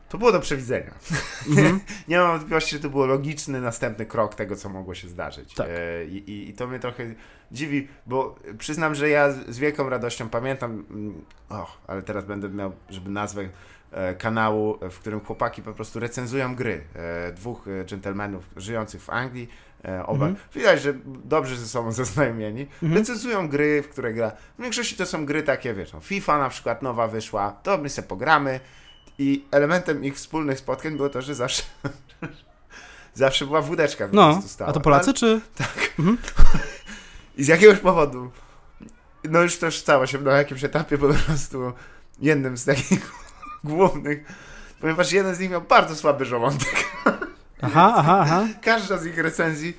to 0.09 0.17
było 0.17 0.31
do 0.31 0.39
przewidzenia. 0.39 0.91
Mhm. 1.49 1.79
Nie 2.07 2.17
mam 2.19 2.31
wątpliwości, 2.31 2.75
że 2.75 2.81
to 2.81 2.89
był 2.89 3.05
logiczny 3.05 3.61
następny 3.61 4.05
krok 4.05 4.35
tego, 4.35 4.55
co 4.55 4.69
mogło 4.69 4.95
się 4.95 5.07
zdarzyć. 5.07 5.53
Tak. 5.53 5.67
E, 5.69 6.05
I, 6.05 6.31
i, 6.31 6.49
I 6.49 6.53
to 6.53 6.67
mnie 6.67 6.79
trochę 6.79 7.03
dziwi, 7.51 7.87
bo 8.05 8.35
przyznam, 8.57 8.95
że 8.95 9.09
ja 9.09 9.31
z 9.31 9.59
wielką 9.59 9.89
radością 9.89 10.29
pamiętam, 10.29 10.85
mm, 10.89 11.21
och, 11.49 11.77
ale 11.87 12.01
teraz 12.01 12.25
będę 12.25 12.49
miał, 12.49 12.71
żeby 12.89 13.09
nazwę 13.09 13.49
e, 13.91 14.15
kanału, 14.15 14.77
w 14.91 14.99
którym 14.99 15.19
chłopaki 15.19 15.61
po 15.61 15.73
prostu 15.73 15.99
recenzują 15.99 16.55
gry. 16.55 16.81
E, 16.95 17.31
dwóch 17.33 17.65
dżentelmenów 17.85 18.43
żyjących 18.57 19.01
w 19.01 19.09
Anglii, 19.09 19.49
oba, 20.05 20.25
Mhm. 20.27 20.35
widać, 20.55 20.81
że 20.81 20.93
dobrze 21.25 21.55
ze 21.57 21.67
sobą 21.67 21.91
zaznajomieni, 22.01 22.61
Mhm. 22.83 22.93
recenzują 22.93 23.49
gry, 23.49 23.83
w 23.83 23.89
które 23.89 24.13
gra. 24.13 24.31
W 24.59 24.61
większości 24.61 24.95
to 24.95 25.05
są 25.05 25.25
gry 25.25 25.43
takie, 25.43 25.73
wiesz, 25.73 25.93
no, 25.93 25.99
FIFA 25.99 26.37
na 26.39 26.49
przykład 26.49 26.81
nowa 26.81 27.07
wyszła, 27.07 27.51
to 27.51 27.77
my 27.77 27.89
sobie 27.89 28.07
pogramy 28.07 28.59
i 29.19 29.45
elementem 29.51 30.03
ich 30.05 30.15
wspólnych 30.15 30.59
spotkań 30.59 30.97
było 30.97 31.09
to, 31.09 31.21
że 31.21 31.35
zawsze 31.35 31.63
zawsze 33.13 33.45
była 33.45 33.61
wódeczka 33.61 34.07
po 34.07 34.15
No, 34.15 34.41
stała. 34.47 34.69
a 34.69 34.73
to 34.73 34.79
Polacy, 34.79 35.13
czy... 35.13 35.41
I 37.37 37.43
z 37.43 37.47
jakiegoś 37.47 37.77
powodu, 37.79 38.31
no 39.23 39.41
już 39.41 39.57
też 39.57 39.77
stało 39.79 40.07
się 40.07 40.17
na 40.17 40.31
jakimś 40.31 40.63
etapie 40.63 40.97
po 40.97 41.07
prostu 41.07 41.73
jednym 42.19 42.57
z 42.57 42.65
takich 42.65 43.11
głównych, 43.63 44.25
ponieważ 44.81 45.11
jeden 45.11 45.35
z 45.35 45.39
nich 45.39 45.49
miał 45.51 45.61
bardzo 45.61 45.95
słaby 45.95 46.25
żołądek. 46.25 46.85
Aha, 47.61 47.93
aha, 47.97 48.19
aha. 48.21 48.47
Każda 48.61 48.97
z 48.97 49.05
ich 49.05 49.17
recenzji, 49.17 49.77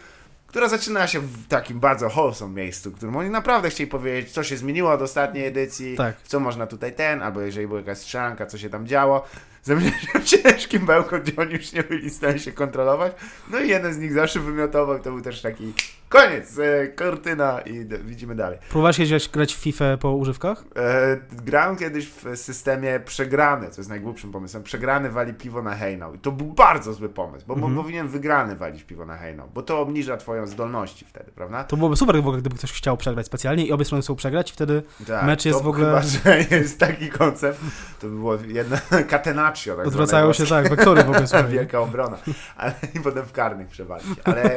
która 0.50 0.68
zaczyna 0.68 1.06
się 1.06 1.20
w 1.20 1.46
takim 1.48 1.80
bardzo 1.80 2.08
wholesome 2.08 2.54
miejscu, 2.54 2.90
w 2.90 2.94
którym 2.96 3.16
oni 3.16 3.30
naprawdę 3.30 3.70
chcieli 3.70 3.90
powiedzieć, 3.90 4.32
co 4.32 4.44
się 4.44 4.56
zmieniło 4.56 4.92
od 4.92 5.02
ostatniej 5.02 5.46
edycji, 5.46 5.96
Tak. 5.96 6.16
co 6.24 6.40
można 6.40 6.66
tutaj 6.66 6.92
ten, 6.92 7.22
albo 7.22 7.40
jeżeli 7.40 7.66
była 7.66 7.78
jakaś 7.80 7.98
strzelanka, 7.98 8.46
co 8.46 8.58
się 8.58 8.70
tam 8.70 8.86
działo. 8.86 9.24
Zamieniał 9.62 9.92
się 10.24 10.24
ciężkim 10.42 10.86
bełkot, 10.86 11.22
gdzie 11.22 11.32
oni 11.36 11.52
już 11.54 11.72
nie 11.72 11.82
byli 11.82 12.10
w 12.10 12.14
stanie 12.14 12.38
się 12.38 12.52
kontrolować. 12.52 13.12
No 13.50 13.60
i 13.60 13.68
jeden 13.68 13.94
z 13.94 13.98
nich 13.98 14.12
zawsze 14.12 14.40
wymiotował, 14.40 14.98
to 14.98 15.10
był 15.10 15.20
też 15.20 15.42
taki 15.42 15.72
koniec, 16.10 16.58
e, 16.58 16.86
kurtyna 16.88 17.60
i 17.60 17.84
d- 17.84 17.98
widzimy 17.98 18.34
dalej. 18.34 18.58
Próbowałeś 18.70 18.96
kiedyś 18.96 19.28
grać 19.28 19.54
w 19.54 19.58
FIFA 19.58 19.96
po 19.96 20.12
używkach? 20.12 20.64
E, 20.76 21.16
grałem 21.44 21.76
kiedyś 21.76 22.08
w 22.10 22.36
systemie 22.36 23.00
przegrany, 23.04 23.70
co 23.70 23.80
jest 23.80 23.88
najgłupszym 23.90 24.32
pomysłem. 24.32 24.62
Przegrany 24.62 25.10
wali 25.10 25.34
piwo 25.34 25.62
na 25.62 25.74
hejnał. 25.74 26.14
I 26.14 26.18
to 26.18 26.32
był 26.32 26.46
bardzo 26.46 26.92
zły 26.94 27.08
pomysł, 27.08 27.44
bo, 27.46 27.54
Mhm. 27.54 27.74
bo 27.74 27.82
powinien 27.82 28.08
wygrany 28.08 28.56
walić 28.56 28.84
piwo 28.84 29.06
na 29.06 29.16
hejnał, 29.16 29.48
bo 29.54 29.62
to 29.62 29.80
obniża 29.80 30.16
twoją 30.16 30.46
zdolności 30.46 31.04
wtedy, 31.04 31.30
prawda? 31.34 31.64
To 31.64 31.76
byłoby 31.76 31.96
super 31.96 32.16
w 32.16 32.18
ogóle, 32.18 32.38
gdyby 32.38 32.56
ktoś 32.56 32.72
chciał 32.72 32.96
przegrać 32.96 33.26
specjalnie 33.26 33.66
i 33.66 33.72
obie 33.72 33.84
strony 33.84 34.02
chcą 34.02 34.16
przegrać, 34.16 34.52
wtedy 34.52 34.82
Tak, 35.06 35.24
Mecz 35.26 35.44
jest 35.44 35.62
w 35.62 35.66
ogóle- 35.68 35.86
Chyba, 35.86 36.02
że 36.02 36.38
jest 36.56 36.78
taki 36.78 37.08
koncept, 37.08 37.60
to 38.00 38.06
by 38.06 38.14
było 38.16 38.34
jedna 38.46 38.76
catenaccio. 39.10 39.76
Tak 39.76 39.86
odwracają 39.86 40.32
się 40.32 40.46
tak, 40.46 40.68
wektory 40.68 41.04
w 41.04 41.10
ogóle. 41.10 41.20
Wielka 41.50 41.80
obrona. 41.80 42.18
Ale 42.56 42.74
i 42.94 43.00
potem 43.00 43.24
w 43.26 43.32
karnych 43.32 43.68
przewalić. 43.68 44.06
Ale 44.24 44.56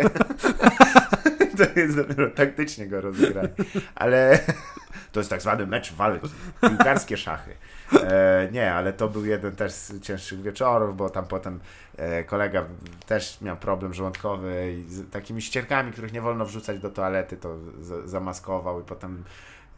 to 1.58 1.80
jest 1.80 1.96
dopiero 1.96 2.30
taktycznie 2.30 2.88
go 2.88 3.02
rozegrać. 3.02 3.52
Ale 3.96 4.40
to 5.12 5.20
jest 5.20 5.30
tak 5.30 5.42
zwany 5.42 5.68
mecz 5.68 5.94
walki. 5.94 6.30
Piłkarskie 6.62 7.18
szachy. 7.18 7.56
E, 8.04 8.50
nie, 8.52 8.74
ale 8.74 8.94
to 8.94 9.10
był 9.10 9.26
jeden 9.26 9.56
też 9.56 9.72
z 9.72 10.02
cięższych 10.02 10.42
wieczorów, 10.42 10.98
bo 10.98 11.10
tam 11.10 11.26
potem 11.26 11.60
e, 11.98 12.24
kolega 12.24 12.66
też 13.06 13.42
miał 13.42 13.58
problem 13.58 13.94
żołądkowy 13.94 14.74
i 14.74 14.94
z 14.94 15.12
takimi 15.12 15.42
ścierkami, 15.42 15.92
których 15.92 16.14
nie 16.14 16.22
wolno 16.22 16.46
wrzucać 16.46 16.80
do 16.80 16.90
toalety, 16.90 17.38
to 17.38 17.58
z, 17.82 18.10
zamaskował 18.10 18.82
i 18.82 18.84
potem 18.84 19.24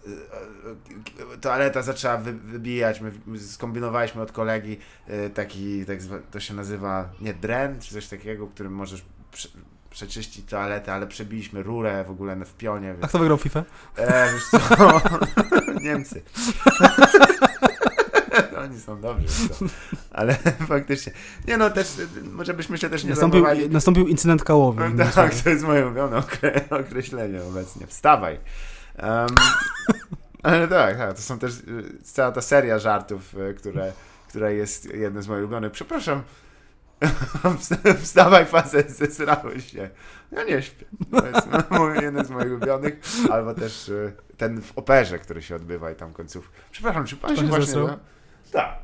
e, 0.08 1.34
e, 1.34 1.38
toaleta 1.38 1.82
zaczęła 1.82 2.18
wy, 2.18 2.34
wybijać, 2.34 3.02
my 3.02 3.12
my 3.26 3.40
skombinowaliśmy 3.40 4.22
od 4.22 4.32
kolegi 4.32 4.78
e, 5.08 5.30
taki, 5.30 5.86
tak 5.86 6.00
to 6.32 6.40
się 6.40 6.54
nazywa, 6.54 7.10
nie 7.22 7.34
dren, 7.34 7.80
czy 7.80 7.94
coś 7.94 8.08
takiego, 8.08 8.48
którym 8.48 8.74
możesz 8.74 9.06
przeczyścić 9.96 10.50
toaletę, 10.50 10.94
ale 10.94 11.08
przebiliśmy 11.08 11.64
rurę 11.64 12.04
w 12.08 12.12
ogóle 12.12 12.36
w 12.46 12.54
pionie, 12.54 12.96
A 13.02 13.08
kto 13.08 13.20
wygrał 13.20 13.38
FIFA? 13.38 13.64
e, 13.98 14.34
wiesz 14.34 14.44
co, 14.52 14.60
Niemcy. 15.88 16.22
Oni 18.64 18.80
są 18.80 19.02
dobrzy, 19.02 19.50
to. 19.50 19.66
ale 20.12 20.36
faktycznie, 20.68 21.12
nie 21.48 21.58
no, 21.58 21.70
też, 21.70 21.88
może 22.32 22.54
byśmy 22.54 22.78
się 22.78 22.90
też 22.90 23.04
nie 23.04 23.10
Nastąpił, 23.10 23.46
nastąpił 23.70 24.08
incydent 24.08 24.44
kałowy. 24.44 24.86
innymi 24.86 25.12
tak, 25.16 25.36
to 25.36 25.50
jest 25.50 25.64
moje 25.64 25.86
ulubione 25.86 26.18
okre- 26.18 26.80
określenie 26.86 27.44
obecnie. 27.44 27.88
Wstawaj. 27.88 28.40
Em, 28.98 29.28
ale 30.44 30.68
tak, 30.68 30.98
tak, 30.98 31.14
to 31.16 31.22
są 31.22 31.40
też 31.40 31.54
y, 31.58 31.98
cała 32.04 32.32
ta 32.32 32.42
seria 32.42 32.80
żartów, 32.80 33.36
y, 33.38 33.54
które, 33.54 33.92
która 34.30 34.50
jest 34.50 34.86
jednym 34.86 35.24
z 35.24 35.28
moich 35.28 35.40
ulubionych. 35.40 35.72
Przepraszam. 35.72 36.22
Wstawaj, 38.04 38.46
facet, 38.46 38.92
zesrałeś 38.92 39.72
się. 39.72 39.90
Ja 40.32 40.44
nie 40.44 40.62
śpię. 40.62 40.86
To 41.12 41.28
jest 41.28 41.48
mój, 41.72 41.96
jeden 41.96 42.26
z 42.26 42.30
moich 42.30 42.48
ulubionych. 42.48 43.00
Albo 43.32 43.54
też 43.54 43.90
y, 43.90 44.14
ten 44.38 44.62
w 44.62 44.78
operze, 44.78 45.20
który 45.20 45.42
się 45.42 45.56
odbywa 45.56 45.92
i 45.92 45.96
tam 45.96 46.14
końców. 46.14 46.52
Przepraszam, 46.72 47.06
czy 47.06 47.18
pan 47.18 47.30
Pan 47.30 47.38
się 47.38 47.44
właśnie... 47.50 47.66
zesrał? 47.66 47.88
Tak. 48.52 48.76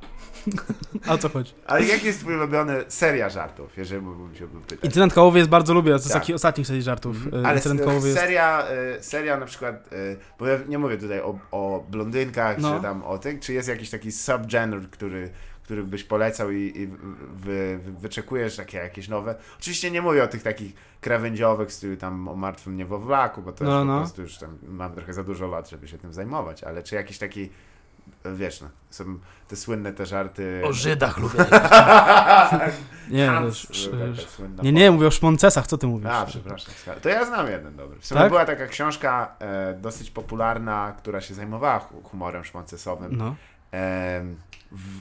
A 1.08 1.14
o 1.14 1.18
co 1.18 1.30
chodzi? 1.30 1.54
Ale 1.68 1.86
jaki 1.86 2.06
jest 2.06 2.20
twój 2.20 2.36
ulubiony 2.36 2.84
seria 2.88 3.30
żartów, 3.30 3.78
jeżeli 3.78 4.02
mógłbym 4.02 4.36
się 4.36 4.48
pytać? 4.48 4.80
Incydent 4.84 5.14
kałowy 5.14 5.38
jest 5.38 5.50
bardzo 5.50 5.74
lubię, 5.74 5.90
to 5.92 5.96
jest 5.96 6.08
Tak. 6.08 6.22
taki 6.22 6.34
ostatnich 6.34 6.68
serii 6.68 6.82
żartów. 6.82 7.18
E, 7.44 7.48
Ale 7.48 7.56
Incydent 7.56 8.04
seria, 8.14 8.68
y, 9.00 9.04
seria 9.04 9.38
na 9.38 9.46
przykład, 9.46 9.90
bo 10.40 10.48
ja 10.48 10.60
nie 10.68 10.78
mówię 10.78 10.98
tutaj 10.98 11.20
o, 11.22 11.40
o 11.52 11.86
blondynkach, 11.90 12.58
No. 12.58 12.76
czy 12.76 12.82
tam 12.82 13.04
o 13.04 13.18
tych, 13.18 13.40
czy 13.40 13.54
jest 13.54 13.68
jakiś 13.68 13.90
taki 13.90 14.12
subgenre, 14.12 14.82
który, 14.92 15.30
który 15.72 15.84
byś 15.84 16.04
polecał 16.04 16.52
i, 16.52 16.74
i 16.76 16.88
wy, 16.88 16.98
wy, 17.80 17.92
wyczekujesz 17.92 18.56
takie 18.56 18.78
jakieś 18.78 19.08
nowe. 19.08 19.36
Oczywiście 19.60 19.92
nie 19.92 20.02
mówię 20.02 20.24
o 20.24 20.28
tych 20.28 20.44
takich 20.44 20.74
krawędziowych, 21.02 21.72
stylu 21.74 21.98
tam 21.98 22.28
o 22.28 22.36
martwym 22.36 22.78
niewowlaku, 22.78 23.42
bo 23.42 23.52
to 23.52 23.64
No, 23.66 23.78
już 23.80 23.88
no. 23.88 23.94
po 23.94 24.00
prostu 24.00 24.22
już 24.22 24.38
tam 24.38 24.58
mam 24.68 24.94
trochę 24.94 25.14
za 25.14 25.24
dużo 25.24 25.48
lat, 25.48 25.70
żeby 25.70 25.88
się 25.88 25.98
tym 25.98 26.14
zajmować, 26.14 26.64
ale 26.64 26.84
czy 26.84 26.96
jakiś 26.96 27.18
taki, 27.18 27.50
wiesz 28.26 28.62
no, 28.62 28.70
są 28.90 29.20
te 29.48 29.56
słynne 29.56 29.94
te 29.94 30.06
żarty... 30.06 30.62
O 30.66 30.74
Żydach 30.74 31.18
lubię. 31.18 31.40
Nie, 33.10 33.28
Hans, 33.28 33.68
nie, 34.64 34.72
nie, 34.72 34.92
mówię 34.92 35.08
o 35.08 35.12
szmoncesach, 35.12 35.68
co 35.68 35.78
ty 35.78 35.88
mówisz? 35.88 36.08
a, 36.12 36.26
przepraszam. 36.26 36.74
To 37.02 37.10
ja 37.10 37.26
znam 37.26 37.48
jeden 37.48 37.76
dobry. 37.76 38.00
W 38.00 38.06
sumie 38.06 38.22
Tak? 38.22 38.30
była 38.30 38.46
taka 38.46 38.68
książka 38.68 39.36
e, 39.40 39.74
dosyć 39.74 40.12
popularna, 40.12 40.96
która 40.98 41.22
się 41.22 41.34
zajmowała 41.34 41.80
hu- 41.80 42.02
humorem 42.04 42.44
szmoncesowym. 42.46 43.16
No. 43.18 43.36
Em, 43.72 44.36
w, 44.72 45.00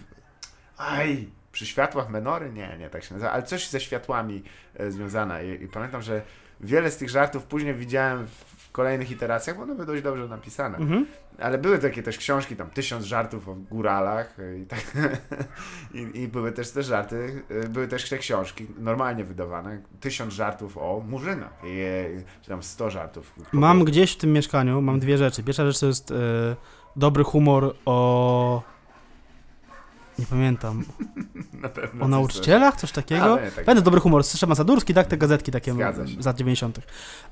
aj, 0.80 1.28
przy 1.52 1.66
światłach 1.66 2.10
menory? 2.10 2.52
Nie, 2.52 2.76
nie, 2.78 2.90
tak 2.90 3.04
się 3.04 3.14
nazywa, 3.14 3.32
ale 3.32 3.42
coś 3.42 3.68
ze 3.68 3.80
światłami 3.80 4.42
e, 4.74 4.90
związane. 4.90 5.46
I, 5.46 5.64
I 5.64 5.68
pamiętam, 5.68 6.02
że 6.02 6.22
wiele 6.60 6.90
z 6.90 6.96
tych 6.96 7.10
żartów 7.10 7.44
później 7.44 7.74
widziałem 7.74 8.26
w, 8.26 8.60
kolejnych 8.72 9.10
iteracjach, 9.10 9.56
bo 9.56 9.62
one 9.62 9.74
były 9.74 9.86
dość 9.86 10.02
dobrze 10.02 10.28
napisane. 10.28 10.78
Mhm. 10.78 11.06
Ale 11.38 11.58
były 11.58 11.78
takie 11.78 12.02
też 12.02 12.18
książki, 12.18 12.56
tam 12.56 12.70
tysiąc 12.70 13.04
żartów 13.04 13.48
o 13.48 13.54
góralach 13.54 14.40
e, 14.40 14.58
i, 14.58 14.66
tak, 14.66 14.96
i, 15.94 16.20
i 16.20 16.28
były 16.28 16.52
też 16.52 16.70
te 16.70 16.82
żarty, 16.82 17.42
e, 17.48 17.68
były 17.68 17.88
też 17.88 18.08
te 18.08 18.18
książki 18.18 18.66
normalnie 18.78 19.24
wydawane, 19.24 19.82
tysiąc 20.00 20.34
żartów 20.34 20.78
o 20.78 21.02
murzynach, 21.08 21.52
i, 21.64 21.82
czy 22.42 22.48
tam 22.48 22.62
sto 22.62 22.90
żartów. 22.90 23.34
Mam 23.52 23.84
gdzieś 23.84 24.12
w 24.12 24.16
tym 24.16 24.32
mieszkaniu, 24.32 24.82
mam 24.82 25.00
dwie 25.00 25.18
rzeczy. 25.18 25.42
Pierwsza 25.42 25.66
rzecz 25.66 25.80
to 25.80 25.86
jest 25.86 26.10
e, 26.10 26.14
dobry 26.96 27.24
humor 27.24 27.74
o... 27.84 28.62
Nie 30.20 30.26
pamiętam. 30.26 30.84
Na 31.62 31.68
pewno 31.68 32.04
O 32.04 32.08
nauczycielach? 32.08 32.76
Coś 32.76 32.92
takiego? 32.92 33.22
Ale 33.22 33.50
tak. 33.50 33.64
Będę 33.64 33.82
dobry 33.82 34.00
humor. 34.00 34.24
Szema 34.24 34.54
Sadurski, 34.54 34.94
tak? 34.94 35.06
Te 35.06 35.16
gazetki 35.16 35.52
takie 35.52 35.74
z 36.20 36.26
lat 36.26 36.36
90. 36.36 36.80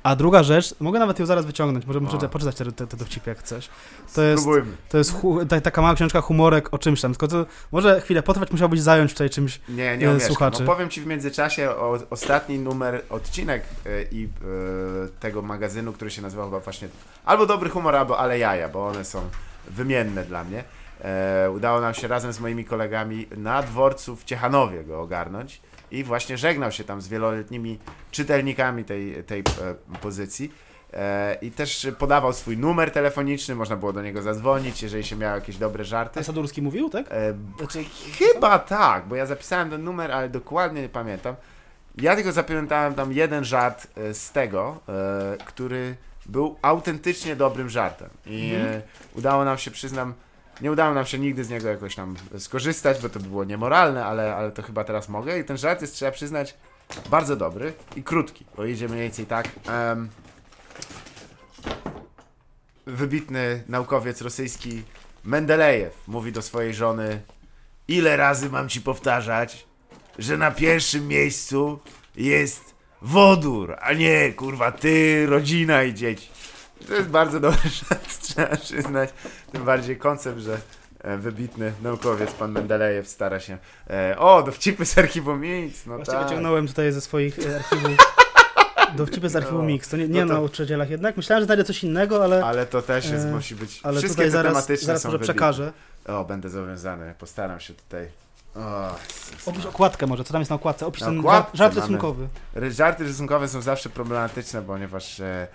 A 0.03 0.17
druga 0.17 0.43
rzecz, 0.43 0.75
mogę 0.81 0.99
nawet 0.99 1.19
ją 1.19 1.27
zaraz 1.27 1.47
wyciągnąć, 1.47 1.87
może 1.87 2.01
muszę 2.01 2.17
O. 2.17 2.29
poczytać 2.29 2.57
te, 2.57 2.73
te, 2.73 2.87
te 2.87 2.97
dowcipy 2.97 3.31
jak 3.31 3.39
chcesz. 3.39 3.69
To 4.15 4.23
jest, 4.23 4.43
Spróbujmy. 4.43 4.77
to 4.89 4.99
jest 4.99 5.13
hu, 5.13 5.47
ta, 5.47 5.61
taka 5.61 5.83
mała 5.83 5.95
książka 5.95 6.21
humorek 6.21 6.75
o 6.75 6.79
czymś 6.79 7.01
tam, 7.01 7.13
tylko 7.13 7.29
to 7.29 7.47
może 7.73 8.01
chwilę 8.01 8.23
potrwać, 8.23 8.51
musiałbyś 8.51 8.81
zająć 8.81 9.13
tutaj 9.13 9.31
czymś. 9.31 9.61
Nie, 9.69 9.91
e, 9.91 9.99
nie 9.99 10.11
umiesz. 10.11 10.23
słuchaczy. 10.23 10.61
No, 10.61 10.67
powiem 10.67 10.89
Ci 10.91 11.01
w 11.01 11.07
międzyczasie 11.07 11.71
o 11.71 11.99
ostatni 12.11 12.59
numer, 12.59 13.03
odcinek 13.11 13.63
e, 13.87 14.03
i 14.03 14.25
e, 14.25 14.29
tego 15.21 15.43
magazynu, 15.43 15.93
który 15.93 16.11
się 16.11 16.23
nazywał 16.23 16.47
chyba 16.47 16.61
właśnie 16.61 16.89
albo 17.25 17.47
Dobry 17.47 17.71
Humor, 17.71 17.97
albo 17.97 18.19
Ale 18.19 18.39
Jaja, 18.39 18.69
bo 18.69 18.87
one 18.87 19.05
są 19.05 19.21
wymienne 19.71 20.25
dla 20.25 20.45
mnie. 20.45 20.65
E, 21.05 21.51
udało 21.51 21.81
nam 21.81 21.95
się 21.95 22.09
razem 22.09 22.33
z 22.33 22.41
moimi 22.41 22.65
kolegami 22.65 23.27
na 23.37 23.63
dworcu 23.63 24.17
w 24.17 24.25
Ciechanowie 24.25 24.85
go 24.85 25.01
ogarnąć 25.01 25.61
i 25.91 26.05
właśnie 26.05 26.39
żegnał 26.39 26.73
się 26.73 26.85
tam 26.85 27.01
z 27.01 27.09
wieloletnimi 27.09 27.79
czytelnikami 28.11 28.85
tej, 28.85 29.25
tej 29.25 29.41
e, 29.41 29.99
pozycji. 30.01 30.53
E, 30.93 31.39
I 31.43 31.51
też 31.51 31.87
podawał 31.99 32.33
swój 32.33 32.57
numer 32.57 32.91
telefoniczny, 32.91 33.55
można 33.55 33.77
było 33.77 33.93
do 33.93 34.03
niego 34.03 34.23
zadzwonić, 34.23 34.83
jeżeli 34.83 35.05
się 35.05 35.17
miało 35.17 35.35
jakieś 35.35 35.57
dobre 35.57 35.85
żarty. 35.85 36.15
Ten 36.15 36.25
Sadurski 36.25 36.63
mówił, 36.63 36.91
tak? 36.91 37.07
Znaczy, 37.59 37.85
chyba 38.19 38.59
tak, 38.59 39.07
bo 39.07 39.17
ja 39.17 39.27
zapisałem 39.27 39.71
ten 39.71 39.85
numer, 39.85 40.13
ale 40.13 40.29
dokładnie 40.29 40.83
nie 40.83 40.89
pamiętam. 40.89 41.35
Ja 41.97 42.17
tylko 42.17 42.33
zapamiętałem 42.33 42.95
tam 42.95 43.13
jeden 43.13 43.45
żart 43.45 43.87
z 44.13 44.33
tego, 44.33 44.81
który 45.45 45.97
był 46.29 46.57
autentycznie 46.63 47.37
dobrym 47.37 47.69
żartem. 47.69 48.09
I 48.27 48.53
e, 48.55 48.83
udało 49.15 49.45
nam 49.45 49.59
się, 49.59 49.71
przyznam, 49.71 50.15
nie 50.61 50.73
udało 50.73 50.95
nam 50.95 51.07
się 51.07 51.19
nigdy 51.19 51.45
z 51.45 51.51
niego 51.51 51.69
jakoś 51.69 51.95
tam 51.95 52.17
skorzystać, 52.39 53.03
bo 53.03 53.09
to 53.09 53.21
by 53.21 53.29
było 53.29 53.45
niemoralne, 53.45 54.05
ale, 54.05 54.37
ale 54.37 54.51
to 54.53 54.63
chyba 54.63 54.85
teraz 54.85 55.09
mogę. 55.09 55.39
I 55.39 55.45
ten 55.45 55.57
żart 55.57 55.81
jest, 55.81 55.95
trzeba 55.95 56.11
przyznać, 56.11 56.55
bardzo 57.11 57.37
dobry 57.37 57.73
i 57.97 58.03
krótki, 58.03 58.45
bo 58.57 58.65
idzie 58.65 58.89
mniej 58.89 59.01
więcej 59.03 59.27
tak. 59.27 59.49
em, 59.69 60.09
wybitny 62.87 63.63
naukowiec 63.69 64.21
rosyjski 64.21 64.83
Mendelejew 65.25 65.95
mówi 66.07 66.33
do 66.33 66.43
swojej 66.43 66.75
żony: 66.75 67.21
Ile 67.89 68.17
razy 68.17 68.51
mam 68.51 68.69
ci 68.69 68.81
powtarzać, 68.81 69.67
że 70.19 70.37
na 70.37 70.51
pierwszym 70.51 71.09
miejscu 71.09 71.79
jest 72.17 72.75
wodór, 73.03 73.77
a 73.81 73.93
nie 73.93 74.33
kurwa 74.33 74.73
ty, 74.73 75.27
rodzina 75.27 75.83
i 75.83 75.95
dzieci. 75.95 76.29
To 76.87 76.95
jest 76.95 77.09
bardzo 77.09 77.41
dobry 77.41 77.71
żart, 77.71 78.19
trzeba 78.29 78.57
przyznać. 78.57 79.11
Tym 79.53 79.65
bardziej 79.65 79.97
koncept, 79.97 80.39
że 80.39 80.59
e, 81.01 81.17
wybitny 81.19 81.73
naukowiec, 81.83 82.33
pan 82.33 82.53
Mendelejew, 82.53 83.09
stara 83.09 83.41
się. 83.41 83.59
E, 83.91 84.19
o, 84.19 84.43
dowcipy 84.43 84.87
z 84.87 84.99
archiwum 84.99 85.41
Mix, 85.41 85.87
no 85.87 85.97
Właśnie 85.97 86.15
tak. 86.15 86.25
wyciągnąłem 86.25 86.69
tutaj 86.69 86.93
ze 86.93 87.01
swoich 87.01 87.39
e, 87.39 87.57
archiwów. 87.57 87.97
Dowcipy 88.97 89.29
z 89.29 89.37
archiwum 89.37 89.59
No. 89.61 89.65
Mix. 89.67 89.89
To 89.89 89.97
nie, 89.97 90.09
nie 90.09 90.21
No 90.21 90.27
to- 90.27 90.35
na 90.35 90.41
nauczycielach 90.41 90.91
jednak. 90.91 91.17
Myślałem, 91.17 91.41
że 91.43 91.47
znajdę 91.47 91.65
coś 91.65 91.85
innego, 91.85 92.25
ale, 92.25 92.45
Ale 92.45 92.67
to 92.67 92.83
też 92.83 93.11
jest, 93.11 93.25
E, 93.27 93.31
musi 93.31 93.55
być. 93.55 93.81
ale 93.83 93.99
Wszystkie 93.99 94.17
tutaj 94.17 94.31
zaraz, 94.31 94.53
tematyczne 94.53 94.87
zaraz 94.87 95.03
są 95.03 95.09
może 95.09 95.19
wybitne. 95.19 95.35
przekażę. 95.35 95.73
O, 96.09 96.25
będę 96.25 96.49
zobowiązany, 96.49 97.15
postaram 97.19 97.61
się 97.61 97.75
tutaj. 97.75 98.09
O, 98.57 98.95
Opisz 99.47 99.67
okładkę 99.67 100.07
może, 100.07 100.25
co 100.25 100.33
tam 100.33 100.41
jest 100.41 100.51
na 100.51 100.57
okładce. 100.57 100.87
Opisz 100.87 101.01
Na 101.01 101.07
ten 101.07 101.23
żart, 101.23 101.51
żart 101.55 101.75
rysunkowy. 101.75 102.29
Ry- 102.57 102.71
Żarty 102.71 103.05
rysunkowe 103.05 103.49
są 103.49 103.61
zawsze 103.63 103.89
problematyczne, 103.91 104.63
ponieważ 104.63 105.21
e, 105.21 105.47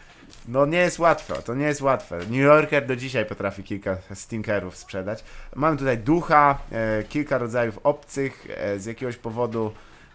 no 0.47 0.65
nie 0.65 0.77
jest 0.77 0.99
łatwo, 0.99 1.35
to 1.35 1.55
nie 1.55 1.65
jest 1.65 1.81
łatwe. 1.81 2.17
New 2.17 2.31
Yorker 2.31 2.85
do 2.85 2.95
dzisiaj 2.95 3.25
potrafi 3.25 3.63
kilka 3.63 3.97
stinkerów 4.13 4.77
sprzedać. 4.77 5.23
Mamy 5.55 5.77
tutaj 5.77 5.97
ducha, 5.97 6.59
e, 6.71 7.03
kilka 7.03 7.37
rodzajów 7.37 7.79
obcych, 7.83 8.47
e, 8.57 8.79
z 8.79 8.85
jakiegoś 8.85 9.17
powodu 9.17 9.73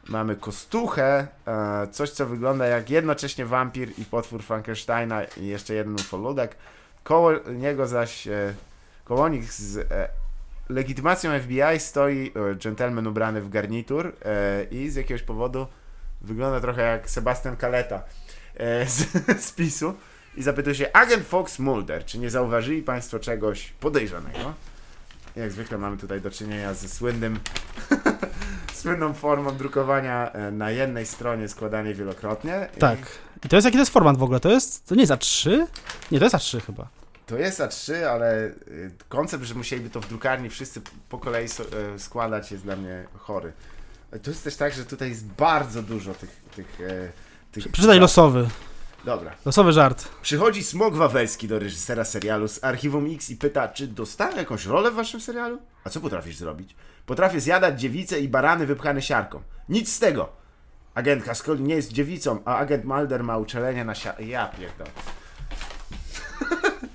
mamy 0.08 0.36
kostuchę, 0.36 1.26
e, 1.46 1.88
coś 1.90 2.10
co 2.10 2.26
wygląda 2.26 2.66
jak 2.66 2.90
jednocześnie 2.90 3.46
wampir 3.46 3.98
i 3.98 4.04
potwór 4.04 4.42
Frankensteina 4.42 5.24
i 5.24 5.46
jeszcze 5.46 5.74
jeden 5.74 5.94
ufoludek. 5.94 6.56
Koło 7.04 7.32
niego 7.48 7.86
zaś, 7.86 8.28
e, 8.28 8.54
koło 9.04 9.28
nich 9.28 9.52
z 9.52 9.92
e, 9.92 10.08
legitymacją 10.68 11.40
FBI 11.40 11.78
stoi 11.78 12.32
e, 12.34 12.54
gentleman 12.54 13.06
ubrany 13.06 13.40
w 13.40 13.48
garnitur 13.48 14.12
e, 14.24 14.64
i 14.70 14.90
z 14.90 14.94
jakiegoś 14.94 15.22
powodu 15.22 15.66
wygląda 16.20 16.60
trochę 16.60 16.82
jak 16.82 17.10
Sebastian 17.10 17.56
Kaleta 17.56 18.02
z, 18.86 19.06
z 19.46 19.52
PiSu 19.52 19.94
i 20.36 20.42
zapytuje 20.42 20.74
się 20.74 20.92
agent 20.92 21.26
Fox 21.26 21.59
Mulder, 21.59 22.04
czy 22.04 22.18
nie 22.18 22.30
zauważyli 22.30 22.82
Państwo 22.82 23.18
czegoś 23.18 23.72
podejrzanego? 23.80 24.54
Jak 25.36 25.52
zwykle 25.52 25.78
mamy 25.78 25.96
tutaj 25.96 26.20
do 26.20 26.30
czynienia 26.30 26.74
ze 26.74 26.88
słynnym 26.88 27.40
słynną 28.74 29.14
formą 29.14 29.56
drukowania 29.56 30.32
e, 30.32 30.50
na 30.50 30.70
jednej 30.70 31.06
stronie 31.06 31.48
składanej 31.48 31.94
wielokrotnie. 31.94 32.68
Tak. 32.78 32.98
I 33.44 33.48
to 33.48 33.56
jest 33.56 33.64
jaki 33.64 33.76
to 33.76 33.82
jest 33.82 33.92
format 33.92 34.18
w 34.18 34.22
ogóle? 34.22 34.40
To 34.40 34.50
jest, 34.50 34.86
to 34.86 34.94
nie 34.94 35.00
jest 35.00 35.12
A3? 35.12 35.66
Nie, 36.11 36.18
to 36.18 36.24
jest 36.24 36.36
A3 36.36 36.61
chyba. 36.61 36.88
To 37.26 37.38
jest 37.38 37.61
A3, 37.61 38.02
ale 38.02 38.46
y, 38.46 38.90
koncept, 39.09 39.44
że 39.44 39.54
musieliby 39.54 39.90
to 39.90 40.00
w 40.00 40.09
drukarni 40.09 40.50
wszyscy 40.50 40.80
po 41.09 41.18
kolei 41.18 41.46
e, 41.46 41.98
składać 41.98 42.52
jest 42.52 42.64
dla 42.64 42.76
mnie 42.76 43.04
chory. 43.18 43.52
E, 44.11 44.18
To 44.18 44.30
jest 44.30 44.44
też 44.44 44.56
tak, 44.56 44.72
że 44.74 44.84
tutaj 44.84 45.09
jest 45.09 45.24
bardzo 45.26 45.82
dużo 45.82 46.14
tych... 46.14 46.30
tych, 46.56 46.78
tych 47.64 47.72
Przeczytaj 47.72 48.00
losowy. 48.00 48.48
Dobra. 49.04 49.32
Losowy 49.44 49.72
żart. 49.72 50.09
Przychodzi 50.22 50.64
Smok 50.64 50.94
Wawelski 50.94 51.48
do 51.48 51.59
reżysera 51.59 52.04
serialu 52.04 52.48
z 52.48 52.64
Archiwum 52.64 53.06
X 53.14 53.30
i 53.30 53.36
pyta, 53.36 53.68
czy 53.68 53.86
dostałem 53.86 54.36
jakąś 54.36 54.66
rolę 54.66 54.90
w 54.90 54.94
waszym 54.94 55.20
serialu? 55.20 55.59
A 55.84 55.90
co 55.90 56.00
potrafisz 56.00 56.36
zrobić? 56.36 56.76
Potrafię 57.06 57.40
zjadać 57.40 57.80
dziewice 57.80 58.20
i 58.20 58.28
barany 58.28 58.66
wypchane 58.66 59.02
siarką. 59.02 59.42
Nic 59.68 59.92
z 59.92 59.98
tego! 59.98 60.28
Agentka 60.94 61.34
Scully 61.34 61.61
nie 61.61 61.74
jest 61.74 61.92
dziewicą, 61.92 62.38
a 62.44 62.56
agent 62.56 62.84
Mulder 62.84 63.24
ma 63.24 63.38
uczelenie 63.38 63.84
na 63.84 63.94
siarkę. 63.94 64.24
Ja 64.24 64.46
pierdolę. 64.48 64.90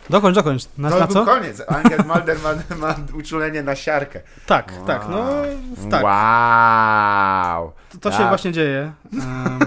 Dokończ, 0.10 0.36
dokończ. 0.36 0.64
Na, 0.78 0.90
To 0.90 1.00
na 1.00 1.06
był 1.08 1.14
co? 1.14 1.26
koniec. 1.26 1.62
Agent 1.68 2.08
Mulder 2.08 2.38
ma, 2.40 2.76
ma 2.78 2.96
uczulenie 3.18 3.64
na 3.64 3.76
siarkę. 3.76 4.22
Tak, 4.46 4.74
tak, 4.88 5.06
no 5.10 5.26
tak. 5.92 6.04
Wow! 6.04 7.72
To, 7.92 7.98
to 7.98 8.12
się 8.12 8.18
Tak. 8.18 8.28
właśnie 8.28 8.52
dzieje. 8.52 8.92
Um, 9.14 9.60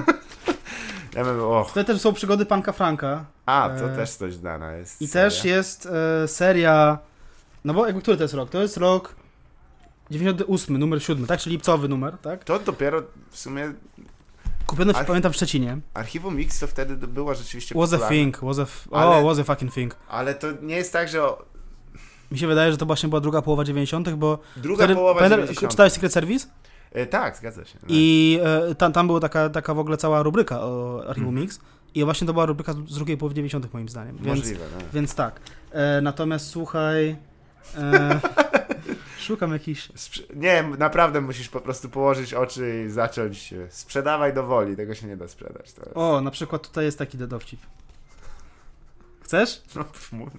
Och. 1.43 1.69
tutaj 1.69 1.85
też 1.85 2.01
są 2.01 2.13
przygody 2.13 2.47
Panka 2.47 2.73
Franka. 2.73 3.25
A, 3.47 3.71
to 3.79 3.93
E, 3.93 3.97
też 3.97 4.11
coś 4.11 4.35
znana 4.35 4.73
jest. 4.73 5.03
I 5.03 5.07
seria. 5.07 5.25
też 5.31 5.45
jest 5.45 5.89
e, 6.25 6.29
seria. 6.29 6.99
No 7.65 7.75
bo 7.75 7.87
jakby 7.87 8.03
który 8.03 8.17
to 8.17 8.23
jest 8.25 8.35
rok? 8.35 8.51
To 8.51 8.63
jest 8.63 8.77
rok 8.77 9.15
98, 10.11 10.79
numer 10.79 11.03
7, 11.03 11.27
tak? 11.27 11.41
Czyli 11.41 11.53
lipcowy 11.57 11.89
numer, 11.89 12.19
tak? 12.19 12.45
To 12.45 12.59
dopiero 12.59 13.03
w 13.31 13.39
sumie 13.39 13.73
Kupiony, 14.67 14.93
Arch- 14.93 15.05
pamiętam, 15.05 15.33
w 15.33 15.37
Szczecinie. 15.37 15.79
Archiwum 15.95 16.39
X 16.41 16.59
to 16.61 16.67
wtedy 16.67 16.97
było 17.07 17.35
rzeczywiście 17.35 17.75
Was 17.75 17.93
a 17.93 17.97
popularne. 17.97 18.17
thing, 18.17 18.39
was 18.43 18.59
a, 18.59 18.63
f- 18.63 18.89
Ale- 18.93 19.17
o, 19.17 19.23
was 19.25 19.39
a 19.39 19.45
fucking 19.45 19.73
thing. 19.73 19.97
Ale 20.09 20.35
to 20.35 20.47
nie 20.63 20.77
jest 20.77 20.93
tak, 20.93 21.09
że 21.09 21.23
Mi 22.33 22.39
się 22.39 22.47
wydaje, 22.47 22.73
że 22.73 22.79
to 22.79 22.87
właśnie 22.87 23.09
była 23.09 23.21
druga 23.21 23.43
połowa 23.43 23.65
90., 23.65 24.11
bo 24.11 24.39
druga 24.57 24.85
wtedy, 24.85 24.95
połowa 24.95 25.15
pamiętam, 25.21 25.41
90. 25.41 25.71
czytałeś 25.71 25.93
Secret 25.93 26.13
Service? 26.13 26.47
E, 26.97 27.07
tak, 27.07 27.37
zgadza 27.37 27.65
się. 27.65 27.79
No. 27.83 27.87
I 27.89 28.39
e, 28.71 28.75
tam, 28.75 28.93
tam 28.93 29.07
była 29.07 29.21
taka, 29.21 29.49
taka 29.49 29.75
w 29.75 29.79
ogóle 29.79 29.97
cała 29.97 30.23
rubryka 30.23 30.61
o 30.61 31.03
Archiwum 31.09 31.29
Mhm. 31.29 31.43
Mix. 31.43 31.61
I 31.95 32.05
właśnie 32.05 32.27
to 32.27 32.33
była 32.33 32.47
rubryka 32.47 32.73
z 32.73 32.95
drugiej 32.95 33.17
połowy 33.17 33.35
90. 33.35 33.73
moim 33.75 33.89
zdaniem. 33.89 34.17
Więc, 34.17 34.39
Możliwe, 34.39 34.65
no. 34.79 34.85
więc 34.93 35.15
tak. 35.15 35.41
E, 35.73 36.01
natomiast 36.01 36.47
słuchaj. 36.47 37.17
E, 37.79 38.21
szukam 39.27 39.53
jakiś. 39.53 39.89
Nie, 40.35 40.63
naprawdę 40.79 41.21
musisz 41.21 41.49
po 41.49 41.61
prostu 41.61 41.89
położyć 41.89 42.35
oczy 42.35 42.85
i 42.87 42.91
zacząć 42.91 43.53
e, 43.53 43.67
sprzedawaj 43.71 44.35
do 44.35 44.43
woli. 44.47 44.77
Tego 44.77 44.95
się 44.95 45.07
nie 45.07 45.17
da 45.17 45.29
sprzedać. 45.29 45.75
O, 45.95 46.21
na 46.21 46.31
przykład 46.31 46.69
tutaj 46.69 46.85
jest 46.85 46.99
taki 46.99 47.19
dowcip. 47.19 47.61
Chcesz? 49.21 49.63
no, 49.77 49.85
mów. 50.13 50.31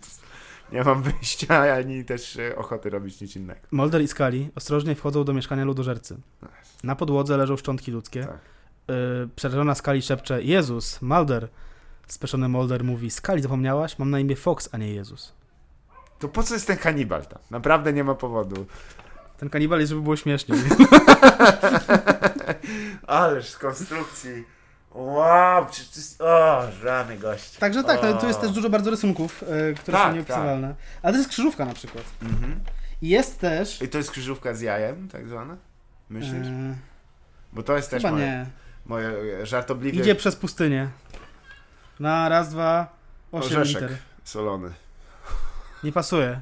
Nie 0.71 0.83
mam 0.83 1.01
wyjścia 1.03 1.73
ani 1.73 2.05
też 2.05 2.37
e, 2.37 2.55
ochoty 2.55 2.89
robić 2.89 3.21
nic 3.21 3.35
innego. 3.35 3.59
Mulder 3.71 4.01
i 4.01 4.07
Scully 4.07 4.49
ostrożnie 4.55 4.95
wchodzą 4.95 5.23
do 5.23 5.33
mieszkania 5.33 5.65
ludożercy. 5.65 6.17
Na 6.83 6.95
podłodze 6.95 7.37
leżą 7.37 7.57
szczątki 7.57 7.91
ludzkie. 7.91 8.25
Tak. 8.25 8.39
Yy, 8.87 9.29
przerażona 9.35 9.75
Scully 9.75 10.01
szepcze 10.01 10.43
Jezus, 10.43 11.01
Mulder. 11.01 11.47
Speszony 12.07 12.49
Mulder 12.49 12.83
mówi 12.83 13.11
Scully, 13.11 13.41
zapomniałaś? 13.41 13.99
Mam 13.99 14.09
na 14.09 14.19
imię 14.19 14.35
Fox, 14.35 14.69
a 14.71 14.77
nie 14.77 14.93
Jezus. 14.93 15.33
To 16.19 16.27
po 16.27 16.43
co 16.43 16.53
jest 16.53 16.67
ten 16.67 16.77
kanibal 16.77 17.25
tam? 17.25 17.39
Naprawdę 17.51 17.93
nie 17.93 18.03
ma 18.03 18.15
powodu. 18.15 18.65
Ten 19.37 19.49
kanibal 19.49 19.79
jest, 19.79 19.89
żeby 19.89 20.01
było 20.01 20.15
śmiesznie. 20.15 20.55
Ależ 23.07 23.49
z 23.49 23.57
konstrukcji. 23.57 24.56
Wow, 24.97 25.65
przecież 25.65 25.89
to 25.89 25.99
jest... 25.99 26.21
O, 26.21 26.63
rany 26.83 27.17
gość. 27.17 27.57
Także 27.57 27.83
tak, 27.83 28.03
O. 28.03 28.13
tu 28.13 28.27
jest 28.27 28.41
też 28.41 28.51
dużo 28.51 28.69
bardzo 28.69 28.89
rysunków, 28.91 29.43
yy, 29.67 29.73
które 29.73 29.97
Tak, 29.97 30.07
są 30.07 30.13
nieopisywalne. 30.15 30.75
Ale 31.01 31.13
to 31.13 31.17
jest 31.17 31.29
krzyżówka 31.29 31.65
na 31.65 31.73
przykład. 31.73 32.03
Mhm. 32.21 32.59
I 33.01 33.09
jest 33.09 33.39
też... 33.39 33.81
I 33.81 33.89
to 33.89 33.97
jest 33.97 34.11
krzyżówka 34.11 34.53
z 34.53 34.61
jajem, 34.61 35.07
tak 35.09 35.27
zwana? 35.27 35.57
Myślisz? 36.09 36.47
yy, 36.47 36.75
Bo 37.53 37.63
to 37.63 37.75
jest 37.75 37.89
też 37.89 38.01
chyba 38.03 38.13
moje, 38.13 38.25
nie. 38.25 38.45
moje 38.85 39.07
e, 39.41 39.45
żartobliwie 39.45 39.99
Idzie 40.01 40.15
przez 40.15 40.35
pustynię. 40.35 40.89
Na 41.99 42.29
raz, 42.29 42.49
dwa, 42.49 42.87
osiem 43.31 43.61
Orzeszek. 43.61 43.81
liter. 43.81 43.97
solony. 44.23 44.71
Nie 45.83 45.91
pasuje. 45.91 46.39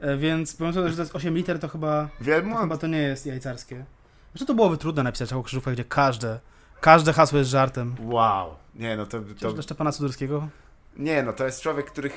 E, 0.00 0.16
Więc 0.16 0.56
pomimo, 0.56 0.88
że 0.88 0.96
to 0.96 1.02
jest 1.02 1.16
8 1.16 1.34
liter, 1.36 1.58
to 1.58 1.68
chyba, 1.68 2.08
to 2.18 2.24
Wielbłąd. 2.24 2.60
chyba 2.60 2.76
to 2.76 2.86
nie 2.86 2.98
jest 2.98 3.26
jajcarskie. 3.26 3.84
Znaczy 4.32 4.46
to 4.46 4.54
byłoby 4.54 4.78
trudne 4.78 5.02
napisać 5.02 5.28
taką 5.28 5.42
krzyżówkę, 5.42 5.72
gdzie 5.72 5.84
każde, 5.84 6.38
każde 6.84 7.12
hasło 7.12 7.38
jest 7.38 7.50
żartem. 7.50 7.96
Wow. 8.00 8.54
Nie, 8.74 8.96
no 8.96 9.06
to, 9.06 9.20
to... 9.40 9.52
dla 9.52 9.62
Szczepana 9.62 9.92
Cudurskiego. 9.92 10.48
Nie, 10.96 11.22
no 11.22 11.32
to 11.32 11.46
jest 11.46 11.60
człowiek, 11.60 11.86
który... 11.86 12.10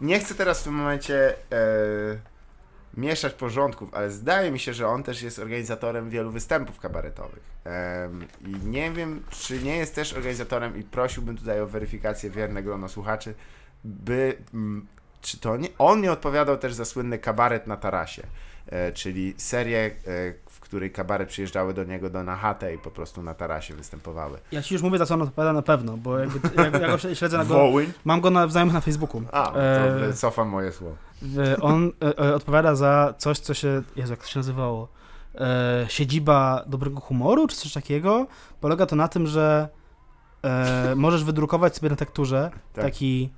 Nie 0.00 0.18
chcę 0.18 0.34
teraz 0.34 0.60
w 0.60 0.64
tym 0.64 0.74
momencie 0.74 1.30
e, 1.30 1.34
mieszać 2.96 3.32
porządków, 3.32 3.94
ale 3.94 4.10
zdaje 4.10 4.50
mi 4.50 4.58
się, 4.58 4.74
że 4.74 4.86
on 4.86 5.02
też 5.02 5.22
jest 5.22 5.38
organizatorem 5.38 6.10
wielu 6.10 6.30
występów 6.30 6.80
kabaretowych. 6.80 7.42
I 8.46 8.66
nie 8.66 8.90
wiem, 8.90 9.22
czy 9.30 9.62
nie 9.62 9.76
jest 9.76 9.94
też 9.94 10.12
organizatorem 10.12 10.76
i 10.76 10.82
prosiłbym 10.82 11.36
tutaj 11.36 11.60
o 11.60 11.66
weryfikację 11.66 12.30
wierne 12.30 12.62
grono 12.62 12.88
słuchaczy, 12.88 13.34
by 13.84 14.36
mm, 14.54 14.86
czy 15.20 15.40
to 15.40 15.56
nie, 15.56 15.68
on 15.78 16.00
nie 16.00 16.12
odpowiadał 16.12 16.58
też 16.58 16.74
za 16.74 16.84
słynny 16.84 17.18
kabaret 17.18 17.66
na 17.66 17.76
tarasie, 17.76 18.22
e, 18.66 18.92
czyli 18.92 19.34
serię, 19.36 19.90
e, 20.06 20.51
której 20.72 20.90
kabaret 20.90 21.28
przyjeżdżały 21.28 21.74
do 21.74 21.84
niego 21.84 22.10
do 22.10 22.22
na 22.24 22.36
chatę 22.36 22.74
i 22.74 22.78
po 22.78 22.90
prostu 22.90 23.22
na 23.22 23.34
tarasie 23.34 23.74
występowały. 23.74 24.38
Ja 24.52 24.62
ci 24.62 24.74
już 24.74 24.82
mówię, 24.82 24.98
za 24.98 25.06
co 25.06 25.14
on 25.14 25.22
odpowiada 25.22 25.52
na 25.52 25.62
pewno, 25.62 25.96
bo 25.96 26.18
jakby, 26.18 26.62
jak, 26.62 26.72
ja 26.82 26.88
go 26.88 26.98
śledzę 26.98 27.38
na 27.38 27.44
go, 27.44 27.54
Wołyń? 27.54 27.92
mam 28.04 28.20
go 28.20 28.30
na, 28.30 28.48
znajomych 28.48 28.74
na 28.74 28.80
Facebooku. 28.80 29.22
A, 29.32 29.46
to 29.50 29.60
E, 30.08 30.12
cofam 30.12 30.48
moje 30.48 30.72
słowo. 30.72 30.96
on 31.60 31.92
e, 32.02 32.18
e, 32.28 32.34
odpowiada 32.34 32.74
za 32.74 33.14
coś, 33.18 33.38
co 33.38 33.54
się, 33.54 33.82
Jezu, 33.96 34.12
jak 34.12 34.20
to 34.22 34.26
się 34.28 34.38
nazywało, 34.38 34.88
e, 35.34 35.86
siedziba 35.88 36.64
dobrego 36.66 37.00
humoru, 37.00 37.46
czy 37.46 37.56
coś 37.56 37.72
takiego. 37.72 38.26
Polega 38.60 38.86
to 38.86 38.96
na 38.96 39.08
tym, 39.08 39.26
że 39.26 39.68
e, 40.42 40.94
możesz 40.96 41.24
wydrukować 41.24 41.76
sobie 41.76 41.90
na 41.90 41.96
tekturze 41.96 42.50
Tak. 42.72 42.84
taki 42.84 43.30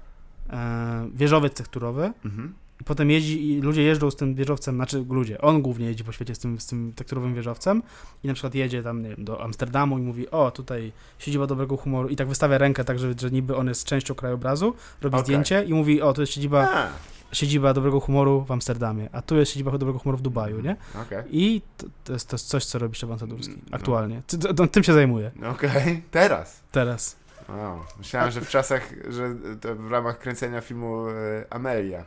e, 0.50 1.08
wieżowiec 1.14 1.54
tekturowy 1.54 2.12
Mhm. 2.24 2.54
I 2.84 2.86
potem 2.86 3.10
jeździ 3.10 3.50
i 3.52 3.60
ludzie 3.60 3.82
jeżdżą 3.82 4.10
z 4.10 4.16
tym 4.16 4.34
wieżowcem, 4.34 4.74
znaczy 4.74 5.04
ludzie, 5.10 5.40
on 5.40 5.62
głównie 5.62 5.86
jeździ 5.86 6.04
po 6.04 6.12
świecie 6.12 6.34
z 6.34 6.38
tym, 6.38 6.60
z 6.60 6.66
tym 6.66 6.92
tekturowym 6.96 7.34
wieżowcem 7.34 7.82
i 8.24 8.28
na 8.28 8.34
przykład 8.34 8.54
jedzie 8.54 8.82
tam, 8.82 9.02
nie 9.02 9.08
wiem, 9.08 9.24
do 9.24 9.42
Amsterdamu 9.42 9.98
i 9.98 10.02
mówi, 10.02 10.30
o, 10.30 10.50
tutaj 10.50 10.92
siedziba 11.18 11.46
dobrego 11.46 11.76
humoru 11.76 12.08
i 12.08 12.16
tak 12.16 12.28
wystawia 12.28 12.58
rękę 12.58 12.84
tak, 12.84 12.98
że, 12.98 13.14
że 13.20 13.30
niby 13.30 13.56
on 13.56 13.68
jest 13.68 13.84
częścią 13.84 14.14
krajobrazu, 14.14 14.74
robi 15.02 15.14
Okej. 15.16 15.24
zdjęcie 15.24 15.64
i 15.64 15.74
mówi, 15.74 16.02
o, 16.02 16.12
to 16.12 16.22
jest 16.22 16.32
siedziba, 16.32 16.68
A, 16.72 16.88
siedziba 17.34 17.72
dobrego 17.74 18.00
humoru 18.00 18.44
w 18.44 18.52
Amsterdamie, 18.52 19.08
a 19.12 19.22
tu 19.22 19.36
jest 19.36 19.52
siedziba 19.52 19.78
dobrego 19.78 19.98
humoru 19.98 20.18
w 20.18 20.22
Dubaju, 20.22 20.60
nie? 20.60 20.76
Okej. 21.02 21.22
I 21.30 21.62
to, 21.76 21.86
to, 22.04 22.12
jest, 22.12 22.28
to 22.28 22.34
jest 22.34 22.46
coś, 22.48 22.64
co 22.64 22.78
robi 22.78 22.94
Szczepan 22.94 23.18
Sadurski 23.18 23.54
No. 23.70 23.76
aktualnie. 23.76 24.22
Ty- 24.26 24.38
to- 24.38 24.66
Tym 24.66 24.82
się 24.84 24.92
zajmuje 24.92 25.30
Okej, 25.52 26.02
teraz. 26.10 26.60
teraz. 26.72 27.16
Wow. 27.48 27.78
Myślałem, 27.98 28.30
że 28.30 28.40
w 28.40 28.48
czasach, 28.48 28.94
że 29.08 29.34
to 29.60 29.74
w 29.74 29.90
ramach 29.90 30.18
kręcenia 30.18 30.60
filmu 30.60 31.08
e, 31.08 31.12
Amelia. 31.50 32.04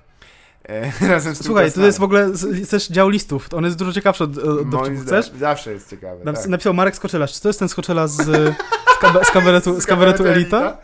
Razem 1.10 1.36
z 1.36 1.46
Słuchaj, 1.46 1.72
to 1.72 1.86
jest 1.86 2.00
w 2.00 2.04
ogóle 2.04 2.32
też 2.70 2.88
dział 2.88 3.10
listów, 3.10 3.54
on 3.54 3.64
jest 3.66 3.78
dużo 3.78 3.94
ciekawszy 3.94 4.24
od, 4.24 4.38
od 4.38 4.70
dowcipów. 4.70 5.06
Chcesz? 5.06 5.32
Zawsze 5.40 5.74
jest 5.74 5.90
ciekawe. 5.90 6.24
Naps- 6.24 6.42
tak. 6.42 6.48
Napisał 6.48 6.74
Marek 6.74 6.96
Skoczylarz. 6.96 7.34
Czy 7.34 7.42
to 7.42 7.50
jest 7.50 7.60
ten 7.60 7.70
Skoczylarz 7.70 8.10
z, 8.10 8.16
z, 8.16 9.02
kabe- 9.02 9.26
z, 9.26 9.32
kabaretu, 9.32 9.82
z 9.82 9.86
kabaretu 9.92 10.28
Elita? 10.28 10.78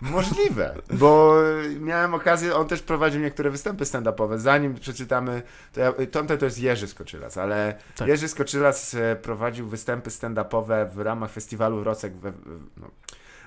Możliwe, 0.00 0.74
bo 0.90 1.36
miałem 1.80 2.14
okazję, 2.14 2.54
on 2.54 2.68
też 2.68 2.82
prowadził 2.82 3.20
niektóre 3.20 3.50
występy 3.50 3.84
stand-upowe. 3.84 4.38
Zanim 4.38 4.74
przeczytamy, 4.74 5.42
to 5.72 5.80
ja, 5.80 5.92
to 6.38 6.44
jest 6.44 6.58
Jerzy 6.58 6.88
Skoczylas, 6.88 7.36
ale 7.36 7.74
Tak. 7.96 8.08
Jerzy 8.08 8.28
Skoczylas 8.28 8.94
e, 8.94 9.16
prowadził 9.16 9.68
występy 9.68 10.10
stand-upowe 10.10 10.90
w 10.90 10.98
ramach 10.98 11.30
festiwalu 11.30 11.84
Rocek 11.84 12.16
we, 12.16 12.32
no. 12.76 12.90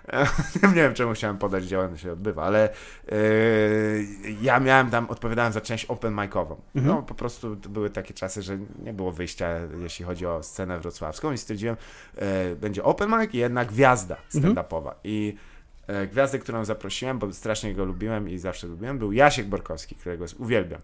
nie 0.63 0.73
wiem, 0.73 0.93
czemu 0.93 1.13
chciałem 1.13 1.37
podać, 1.37 1.65
gdzie 1.65 1.79
on 1.79 1.97
się 1.97 2.11
odbywa, 2.11 2.43
ale 2.43 2.69
e, 2.69 3.15
ja 4.41 4.59
miałem 4.59 4.89
tam, 4.89 5.09
odpowiadałem 5.09 5.53
za 5.53 5.61
część 5.61 5.85
open 5.85 6.13
micową. 6.13 6.55
Mhm. 6.75 6.95
No 6.95 7.03
po 7.03 7.15
prostu 7.15 7.55
były 7.55 7.89
takie 7.89 8.13
czasy, 8.13 8.41
że 8.41 8.57
nie 8.83 8.93
było 8.93 9.11
wyjścia, 9.11 9.47
jeśli 9.81 10.05
chodzi 10.05 10.25
o 10.25 10.43
scenę 10.43 10.79
wrocławską 10.79 11.31
i 11.31 11.37
stwierdziłem, 11.37 11.75
e, 12.15 12.55
będzie 12.55 12.83
open 12.83 13.09
mic 13.19 13.33
i 13.33 13.37
jedna 13.37 13.65
gwiazda 13.65 14.15
Mhm. 14.35 14.55
stand-upowa. 14.55 14.91
I 15.03 15.35
e, 15.87 16.07
gwiazdę, 16.07 16.39
którą 16.39 16.65
zaprosiłem, 16.65 17.19
bo 17.19 17.33
strasznie 17.33 17.73
go 17.73 17.85
lubiłem 17.85 18.29
i 18.29 18.37
zawsze 18.37 18.67
lubiłem, 18.67 18.99
był 18.99 19.11
Jasiek 19.11 19.47
Borkowski, 19.47 19.95
którego 19.95 20.25
uwielbiam. 20.39 20.81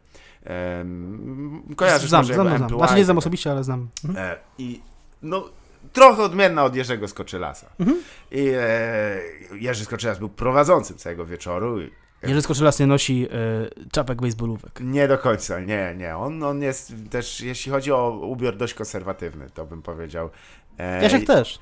Um, 0.78 1.64
kojarzysz 1.76 2.10
znam, 2.10 2.22
może 2.22 2.34
znam, 2.34 2.48
znam. 2.48 2.62
MPY, 2.64 2.78
Znaczy 2.78 2.96
nie 2.96 3.06
znam 3.06 3.18
tak. 3.18 3.22
osobiście, 3.22 3.52
ale 3.52 3.64
znam. 3.64 3.88
Mhm. 4.06 4.26
E, 4.32 4.36
I 4.58 4.82
no, 5.22 5.50
trochę 5.94 6.24
odmienna 6.24 6.64
od 6.64 6.76
Jerzego 6.76 7.08
Skoczylasa. 7.08 7.70
Mhm. 7.80 7.98
I 8.32 8.48
e, 8.58 9.20
Jerzy 9.56 9.86
Skoczylas 9.86 10.20
był 10.20 10.30
prowadzącym 10.30 10.98
całego 10.98 11.26
wieczoru. 11.26 11.78
Jerzy 12.24 12.42
Skoczylas 12.42 12.80
nie 12.80 12.88
nosi 12.88 13.28
e, 13.32 13.90
czapek 13.92 14.22
baseballówek. 14.22 14.80
Nie 14.80 15.08
do 15.08 15.18
końca, 15.18 15.60
nie, 15.60 15.96
nie. 15.98 16.18
On, 16.18 16.44
on 16.44 16.62
jest 16.62 16.94
też, 17.10 17.42
jeśli 17.42 17.72
chodzi 17.72 17.92
o 17.92 18.10
ubiór, 18.22 18.56
dość 18.58 18.74
konserwatywny, 18.74 19.50
to 19.54 19.66
bym 19.66 19.82
powiedział. 19.82 20.30
E, 20.78 21.04
Jasiek 21.04 21.28
też. 21.28 21.60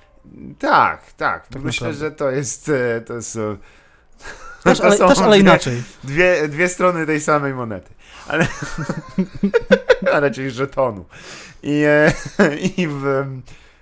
Tak, 0.60 1.14
tak. 1.14 1.48
Tak 1.48 1.62
Myślę, 1.62 1.88
naprawdę. 1.88 2.06
że 2.10 2.12
to 2.16 2.32
jest, 2.32 2.70
e, 2.70 3.02
to 3.02 3.22
są, 3.22 3.58
Też, 4.64 4.78
to 4.80 4.84
ale, 4.86 4.98
są 4.98 5.08
też, 5.08 5.20
ale 5.20 5.36
dwie- 5.38 5.42
inaczej. 5.42 5.84
Dwie, 6.04 6.48
dwie 6.48 6.70
strony 6.70 7.06
tej 7.06 7.22
samej 7.22 7.54
monety. 7.54 7.94
Ale 8.28 8.48
a 10.14 10.20
raczej 10.20 10.52
żetonu. 10.52 11.06
I, 11.64 11.84
e, 11.88 12.14
i, 12.78 12.88
w, 12.88 13.26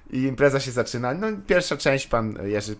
I 0.09 0.23
impreza 0.23 0.59
się 0.59 0.71
zaczyna. 0.71 1.13
No, 1.13 1.27
pierwsza 1.47 1.77
część 1.77 2.07
pan 2.07 2.37
Jerzy 2.43 2.75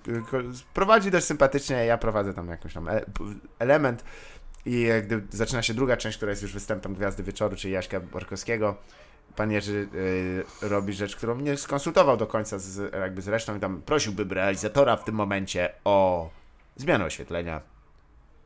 prowadzi 0.74 1.12
dość 1.12 1.26
sympatycznie, 1.26 1.86
ja 1.86 1.98
prowadzę 1.98 2.34
tam 2.34 2.48
jakąś 2.50 2.74
tam 2.74 2.88
e- 2.88 3.02
element. 3.60 4.04
I 4.66 4.88
gdy 5.04 5.22
zaczyna 5.30 5.62
się 5.62 5.74
druga 5.74 5.98
część, 5.98 6.18
która 6.18 6.30
jest 6.30 6.42
już 6.42 6.54
występem 6.54 6.94
Gwiazdy 6.94 7.24
Wieczoru, 7.24 7.56
czyli 7.56 7.74
Jaśka 7.74 8.00
Borkowskiego, 8.00 8.76
pan 9.36 9.52
Jerzy 9.52 9.88
e, 10.64 10.70
robi 10.70 10.94
rzecz, 10.94 11.16
którą 11.16 11.38
nie 11.40 11.58
skonsultował 11.58 12.18
do 12.18 12.28
końca 12.28 12.60
z, 12.60 12.94
jakby 12.94 13.22
z 13.22 13.28
resztą 13.28 13.58
i 13.58 13.60
tam 13.60 13.82
prosiłby 13.82 14.34
realizatora 14.34 14.96
w 14.98 15.04
tym 15.04 15.16
momencie 15.16 15.70
o 15.84 16.30
zmianę 16.76 17.06
oświetlenia 17.06 17.62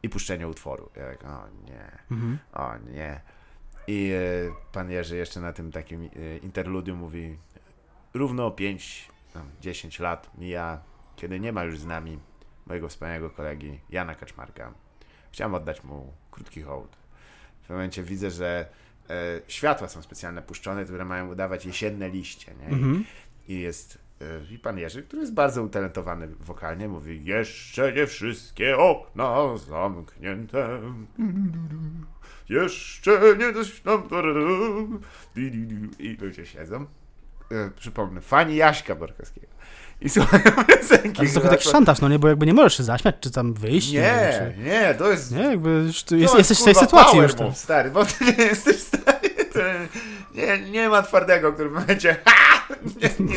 i 0.04 0.10
puszczenie 0.10 0.48
utworu. 0.48 0.90
Ja 0.96 1.06
tak, 1.06 1.24
o 1.24 1.48
nie, 1.66 1.92
Mhm. 2.12 2.40
o 2.54 2.72
nie. 2.92 3.22
I 3.88 4.12
e, 4.12 4.22
pan 4.72 4.92
Jerzy 4.92 5.18
jeszcze 5.18 5.40
na 5.42 5.54
tym 5.54 5.72
takim 5.72 6.04
e, 6.04 6.38
interludium 6.38 6.98
mówi 6.98 7.38
równo 8.14 8.52
5, 8.52 9.08
tam 9.34 9.44
10 9.62 10.00
lat 10.00 10.32
mija, 10.38 10.80
kiedy 11.16 11.40
nie 11.40 11.52
ma 11.54 11.64
już 11.64 11.80
z 11.80 11.86
nami 11.86 12.20
mojego 12.66 12.90
wspaniałego 12.90 13.30
kolegi 13.30 13.80
Jana 13.90 14.16
Kaczmarka. 14.16 14.74
Chciałem 15.32 15.54
oddać 15.56 15.84
mu 15.84 16.14
krótki 16.32 16.62
hołd. 16.62 16.98
W 17.64 17.68
tym 17.68 17.76
momencie 17.76 18.04
widzę, 18.04 18.32
że 18.32 18.66
e, 19.10 19.42
światła 19.48 19.88
są 19.88 20.02
specjalne 20.02 20.42
puszczone, 20.42 20.86
które 20.86 21.06
mają 21.06 21.32
udawać 21.32 21.66
jesienne 21.66 22.10
liście. 22.10 22.54
Nie? 22.56 22.70
I 22.70 22.74
Mhm. 22.74 23.04
i 23.48 23.60
jest 23.60 23.98
y, 24.22 24.54
i 24.54 24.60
pan 24.60 24.78
Jerzy, 24.78 25.04
który 25.04 25.22
jest 25.22 25.34
bardzo 25.34 25.64
utalentowany 25.64 26.28
wokalnie, 26.28 26.88
mówi 26.88 27.26
jeszcze 27.26 27.94
nie 27.94 28.08
wszystkie 28.08 28.78
okna 28.78 29.58
zamknięte. 29.58 30.80
Jeszcze 32.50 33.20
nie 33.38 33.54
i 36.00 36.18
ludzie 36.22 36.46
siedzą. 36.46 36.86
Y, 37.54 37.72
Przypomnę, 37.80 38.22
fani 38.22 38.56
Jaśka 38.56 38.96
Borkowskiego. 38.96 39.48
I 40.02 40.10
słuchają 40.10 40.44
piosenki. 40.70 41.06
Ale 41.08 41.14
to 41.14 41.24
jest 41.24 41.34
trochę 41.34 41.48
która- 41.48 41.50
tak 41.50 41.62
szantaż, 41.62 42.02
no 42.02 42.10
nie? 42.10 42.20
Bo 42.20 42.28
jakby 42.28 42.46
nie 42.46 42.54
możesz 42.54 42.78
się 42.78 42.84
zaśmiać, 42.84 43.16
czy 43.20 43.32
tam 43.32 43.54
wyjść. 43.54 43.92
Nie, 43.92 44.02
wiem, 44.56 44.66
nie, 44.66 44.96
to 44.98 45.12
jest 45.12 45.30
czy... 45.30 45.36
Nie, 45.36 45.42
jakby 45.44 45.70
już 45.70 46.04
to 46.04 46.16
jest, 46.16 46.38
jesteś 46.38 46.60
w 46.62 46.64
tej 46.64 46.76
sytuacji 46.76 47.20
już. 47.20 47.36
Move, 47.38 47.58
stary, 47.58 47.92
bo 47.92 48.06
ty 48.06 48.26
nie 48.26 48.44
jesteś 48.46 48.80
stary. 48.80 49.30
To 49.54 49.60
nie, 50.36 50.60
nie 50.72 50.90
ma 50.90 51.02
twardego, 51.02 51.54
który 51.54 51.70
będzie 51.70 52.16
ha! 52.26 52.68
Nie, 53.02 53.26
nie. 53.26 53.36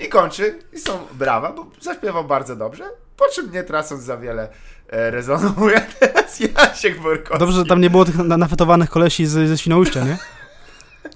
I 0.00 0.08
kończy. 0.08 0.58
I 0.72 0.78
są 0.78 0.98
brawa, 1.12 1.52
bo 1.52 1.66
zaśpiewał 1.80 2.24
bardzo 2.24 2.56
dobrze. 2.56 2.84
Po 3.16 3.28
czym 3.28 3.52
nie 3.52 3.62
tracąc 3.62 4.02
za 4.02 4.16
wiele 4.16 4.48
e, 4.88 5.10
rezonuje 5.10 5.80
teraz 6.00 6.40
Jasiek 6.40 7.00
Borkowski. 7.00 7.38
Dobrze, 7.38 7.58
że 7.58 7.64
tam 7.64 7.80
nie 7.80 7.90
było 7.90 8.04
tych 8.04 8.16
na- 8.16 8.36
nafetowanych 8.36 8.90
kolesi 8.90 9.26
z, 9.26 9.48
ze 9.48 9.58
Świnoujścia, 9.58 10.04
nie? 10.04 10.18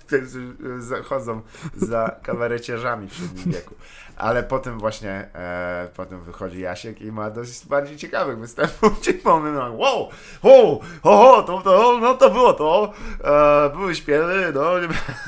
Którzy 0.06 0.54
e, 0.78 0.82
zachodzą 0.82 1.42
za 1.76 2.16
kabareciarzami 2.22 3.08
w 3.08 3.14
średnim 3.14 3.52
wieku. 3.52 3.74
Ale 4.16 4.42
potem 4.42 4.78
właśnie, 4.78 5.28
e, 5.34 5.88
potem 5.96 6.20
wychodzi 6.20 6.60
Jasiek 6.60 7.00
i 7.00 7.12
ma 7.12 7.30
dość 7.30 7.66
bardziej 7.66 7.96
ciekawych 7.96 8.38
występów, 8.38 8.92
gdzie 9.00 9.12
mamy 9.24 9.52
no, 9.52 9.72
wow, 9.72 10.08
o, 10.42 10.80
o, 11.02 11.42
to, 11.42 11.62
to, 11.62 11.98
no 12.00 12.14
to 12.14 12.30
było 12.30 12.52
to, 12.52 12.92
e, 13.24 13.70
były 13.70 13.94
śpiewy, 13.94 14.52
no, 14.54 14.70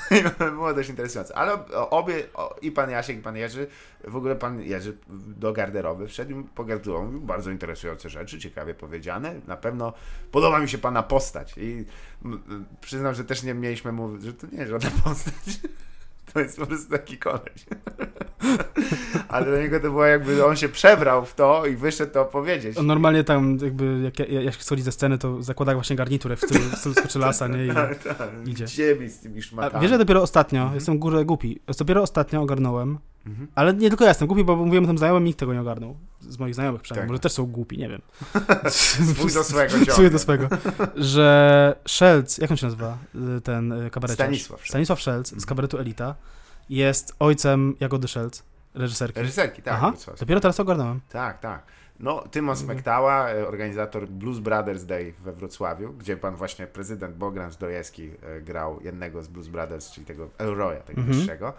było 0.51 0.75
dość 0.75 0.89
interesujące. 0.89 1.37
Ale 1.37 1.59
obie, 1.91 2.15
o, 2.35 2.57
i 2.63 2.73
pan 2.73 2.91
Jasiek, 2.91 3.19
i 3.19 3.23
pan 3.23 3.37
Jerzy, 3.37 3.67
w 4.05 4.17
ogóle 4.17 4.37
pan 4.37 4.63
Jerzy 4.63 4.97
do 5.37 5.53
garderoby 5.53 6.09
wszedł 6.09 6.41
i 6.41 6.45
pogardował, 6.45 7.05
mówił 7.05 7.21
bardzo 7.21 7.51
interesujące 7.51 8.09
rzeczy, 8.09 8.39
ciekawie 8.39 8.75
powiedziane, 8.75 9.41
na 9.47 9.57
pewno 9.57 9.93
podoba 10.33 10.59
mi 10.59 10.69
się 10.69 10.79
pana 10.79 11.03
postać 11.03 11.55
i 11.57 11.85
przyznam, 12.81 13.15
że 13.15 13.25
też 13.25 13.43
nie 13.43 13.55
mieliśmy 13.55 13.93
mówić, 13.93 14.23
że 14.23 14.33
to 14.33 14.47
nie 14.47 14.59
jest 14.59 14.71
żadna 14.71 14.91
postać. 15.05 15.61
To 16.35 16.41
jest 16.41 16.59
po 16.59 16.67
prostu 16.67 16.91
taki 16.91 17.19
koleś. 17.19 17.67
Ale 19.29 19.47
dla 19.47 19.59
niego 19.59 19.77
to 19.81 19.83
było 19.83 20.05
jakby, 20.05 20.45
on 20.47 20.57
się 20.57 20.69
przebrał 20.69 21.25
w 21.27 21.35
to 21.35 21.67
i 21.67 21.77
wyszedł 21.77 22.13
to 22.13 22.23
opowiedzieć. 22.23 22.79
On 22.79 22.87
normalnie 22.87 23.25
tam 23.25 23.59
jakby, 23.63 24.01
jak, 24.05 24.19
jak, 24.19 24.45
jak 24.45 24.55
schodzi 24.55 24.83
ze 24.83 24.93
sceny, 24.93 25.19
to 25.19 25.43
zakłada 25.43 25.75
właśnie 25.75 25.97
garniturę 25.97 26.37
w 26.37 26.41
stylu, 26.41 26.61
w 26.65 26.79
stylu 26.79 26.95
skoczylasa, 26.95 27.49
nie? 27.49 27.67
I, 27.67 27.75
Tak, 27.75 27.99
tak. 28.03 28.29
idzie. 28.47 28.65
Gdzie 28.65 28.97
mi 28.97 29.09
z 29.09 29.19
tymi 29.21 29.39
a 29.39 29.43
szmatami? 29.43 29.83
wiesz, 29.83 29.91
że 29.91 29.99
dopiero 29.99 30.23
ostatnio, 30.23 30.59
Mhm. 30.61 30.75
jestem 30.75 30.99
górę 30.99 31.25
głupi, 31.25 31.61
dopiero 31.79 32.03
ostatnio 32.03 32.43
ogarnąłem, 32.43 32.99
Mhm. 33.27 33.49
ale 33.55 33.75
nie 33.75 33.89
tylko 33.89 34.05
ja 34.05 34.11
jestem 34.11 34.29
głupi, 34.29 34.45
bo 34.45 34.57
mówiłem 34.57 34.85
o 34.85 34.87
tym 34.87 34.99
znajomym, 34.99 35.25
nikt 35.25 35.39
tego 35.39 35.55
nie 35.55 35.61
ogarnął. 35.61 35.97
Z 36.21 36.39
moich 36.39 36.55
znajomych 36.55 36.83
przynajmniej, 36.83 37.05
Tak. 37.07 37.11
może 37.11 37.21
też 37.21 37.33
są 37.33 37.47
głupi, 37.47 37.79
nie 37.79 37.89
wiem. 37.89 38.03
Swój 38.71 39.33
do 39.33 39.45
swego. 39.45 39.93
Swój 39.93 40.11
do 40.11 40.19
swego. 40.19 40.49
Że 40.97 41.77
Szelc, 41.87 42.39
jak 42.39 42.51
on 42.51 42.57
się 42.57 42.67
nazywa, 42.67 42.99
y, 43.39 43.41
ten 43.41 43.73
y, 43.73 43.91
kabareciarz? 43.91 44.27
Stanisław. 44.27 44.67
Stanisław 44.69 45.01
Szelc 45.01 45.29
z 45.29 45.33
Mhm. 45.33 45.49
kabaretu 45.49 45.79
Elita 45.79 46.15
jest 46.71 47.15
ojcem 47.19 47.75
Jagody 47.81 48.09
Szelc, 48.09 48.43
reżyserki. 48.75 49.21
Reżyserki, 49.21 49.63
tak. 49.63 49.75
Aha, 49.75 49.93
dopiero 50.21 50.41
teraz 50.41 50.61
ogarnąłem. 50.61 51.01
Tak, 51.09 51.41
tak. 51.41 51.63
No, 52.01 52.23
Tymon 52.31 52.53
Mhm. 52.53 52.67
Smektała, 52.67 53.31
e, 53.31 53.49
organizator 53.49 54.07
Blues 54.09 54.39
Brothers 54.39 54.85
Day 54.85 55.15
we 55.25 55.33
Wrocławiu, 55.33 55.93
gdzie 55.93 56.17
pan 56.17 56.35
właśnie 56.37 56.67
prezydent 56.67 57.17
Bogdan 57.17 57.51
Zdrojewski 57.53 58.11
e, 58.23 58.41
grał 58.41 58.81
jednego 58.83 59.23
z 59.23 59.29
Blues 59.29 59.49
Brothers, 59.49 59.91
czyli 59.91 60.07
tego 60.07 60.29
Elroya, 60.39 60.81
tego 60.81 61.01
Mhm. 61.01 61.19
wyższego. 61.19 61.53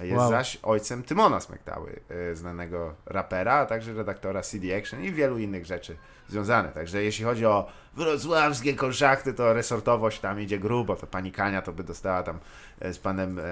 Jest 0.00 0.18
Wow. 0.18 0.30
zaś 0.30 0.58
ojcem 0.62 1.02
Tymona 1.02 1.40
Smektały, 1.40 2.00
e, 2.30 2.34
znanego 2.34 2.94
rapera, 3.06 3.54
a 3.54 3.66
także 3.66 3.92
redaktora 3.94 4.42
CD 4.42 4.76
Action 4.78 5.02
i 5.04 5.12
wielu 5.12 5.38
innych 5.38 5.66
rzeczy 5.66 5.96
związanych. 6.28 6.72
Także 6.72 7.02
jeśli 7.02 7.24
chodzi 7.24 7.46
o 7.46 7.68
wrocławskie 7.96 8.74
konszachty, 8.74 9.34
to 9.34 9.52
resortowość 9.52 10.20
tam 10.20 10.40
idzie 10.40 10.58
grubo. 10.58 10.96
To 10.96 11.06
pani 11.06 11.32
Kania 11.32 11.62
to 11.62 11.72
by 11.72 11.84
dostała 11.84 12.22
tam 12.22 12.38
e, 12.80 12.92
z 12.92 12.98
panem 12.98 13.38
e, 13.38 13.42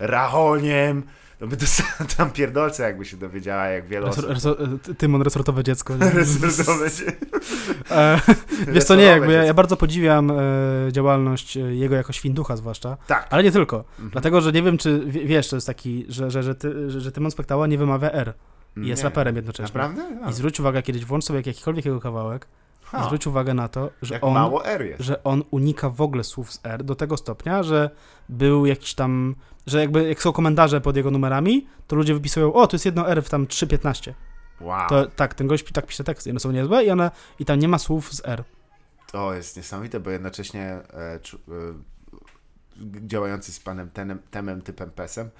Rachoniem, 0.00 1.02
to 1.38 1.46
by 1.46 1.56
dostała 1.56 1.90
tam 2.16 2.30
pierdolce, 2.30 2.82
jakby 2.82 3.04
się 3.04 3.16
dowiedziała, 3.16 3.64
jak 3.66 3.86
wiele 3.86 4.06
osób... 4.06 4.24
resor, 4.28 4.56
Tymon, 4.98 5.22
resortowe 5.22 5.64
dziecko. 5.64 5.94
Resortowe 6.42 6.90
się- 6.90 7.12
E, 7.90 8.20
Wiesz 8.68 8.84
co, 8.84 8.96
nie, 8.96 9.02
jakby 9.02 9.26
ja, 9.32 9.38
ja 9.38 9.42
dziecko. 9.42 9.54
bardzo 9.54 9.76
podziwiam 9.76 10.30
e, 10.30 10.34
działalność 10.92 11.56
e, 11.56 11.60
jego 11.60 11.94
jako 11.94 12.12
świnducha 12.12 12.56
zwłaszcza, 12.56 12.96
Tak. 13.06 13.26
ale 13.30 13.42
nie 13.42 13.52
tylko. 13.52 13.76
Mhm. 13.76 14.10
Dlatego, 14.10 14.40
że 14.40 14.52
nie 14.52 14.62
wiem, 14.62 14.78
czy 14.78 15.02
wie- 15.06 15.24
wiesz, 15.26 15.48
to 15.48 15.56
jest 15.56 15.66
taki, 15.66 16.06
że, 16.08 16.30
że, 16.30 16.42
że, 16.42 16.54
ty, 16.54 16.90
że, 16.90 17.00
że 17.00 17.12
Tymon 17.12 17.30
Spektała 17.30 17.66
nie 17.66 17.78
wymawia 17.78 18.10
R 18.10 18.34
i 18.76 18.86
jest 18.86 19.02
Nie. 19.02 19.08
raperem 19.08 19.36
jednocześnie. 19.36 19.80
Naprawdę? 19.80 20.02
A. 20.26 20.30
I 20.30 20.32
zwróć 20.32 20.60
uwagę, 20.60 20.82
kiedyś 20.82 21.04
włącz 21.04 21.24
sobie 21.24 21.42
jakikolwiek 21.46 21.84
jego 21.84 22.00
kawałek 22.00 22.46
Ha, 22.84 23.04
zwróć 23.04 23.26
uwagę 23.26 23.54
na 23.54 23.68
to, 23.68 23.90
że 24.02 24.14
jak 24.14 24.24
on, 24.24 24.36
że 24.98 25.22
on 25.24 25.42
unika 25.50 25.90
w 25.90 26.00
ogóle 26.00 26.24
słów 26.24 26.52
z 26.52 26.60
R 26.64 26.84
do 26.84 26.94
tego 26.94 27.16
stopnia, 27.16 27.62
że 27.62 27.90
był 28.28 28.66
jakiś 28.66 28.94
tam, 28.94 29.34
że 29.66 29.80
jakby 29.80 30.08
jak 30.08 30.22
są 30.22 30.32
komentarze 30.32 30.80
pod 30.80 30.96
jego 30.96 31.10
numerami, 31.10 31.66
to 31.86 31.96
ludzie 31.96 32.14
wypisują, 32.14 32.52
o, 32.52 32.66
tu 32.66 32.74
jest 32.74 32.84
jedno 32.86 33.10
R 33.10 33.22
w 33.22 33.28
tam 33.30 33.46
3.15. 33.46 34.12
Wow. 34.60 34.88
To 34.88 35.06
tak, 35.06 35.34
ten 35.34 35.46
gość 35.46 35.72
tak 35.72 35.86
pisze 35.86 36.04
teksty, 36.04 36.30
one 36.30 36.40
są 36.40 36.50
niezłe 36.52 36.84
i 36.84 36.90
one, 36.90 37.10
i 37.38 37.44
tam 37.44 37.58
nie 37.58 37.68
ma 37.68 37.78
słów 37.78 38.12
z 38.14 38.22
R. 38.24 38.44
To 39.12 39.34
jest 39.34 39.56
niesamowite, 39.56 40.00
bo 40.00 40.10
jednocześnie 40.10 40.62
e, 40.92 41.20
czu, 41.22 41.38
e, 41.48 41.50
działający 43.06 43.52
z 43.52 43.60
panem 43.60 43.90
tenem, 43.90 44.18
temem 44.30 44.62
typem 44.62 44.90
pesem, 44.90 45.30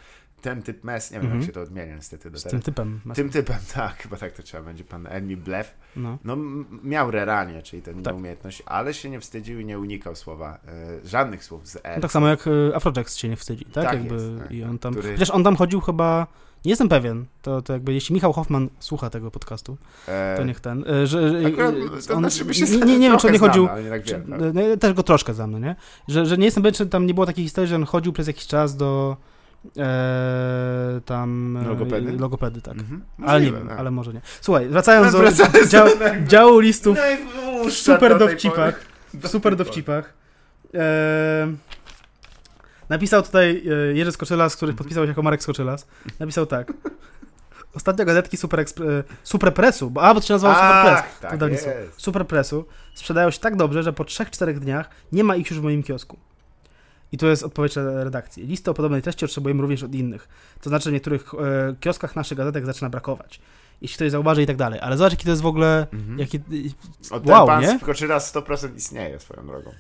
ten 0.43 0.63
typ 0.63 0.85
mes, 0.85 1.11
nie 1.11 1.17
wiem 1.17 1.25
Mhm. 1.25 1.41
jak 1.41 1.47
się 1.47 1.53
to 1.53 1.61
odmienia 1.63 1.97
niestety 1.97 2.31
do 2.31 2.39
Z 2.39 2.43
teraz. 2.43 2.51
tym 2.53 2.63
typem. 2.63 3.01
Tym 3.15 3.31
typem, 3.31 3.57
tak, 3.75 3.97
chyba 3.97 4.17
tak 4.17 4.33
to 4.33 4.43
trzeba 4.43 4.63
będzie, 4.63 4.85
pan 4.85 5.07
Enmi 5.07 5.37
Blef. 5.37 5.75
No. 5.97 6.19
No 6.25 6.37
miał 6.85 7.11
reranie, 7.11 7.63
czyli 7.63 7.83
tę 7.83 7.95
Tak. 8.03 8.15
umiejętność, 8.17 8.63
ale 8.67 8.95
się 8.95 9.11
nie 9.11 9.21
wstydził 9.21 9.61
i 9.61 9.65
nie 9.65 9.79
unikał 9.79 10.17
słowa, 10.17 10.59
e, 11.05 11.09
żadnych 11.09 11.45
słów 11.45 11.69
z 11.69 11.77
R. 11.77 11.97
No 11.97 12.03
tak 12.03 12.13
samo 12.13 12.29
jak 12.29 12.47
y, 12.47 12.73
Afrojax 12.75 13.17
się 13.17 13.29
nie 13.29 13.37
wstydzi, 13.37 13.65
tak? 13.65 13.85
Tak 13.85 13.93
jakby, 13.95 14.15
jest, 14.15 14.27
tak, 14.39 14.51
I 14.53 14.61
tak. 14.61 14.71
on 14.71 14.79
tam, 14.79 14.95
Który- 14.95 15.13
Chociaż 15.13 15.31
on 15.31 15.45
tam 15.45 15.57
chodził 15.57 15.81
chyba, 15.81 16.27
nie 16.65 16.71
jestem 16.71 16.89
pewien, 16.89 17.25
to, 17.43 17.63
to 17.63 17.73
jakby 17.73 17.93
jeśli 17.95 18.15
Michał 18.15 18.33
Hoffman 18.33 18.69
słucha 18.79 19.11
tego 19.11 19.31
podcastu, 19.31 19.77
E, 20.09 20.35
to 20.37 20.45
niech 20.45 20.61
ten, 20.61 20.85
y, 20.91 21.07
że... 21.07 21.33
Akurat, 21.47 21.75
on, 22.15 22.31
znaczy, 22.31 22.45
nie, 22.79 22.79
nie, 22.87 22.99
nie 22.99 23.09
wiem, 23.11 23.19
czy 23.19 23.27
on 23.27 23.33
nie 23.33 23.39
chodził, 23.39 23.63
znamy, 23.65 23.73
ale 23.81 23.85
nie 23.85 23.91
tak 23.91 24.05
czy, 24.05 24.13
wiele, 24.21 24.53
tak? 24.53 24.55
no, 24.55 24.77
też 24.77 24.93
go 24.93 25.03
troszkę 25.03 25.35
znam, 25.35 25.51
no 25.51 25.59
nie? 25.59 25.77
Że, 26.09 26.27
że 26.27 26.39
nie 26.39 26.45
jestem 26.45 26.63
pewien, 26.63 26.75
czy 26.75 26.87
tam 26.87 27.07
nie 27.07 27.15
było 27.15 27.27
takiej 27.27 27.45
historii, 27.45 27.69
że 27.69 27.77
on 27.77 27.85
chodził 27.85 28.13
przez 28.13 28.27
jakiś 28.27 28.47
czas 28.47 28.77
do 28.77 29.17
e, 29.79 31.01
tam... 31.05 31.57
e, 31.57 31.69
Logopedy? 31.69 32.13
Logopedy, 32.13 32.61
tak. 32.63 32.75
Mhm. 32.75 33.05
Ale 33.27 33.41
nie 33.41 33.53
wiem, 33.53 33.69
tak. 33.69 33.79
ale 33.79 33.91
może 33.91 34.13
nie. 34.13 34.21
Słuchaj, 34.41 34.69
wracając 34.69 35.13
do 35.13 35.23
dział, 35.69 35.89
działu 36.27 36.59
listów 36.59 36.99
No 36.99 37.59
włóż 37.59 37.75
super 37.75 38.19
dowcipach. 38.19 38.81
w 39.15 39.29
super 39.29 39.57
dowcipach. 39.57 40.15
E, 40.75 41.53
napisał 42.89 43.23
tutaj 43.23 43.63
e, 43.91 43.95
Jerzy 43.97 44.13
Skoczylas, 44.13 44.57
który 44.57 44.73
podpisał 44.73 45.05
się 45.05 45.09
jako 45.09 45.23
Marek 45.23 45.43
Skoczylas. 45.43 45.87
Napisał 46.21 46.47
tak. 46.47 46.73
Ostatnio 47.75 48.05
gazetki 48.05 48.37
Super, 48.37 48.61
Expre- 48.61 49.03
Super 49.23 49.55
Pressu, 49.55 49.91
bo, 49.91 50.03
a, 50.03 50.15
bo 50.15 50.21
to 50.21 50.27
się 50.27 50.35
nazywało 50.35 50.55
Super 50.55 50.83
Press. 50.83 51.21
Tak. 51.21 51.33
Super 51.97 52.27
Pressu 52.27 52.65
sprzedają 52.95 53.31
się 53.31 53.39
tak 53.39 53.57
dobrze, 53.57 53.83
że 53.83 53.93
po 53.93 54.05
3-4 54.05 54.55
dniach 54.59 54.91
nie 55.13 55.25
ma 55.25 55.37
ich 55.37 55.51
już 55.51 55.61
w 55.61 55.63
moim 55.63 55.83
kiosku. 55.83 56.19
I 57.15 57.17
to 57.17 57.27
jest 57.27 57.43
odpowiedź 57.43 57.77
redakcji. 57.77 58.47
Listy 58.47 58.71
o 58.71 58.75
podobnej 58.75 59.03
treści 59.03 59.25
otrzymujemy 59.25 59.63
również 59.63 59.83
od 59.83 59.95
innych. 59.95 60.29
To 60.61 60.71
znaczy, 60.71 60.91
w 60.91 60.93
niektórych 60.93 61.35
e, 61.35 61.75
kioskach 61.81 62.17
naszych 62.17 62.39
gazetek 62.39 62.67
zaczyna 62.67 62.91
brakować. 62.91 63.41
Jeśli 63.83 63.97
ktoś 63.97 64.11
zauważy 64.11 64.43
i 64.43 64.47
tak 64.47 64.57
dalej. 64.57 64.81
Ale 64.83 64.97
zobacz, 64.97 65.13
jaki 65.13 65.25
to 65.25 65.31
jest 65.31 65.43
w 65.43 65.47
ogóle. 65.47 65.87
Mhm. 65.93 66.19
Jaki, 66.19 66.41
O, 67.11 67.21
ten 67.21 67.33
wow, 67.33 67.47
pan 67.47 67.63
nie? 67.63 67.79
z 67.79 67.83
Skoczyra 67.83 68.19
100% 68.19 68.77
istnieje 68.77 69.21
swoją 69.21 69.47
drogą. 69.47 69.71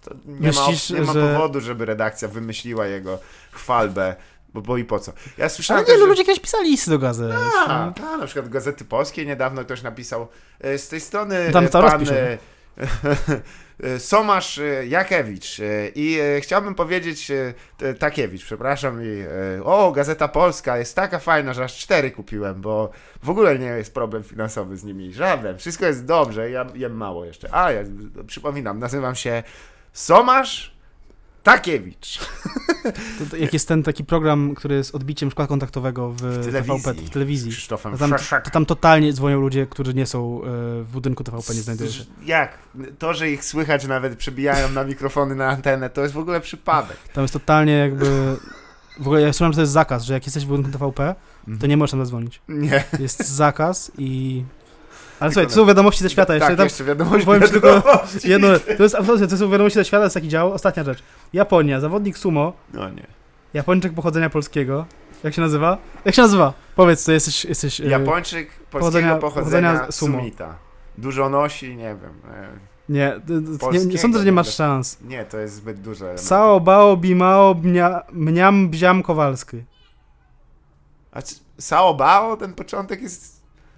To 0.00 0.14
nie, 0.26 0.48
Myślisz, 0.48 0.90
ma, 0.90 0.98
nie 0.98 1.04
ma 1.04 1.12
że- 1.12 1.32
powodu, 1.34 1.60
żeby 1.60 1.84
redakcja 1.84 2.28
wymyśliła 2.28 2.86
jego 2.86 3.18
chwalbę, 3.52 4.16
bo, 4.54 4.60
bo 4.60 4.76
i 4.76 4.84
po 4.84 4.98
co. 4.98 5.12
Ja 5.38 5.44
Ale 5.44 5.50
słyszałem 5.50 5.82
nie, 5.82 5.86
też, 5.86 5.94
no 5.96 6.04
że... 6.04 6.08
ludzie 6.08 6.24
kiedyś 6.24 6.40
pisali 6.40 6.70
listy 6.70 6.90
do 6.90 6.98
gazet. 6.98 7.32
A, 7.66 7.92
a, 7.94 8.16
na 8.16 8.26
przykład 8.26 8.48
Gazety 8.48 8.84
Polskie 8.84 9.26
niedawno 9.26 9.64
ktoś 9.64 9.82
napisał 9.82 10.28
e, 10.60 10.78
z 10.78 10.88
tej 10.88 11.00
strony 11.00 11.50
Tam 11.52 11.68
pan 11.68 12.04
Somasz 13.98 14.58
e, 14.58 14.86
Jakiewicz 14.86 15.60
e, 15.60 15.88
i 15.88 16.18
e, 16.20 16.40
chciałbym 16.40 16.74
powiedzieć 16.74 17.30
e, 17.30 17.94
Takiewicz, 17.94 18.44
przepraszam 18.44 19.02
i 19.02 19.24
e, 19.58 19.64
o, 19.64 19.92
Gazeta 19.92 20.28
Polska 20.28 20.78
jest 20.78 20.96
taka 20.96 21.18
fajna, 21.18 21.54
że 21.54 21.64
aż 21.64 21.78
cztery 21.78 22.10
kupiłem, 22.10 22.60
bo 22.60 22.90
w 23.22 23.30
ogóle 23.30 23.58
nie 23.58 23.66
jest 23.66 23.94
problem 23.94 24.22
finansowy 24.22 24.76
z 24.76 24.84
nimi, 24.84 25.12
żaden, 25.12 25.58
wszystko 25.58 25.86
jest 25.86 26.04
dobrze, 26.06 26.50
ja 26.50 26.66
jem 26.74 26.96
mało 26.96 27.24
jeszcze. 27.24 27.54
A, 27.54 27.72
ja 27.72 27.82
przypominam, 28.26 28.78
nazywam 28.78 29.14
się 29.14 29.42
Somasz 29.92 30.73
Takiewicz. 31.44 32.18
To, 33.18 33.26
to, 33.30 33.36
jak 33.36 33.52
jest 33.52 33.68
ten 33.68 33.82
taki 33.82 34.04
program, 34.04 34.54
który 34.54 34.74
jest 34.74 34.94
odbiciem 34.94 35.30
szkła 35.30 35.46
kontaktowego 35.46 36.10
w, 36.10 36.20
telewizji. 36.44 36.82
TVP, 36.82 37.02
w 37.02 37.10
telewizji. 37.10 37.50
Krzysztofem 37.50 37.92
To 37.92 37.98
tam, 37.98 38.10
to 38.44 38.50
tam 38.50 38.66
totalnie 38.66 39.12
dzwonią 39.12 39.40
ludzie, 39.40 39.66
którzy 39.66 39.94
nie 39.94 40.06
są 40.06 40.40
e, 40.42 40.46
w 40.82 40.88
budynku 40.92 41.24
TVP, 41.24 41.54
nie 41.54 41.60
znajdują 41.60 41.90
się. 41.90 42.04
Jak? 42.24 42.58
To, 42.98 43.14
że 43.14 43.30
ich 43.30 43.44
słychać 43.44 43.86
nawet 43.86 44.16
przebijają 44.16 44.68
na 44.68 44.84
mikrofony, 44.84 45.34
na 45.34 45.48
antenę, 45.48 45.90
to 45.90 46.02
jest 46.02 46.14
w 46.14 46.18
ogóle 46.18 46.40
przypadek. 46.40 46.96
Tam 47.12 47.22
jest 47.22 47.34
totalnie 47.34 47.72
jakby... 47.72 48.36
W 48.98 49.06
ogóle 49.06 49.20
ja 49.20 49.32
słyszałem, 49.32 49.52
że 49.52 49.56
to 49.56 49.60
jest 49.60 49.72
zakaz, 49.72 50.04
że 50.04 50.14
jak 50.14 50.26
jesteś 50.26 50.44
w 50.44 50.48
budynku 50.48 50.70
TVP, 50.70 51.14
to 51.60 51.66
nie 51.66 51.76
możesz 51.76 51.90
tam 51.90 52.00
zadzwonić. 52.00 52.40
Nie. 52.48 52.84
Jest 52.98 53.28
zakaz 53.28 53.92
i... 53.98 54.44
Ale 55.20 55.32
słuchaj, 55.32 55.46
to 55.46 55.52
są 55.54 55.66
wiadomości 55.66 56.02
ze 56.02 56.10
świata 56.10 56.34
jeszcze. 56.34 56.48
Tak, 56.48 56.56
tam, 56.56 56.64
jeszcze 56.66 56.84
wiadomość. 56.84 57.24
powiem 57.24 57.42
ci 57.42 57.48
tylko 57.50 57.66
wiadomości. 57.74 58.30
jedno, 58.30 58.48
to 58.76 58.82
jest 58.82 58.94
absolutnie, 58.94 59.26
to 59.26 59.36
są 59.36 59.50
wiadomości 59.50 59.78
ze 59.78 59.84
świata, 59.84 60.00
to 60.00 60.04
jest 60.06 60.14
taki 60.14 60.28
dział. 60.28 60.52
Ostatnia 60.52 60.84
rzecz. 60.84 61.02
Japonia, 61.32 61.80
zawodnik 61.80 62.18
sumo, 62.18 62.52
No 62.72 62.90
nie. 62.90 63.06
Japończyk 63.54 63.92
pochodzenia 63.94 64.30
polskiego. 64.30 64.86
Jak 65.24 65.34
się 65.34 65.40
nazywa? 65.42 65.78
Jak 66.04 66.14
się 66.14 66.22
nazywa? 66.22 66.52
Powiedz, 66.76 67.04
to 67.04 67.12
jesteś... 67.12 67.44
jesteś 67.44 67.80
e, 67.80 67.84
Japończyk 67.84 68.50
polskiego 68.70 69.06
pochodzenia- 69.08 69.18
pochodzenia, 69.18 69.72
pochodzenia 69.72 69.92
sumo. 69.92 70.18
sumita. 70.18 70.54
Dużo 70.98 71.28
nosi, 71.28 71.76
nie 71.76 71.96
wiem. 72.02 72.12
e, 72.34 72.48
Nie, 72.88 73.20
nie, 73.72 73.86
nie 73.86 73.98
sądzę, 73.98 74.18
że 74.18 74.24
nie 74.24 74.32
masz 74.32 74.54
szans. 74.54 74.98
Nie, 75.02 75.24
to 75.24 75.38
jest 75.38 75.54
zbyt 75.54 75.80
duże. 75.80 76.18
Sao, 76.18 76.60
bao, 76.60 76.96
bimao, 76.96 77.54
mnia, 77.62 78.02
mniam, 78.12 78.68
bziam, 78.68 79.02
Kowalski. 79.02 79.62
A 81.12 81.20
Sao 81.58 81.94
Bao, 81.94 82.36
ten 82.36 82.52
początek 82.54 83.02
jest 83.02 83.33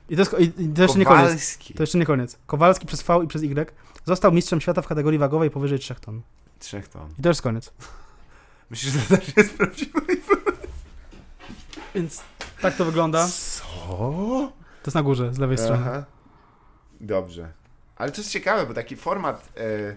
I 0.08 0.16
to, 0.16 0.22
jest, 0.22 0.34
i, 0.58 0.68
to 0.68 0.82
jeszcze 0.82 0.98
nie 0.98 1.04
koniec. 1.04 1.22
Kowalski. 1.24 1.74
To 1.74 1.82
jeszcze 1.82 1.98
nie 1.98 2.06
koniec. 2.06 2.38
Kowalski 2.46 2.86
przez 2.86 3.02
V 3.02 3.20
i 3.24 3.26
przez 3.26 3.42
Y 3.42 3.72
został 4.04 4.32
mistrzem 4.32 4.60
świata 4.60 4.82
w 4.82 4.86
kategorii 4.86 5.18
wagowej 5.18 5.50
powyżej 5.50 5.78
3 5.78 5.94
ton. 5.94 6.22
Trzech 6.58 6.88
ton. 6.88 7.08
I 7.18 7.22
to 7.22 7.28
już 7.28 7.34
jest 7.36 7.42
koniec. 7.42 7.72
Myślisz, 8.70 8.92
że 8.92 9.00
to 9.00 9.16
też 9.16 9.36
jest 9.36 9.54
prawdziwe? 9.56 10.00
Więc 11.94 12.22
tak 12.60 12.76
to 12.76 12.84
wygląda. 12.84 13.28
Co? 13.28 13.62
To 14.82 14.88
jest 14.88 14.94
na 14.94 15.02
górze, 15.02 15.34
z 15.34 15.38
lewej 15.38 15.58
strony. 15.58 15.82
Aha. 15.86 16.04
Dobrze. 17.00 17.52
Ale 17.96 18.12
to 18.12 18.20
jest 18.20 18.30
ciekawe, 18.30 18.66
bo 18.66 18.74
taki 18.74 18.96
format 18.96 19.48
e, 19.56 19.96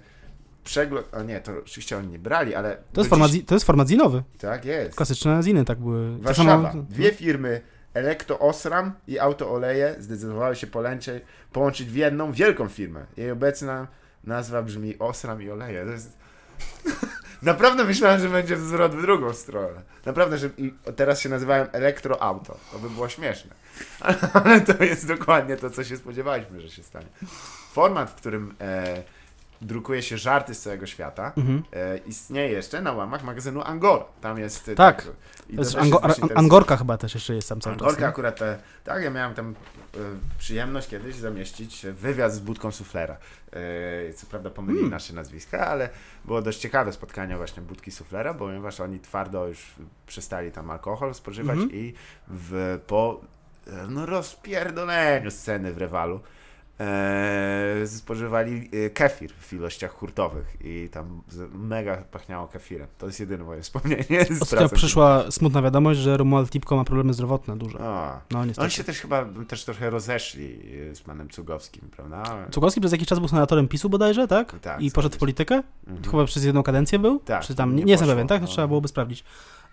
przegląd... 0.64 1.14
O 1.14 1.24
nie, 1.24 1.40
to 1.42 1.52
oczywiście 1.60 1.98
oni 1.98 2.08
nie 2.08 2.20
brali, 2.20 2.56
ale... 2.56 2.78
To 2.94 3.02
jest, 3.02 3.10
format, 3.10 3.32
dziś- 3.32 3.34
zi- 3.34 3.44
to 3.46 3.56
jest 3.56 3.66
format 3.66 3.88
zinowy. 3.90 4.24
Tak 4.40 4.66
jest. 4.66 4.96
Klasyczne 4.98 5.44
ziny 5.44 5.66
tak 5.66 5.80
były. 5.80 6.18
Warszawa. 6.18 6.72
samo- 6.72 6.84
Dwie 6.84 7.12
firmy, 7.12 7.62
Elektro 8.00 8.40
Osram 8.40 8.92
i 9.08 9.20
Auto 9.20 9.52
Oleje, 9.52 9.96
zdecydowały 10.00 10.56
się 10.56 10.68
połączyć 11.52 11.90
w 11.90 11.96
jedną 11.96 12.32
wielką 12.32 12.68
firmę. 12.68 13.06
Jej 13.18 13.32
obecna 13.32 13.88
nazwa 14.24 14.62
brzmi 14.62 15.00
Osram 15.00 15.42
i 15.42 15.50
Oleje. 15.50 15.86
To 15.86 15.92
jest... 15.92 16.18
Naprawdę 17.42 17.84
myślałem, 17.84 18.22
że 18.22 18.30
będzie 18.30 18.58
zwrot 18.58 18.96
w 18.96 19.02
drugą 19.02 19.34
stronę. 19.34 19.82
Naprawdę, 20.06 20.38
że 20.38 20.50
teraz 20.96 21.20
się 21.20 21.30
nazywają 21.30 21.72
Elektro 21.72 22.22
Auto. 22.22 22.58
To 22.72 22.80
by 22.80 22.90
było 22.90 23.10
śmieszne. 23.10 23.56
Ale 24.44 24.62
to 24.62 24.84
jest 24.84 25.08
dokładnie 25.08 25.58
to, 25.58 25.70
co 25.70 25.84
się 25.84 25.98
spodziewaliśmy, 25.98 26.62
że 26.62 26.70
się 26.70 26.84
stanie. 26.84 27.08
Format, 27.72 28.10
w 28.10 28.16
którym 28.16 28.56
e, 28.62 29.04
drukuje 29.62 30.02
się 30.02 30.18
żarty 30.18 30.56
z 30.56 30.62
całego 30.62 30.86
świata, 30.88 31.34
Mhm. 31.38 31.64
e, 31.74 31.98
istnieje 31.98 32.50
jeszcze 32.50 32.82
na 32.82 32.92
łamach 32.92 33.24
magazynu 33.24 33.62
Angora. 33.64 34.04
Tam 34.22 34.40
jest... 34.40 34.70
e, 34.70 34.76
Tak. 34.76 35.04
To 35.04 35.12
jest 35.62 35.76
Ango- 35.76 35.96
interesujące. 35.96 36.38
Angorka 36.38 36.78
chyba 36.78 36.98
też 36.98 37.14
jeszcze 37.14 37.36
jest 37.36 37.50
tam 37.50 37.62
cały 37.62 37.76
czas. 37.76 37.82
Angorka 37.88 38.08
akurat, 38.08 38.40
te, 38.40 38.58
tak, 38.84 39.04
ja 39.04 39.10
miałem 39.10 39.34
tam 39.34 39.56
e, 39.96 39.98
przyjemność 40.38 40.88
kiedyś 40.88 41.16
zamieścić 41.16 41.86
wywiad 41.86 42.34
z 42.34 42.40
Budką 42.40 42.72
Suflera. 42.72 43.18
E, 43.54 44.14
co 44.14 44.28
prawda 44.28 44.50
pomylili 44.50 44.80
Hmm. 44.80 44.92
nasze 44.92 45.14
nazwiska, 45.14 45.68
ale 45.68 45.90
było 46.26 46.42
dość 46.42 46.60
ciekawe 46.60 46.94
spotkanie 46.94 47.38
właśnie 47.38 47.64
Budki 47.64 47.92
Suflera, 47.92 48.34
ponieważ 48.34 48.80
oni 48.80 49.00
twardo 49.00 49.48
już 49.48 49.66
przestali 50.08 50.52
tam 50.52 50.70
alkohol 50.72 51.14
spożywać 51.14 51.54
Mhm. 51.60 51.72
i 51.74 51.94
w, 52.28 52.80
po 52.88 53.22
e, 53.68 53.72
no 53.90 54.06
rozpierdoleniu 54.06 55.32
sceny 55.32 55.74
w 55.74 55.78
rewalu 55.78 56.20
e, 56.80 57.88
spożywali 57.88 58.70
e, 58.86 58.90
kefir 58.90 59.32
w 59.40 59.54
ilościach 59.54 59.92
hurtowych 59.92 60.58
i 60.62 60.90
tam 60.92 61.22
mega 61.54 61.98
pachniało 61.98 62.48
kefirem. 62.48 62.88
To 62.98 63.06
jest 63.06 63.20
jedyne 63.20 63.44
moje 63.44 63.62
wspomnienie 63.62 64.26
Ostatnio 64.42 64.70
przyszła 64.70 65.32
smutna 65.32 65.62
wiadomość, 65.62 66.00
że 66.00 66.18
Romuald 66.18 66.50
Tipko 66.50 66.76
ma 66.76 66.84
problemy 66.84 67.14
zdrowotne 67.14 67.58
duże. 67.58 67.80
O. 67.80 68.20
No 68.32 68.46
niestety. 68.46 68.64
Oni 68.64 68.72
się 68.72 68.84
też 68.84 69.00
chyba 69.00 69.26
też 69.48 69.66
trochę 69.66 69.90
rozeszli 69.90 70.60
e, 70.92 70.96
z 70.96 71.02
panem 71.02 71.30
Cugowskim, 71.30 71.90
prawda? 71.92 72.48
Cugowski 72.52 72.82
przez 72.82 72.92
jakiś 72.92 73.08
czas 73.08 73.20
był 73.20 73.28
senatorem 73.28 73.68
PiSu 73.68 73.90
bodajże, 73.90 74.28
tak? 74.28 74.60
Tak, 74.60 74.82
I 74.82 74.92
poszedł 74.92 75.16
w 75.16 75.20
politykę? 75.20 75.64
Mhm. 75.88 76.12
Chyba 76.12 76.26
przez 76.26 76.44
jedną 76.44 76.64
kadencję 76.64 77.00
był? 77.00 77.20
Tak, 77.20 77.44
Czy 77.44 77.56
tam, 77.56 77.76
nie 77.76 77.84
nie, 77.84 77.92
jestem 77.92 78.10
pewien, 78.10 78.28
tak? 78.28 78.40
To 78.40 78.46
no. 78.46 78.52
trzeba 78.52 78.68
byłoby 78.68 78.88
sprawdzić. 78.88 79.24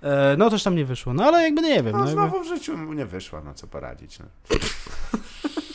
E, 0.03 0.37
no 0.39 0.51
też 0.51 0.63
tam 0.63 0.77
nie 0.77 0.85
wyszło. 0.85 1.15
No 1.15 1.25
ale 1.25 1.43
jakby 1.43 1.63
nie 1.63 1.83
wiem. 1.83 1.93
No, 1.93 1.99
No, 1.99 2.07
jakby... 2.07 2.13
znowu 2.13 2.45
w 2.45 2.47
życiu 2.47 2.77
mu 2.77 2.93
nie 2.93 3.07
wyszła, 3.07 3.43
no 3.45 3.55
co 3.55 3.67
poradzić. 3.67 4.19
No, 4.19 4.27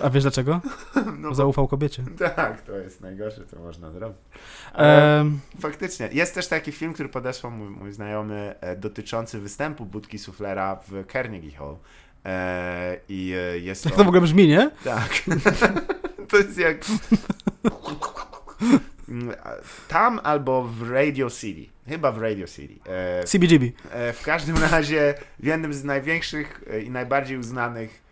A 0.00 0.10
wiesz 0.10 0.22
dlaczego? 0.24 0.60
no 1.18 1.28
Bo 1.28 1.34
zaufał 1.34 1.68
kobiecie. 1.68 2.04
tak, 2.36 2.60
to 2.62 2.76
jest 2.76 3.00
najgorsze, 3.00 3.46
co 3.46 3.58
można 3.58 3.90
zrobić. 3.90 4.18
Faktycznie, 5.60 6.08
jest 6.12 6.34
też 6.34 6.48
taki 6.48 6.72
film, 6.72 6.92
który 6.92 7.08
podesłał 7.08 7.52
mój, 7.52 7.68
mój 7.70 7.92
znajomy, 7.92 8.54
e, 8.60 8.76
dotyczący 8.76 9.40
występu 9.40 9.86
Budki 9.86 10.18
Suflera 10.18 10.76
w 10.88 11.04
Carnegie 11.12 11.50
Hall. 11.50 11.76
E, 12.24 12.96
I 13.08 13.34
e, 13.54 13.58
jest 13.58 13.84
jak 13.84 13.94
to 13.94 14.04
w 14.04 14.08
ogóle 14.08 14.20
brzmi, 14.20 14.48
nie? 14.48 14.70
Tak. 14.84 15.10
to 16.28 16.36
jest 16.36 16.58
jak... 16.58 16.76
Tam 19.88 20.20
albo 20.22 20.62
w 20.62 20.90
Radio 20.90 21.30
City. 21.30 21.72
Chyba 21.88 22.12
w 22.12 22.18
Radio 22.22 22.46
City. 22.46 22.90
E, 22.90 23.24
CBGB. 23.24 23.64
E, 23.92 24.12
W 24.12 24.22
każdym 24.22 24.56
razie 24.70 25.14
w 25.38 25.46
jednym 25.46 25.74
z 25.74 25.84
największych 25.84 26.64
i 26.86 26.90
najbardziej 26.90 27.38
uznanych 27.38 28.02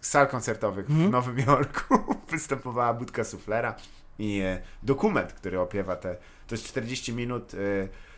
sal 0.00 0.28
koncertowych 0.28 0.86
w 0.86 0.90
Mhm. 0.90 1.10
Nowym 1.10 1.38
Jorku 1.38 2.14
występowała 2.30 2.94
Budka 2.94 3.24
Suflera 3.24 3.74
i 4.18 4.40
e, 4.40 4.62
dokument, 4.82 5.32
który 5.32 5.60
opiewa 5.60 5.96
te, 5.96 6.16
to 6.46 6.54
jest 6.54 6.66
40 6.66 7.12
minut 7.12 7.54
e, 7.54 7.58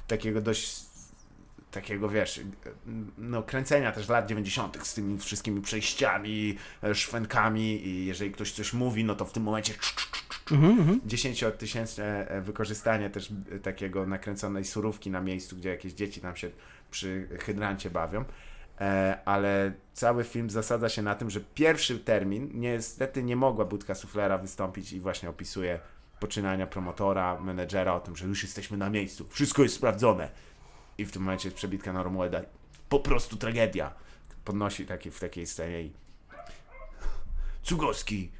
takiego 0.07 0.41
dość 0.41 0.81
takiego, 1.71 2.09
wiesz, 2.09 2.39
e, 2.39 2.43
no 3.19 3.43
kręcenia 3.43 3.93
też 3.93 4.09
lat 4.09 4.27
90. 4.27 4.87
z 4.87 4.95
tymi 4.95 5.19
wszystkimi 5.19 5.61
przejściami, 5.61 6.59
e, 6.83 6.95
szwenkami 6.95 7.87
i 7.87 8.07
jeżeli 8.07 8.33
ktoś 8.33 8.53
coś 8.53 8.73
mówi, 8.73 9.05
no 9.05 9.15
to 9.15 9.25
w 9.25 9.33
tym 9.33 9.43
momencie 9.43 9.75
Mhm, 10.53 10.79
mhm. 10.79 11.01
10-tysięczne 11.01 12.03
e, 12.03 12.41
wykorzystanie 12.41 13.11
też 13.11 13.33
e, 13.53 13.59
takiego 13.59 14.07
nakręconej 14.07 14.65
surówki 14.65 15.11
na 15.11 15.21
miejscu, 15.21 15.57
gdzie 15.57 15.69
jakieś 15.69 15.93
dzieci 15.93 16.21
tam 16.21 16.37
się 16.37 16.51
przy 16.91 17.29
hydrancie 17.41 17.91
bawią. 17.91 18.25
E, 18.81 19.19
ale 19.25 19.73
cały 19.93 20.25
film 20.25 20.51
zasadza 20.51 20.89
się 20.89 21.03
na 21.03 21.15
tym, 21.15 21.31
że 21.31 21.41
pierwszy 21.41 21.99
termin 21.99 22.51
niestety 22.55 23.23
nie 23.23 23.37
mogła 23.37 23.65
Budka 23.65 23.95
Suflera 23.95 24.39
wystąpić 24.39 24.93
i 24.93 25.01
właśnie 25.01 25.31
opisuje 25.31 25.81
poczynania 26.21 26.67
promotora, 26.67 27.41
menedżera 27.41 27.95
o 27.95 28.01
tym, 28.01 28.17
że 28.17 28.27
już 28.27 28.43
jesteśmy 28.43 28.77
na 28.77 28.91
miejscu, 28.91 29.27
wszystko 29.29 29.63
jest 29.63 29.75
sprawdzone. 29.75 30.29
I 30.99 31.05
w 31.05 31.13
tym 31.13 31.23
momencie 31.23 31.49
jest 31.49 31.57
przebitka 31.57 31.93
na 31.93 32.03
Romualda. 32.03 32.41
Po 32.89 33.01
prostu 33.01 33.37
tragedia. 33.37 33.95
Podnosi 34.45 34.87
taki, 34.87 35.11
w 35.11 35.21
takiej 35.21 35.47
scenie 35.47 35.83
i 35.83 35.93
Cugowski 37.63 38.31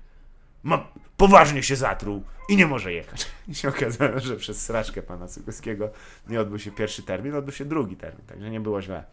ma, 0.63 0.89
poważnie 1.17 1.63
się 1.63 1.77
zatruł 1.77 2.25
i 2.49 2.57
nie 2.57 2.67
może 2.67 2.93
jechać. 2.93 3.27
I 3.49 3.55
się 3.55 3.69
okazało, 3.69 4.21
że 4.21 4.37
przez 4.37 4.63
strażkę 4.63 5.03
pana 5.03 5.29
Cugowskiego 5.29 5.91
nie 6.29 6.41
odbył 6.41 6.59
się 6.59 6.73
pierwszy 6.73 7.03
termin, 7.03 7.35
odbył 7.35 7.53
się 7.53 7.65
drugi 7.65 7.97
termin, 7.97 8.27
także 8.27 8.51
nie 8.51 8.61
było 8.61 8.83
źle. 8.83 9.05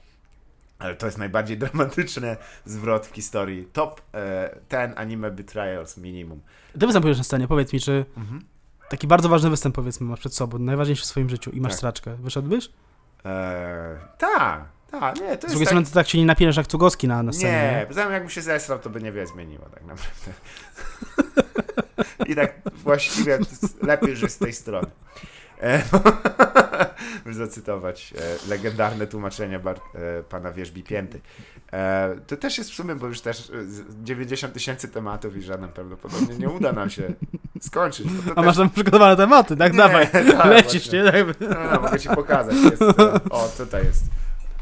Ale 0.81 0.95
to 0.95 1.05
jest 1.05 1.17
najbardziej 1.17 1.57
dramatyczny 1.63 2.37
zwrot 2.65 3.07
w 3.07 3.15
historii. 3.15 3.65
Top 3.73 4.01
e, 4.13 4.55
10 4.71 4.93
anime 4.97 5.31
betrayals 5.31 5.97
minimum. 5.97 6.41
Ty 6.79 6.85
występujesz 6.85 7.17
na 7.17 7.23
scenie, 7.23 7.47
powiedz 7.47 7.73
mi, 7.73 7.79
czy 7.79 8.05
taki 8.89 9.07
bardzo 9.07 9.29
ważny 9.29 9.49
występ 9.49 9.75
powiedzmy 9.75 10.07
masz 10.07 10.19
przed 10.19 10.33
sobą, 10.35 10.59
najważniejszy 10.59 11.03
w 11.03 11.05
swoim 11.05 11.29
życiu 11.29 11.51
i 11.51 11.61
masz 11.61 11.71
Tak. 11.71 11.77
straczkę. 11.77 12.15
Wyszedłbyś? 12.15 12.69
E, 13.25 13.97
tak, 14.17 14.65
tak, 14.91 15.19
nie, 15.21 15.37
to 15.37 15.47
Z 15.47 15.51
drugiej 15.51 15.65
tak, 15.65 15.67
strony 15.67 15.85
ty 15.85 15.93
tak 15.93 16.09
się 16.09 16.17
nie 16.17 16.25
napinasz 16.25 16.57
jak 16.57 16.67
Cugowski 16.67 17.07
na, 17.07 17.23
na 17.23 17.33
scenie. 17.33 17.51
Nie, 17.51 17.85
Nie. 17.89 17.95
tym 18.03 18.11
jakbym 18.11 18.29
się 18.29 18.41
zesrał, 18.41 18.79
to 18.79 18.89
by 18.89 19.01
niewiele 19.01 19.27
zmieniło 19.27 19.65
tak 19.65 19.83
naprawdę. 19.85 20.31
I 22.31 22.35
tak 22.35 22.61
właściwie 22.83 23.39
lepiej, 23.81 24.15
że 24.15 24.29
z 24.29 24.37
tej 24.37 24.53
strony. 24.53 24.87
E, 25.61 25.81
zacytować 27.33 28.13
e, 28.45 28.49
legendarne 28.49 29.07
tłumaczenie 29.07 29.59
Bar- 29.59 29.79
e, 29.95 30.23
pana 30.23 30.51
Wierzbi 30.51 30.83
Pięty. 30.83 31.21
E, 31.73 32.15
to 32.27 32.38
też 32.38 32.57
jest 32.57 32.71
w 32.71 32.73
sumie, 32.73 32.95
bo 32.95 33.07
już 33.07 33.21
też 33.21 33.49
e, 33.49 33.65
z- 33.65 33.83
90 34.03 34.53
tysięcy 34.53 34.88
tematów 34.88 35.35
i 35.38 35.41
żaden 35.41 35.69
prawdopodobnie 35.69 36.35
nie 36.35 36.49
uda 36.49 36.71
nam 36.71 36.89
się 36.89 37.13
skończyć. 37.61 38.07
A 38.31 38.35
też- 38.35 38.45
masz 38.45 38.57
tam 38.57 38.69
przygotowane 38.69 39.15
tematy, 39.17 39.57
tak? 39.57 39.71
Nie, 39.71 39.77
Dawaj, 39.77 40.07
tak, 40.11 40.45
lecisz, 40.45 40.89
właśnie. 40.89 41.03
nie? 41.03 41.11
Tak. 41.11 41.39
No, 41.39 41.71
no, 41.73 41.81
mogę 41.81 41.99
ci 41.99 42.09
pokazać. 42.09 42.55
Jest, 42.71 42.81
o, 43.29 43.49
tutaj 43.57 43.85
jest. 43.85 44.03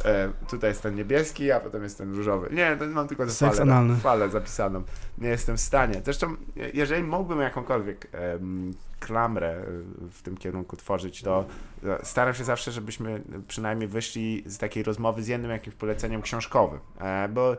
E, 0.05 0.31
tutaj 0.49 0.69
jest 0.69 0.84
ten 0.84 0.95
niebieski, 0.95 1.51
a 1.51 1.59
potem 1.59 1.84
jest 1.84 1.97
ten 1.97 2.15
różowy. 2.15 2.49
Nie, 2.51 2.77
to 2.77 2.85
mam 2.85 3.07
tylko 3.07 3.26
tę 3.26 3.31
falę, 3.31 3.61
analny. 3.61 3.95
falę 3.95 4.30
zapisaną. 4.30 4.84
Nie 5.17 5.30
jestem 5.30 5.57
w 5.57 5.61
stanie. 5.61 6.01
Zresztą, 6.05 6.27
e, 6.27 6.69
jeżeli 6.73 7.03
mógłbym 7.03 7.39
jakąkolwiek 7.39 8.07
em, 8.11 8.73
klamrę 8.99 9.49
e, 9.49 9.63
w 10.11 10.21
tym 10.21 10.38
kierunku 10.38 10.77
tworzyć, 10.77 11.21
to 11.21 11.45
e, 11.84 12.05
staram 12.05 12.34
się 12.34 12.43
zawsze, 12.43 12.71
żebyśmy 12.71 13.21
przynajmniej 13.47 13.88
wyszli 13.88 14.43
z 14.45 14.57
takiej 14.57 14.84
rozmowy 14.84 15.23
z 15.23 15.27
jednym 15.27 15.51
jakimś 15.51 15.76
poleceniem 15.76 16.21
książkowym. 16.21 16.80
E, 16.99 17.30
bo 17.30 17.57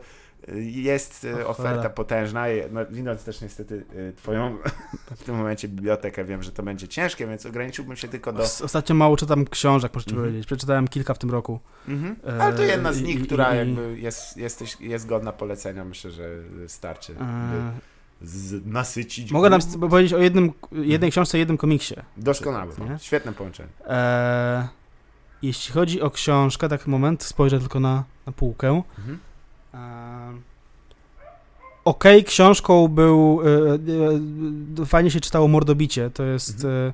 jest 0.57 1.25
e, 1.25 1.45
O 1.45 1.49
oferta 1.49 1.69
cholera. 1.71 1.89
potężna. 1.89 2.45
No, 2.71 2.79
widząc 2.89 3.23
też 3.23 3.41
niestety 3.41 3.85
e, 4.09 4.13
twoją 4.13 4.57
w 5.19 5.23
tym 5.23 5.35
momencie 5.35 5.67
bibliotekę, 5.67 6.25
wiem, 6.25 6.43
że 6.43 6.51
to 6.51 6.63
będzie 6.63 6.87
ciężkie, 6.87 7.27
więc 7.27 7.45
ograniczyłbym 7.45 7.95
się 7.95 8.07
tylko 8.07 8.33
do 8.33 8.43
Os- 8.43 8.61
Ostatnio 8.61 8.95
mało 8.95 9.17
czytam 9.17 9.45
książek, 9.45 9.93
muszę 9.93 10.05
ci 10.05 10.11
Mhm. 10.11 10.27
powiedzieć. 10.27 10.45
Przeczytałem 10.47 10.87
kilka 10.87 11.13
w 11.13 11.17
tym 11.17 11.31
roku. 11.31 11.59
Mhm. 11.87 12.15
E, 12.37 12.41
Ale 12.43 12.53
to 12.55 12.63
jedna 12.63 12.93
z 12.93 13.01
nich, 13.01 13.19
i- 13.19 13.23
która 13.25 13.53
i- 13.55 13.57
jakby 13.57 13.99
jest, 13.99 14.37
jesteś, 14.37 14.77
jest 14.79 15.07
godna 15.07 15.31
polecenia, 15.31 15.85
myślę, 15.85 16.11
że 16.11 16.29
starczy. 16.67 17.13
E, 17.21 17.71
Z, 18.21 18.65
nasycić. 18.65 19.31
mogę 19.31 19.49
nam 19.49 19.59
powiedzieć 19.89 20.13
o 20.13 20.17
jednym, 20.17 20.51
jednej 20.71 21.11
książce, 21.11 21.37
jednym 21.37 21.57
komiksie. 21.57 21.95
Doskonałe. 22.17 22.71
Świetne 22.99 23.33
połączenie. 23.33 23.69
E, 23.87 24.67
jeśli 25.41 25.73
chodzi 25.73 26.01
o 26.01 26.11
książkę, 26.11 26.69
tak 26.69 26.87
moment, 26.87 27.23
spojrzę 27.23 27.59
tylko 27.59 27.79
na, 27.79 28.03
na 28.25 28.31
półkę. 28.33 28.83
Mhm. 28.99 29.19
E, 29.73 29.77
Okej, 31.85 32.23
książką 32.23 32.87
był. 32.87 33.41
E, 34.79 34.81
e, 34.81 34.85
fajnie 34.85 35.11
się 35.11 35.19
czytało 35.19 35.47
Mordobicie. 35.47 36.09
To 36.09 36.23
jest. 36.23 36.55
Mhm. 36.55 36.89
E, 36.89 36.93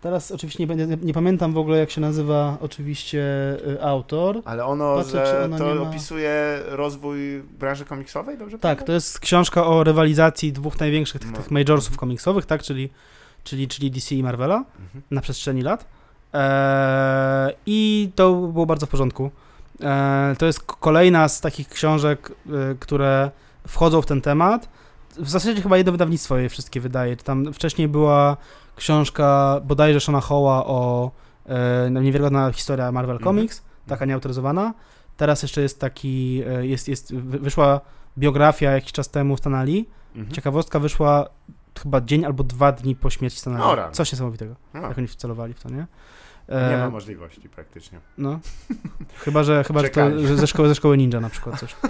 teraz 0.00 0.30
oczywiście 0.30 0.66
nie, 0.66 0.76
nie, 0.86 0.96
nie 1.02 1.14
pamiętam 1.14 1.52
w 1.52 1.58
ogóle, 1.58 1.78
jak 1.78 1.90
się 1.90 2.00
nazywa 2.00 2.56
oczywiście 2.60 3.22
e, 3.80 3.84
autor. 3.84 4.40
Ale 4.44 4.64
ono, 4.64 4.96
Patrzę, 4.96 5.26
że 5.26 5.44
ono 5.44 5.58
to 5.58 5.74
ma- 5.74 5.80
opisuje 5.80 6.58
rozwój 6.66 7.42
branży 7.58 7.84
komiksowej, 7.84 8.38
dobrze 8.38 8.56
Tak, 8.58 8.62
pamiętam? 8.62 8.86
to 8.86 8.92
jest 8.92 9.20
książka 9.20 9.66
o 9.66 9.84
rywalizacji 9.84 10.52
dwóch 10.52 10.80
największych 10.80 11.20
tych, 11.20 11.30
No. 11.30 11.36
tych 11.36 11.50
majorsów 11.50 11.96
komiksowych, 11.96 12.46
tak? 12.46 12.62
Czyli, 12.62 12.90
czyli, 13.44 13.68
czyli 13.68 13.90
DC 13.90 14.14
i 14.14 14.22
Marvela 14.22 14.56
Mhm. 14.56 15.02
na 15.10 15.20
przestrzeni 15.20 15.62
lat. 15.62 15.86
Eee, 16.32 17.54
I 17.66 18.10
to 18.14 18.34
było 18.34 18.66
bardzo 18.66 18.86
w 18.86 18.88
porządku. 18.88 19.30
Eee, 19.80 20.36
to 20.36 20.46
jest 20.46 20.62
kolejna 20.62 21.28
z 21.28 21.40
takich 21.40 21.68
książek, 21.68 22.32
y, 22.72 22.76
które 22.80 23.30
wchodzą 23.68 24.02
w 24.02 24.06
ten 24.06 24.20
temat. 24.20 24.68
W 25.18 25.28
zasadzie 25.30 25.62
chyba 25.62 25.76
jedno 25.76 25.92
wydawnictwo 25.92 26.36
je 26.36 26.48
wszystkie 26.48 26.80
wydaje. 26.80 27.16
Tam 27.16 27.52
wcześniej 27.52 27.88
była 27.88 28.36
książka 28.76 29.60
bodajże 29.64 30.00
Shona 30.00 30.20
Hoła 30.20 30.66
o 30.66 31.10
e, 31.46 31.90
niewiarygodna 31.90 32.52
historia 32.52 32.92
Marvel 32.92 33.16
Mhm. 33.16 33.36
Comics, 33.36 33.62
taka 33.86 34.04
nieautoryzowana. 34.04 34.74
Teraz 35.16 35.42
jeszcze 35.42 35.60
jest 35.60 35.80
taki, 35.80 36.42
e, 36.46 36.66
jest, 36.66 36.88
jest, 36.88 37.14
wy- 37.14 37.38
wyszła 37.38 37.80
biografia 38.18 38.70
jakiś 38.70 38.92
czas 38.92 39.08
temu 39.10 39.36
Stanali. 39.36 39.86
Mhm. 40.16 40.34
Ciekawostka 40.34 40.78
wyszła 40.78 41.28
chyba 41.82 42.00
dzień 42.00 42.24
albo 42.24 42.44
dwa 42.44 42.72
dni 42.72 42.96
po 42.96 43.10
śmierci 43.10 43.38
Stanali. 43.40 43.64
Coś 43.92 44.12
niesamowitego, 44.12 44.54
No, 44.74 44.80
jak 44.82 44.98
oni 44.98 45.06
wcelowali 45.06 45.54
w 45.54 45.60
to, 45.62 45.68
nie? 45.70 45.86
Nie 46.48 46.54
E, 46.56 46.78
ma 46.78 46.90
możliwości 46.90 47.48
praktycznie. 47.48 47.98
no. 48.18 48.40
Chyba, 49.18 49.42
że, 49.44 49.64
chyba, 49.64 49.80
że 49.82 49.88
to 49.88 50.26
że 50.26 50.36
ze, 50.36 50.46
szkoły, 50.46 50.68
ze 50.68 50.74
szkoły 50.74 50.96
ninja 50.96 51.20
na 51.20 51.30
przykład 51.30 51.60
coś. 51.60 51.76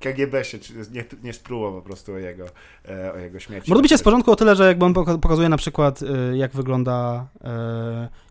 KGB 0.00 0.44
się 0.44 0.58
nie, 0.92 1.04
nie 1.22 1.32
spruło 1.32 1.72
po 1.72 1.82
prostu 1.82 2.12
o 2.12 2.18
jego, 2.18 2.44
e, 2.88 3.12
o 3.12 3.18
jego 3.18 3.40
śmierci. 3.40 3.70
Mordobicie 3.70 3.92
jest 3.94 4.02
w 4.02 4.04
porządku 4.04 4.30
o 4.32 4.36
tyle, 4.36 4.56
że 4.56 4.66
jakby 4.66 4.84
on 4.84 4.92
poka- 4.92 5.18
pokazuje 5.18 5.48
na 5.48 5.56
przykład 5.56 6.02
y, 6.02 6.36
jak 6.36 6.52
wygląda 6.52 7.26
y, 7.36 7.46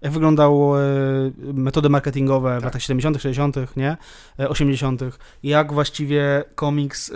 jak 0.01 0.11
wyglądały 0.11 0.81
metody 1.53 1.89
marketingowe 1.89 2.49
w 2.51 2.55
Tak. 2.55 2.63
latach 2.63 2.81
70., 2.81 3.21
60., 3.21 3.55
nie? 3.77 3.97
Y, 4.39 4.49
80., 4.49 5.01
jak 5.43 5.73
właściwie 5.73 6.43
komiks 6.55 7.11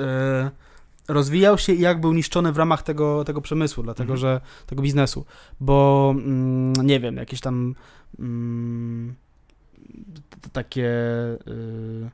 rozwijał 1.07 1.57
się 1.57 1.73
i 1.73 1.80
jak 1.80 2.02
był 2.02 2.14
niszczony 2.14 2.52
w 2.52 2.57
ramach 2.57 2.84
tego, 2.84 3.23
tego 3.23 3.41
przemysłu, 3.41 3.84
dlatego 3.84 4.14
Mhm. 4.14 4.18
że 4.19 4.41
tego 4.65 4.82
biznesu, 4.82 5.26
bo 5.60 6.10
mm, 6.18 6.73
nie 6.73 6.99
wiem, 6.99 7.18
jakieś 7.18 7.41
tam 7.41 7.76
mm, 8.19 9.15
takie 10.52 10.90
y, 11.48 12.10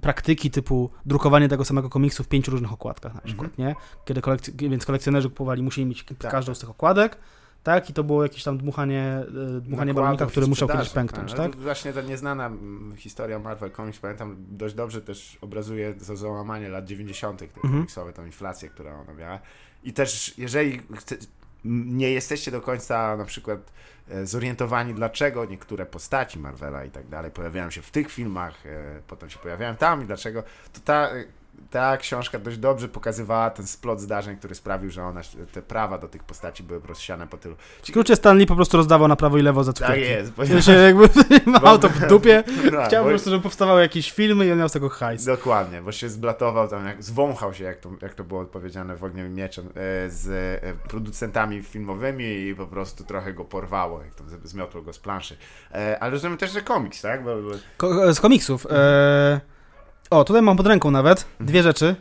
praktyki 0.00 0.50
typu 0.50 0.90
drukowanie 1.06 1.48
tego 1.48 1.64
samego 1.64 1.88
komiksu 1.90 2.24
w 2.24 2.28
pięciu 2.28 2.50
różnych 2.50 2.72
okładkach 2.72 3.14
na 3.14 3.20
przykład, 3.20 3.50
Mhm. 3.50 3.68
nie? 3.68 3.74
Kiedy 4.04 4.20
kolekc- 4.20 4.68
więc 4.70 4.86
kolekcjonerzy 4.86 5.28
kupowali, 5.28 5.62
musieli 5.62 5.86
mieć 5.86 6.04
Tak, 6.04 6.30
każdą 6.30 6.52
tak. 6.52 6.56
z 6.56 6.60
tych 6.60 6.70
okładek, 6.70 7.18
tak? 7.66 7.90
I 7.90 7.92
to 7.92 8.04
było 8.04 8.22
jakieś 8.22 8.44
tam 8.44 8.58
dmuchanie, 8.58 9.24
e, 9.56 9.60
dmuchanie 9.60 9.92
i 9.92 10.26
który 10.30 10.46
musiał 10.46 10.68
kiedyś 10.68 10.88
pęknąć, 10.88 11.32
ale 11.32 11.42
tak? 11.42 11.56
to 11.56 11.62
Właśnie 11.62 11.92
ta 11.92 12.00
nieznana 12.02 12.46
mm, 12.46 12.96
historia 12.96 13.38
Marvel 13.38 13.70
Comics, 13.70 13.98
pamiętam, 13.98 14.36
dość 14.38 14.74
dobrze 14.74 15.02
też 15.02 15.38
obrazuje 15.40 15.94
to 15.94 16.16
załamanie 16.16 16.68
lat 16.68 16.84
90. 16.84 17.38
te 17.38 17.44
Mhm. 17.44 17.74
komiksowe, 17.74 18.12
tą 18.12 18.26
inflację, 18.26 18.68
która 18.68 18.94
ona 18.94 19.14
miała. 19.14 19.38
I 19.84 19.92
też, 19.92 20.38
jeżeli 20.38 20.80
chce, 20.96 21.16
nie 21.64 22.10
jesteście 22.10 22.50
do 22.50 22.60
końca 22.60 23.16
na 23.16 23.24
przykład 23.24 23.60
e, 24.08 24.26
zorientowani, 24.26 24.94
dlaczego 24.94 25.44
niektóre 25.44 25.86
postaci 25.86 26.38
Marvela 26.38 26.84
i 26.84 26.90
tak 26.90 27.08
dalej 27.08 27.30
pojawiają 27.30 27.70
się 27.70 27.82
w 27.82 27.90
tych 27.90 28.12
filmach, 28.12 28.66
e, 28.66 29.02
potem 29.06 29.30
się 29.30 29.38
pojawiają 29.38 29.76
tam 29.76 30.02
i 30.02 30.06
dlaczego, 30.06 30.42
to 30.72 30.80
ta, 30.84 31.10
ta 31.70 31.96
książka 31.96 32.38
dość 32.38 32.58
dobrze 32.58 32.88
pokazywała 32.88 33.50
ten 33.50 33.66
splot 33.66 34.00
zdarzeń, 34.00 34.36
który 34.36 34.54
sprawił, 34.54 34.90
że 34.90 35.04
ona, 35.04 35.20
te 35.52 35.62
prawa 35.62 35.98
do 35.98 36.08
tych 36.08 36.24
postaci 36.24 36.62
były 36.62 36.80
rozsiane 36.86 37.26
po 37.26 37.36
tylu. 37.36 37.56
W 37.82 37.88
skrócie 37.88 38.16
Stanley 38.16 38.46
po 38.46 38.56
prostu 38.56 38.76
rozdawał 38.76 39.08
na 39.08 39.16
prawo 39.16 39.38
i 39.38 39.42
lewo 39.42 39.64
za 39.64 39.72
Tak 39.72 39.88
cukierki. 39.88 40.10
jest. 40.10 40.32
Ja 40.54 40.62
się 40.62 40.72
jakby 40.72 41.08
mał 41.62 41.78
to 41.78 41.88
w 41.88 42.06
dupie. 42.06 42.44
Tak, 42.76 42.88
Chciał 42.88 43.02
po 43.04 43.04
bo- 43.04 43.10
prostu, 43.10 43.30
żeby 43.30 43.42
powstawały 43.42 43.80
jakieś 43.80 44.12
filmy 44.12 44.46
i 44.46 44.52
on 44.52 44.58
miał 44.58 44.68
z 44.68 44.72
tego 44.72 44.88
hajs. 44.88 45.24
Dokładnie, 45.24 45.82
bo 45.82 45.92
się 45.92 46.08
zblatował 46.08 46.68
tam, 46.68 46.86
jak, 46.86 47.02
zwąchał 47.02 47.54
się, 47.54 47.64
jak 47.64 47.80
to, 47.80 47.90
jak 48.02 48.14
to 48.14 48.24
było 48.24 48.44
powiedziane 48.44 48.96
w 48.96 49.04
Ogniem 49.04 49.26
i 49.26 49.30
Mieczem, 49.30 49.66
e, 49.66 49.70
z 50.10 50.28
e, 50.64 50.88
producentami 50.88 51.62
filmowymi 51.62 52.24
i 52.24 52.54
po 52.54 52.66
prostu 52.66 53.04
trochę 53.04 53.32
go 53.32 53.44
porwało, 53.44 54.02
jak 54.02 54.14
to 54.14 54.24
z- 54.24 54.48
zmiotło 54.50 54.82
go 54.82 54.92
z 54.92 54.98
planszy. 54.98 55.36
E, 55.74 55.98
ale 56.00 56.10
rozumiem 56.10 56.38
też, 56.38 56.50
że 56.52 56.62
komiks, 56.62 57.02
tak? 57.02 57.24
Bo, 57.24 57.36
bo... 57.42 57.50
Ko- 57.76 58.14
z 58.14 58.20
komiksów. 58.20 58.66
E... 58.70 59.55
O, 60.10 60.24
tutaj 60.24 60.42
mam 60.42 60.56
pod 60.56 60.66
ręką 60.66 60.90
nawet 60.90 61.26
dwie 61.40 61.62
rzeczy. 61.62 61.96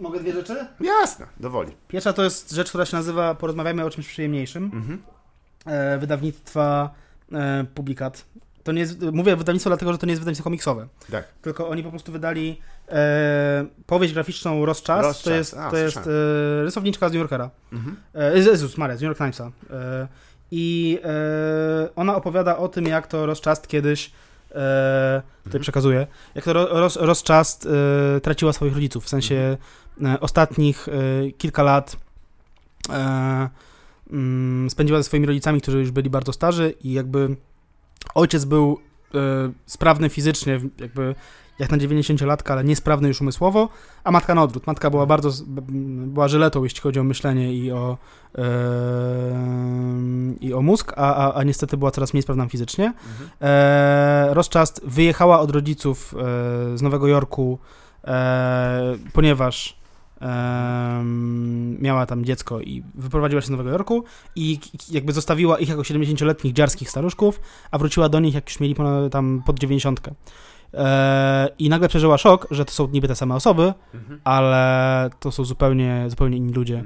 Mogę 0.00 0.20
dwie 0.20 0.32
rzeczy? 0.32 0.66
Jasne, 0.80 1.26
dowoli. 1.40 1.72
Pierwsza 1.88 2.12
to 2.12 2.24
jest 2.24 2.52
rzecz, 2.52 2.68
która 2.68 2.84
się 2.86 2.96
nazywa 2.96 3.34
Porozmawiamy 3.34 3.84
o 3.84 3.90
czymś 3.90 4.08
przyjemniejszym. 4.08 4.64
Mhm. 4.64 5.02
E, 5.66 5.98
wydawnictwa 5.98 6.90
e, 7.32 7.64
Publikat. 7.74 8.24
To 8.64 8.72
nie 8.72 8.80
jest, 8.80 9.02
mówię 9.12 9.36
wydawnictwo 9.36 9.70
dlatego, 9.70 9.92
że 9.92 9.98
to 9.98 10.06
nie 10.06 10.12
jest 10.12 10.20
wydawnictwo 10.20 10.44
komiksowe. 10.44 10.88
Tak. 11.10 11.24
Tylko 11.42 11.68
oni 11.68 11.82
po 11.82 11.90
prostu 11.90 12.12
wydali 12.12 12.60
e, 12.88 13.66
powieść 13.86 14.14
graficzną 14.14 14.66
Rozczas. 14.66 15.04
Rozczas, 15.04 15.24
To 15.24 15.30
jest, 15.30 15.56
a, 15.56 15.70
to 15.70 15.76
jest 15.76 15.96
e, 15.96 16.10
rysowniczka 16.62 17.08
z 17.08 17.12
New 17.12 17.18
Yorkera. 17.18 17.50
Mhm. 17.72 17.96
E, 18.14 18.38
Jezus 18.38 18.78
Maria, 18.78 18.96
z 18.96 19.00
New 19.00 19.06
York 19.08 19.18
Timesa. 19.18 19.50
E, 19.70 20.08
I 20.50 20.98
e, 21.04 21.88
ona 21.96 22.16
opowiada 22.16 22.56
o 22.56 22.68
tym, 22.68 22.86
jak 22.86 23.06
to 23.06 23.26
Rozczast 23.26 23.68
kiedyś, 23.68 24.12
e, 24.50 25.22
tutaj 25.44 25.46
Mhm. 25.46 25.62
przekazuję, 25.62 26.06
jak 26.34 26.44
to 26.44 26.52
ro, 26.52 26.66
roz, 26.80 26.96
Rozczast 26.96 27.66
e, 28.16 28.20
traciła 28.20 28.52
swoich 28.52 28.74
rodziców. 28.74 29.04
W 29.04 29.08
sensie 29.08 29.56
e, 30.04 30.20
ostatnich 30.20 30.88
e, 30.88 30.92
kilka 31.32 31.62
lat 31.62 31.96
e, 32.90 33.48
mm, 34.10 34.70
spędziła 34.70 34.98
ze 34.98 35.04
swoimi 35.04 35.26
rodzicami, 35.26 35.60
którzy 35.60 35.78
już 35.78 35.90
byli 35.90 36.10
bardzo 36.10 36.32
starzy 36.32 36.74
i 36.84 36.92
jakby 36.92 37.36
ojciec 38.14 38.44
był 38.44 38.78
e, 39.14 39.18
sprawny 39.66 40.08
fizycznie, 40.08 40.60
jakby 40.78 41.14
jak 41.58 41.70
na 41.70 41.78
90-latka, 41.78 42.52
ale 42.52 42.64
niesprawny 42.64 43.08
już 43.08 43.20
umysłowo, 43.20 43.68
a 44.04 44.10
matka 44.10 44.34
na 44.34 44.42
odwrót. 44.42 44.66
Matka 44.66 44.90
była 44.90 45.06
bardzo, 45.06 45.30
była 46.06 46.28
żyletą, 46.28 46.64
jeśli 46.64 46.80
chodzi 46.80 47.00
o 47.00 47.04
myślenie 47.04 47.54
i 47.54 47.72
o, 47.72 47.98
e, 48.38 48.44
i 50.40 50.54
o 50.54 50.62
mózg, 50.62 50.92
a, 50.96 51.14
a, 51.14 51.34
a 51.34 51.42
niestety 51.42 51.76
była 51.76 51.90
coraz 51.90 52.14
mniej 52.14 52.22
sprawna 52.22 52.48
fizycznie. 52.48 52.84
Mhm. 52.84 53.30
E, 53.40 54.34
Rozczast 54.34 54.80
wyjechała 54.84 55.40
od 55.40 55.50
rodziców 55.50 56.14
e, 56.14 56.78
z 56.78 56.82
Nowego 56.82 57.06
Jorku, 57.06 57.58
e, 58.04 58.96
ponieważ 59.12 59.78
miała 61.78 62.06
tam 62.06 62.24
dziecko 62.24 62.60
i 62.60 62.82
wyprowadziła 62.94 63.40
się 63.40 63.46
z 63.46 63.50
Nowego 63.50 63.70
Jorku 63.70 64.04
i 64.36 64.58
jakby 64.90 65.12
zostawiła 65.12 65.58
ich 65.58 65.68
jako 65.68 65.82
70-letnich 65.82 66.52
dziarskich 66.52 66.90
staruszków, 66.90 67.40
a 67.70 67.78
wróciła 67.78 68.08
do 68.08 68.20
nich 68.20 68.34
jak 68.34 68.48
już 68.48 68.60
mieli 68.60 68.74
ponad, 68.74 69.12
tam 69.12 69.42
pod 69.46 69.58
90. 69.58 70.00
E, 70.74 71.48
I 71.58 71.68
nagle 71.68 71.88
przeżyła 71.88 72.18
szok, 72.18 72.46
że 72.50 72.64
to 72.64 72.72
są 72.72 72.88
niby 72.88 73.08
te 73.08 73.14
same 73.16 73.34
osoby, 73.34 73.72
Mhm. 73.94 74.20
ale 74.24 75.10
to 75.20 75.32
są 75.32 75.44
zupełnie, 75.44 76.04
zupełnie 76.08 76.36
inni 76.36 76.52
ludzie 76.52 76.78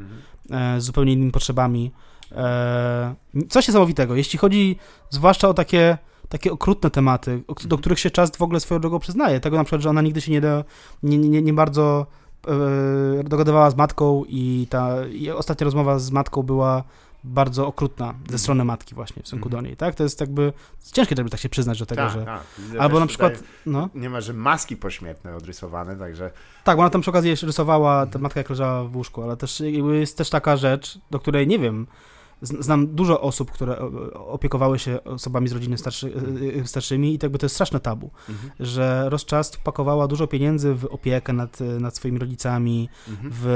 Mhm. 0.51 0.77
e, 0.77 0.81
z 0.81 0.85
zupełnie 0.85 1.13
innymi 1.13 1.33
potrzebami. 1.33 1.93
E, 2.33 3.15
coś 3.49 3.69
niesamowitego, 3.69 4.17
jeśli 4.17 4.39
chodzi 4.39 4.77
zwłaszcza 5.11 5.49
o 5.49 5.55
takie, 5.55 5.99
takie 6.29 6.53
okrutne 6.53 6.91
tematy, 6.91 7.43
do 7.65 7.79
których 7.79 7.99
się 7.99 8.11
czas 8.11 8.31
w 8.37 8.43
ogóle 8.43 8.61
swoją 8.61 8.81
drogą 8.81 8.99
przyznaje. 8.99 9.41
Tego 9.41 9.57
na 9.57 9.65
przykład, 9.65 9.83
że 9.83 9.91
ona 9.91 10.03
nigdy 10.03 10.21
się 10.21 10.33
nie, 10.33 10.41
do, 10.41 10.65
nie, 11.03 11.19
nie, 11.19 11.43
nie 11.43 11.53
bardzo 11.53 12.07
e, 13.21 13.25
dogadywała 13.25 13.71
z 13.71 13.77
matką 13.77 14.25
i 14.29 14.67
ta 14.71 15.07
i 15.07 15.31
ostatnia 15.31 15.65
rozmowa 15.65 15.99
z 15.99 16.11
matką 16.11 16.43
była 16.43 16.85
bardzo 17.25 17.67
okrutna 17.67 18.15
ze 18.31 18.39
strony 18.39 18.65
matki 18.65 18.95
właśnie 18.95 19.23
w 19.23 19.27
stosunku 19.27 19.49
Mhm. 19.49 19.63
do 19.63 19.69
niej, 19.69 19.77
tak? 19.77 19.95
To 19.95 20.03
jest 20.03 20.21
jakby 20.21 20.53
ciężkie, 20.93 21.15
żeby 21.17 21.31
tak 21.31 21.41
się 21.41 21.49
przyznać 21.49 21.79
do 21.79 21.87
tego, 21.87 22.03
Tak, 22.03 22.13
że... 22.13 22.25
tak. 22.25 22.43
Albo 22.79 23.01
na 23.01 23.07
przykład, 23.07 23.43
no... 23.67 23.89
Nie 23.95 24.11
ma, 24.11 24.21
że 24.21 24.33
maski 24.33 24.77
pośmiertne 24.77 25.37
odrysowane, 25.37 25.97
także 25.97 26.31
Tak, 26.65 26.77
bo 26.77 26.83
ona 26.83 26.91
tam 26.91 27.01
przy 27.01 27.11
okazji 27.11 27.31
jeszcze 27.31 27.47
rysowała 27.47 28.07
tę 28.07 28.19
matkę, 28.19 28.41
jak 28.41 28.51
leżała 28.51 28.85
w 28.85 28.97
łóżku, 28.97 29.23
ale 29.23 29.37
też 29.37 29.61
jakby 29.61 29.99
jest 29.99 30.19
też 30.19 30.31
taka 30.31 30.57
rzecz, 30.57 30.99
do 31.11 31.19
której 31.19 31.47
nie 31.47 31.59
wiem. 31.59 31.87
Znam 32.45 32.87
dużo 32.95 33.21
osób, 33.21 33.51
które 33.51 33.79
opiekowały 34.15 34.79
się 34.79 35.05
osobami 35.05 35.49
z 35.49 35.53
rodziny 35.53 35.79
starszy, 35.79 36.07
y, 36.57 36.63
starszymi 36.67 37.15
i 37.15 37.19
to 37.19 37.27
jakby 37.27 37.39
to 37.39 37.47
jest 37.47 37.55
straszne 37.55 37.81
tabu, 37.81 38.11
mhm. 38.29 38.51
że 38.61 39.05
Rozczast 39.09 39.57
pakowała 39.57 40.09
dużo 40.09 40.27
pieniędzy 40.27 40.75
w 40.75 40.85
opiekę 40.85 41.33
nad, 41.33 41.59
nad 41.61 41.97
swoimi 41.97 42.19
rodzicami, 42.19 42.89
Mhm. 43.09 43.31
w 43.33 43.47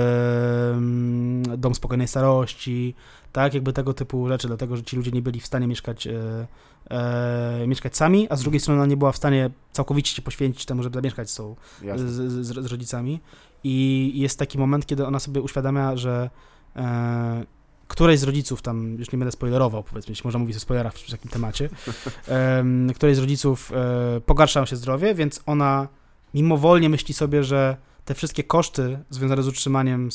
mm, 0.77 1.61
dom 1.61 1.75
spokojnej 1.75 2.09
starości, 2.09 2.95
tak, 3.37 3.55
jakby 3.55 3.73
tego 3.73 3.95
typu 3.95 4.29
rzeczy, 4.29 4.49
dlatego, 4.49 4.77
że 4.77 4.83
ci 4.83 4.97
ludzie 4.97 5.11
nie 5.11 5.23
byli 5.23 5.41
w 5.41 5.47
stanie 5.47 5.67
mieszkać, 5.67 6.07
e, 6.07 6.47
e, 6.91 7.67
mieszkać 7.67 7.97
sami, 7.97 8.27
a 8.31 8.37
z 8.37 8.43
drugiej 8.43 8.61
strony 8.61 8.81
ona 8.81 8.91
nie 8.91 8.97
była 8.97 9.13
w 9.13 9.17
stanie 9.17 9.51
całkowicie 9.73 10.15
się 10.15 10.23
poświęcić 10.23 10.65
temu, 10.65 10.83
żeby 10.83 10.95
zamieszkać 10.95 11.31
z 11.31 11.35
tą 11.35 11.57
z, 11.97 12.01
z, 12.01 12.47
z 12.47 12.67
rodzicami. 12.67 13.21
I 13.65 14.13
jest 14.15 14.39
taki 14.39 14.59
moment, 14.59 14.87
kiedy 14.87 15.07
ona 15.07 15.19
sobie 15.19 15.41
uświadamia, 15.43 15.97
że 15.97 16.31
e, 16.77 17.45
któreś 17.89 18.19
z 18.19 18.23
rodziców, 18.23 18.63
tam 18.63 18.97
już 18.99 19.13
nie 19.13 19.19
będę 19.19 19.33
spoilerował, 19.33 19.83
powiedzmy, 19.83 20.15
można 20.25 20.41
mówić 20.41 20.57
o 20.57 20.61
spoilerach 20.61 20.95
w 20.95 21.11
takim 21.11 21.31
temacie, 21.31 21.69
em, 22.29 22.93
któreś 22.95 23.17
z 23.17 23.21
rodziców 23.21 23.73
e, 23.75 24.21
pogarsza 24.21 24.67
się 24.67 24.77
zdrowie, 24.77 25.15
więc 25.15 25.41
ona 25.47 25.89
mimowolnie 26.35 26.89
myśli 26.89 27.15
sobie, 27.15 27.45
że 27.45 27.77
te 28.05 28.15
wszystkie 28.15 28.45
koszty 28.45 28.99
związane 29.11 29.43
z 29.43 29.49
utrzymaniem 29.49 30.09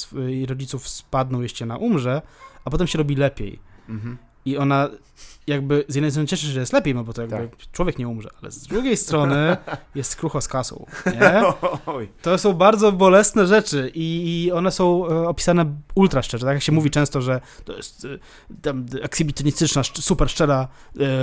rodziców 0.47 0.89
spadną, 0.89 1.41
jeśli 1.41 1.63
ona 1.63 1.77
umrze, 1.77 2.21
a 2.65 2.69
potem 2.69 2.87
się 2.87 2.97
robi 2.97 3.15
lepiej. 3.15 3.59
Mhm. 3.89 4.17
I 4.45 4.57
ona 4.57 4.89
jakby 5.47 5.85
z 5.87 5.95
jednej 5.95 6.11
strony 6.11 6.27
cieszy 6.27 6.45
się, 6.45 6.51
że 6.51 6.59
jest 6.59 6.73
lepiej, 6.73 6.95
no 6.95 7.03
bo 7.03 7.13
to 7.13 7.21
jakby 7.21 7.37
Tak. 7.37 7.71
człowiek 7.71 7.99
nie 7.99 8.07
umrze, 8.07 8.29
ale 8.41 8.51
z 8.51 8.67
drugiej 8.67 8.97
strony 8.97 9.57
jest 9.95 10.15
krucho 10.15 10.41
z 10.41 10.47
kasą, 10.47 10.85
nie? 11.05 11.41
To 12.21 12.37
są 12.37 12.53
bardzo 12.53 12.91
bolesne 12.91 13.47
rzeczy 13.47 13.91
i, 13.95 14.43
i 14.45 14.51
one 14.51 14.71
są 14.71 15.07
e, 15.07 15.27
opisane 15.27 15.65
ultra 15.95 16.21
szczerze. 16.21 16.45
Tak 16.45 16.53
jak 16.53 16.63
się 16.63 16.71
mówi 16.71 16.89
często, 16.89 17.21
że 17.21 17.41
to 17.65 17.73
jest 17.77 18.05
e, 18.05 18.07
tam 18.61 18.85
ekshibitynistyczna, 19.01 19.81
szcz- 19.81 20.01
super 20.01 20.29
szczera 20.29 20.67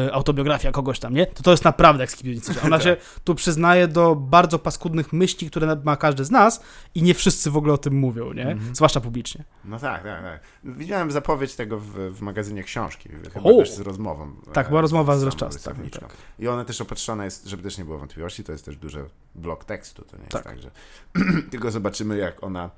e, 0.06 0.14
autobiografia 0.14 0.72
kogoś 0.72 0.98
tam, 0.98 1.14
nie? 1.14 1.26
To 1.26 1.42
to 1.42 1.50
jest 1.50 1.64
naprawdę 1.64 2.04
ekshibitynistyczna. 2.04 2.62
Ona 2.62 2.80
się 2.86 2.96
tu 3.24 3.34
przyznaje 3.34 3.88
do 3.88 4.14
bardzo 4.14 4.58
paskudnych 4.58 5.12
myśli, 5.12 5.50
które 5.50 5.76
ma 5.84 5.96
każdy 5.96 6.24
z 6.24 6.30
nas 6.30 6.62
i 6.94 7.02
nie 7.02 7.14
wszyscy 7.14 7.50
w 7.50 7.56
ogóle 7.56 7.72
o 7.74 7.78
tym 7.78 7.94
mówią, 7.98 8.32
nie? 8.32 8.46
Mhm. 8.50 8.74
Zwłaszcza 8.74 9.00
publicznie. 9.00 9.44
No 9.64 9.78
tak, 9.78 10.02
tak, 10.02 10.22
tak. 10.22 10.40
Widziałem 10.64 11.10
zapowiedź 11.10 11.54
tego 11.54 11.78
w, 11.78 11.90
w 11.90 12.20
magazynie 12.20 12.62
książki, 12.64 13.08
chyba 13.34 13.50
O! 13.50 13.58
też 13.58 13.70
z 13.70 13.80
rozmową. 14.14 14.52
Tak, 14.52 14.66
e, 14.66 14.68
była 14.68 14.80
rozmowa 14.80 15.16
z 15.16 15.18
samą 15.18 15.24
Rozczas, 15.26 15.48
tak, 15.54 15.54
rysowniczką. 15.74 16.00
tak. 16.00 16.16
I 16.38 16.48
ona 16.48 16.64
też 16.64 16.80
opatrzona 16.80 17.24
jest, 17.24 17.46
żeby 17.46 17.62
też 17.62 17.78
nie 17.78 17.84
było 17.84 17.98
wątpliwości, 17.98 18.44
to 18.44 18.52
jest 18.52 18.64
też 18.64 18.76
duży 18.76 19.04
blok 19.34 19.64
tekstu, 19.64 20.04
to 20.04 20.16
nie 20.16 20.22
jest 20.22 20.32
Tak. 20.32 20.44
tak, 20.44 20.58
że 20.62 20.70
tylko 21.50 21.70
zobaczymy 21.70 22.18
jak 22.18 22.44
ona, 22.44 22.70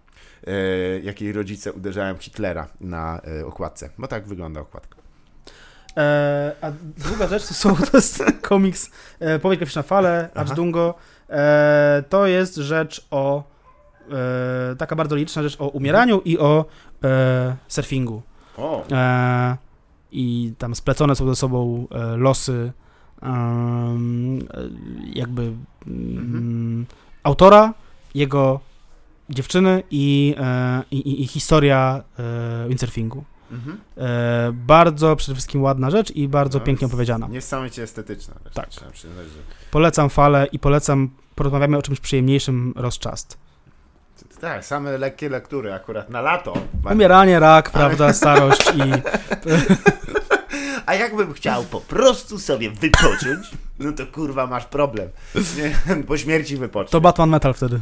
e, 0.47 0.53
jak 1.01 1.21
jej 1.21 1.33
rodzice 1.33 1.73
uderzają 1.73 2.17
Hitlera 2.19 2.67
na 2.81 3.21
e, 3.41 3.47
okładce, 3.47 3.91
bo 3.99 4.09
tak 4.09 4.27
wygląda 4.27 4.61
okładka. 4.61 4.97
E, 5.97 6.53
a 6.61 6.71
druga 6.99 7.27
rzecz 7.29 7.47
to, 7.47 7.55
są, 7.55 7.77
to 7.91 7.97
jest 7.97 8.23
komiks 8.43 8.91
e, 9.21 9.39
Powieść 9.39 9.59
graficzna 9.59 9.83
Fale. 9.83 10.29
Achdungo. 10.35 10.95
E, 11.31 12.05
to 12.09 12.27
jest 12.27 12.57
rzecz 12.57 13.07
o 13.11 13.43
e, 14.73 14.77
taka 14.77 14.97
bardzo 14.97 15.17
liczna 15.17 15.43
rzecz 15.43 15.57
o 15.61 15.69
umieraniu 15.69 16.21
i 16.25 16.39
o 16.39 16.65
e, 17.05 17.57
surfingu. 17.69 18.23
O! 18.57 18.85
I 20.13 20.53
tam 20.59 20.75
splecone 20.75 21.17
są 21.17 21.29
ze 21.29 21.37
sobą 21.37 21.87
e, 21.91 22.17
losy 22.17 22.73
e, 23.23 23.29
jakby 25.15 25.43
mm, 25.43 26.19
Mhm. 26.19 26.87
autora, 27.23 27.75
jego 28.15 28.61
dziewczyny 29.31 29.83
i, 29.91 30.35
e, 30.39 30.83
i, 30.91 31.23
i, 31.23 31.27
historia 31.27 32.03
windsurfingu. 32.69 33.25
Mhm. 33.53 33.79
Bardzo 34.67 35.17
przede 35.17 35.35
wszystkim 35.35 35.63
ładna 35.63 35.91
rzecz 35.91 36.11
i 36.11 36.29
bardzo 36.29 36.59
No, 36.59 36.65
pięknie 36.65 36.87
opowiedziana. 36.87 37.29
Niesamowicie 37.29 37.83
estetyczna. 37.83 38.35
Tak. 38.55 38.69
Przyznać, 38.69 39.27
że... 39.27 39.39
Polecam 39.71 40.11
falę 40.11 40.47
i 40.53 40.59
polecam, 40.59 41.11
porozmawiamy 41.35 41.77
o 41.77 41.83
czymś 41.83 42.01
przyjemniejszym 42.01 42.73
rozczast. 42.77 43.39
Tak, 44.41 44.65
same 44.65 44.99
lekkie 44.99 45.29
lektury 45.29 45.73
akurat 45.73 46.11
na 46.11 46.21
lato. 46.21 46.55
Umieranie, 46.93 47.41
rak, 47.41 47.71
prawda, 47.71 48.13
starość 48.13 48.73
i... 48.75 48.93
A 50.87 50.95
jakbym 50.95 51.33
chciał 51.33 51.65
po 51.65 51.81
prostu 51.81 52.39
sobie 52.39 52.71
wypocząć, 52.71 53.51
no 53.81 53.93
to 53.93 54.07
kurwa 54.07 54.47
masz 54.47 54.65
problem. 54.65 55.09
Nie, 55.35 55.97
po 56.09 56.19
śmierci 56.19 56.57
wypocznij. 56.57 56.93
To 56.93 57.01
Batman 57.01 57.31
Metal 57.31 57.55
wtedy. 57.55 57.81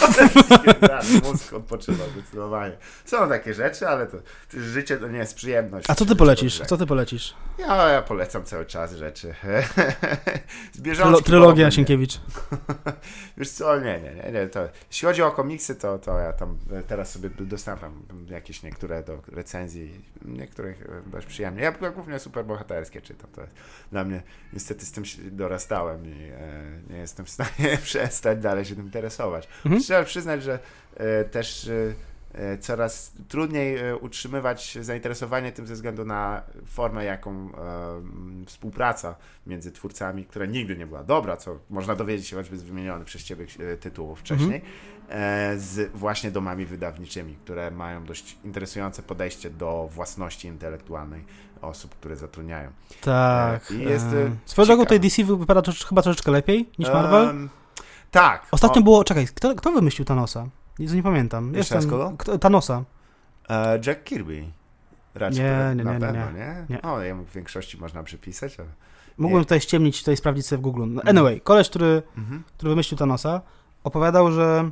tak, 0.80 1.04
mózg 1.22 1.52
odpoczywa 1.52 2.04
zdecydowanie. 2.12 2.76
Są 3.04 3.28
takie 3.28 3.54
rzeczy, 3.54 3.88
ale 3.88 4.06
to, 4.06 4.16
życie 4.54 4.96
to 4.96 5.08
nie 5.08 5.18
jest 5.18 5.34
przyjemność. 5.34 5.90
A 5.90 5.94
co 5.94 6.06
ty 6.06 6.16
polecisz? 6.16 6.60
Co 6.66 6.76
ty 6.76 6.86
polecisz? 6.86 7.34
Ja, 7.58 7.88
ja 7.88 8.02
polecam 8.02 8.44
cały 8.44 8.66
czas 8.66 8.92
rzeczy. 8.92 9.34
Trylo, 10.82 11.20
trylogia. 11.20 11.70
Sienkiewicz. 11.70 12.20
Wiesz 13.36 13.50
co, 13.50 13.80
nie, 13.80 14.00
nie, 14.00 14.14
nie, 14.14 14.32
nie 14.32 14.46
to, 14.46 14.68
jeśli 14.90 15.06
chodzi 15.06 15.22
o 15.22 15.30
komiksy, 15.30 15.74
to, 15.74 15.98
to 15.98 16.18
ja 16.18 16.32
tam 16.32 16.58
e, 16.72 16.82
teraz 16.82 17.12
sobie 17.12 17.30
dostałem 17.30 17.80
tam 17.80 18.26
jakieś 18.30 18.62
niektóre 18.62 19.02
do 19.02 19.22
recenzji, 19.32 20.00
niektórych 20.24 20.82
e, 20.82 21.10
dość 21.10 21.26
przyjemnie. 21.26 21.62
Ja, 21.62 21.74
ja 21.82 21.90
głównie 21.90 22.18
superbohaterskie 22.18 23.00
czytam, 23.00 23.30
to 23.34 23.40
jest 23.40 23.54
dla 23.92 24.04
mnie, 24.04 24.22
niestety 24.52 24.86
z 24.86 24.92
tym 24.92 25.04
się 25.04 25.13
dorastałem 25.18 26.06
i 26.06 26.22
e, 26.22 26.92
nie 26.92 26.96
jestem 26.96 27.26
w 27.26 27.30
stanie 27.30 27.78
przestać 27.82 28.38
dalej 28.38 28.64
się 28.64 28.74
tym 28.74 28.84
interesować. 28.84 29.48
Mhm. 29.64 29.82
Trzeba 29.82 30.04
przyznać, 30.04 30.42
że 30.42 30.58
e, 30.96 31.24
też 31.24 31.70
e, 32.34 32.58
coraz 32.58 33.12
trudniej 33.28 33.76
utrzymywać 34.00 34.78
zainteresowanie 34.80 35.52
tym 35.52 35.66
ze 35.66 35.74
względu 35.74 36.04
na 36.04 36.42
formę, 36.66 37.04
jaką 37.04 37.30
e, 37.30 37.96
m, 37.96 38.44
współpraca 38.46 39.16
między 39.46 39.72
twórcami, 39.72 40.24
która 40.24 40.46
nigdy 40.46 40.76
nie 40.76 40.86
była 40.86 41.04
dobra, 41.04 41.36
co 41.36 41.58
można 41.70 41.94
dowiedzieć 41.94 42.26
się 42.26 42.36
choćby 42.36 42.58
z 42.58 42.62
wymienionych 42.62 43.06
przez 43.06 43.24
Ciebie 43.24 43.46
tytułów 43.80 44.20
wcześniej, 44.20 44.56
e, 44.56 44.93
z 45.56 45.92
właśnie 45.96 46.30
domami 46.30 46.66
wydawniczymi, 46.66 47.36
które 47.44 47.70
mają 47.70 48.04
dość 48.04 48.36
interesujące 48.44 49.02
podejście 49.02 49.50
do 49.50 49.88
własności 49.92 50.48
intelektualnej 50.48 51.24
osób, 51.62 51.94
które 51.94 52.16
zatrudniają. 52.16 52.70
Tak. 53.00 53.70
I 53.70 53.78
jest, 53.78 54.06
e, 54.06 54.26
e, 54.26 54.30
Swoją 54.46 54.66
drogą 54.66 54.82
tutaj 54.82 55.00
DC 55.00 55.24
wypada 55.24 55.62
trosz, 55.62 55.84
chyba 55.84 56.02
troszeczkę 56.02 56.30
lepiej 56.30 56.70
niż 56.78 56.88
Marvel. 56.88 57.48
Tak. 58.10 58.46
Ostatnio 58.50 58.80
O, 58.80 58.84
było, 58.84 59.04
czekaj, 59.04 59.26
kto, 59.26 59.54
kto 59.54 59.72
wymyślił 59.72 60.04
Thanosa? 60.04 60.46
Nie 60.78 61.02
pamiętam. 61.02 61.54
Jeszcze 61.54 61.74
raz 61.74 61.86
kogo? 61.86 62.12
Kto, 62.18 62.38
Thanosa. 62.38 62.84
e, 63.48 63.80
Jack 63.86 64.04
Kirby. 64.04 64.44
Raczej 65.14 65.40
Nie, 65.44 65.50
na 65.50 65.74
nie, 65.74 65.84
nie, 65.84 66.00
pewno, 66.00 66.32
nie. 66.32 66.38
nie? 66.38 66.66
Nie. 66.68 66.82
O, 66.82 67.02
jemu 67.02 67.24
w 67.24 67.32
większości 67.32 67.78
można 67.78 68.02
przypisać, 68.02 68.60
ale... 68.60 68.68
Mógłbym 69.18 69.38
Nie. 69.38 69.44
tutaj 69.44 69.60
ściemnić, 69.60 69.98
tutaj 69.98 70.16
sprawdzić 70.16 70.46
sobie 70.46 70.58
w 70.58 70.62
Google. 70.62 70.84
No, 70.88 71.02
Anyway, 71.06 71.40
koleś, 71.40 71.68
który, 71.68 72.02
Mhm. 72.18 72.42
który 72.56 72.70
wymyślił 72.70 72.98
Thanosa, 72.98 73.40
opowiadał, 73.84 74.32
że 74.32 74.70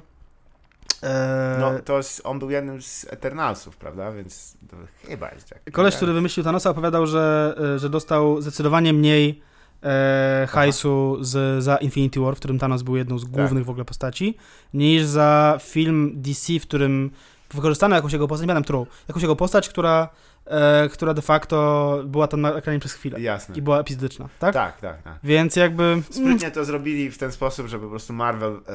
e, 1.02 1.56
No, 1.60 1.72
to 1.84 1.96
jest, 1.96 2.20
on 2.24 2.38
był 2.38 2.50
jednym 2.50 2.82
z 2.82 3.06
Eternalsów, 3.10 3.76
prawda? 3.76 4.12
Więc 4.12 4.56
to 4.70 4.76
chyba 5.08 5.30
jest 5.30 5.50
Jack. 5.50 5.70
koleś, 5.72 5.96
który 5.96 6.12
wymyślił 6.12 6.44
Thanosa, 6.44 6.70
opowiadał, 6.70 7.06
że, 7.06 7.54
e, 7.74 7.78
że 7.78 7.90
dostał 7.90 8.40
zdecydowanie 8.40 8.92
mniej 8.92 9.42
e, 9.82 10.46
hajsu 10.50 11.18
z, 11.20 11.64
za 11.64 11.76
Infinity 11.76 12.20
War, 12.20 12.34
w 12.36 12.38
którym 12.38 12.58
Thanos 12.58 12.82
był 12.82 12.96
jedną 12.96 13.18
z 13.18 13.24
głównych 13.24 13.64
w 13.64 13.70
ogóle 13.70 13.84
postaci, 13.84 14.36
niż 14.74 15.04
za 15.04 15.58
film 15.62 16.12
DC, 16.14 16.52
w 16.60 16.62
którym 16.62 17.10
wykorzystano 17.54 17.96
jakąś 17.96 18.12
jego 18.12 18.28
postać, 18.28 18.42
nie 18.42 18.46
pamiętam 18.46 18.64
którą, 18.64 18.86
jakąś 19.08 19.22
jego 19.22 19.36
postać, 19.36 19.68
która, 19.68 20.08
e, 20.46 20.88
która 20.88 21.14
de 21.14 21.22
facto 21.22 22.00
była 22.06 22.28
tam 22.28 22.40
na 22.40 22.54
ekranie 22.54 22.78
przez 22.78 22.92
chwilę 22.92 23.20
Jasne. 23.20 23.56
i 23.56 23.62
była 23.62 23.80
epizodyczna, 23.80 24.28
tak? 24.38 24.54
Tak, 24.54 24.80
tak, 24.80 25.02
tak. 25.02 25.18
Więc 25.24 25.56
jakby... 25.56 25.84
mm, 25.84 26.02
Sprytnie 26.10 26.50
to 26.50 26.64
zrobili 26.64 27.10
w 27.10 27.18
ten 27.18 27.32
sposób, 27.32 27.66
że 27.66 27.78
po 27.78 27.88
prostu 27.88 28.12
Marvel, 28.12 28.60
e, 28.68 28.70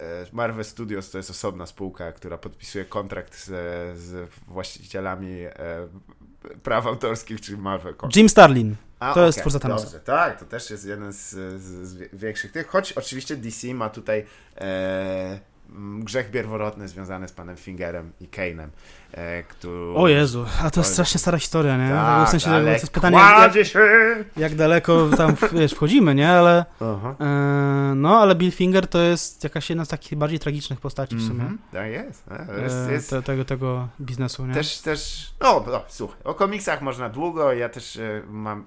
e, 0.00 0.26
Marvel 0.32 0.64
Studios 0.64 1.10
to 1.10 1.18
jest 1.18 1.30
osobna 1.30 1.66
spółka, 1.66 2.12
która 2.12 2.38
podpisuje 2.38 2.84
kontrakt 2.84 3.38
z, 3.38 3.46
z 3.98 4.30
właścicielami 4.48 5.36
praw 6.62 6.86
autorskich, 6.86 7.40
czyli 7.40 7.58
Marvel 7.58 7.94
Comics. 7.96 8.16
Jim 8.16 8.28
Starlin. 8.28 8.76
A, 9.00 9.14
To 9.14 9.26
jest 9.26 9.38
okej, 9.38 9.42
twórca 9.42 9.58
Thanosa. 9.68 9.84
Dobrze, 9.84 10.00
tak, 10.00 10.38
to 10.38 10.44
też 10.44 10.70
jest 10.70 10.86
jeden 10.86 11.12
z, 11.12 11.30
z, 11.60 11.88
z 11.88 12.14
większych 12.20 12.52
tych, 12.52 12.66
choć 12.68 12.92
oczywiście 12.92 13.36
DC 13.36 13.74
ma 13.74 13.90
tutaj 13.90 14.24
e, 14.56 15.40
grzech 15.98 16.30
pierworodny 16.30 16.88
związany 16.88 17.28
z 17.28 17.32
panem 17.32 17.56
Fingerem 17.56 18.12
i 18.20 18.28
Kane'em, 18.28 18.68
e, 19.12 19.42
który... 19.42 19.94
O 19.94 20.08
Jezu, 20.08 20.46
a 20.62 20.70
to 20.70 20.80
jest 20.80 20.92
strasznie 20.92 21.20
stara 21.20 21.38
historia, 21.38 21.76
nie? 21.76 21.90
Tak, 21.90 22.28
w 22.28 22.30
sensie, 22.30 22.50
ale 22.50 22.64
to 22.64 22.70
jest 22.70 22.90
pytanie, 22.90 23.16
jak, 23.16 23.66
się! 23.66 23.80
jak 24.36 24.54
daleko 24.54 25.08
tam 25.16 25.36
wiesz, 25.52 25.72
wchodzimy, 25.72 26.14
nie? 26.14 26.30
Ale 26.30 26.64
e, 27.20 27.92
no, 27.96 28.18
ale 28.18 28.34
Bill 28.34 28.52
Finger 28.52 28.88
to 28.88 28.98
jest 28.98 29.44
jakaś 29.44 29.70
jedna 29.70 29.84
z 29.84 29.88
takich 29.88 30.18
bardziej 30.18 30.38
tragicznych 30.38 30.80
postaci 30.80 31.16
w 31.16 31.22
sumie. 31.22 31.40
Mhm, 31.40 31.58
Tak 31.72 31.90
jest. 31.90 32.24
e, 32.30 32.62
jest, 32.62 32.76
e, 32.88 32.92
jest 32.92 33.10
te, 33.10 33.22
tego, 33.22 33.44
tego 33.44 33.88
biznesu, 34.00 34.46
nie? 34.46 34.54
Też, 34.54 34.78
też, 34.78 35.30
no, 35.40 35.64
no 35.66 35.82
słuchaj, 35.88 36.18
o 36.24 36.34
komiksach 36.34 36.82
można 36.82 37.08
długo, 37.08 37.52
ja 37.52 37.68
też 37.68 37.96
e, 37.96 38.22
mam 38.28 38.64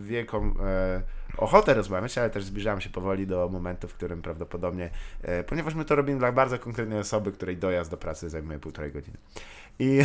wielką 0.00 0.54
e, 0.64 1.02
ochotę 1.36 1.74
rozmawiać, 1.74 2.18
ale 2.18 2.30
też 2.30 2.44
zbliżam 2.44 2.80
się 2.80 2.90
powoli 2.90 3.26
do 3.26 3.48
momentu, 3.48 3.88
w 3.88 3.94
którym 3.94 4.22
prawdopodobnie, 4.22 4.90
e, 5.22 5.44
ponieważ 5.44 5.74
my 5.74 5.84
to 5.84 5.94
robimy 5.94 6.18
dla 6.18 6.32
bardzo 6.32 6.58
konkretnej 6.58 6.98
osoby, 6.98 7.32
której 7.32 7.56
dojazd 7.56 7.90
do 7.90 7.96
pracy 7.96 8.30
zajmuje 8.30 8.58
półtorej 8.58 8.92
godziny. 8.92 9.16
I, 9.78 10.02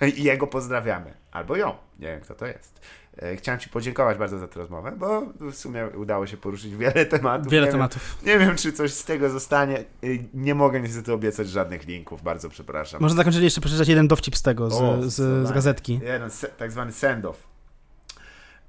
I 0.16 0.22
jego 0.22 0.46
pozdrawiamy. 0.46 1.14
Albo 1.32 1.56
ją. 1.56 1.74
Nie 1.98 2.06
wiem, 2.06 2.20
kto 2.20 2.34
to 2.34 2.46
jest. 2.46 2.80
E, 3.22 3.36
Chciałem 3.36 3.60
Ci 3.60 3.68
podziękować 3.70 4.18
bardzo 4.18 4.38
za 4.38 4.48
tę 4.48 4.60
rozmowę, 4.60 4.92
bo 4.96 5.22
w 5.40 5.54
sumie 5.54 5.86
udało 5.86 6.26
się 6.26 6.36
poruszyć 6.36 6.76
wiele 6.76 7.06
tematów. 7.06 7.52
Wiele 7.52 7.66
nie 7.66 7.72
tematów. 7.72 8.18
Wiem, 8.22 8.40
nie 8.40 8.46
wiem, 8.46 8.56
czy 8.56 8.72
coś 8.72 8.92
z 8.92 9.04
tego 9.04 9.30
zostanie. 9.30 9.84
Y, 10.04 10.24
Nie 10.34 10.54
mogę 10.54 10.80
niestety 10.80 11.12
obiecać 11.12 11.48
żadnych 11.48 11.86
linków, 11.86 12.22
bardzo 12.22 12.48
przepraszam. 12.48 13.00
Można 13.00 13.16
zakończyć 13.16 13.42
jeszcze 13.42 13.60
przeczytać 13.60 13.88
jeden 13.88 14.08
dowcip 14.08 14.36
z 14.36 14.42
tego, 14.42 14.70
z, 14.70 14.74
O, 14.74 15.02
z, 15.02 15.48
z 15.48 15.52
gazetki. 15.52 16.00
Jeden 16.02 16.30
se, 16.30 16.48
tak 16.48 16.72
zwany 16.72 16.92
send-off. 16.92 17.34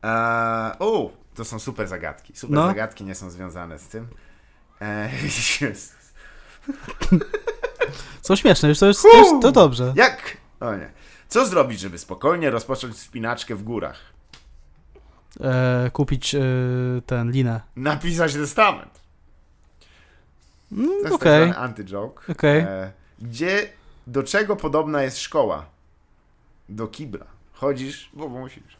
Eee, 0.03 0.71
o, 0.79 1.11
to 1.39 1.45
są 1.45 1.59
super 1.59 1.87
zagadki. 1.87 2.33
Super 2.35 2.55
No. 2.55 2.67
zagadki 2.67 3.03
nie 3.03 3.15
są 3.15 3.29
związane 3.29 3.79
z 3.79 3.87
tym. 3.87 4.07
Jezus. 5.61 5.93
Są 8.21 8.35
śmieszne, 8.35 8.69
już 8.69 8.79
to 8.79 8.85
jest, 8.85 9.01
to, 9.01 9.17
jest, 9.17 9.31
to 9.41 9.51
dobrze. 9.51 9.93
Jak? 9.95 10.37
O 10.59 10.75
nie. 10.75 10.91
Co 11.27 11.45
zrobić, 11.47 11.79
żeby 11.79 11.97
spokojnie 11.97 12.49
rozpocząć 12.49 12.95
wspinaczkę 12.95 13.55
w 13.55 13.63
górach? 13.63 13.99
E, 15.41 15.89
kupić 15.93 16.35
e, 16.35 16.39
ten, 17.05 17.31
linę. 17.31 17.61
Napisać 17.75 18.33
testament. 18.33 18.99
Mm, 20.71 20.87
To 20.87 20.93
jest 21.03 21.13
Okej, 21.15 21.49
tak 21.49 21.57
anty-joke. 21.57 22.31
okej. 22.31 22.59
Eee, 22.61 22.91
gdzie, 23.19 23.69
do 24.07 24.23
czego 24.23 24.55
podobna 24.55 25.03
jest 25.03 25.17
szkoła? 25.19 25.65
Do 26.69 26.87
kibla. 26.87 27.25
Chodzisz, 27.53 28.09
bo 28.13 28.27
musisz. 28.29 28.77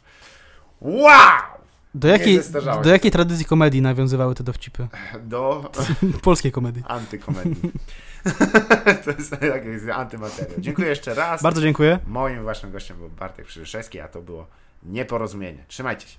Wow! 0.80 1.59
Do 1.94 2.08
jakiej, 2.08 2.40
do 2.82 2.90
jakiej 2.90 3.10
tradycji 3.10 3.44
komedii 3.44 3.82
nawiązywały 3.82 4.34
te 4.34 4.44
dowcipy? 4.44 4.88
Do 5.22 5.70
Polskiej 6.22 6.52
komedii. 6.52 6.82
antykomedii. 6.88 7.56
to 9.04 9.10
jest 9.10 9.32
jakiś 9.42 9.88
antymateriał. 9.94 10.54
Dziękuję 10.58 10.88
jeszcze 10.88 11.14
raz. 11.14 11.42
Bardzo 11.42 11.60
dziękuję. 11.62 11.98
Moim 12.06 12.44
waszym 12.44 12.72
gościem 12.72 12.96
był 12.96 13.08
Bartek 13.08 13.46
Przyszewski, 13.46 14.00
a 14.00 14.08
to 14.08 14.22
było 14.22 14.46
nieporozumienie. 14.82 15.64
Trzymajcie 15.68 16.08
się. 16.08 16.18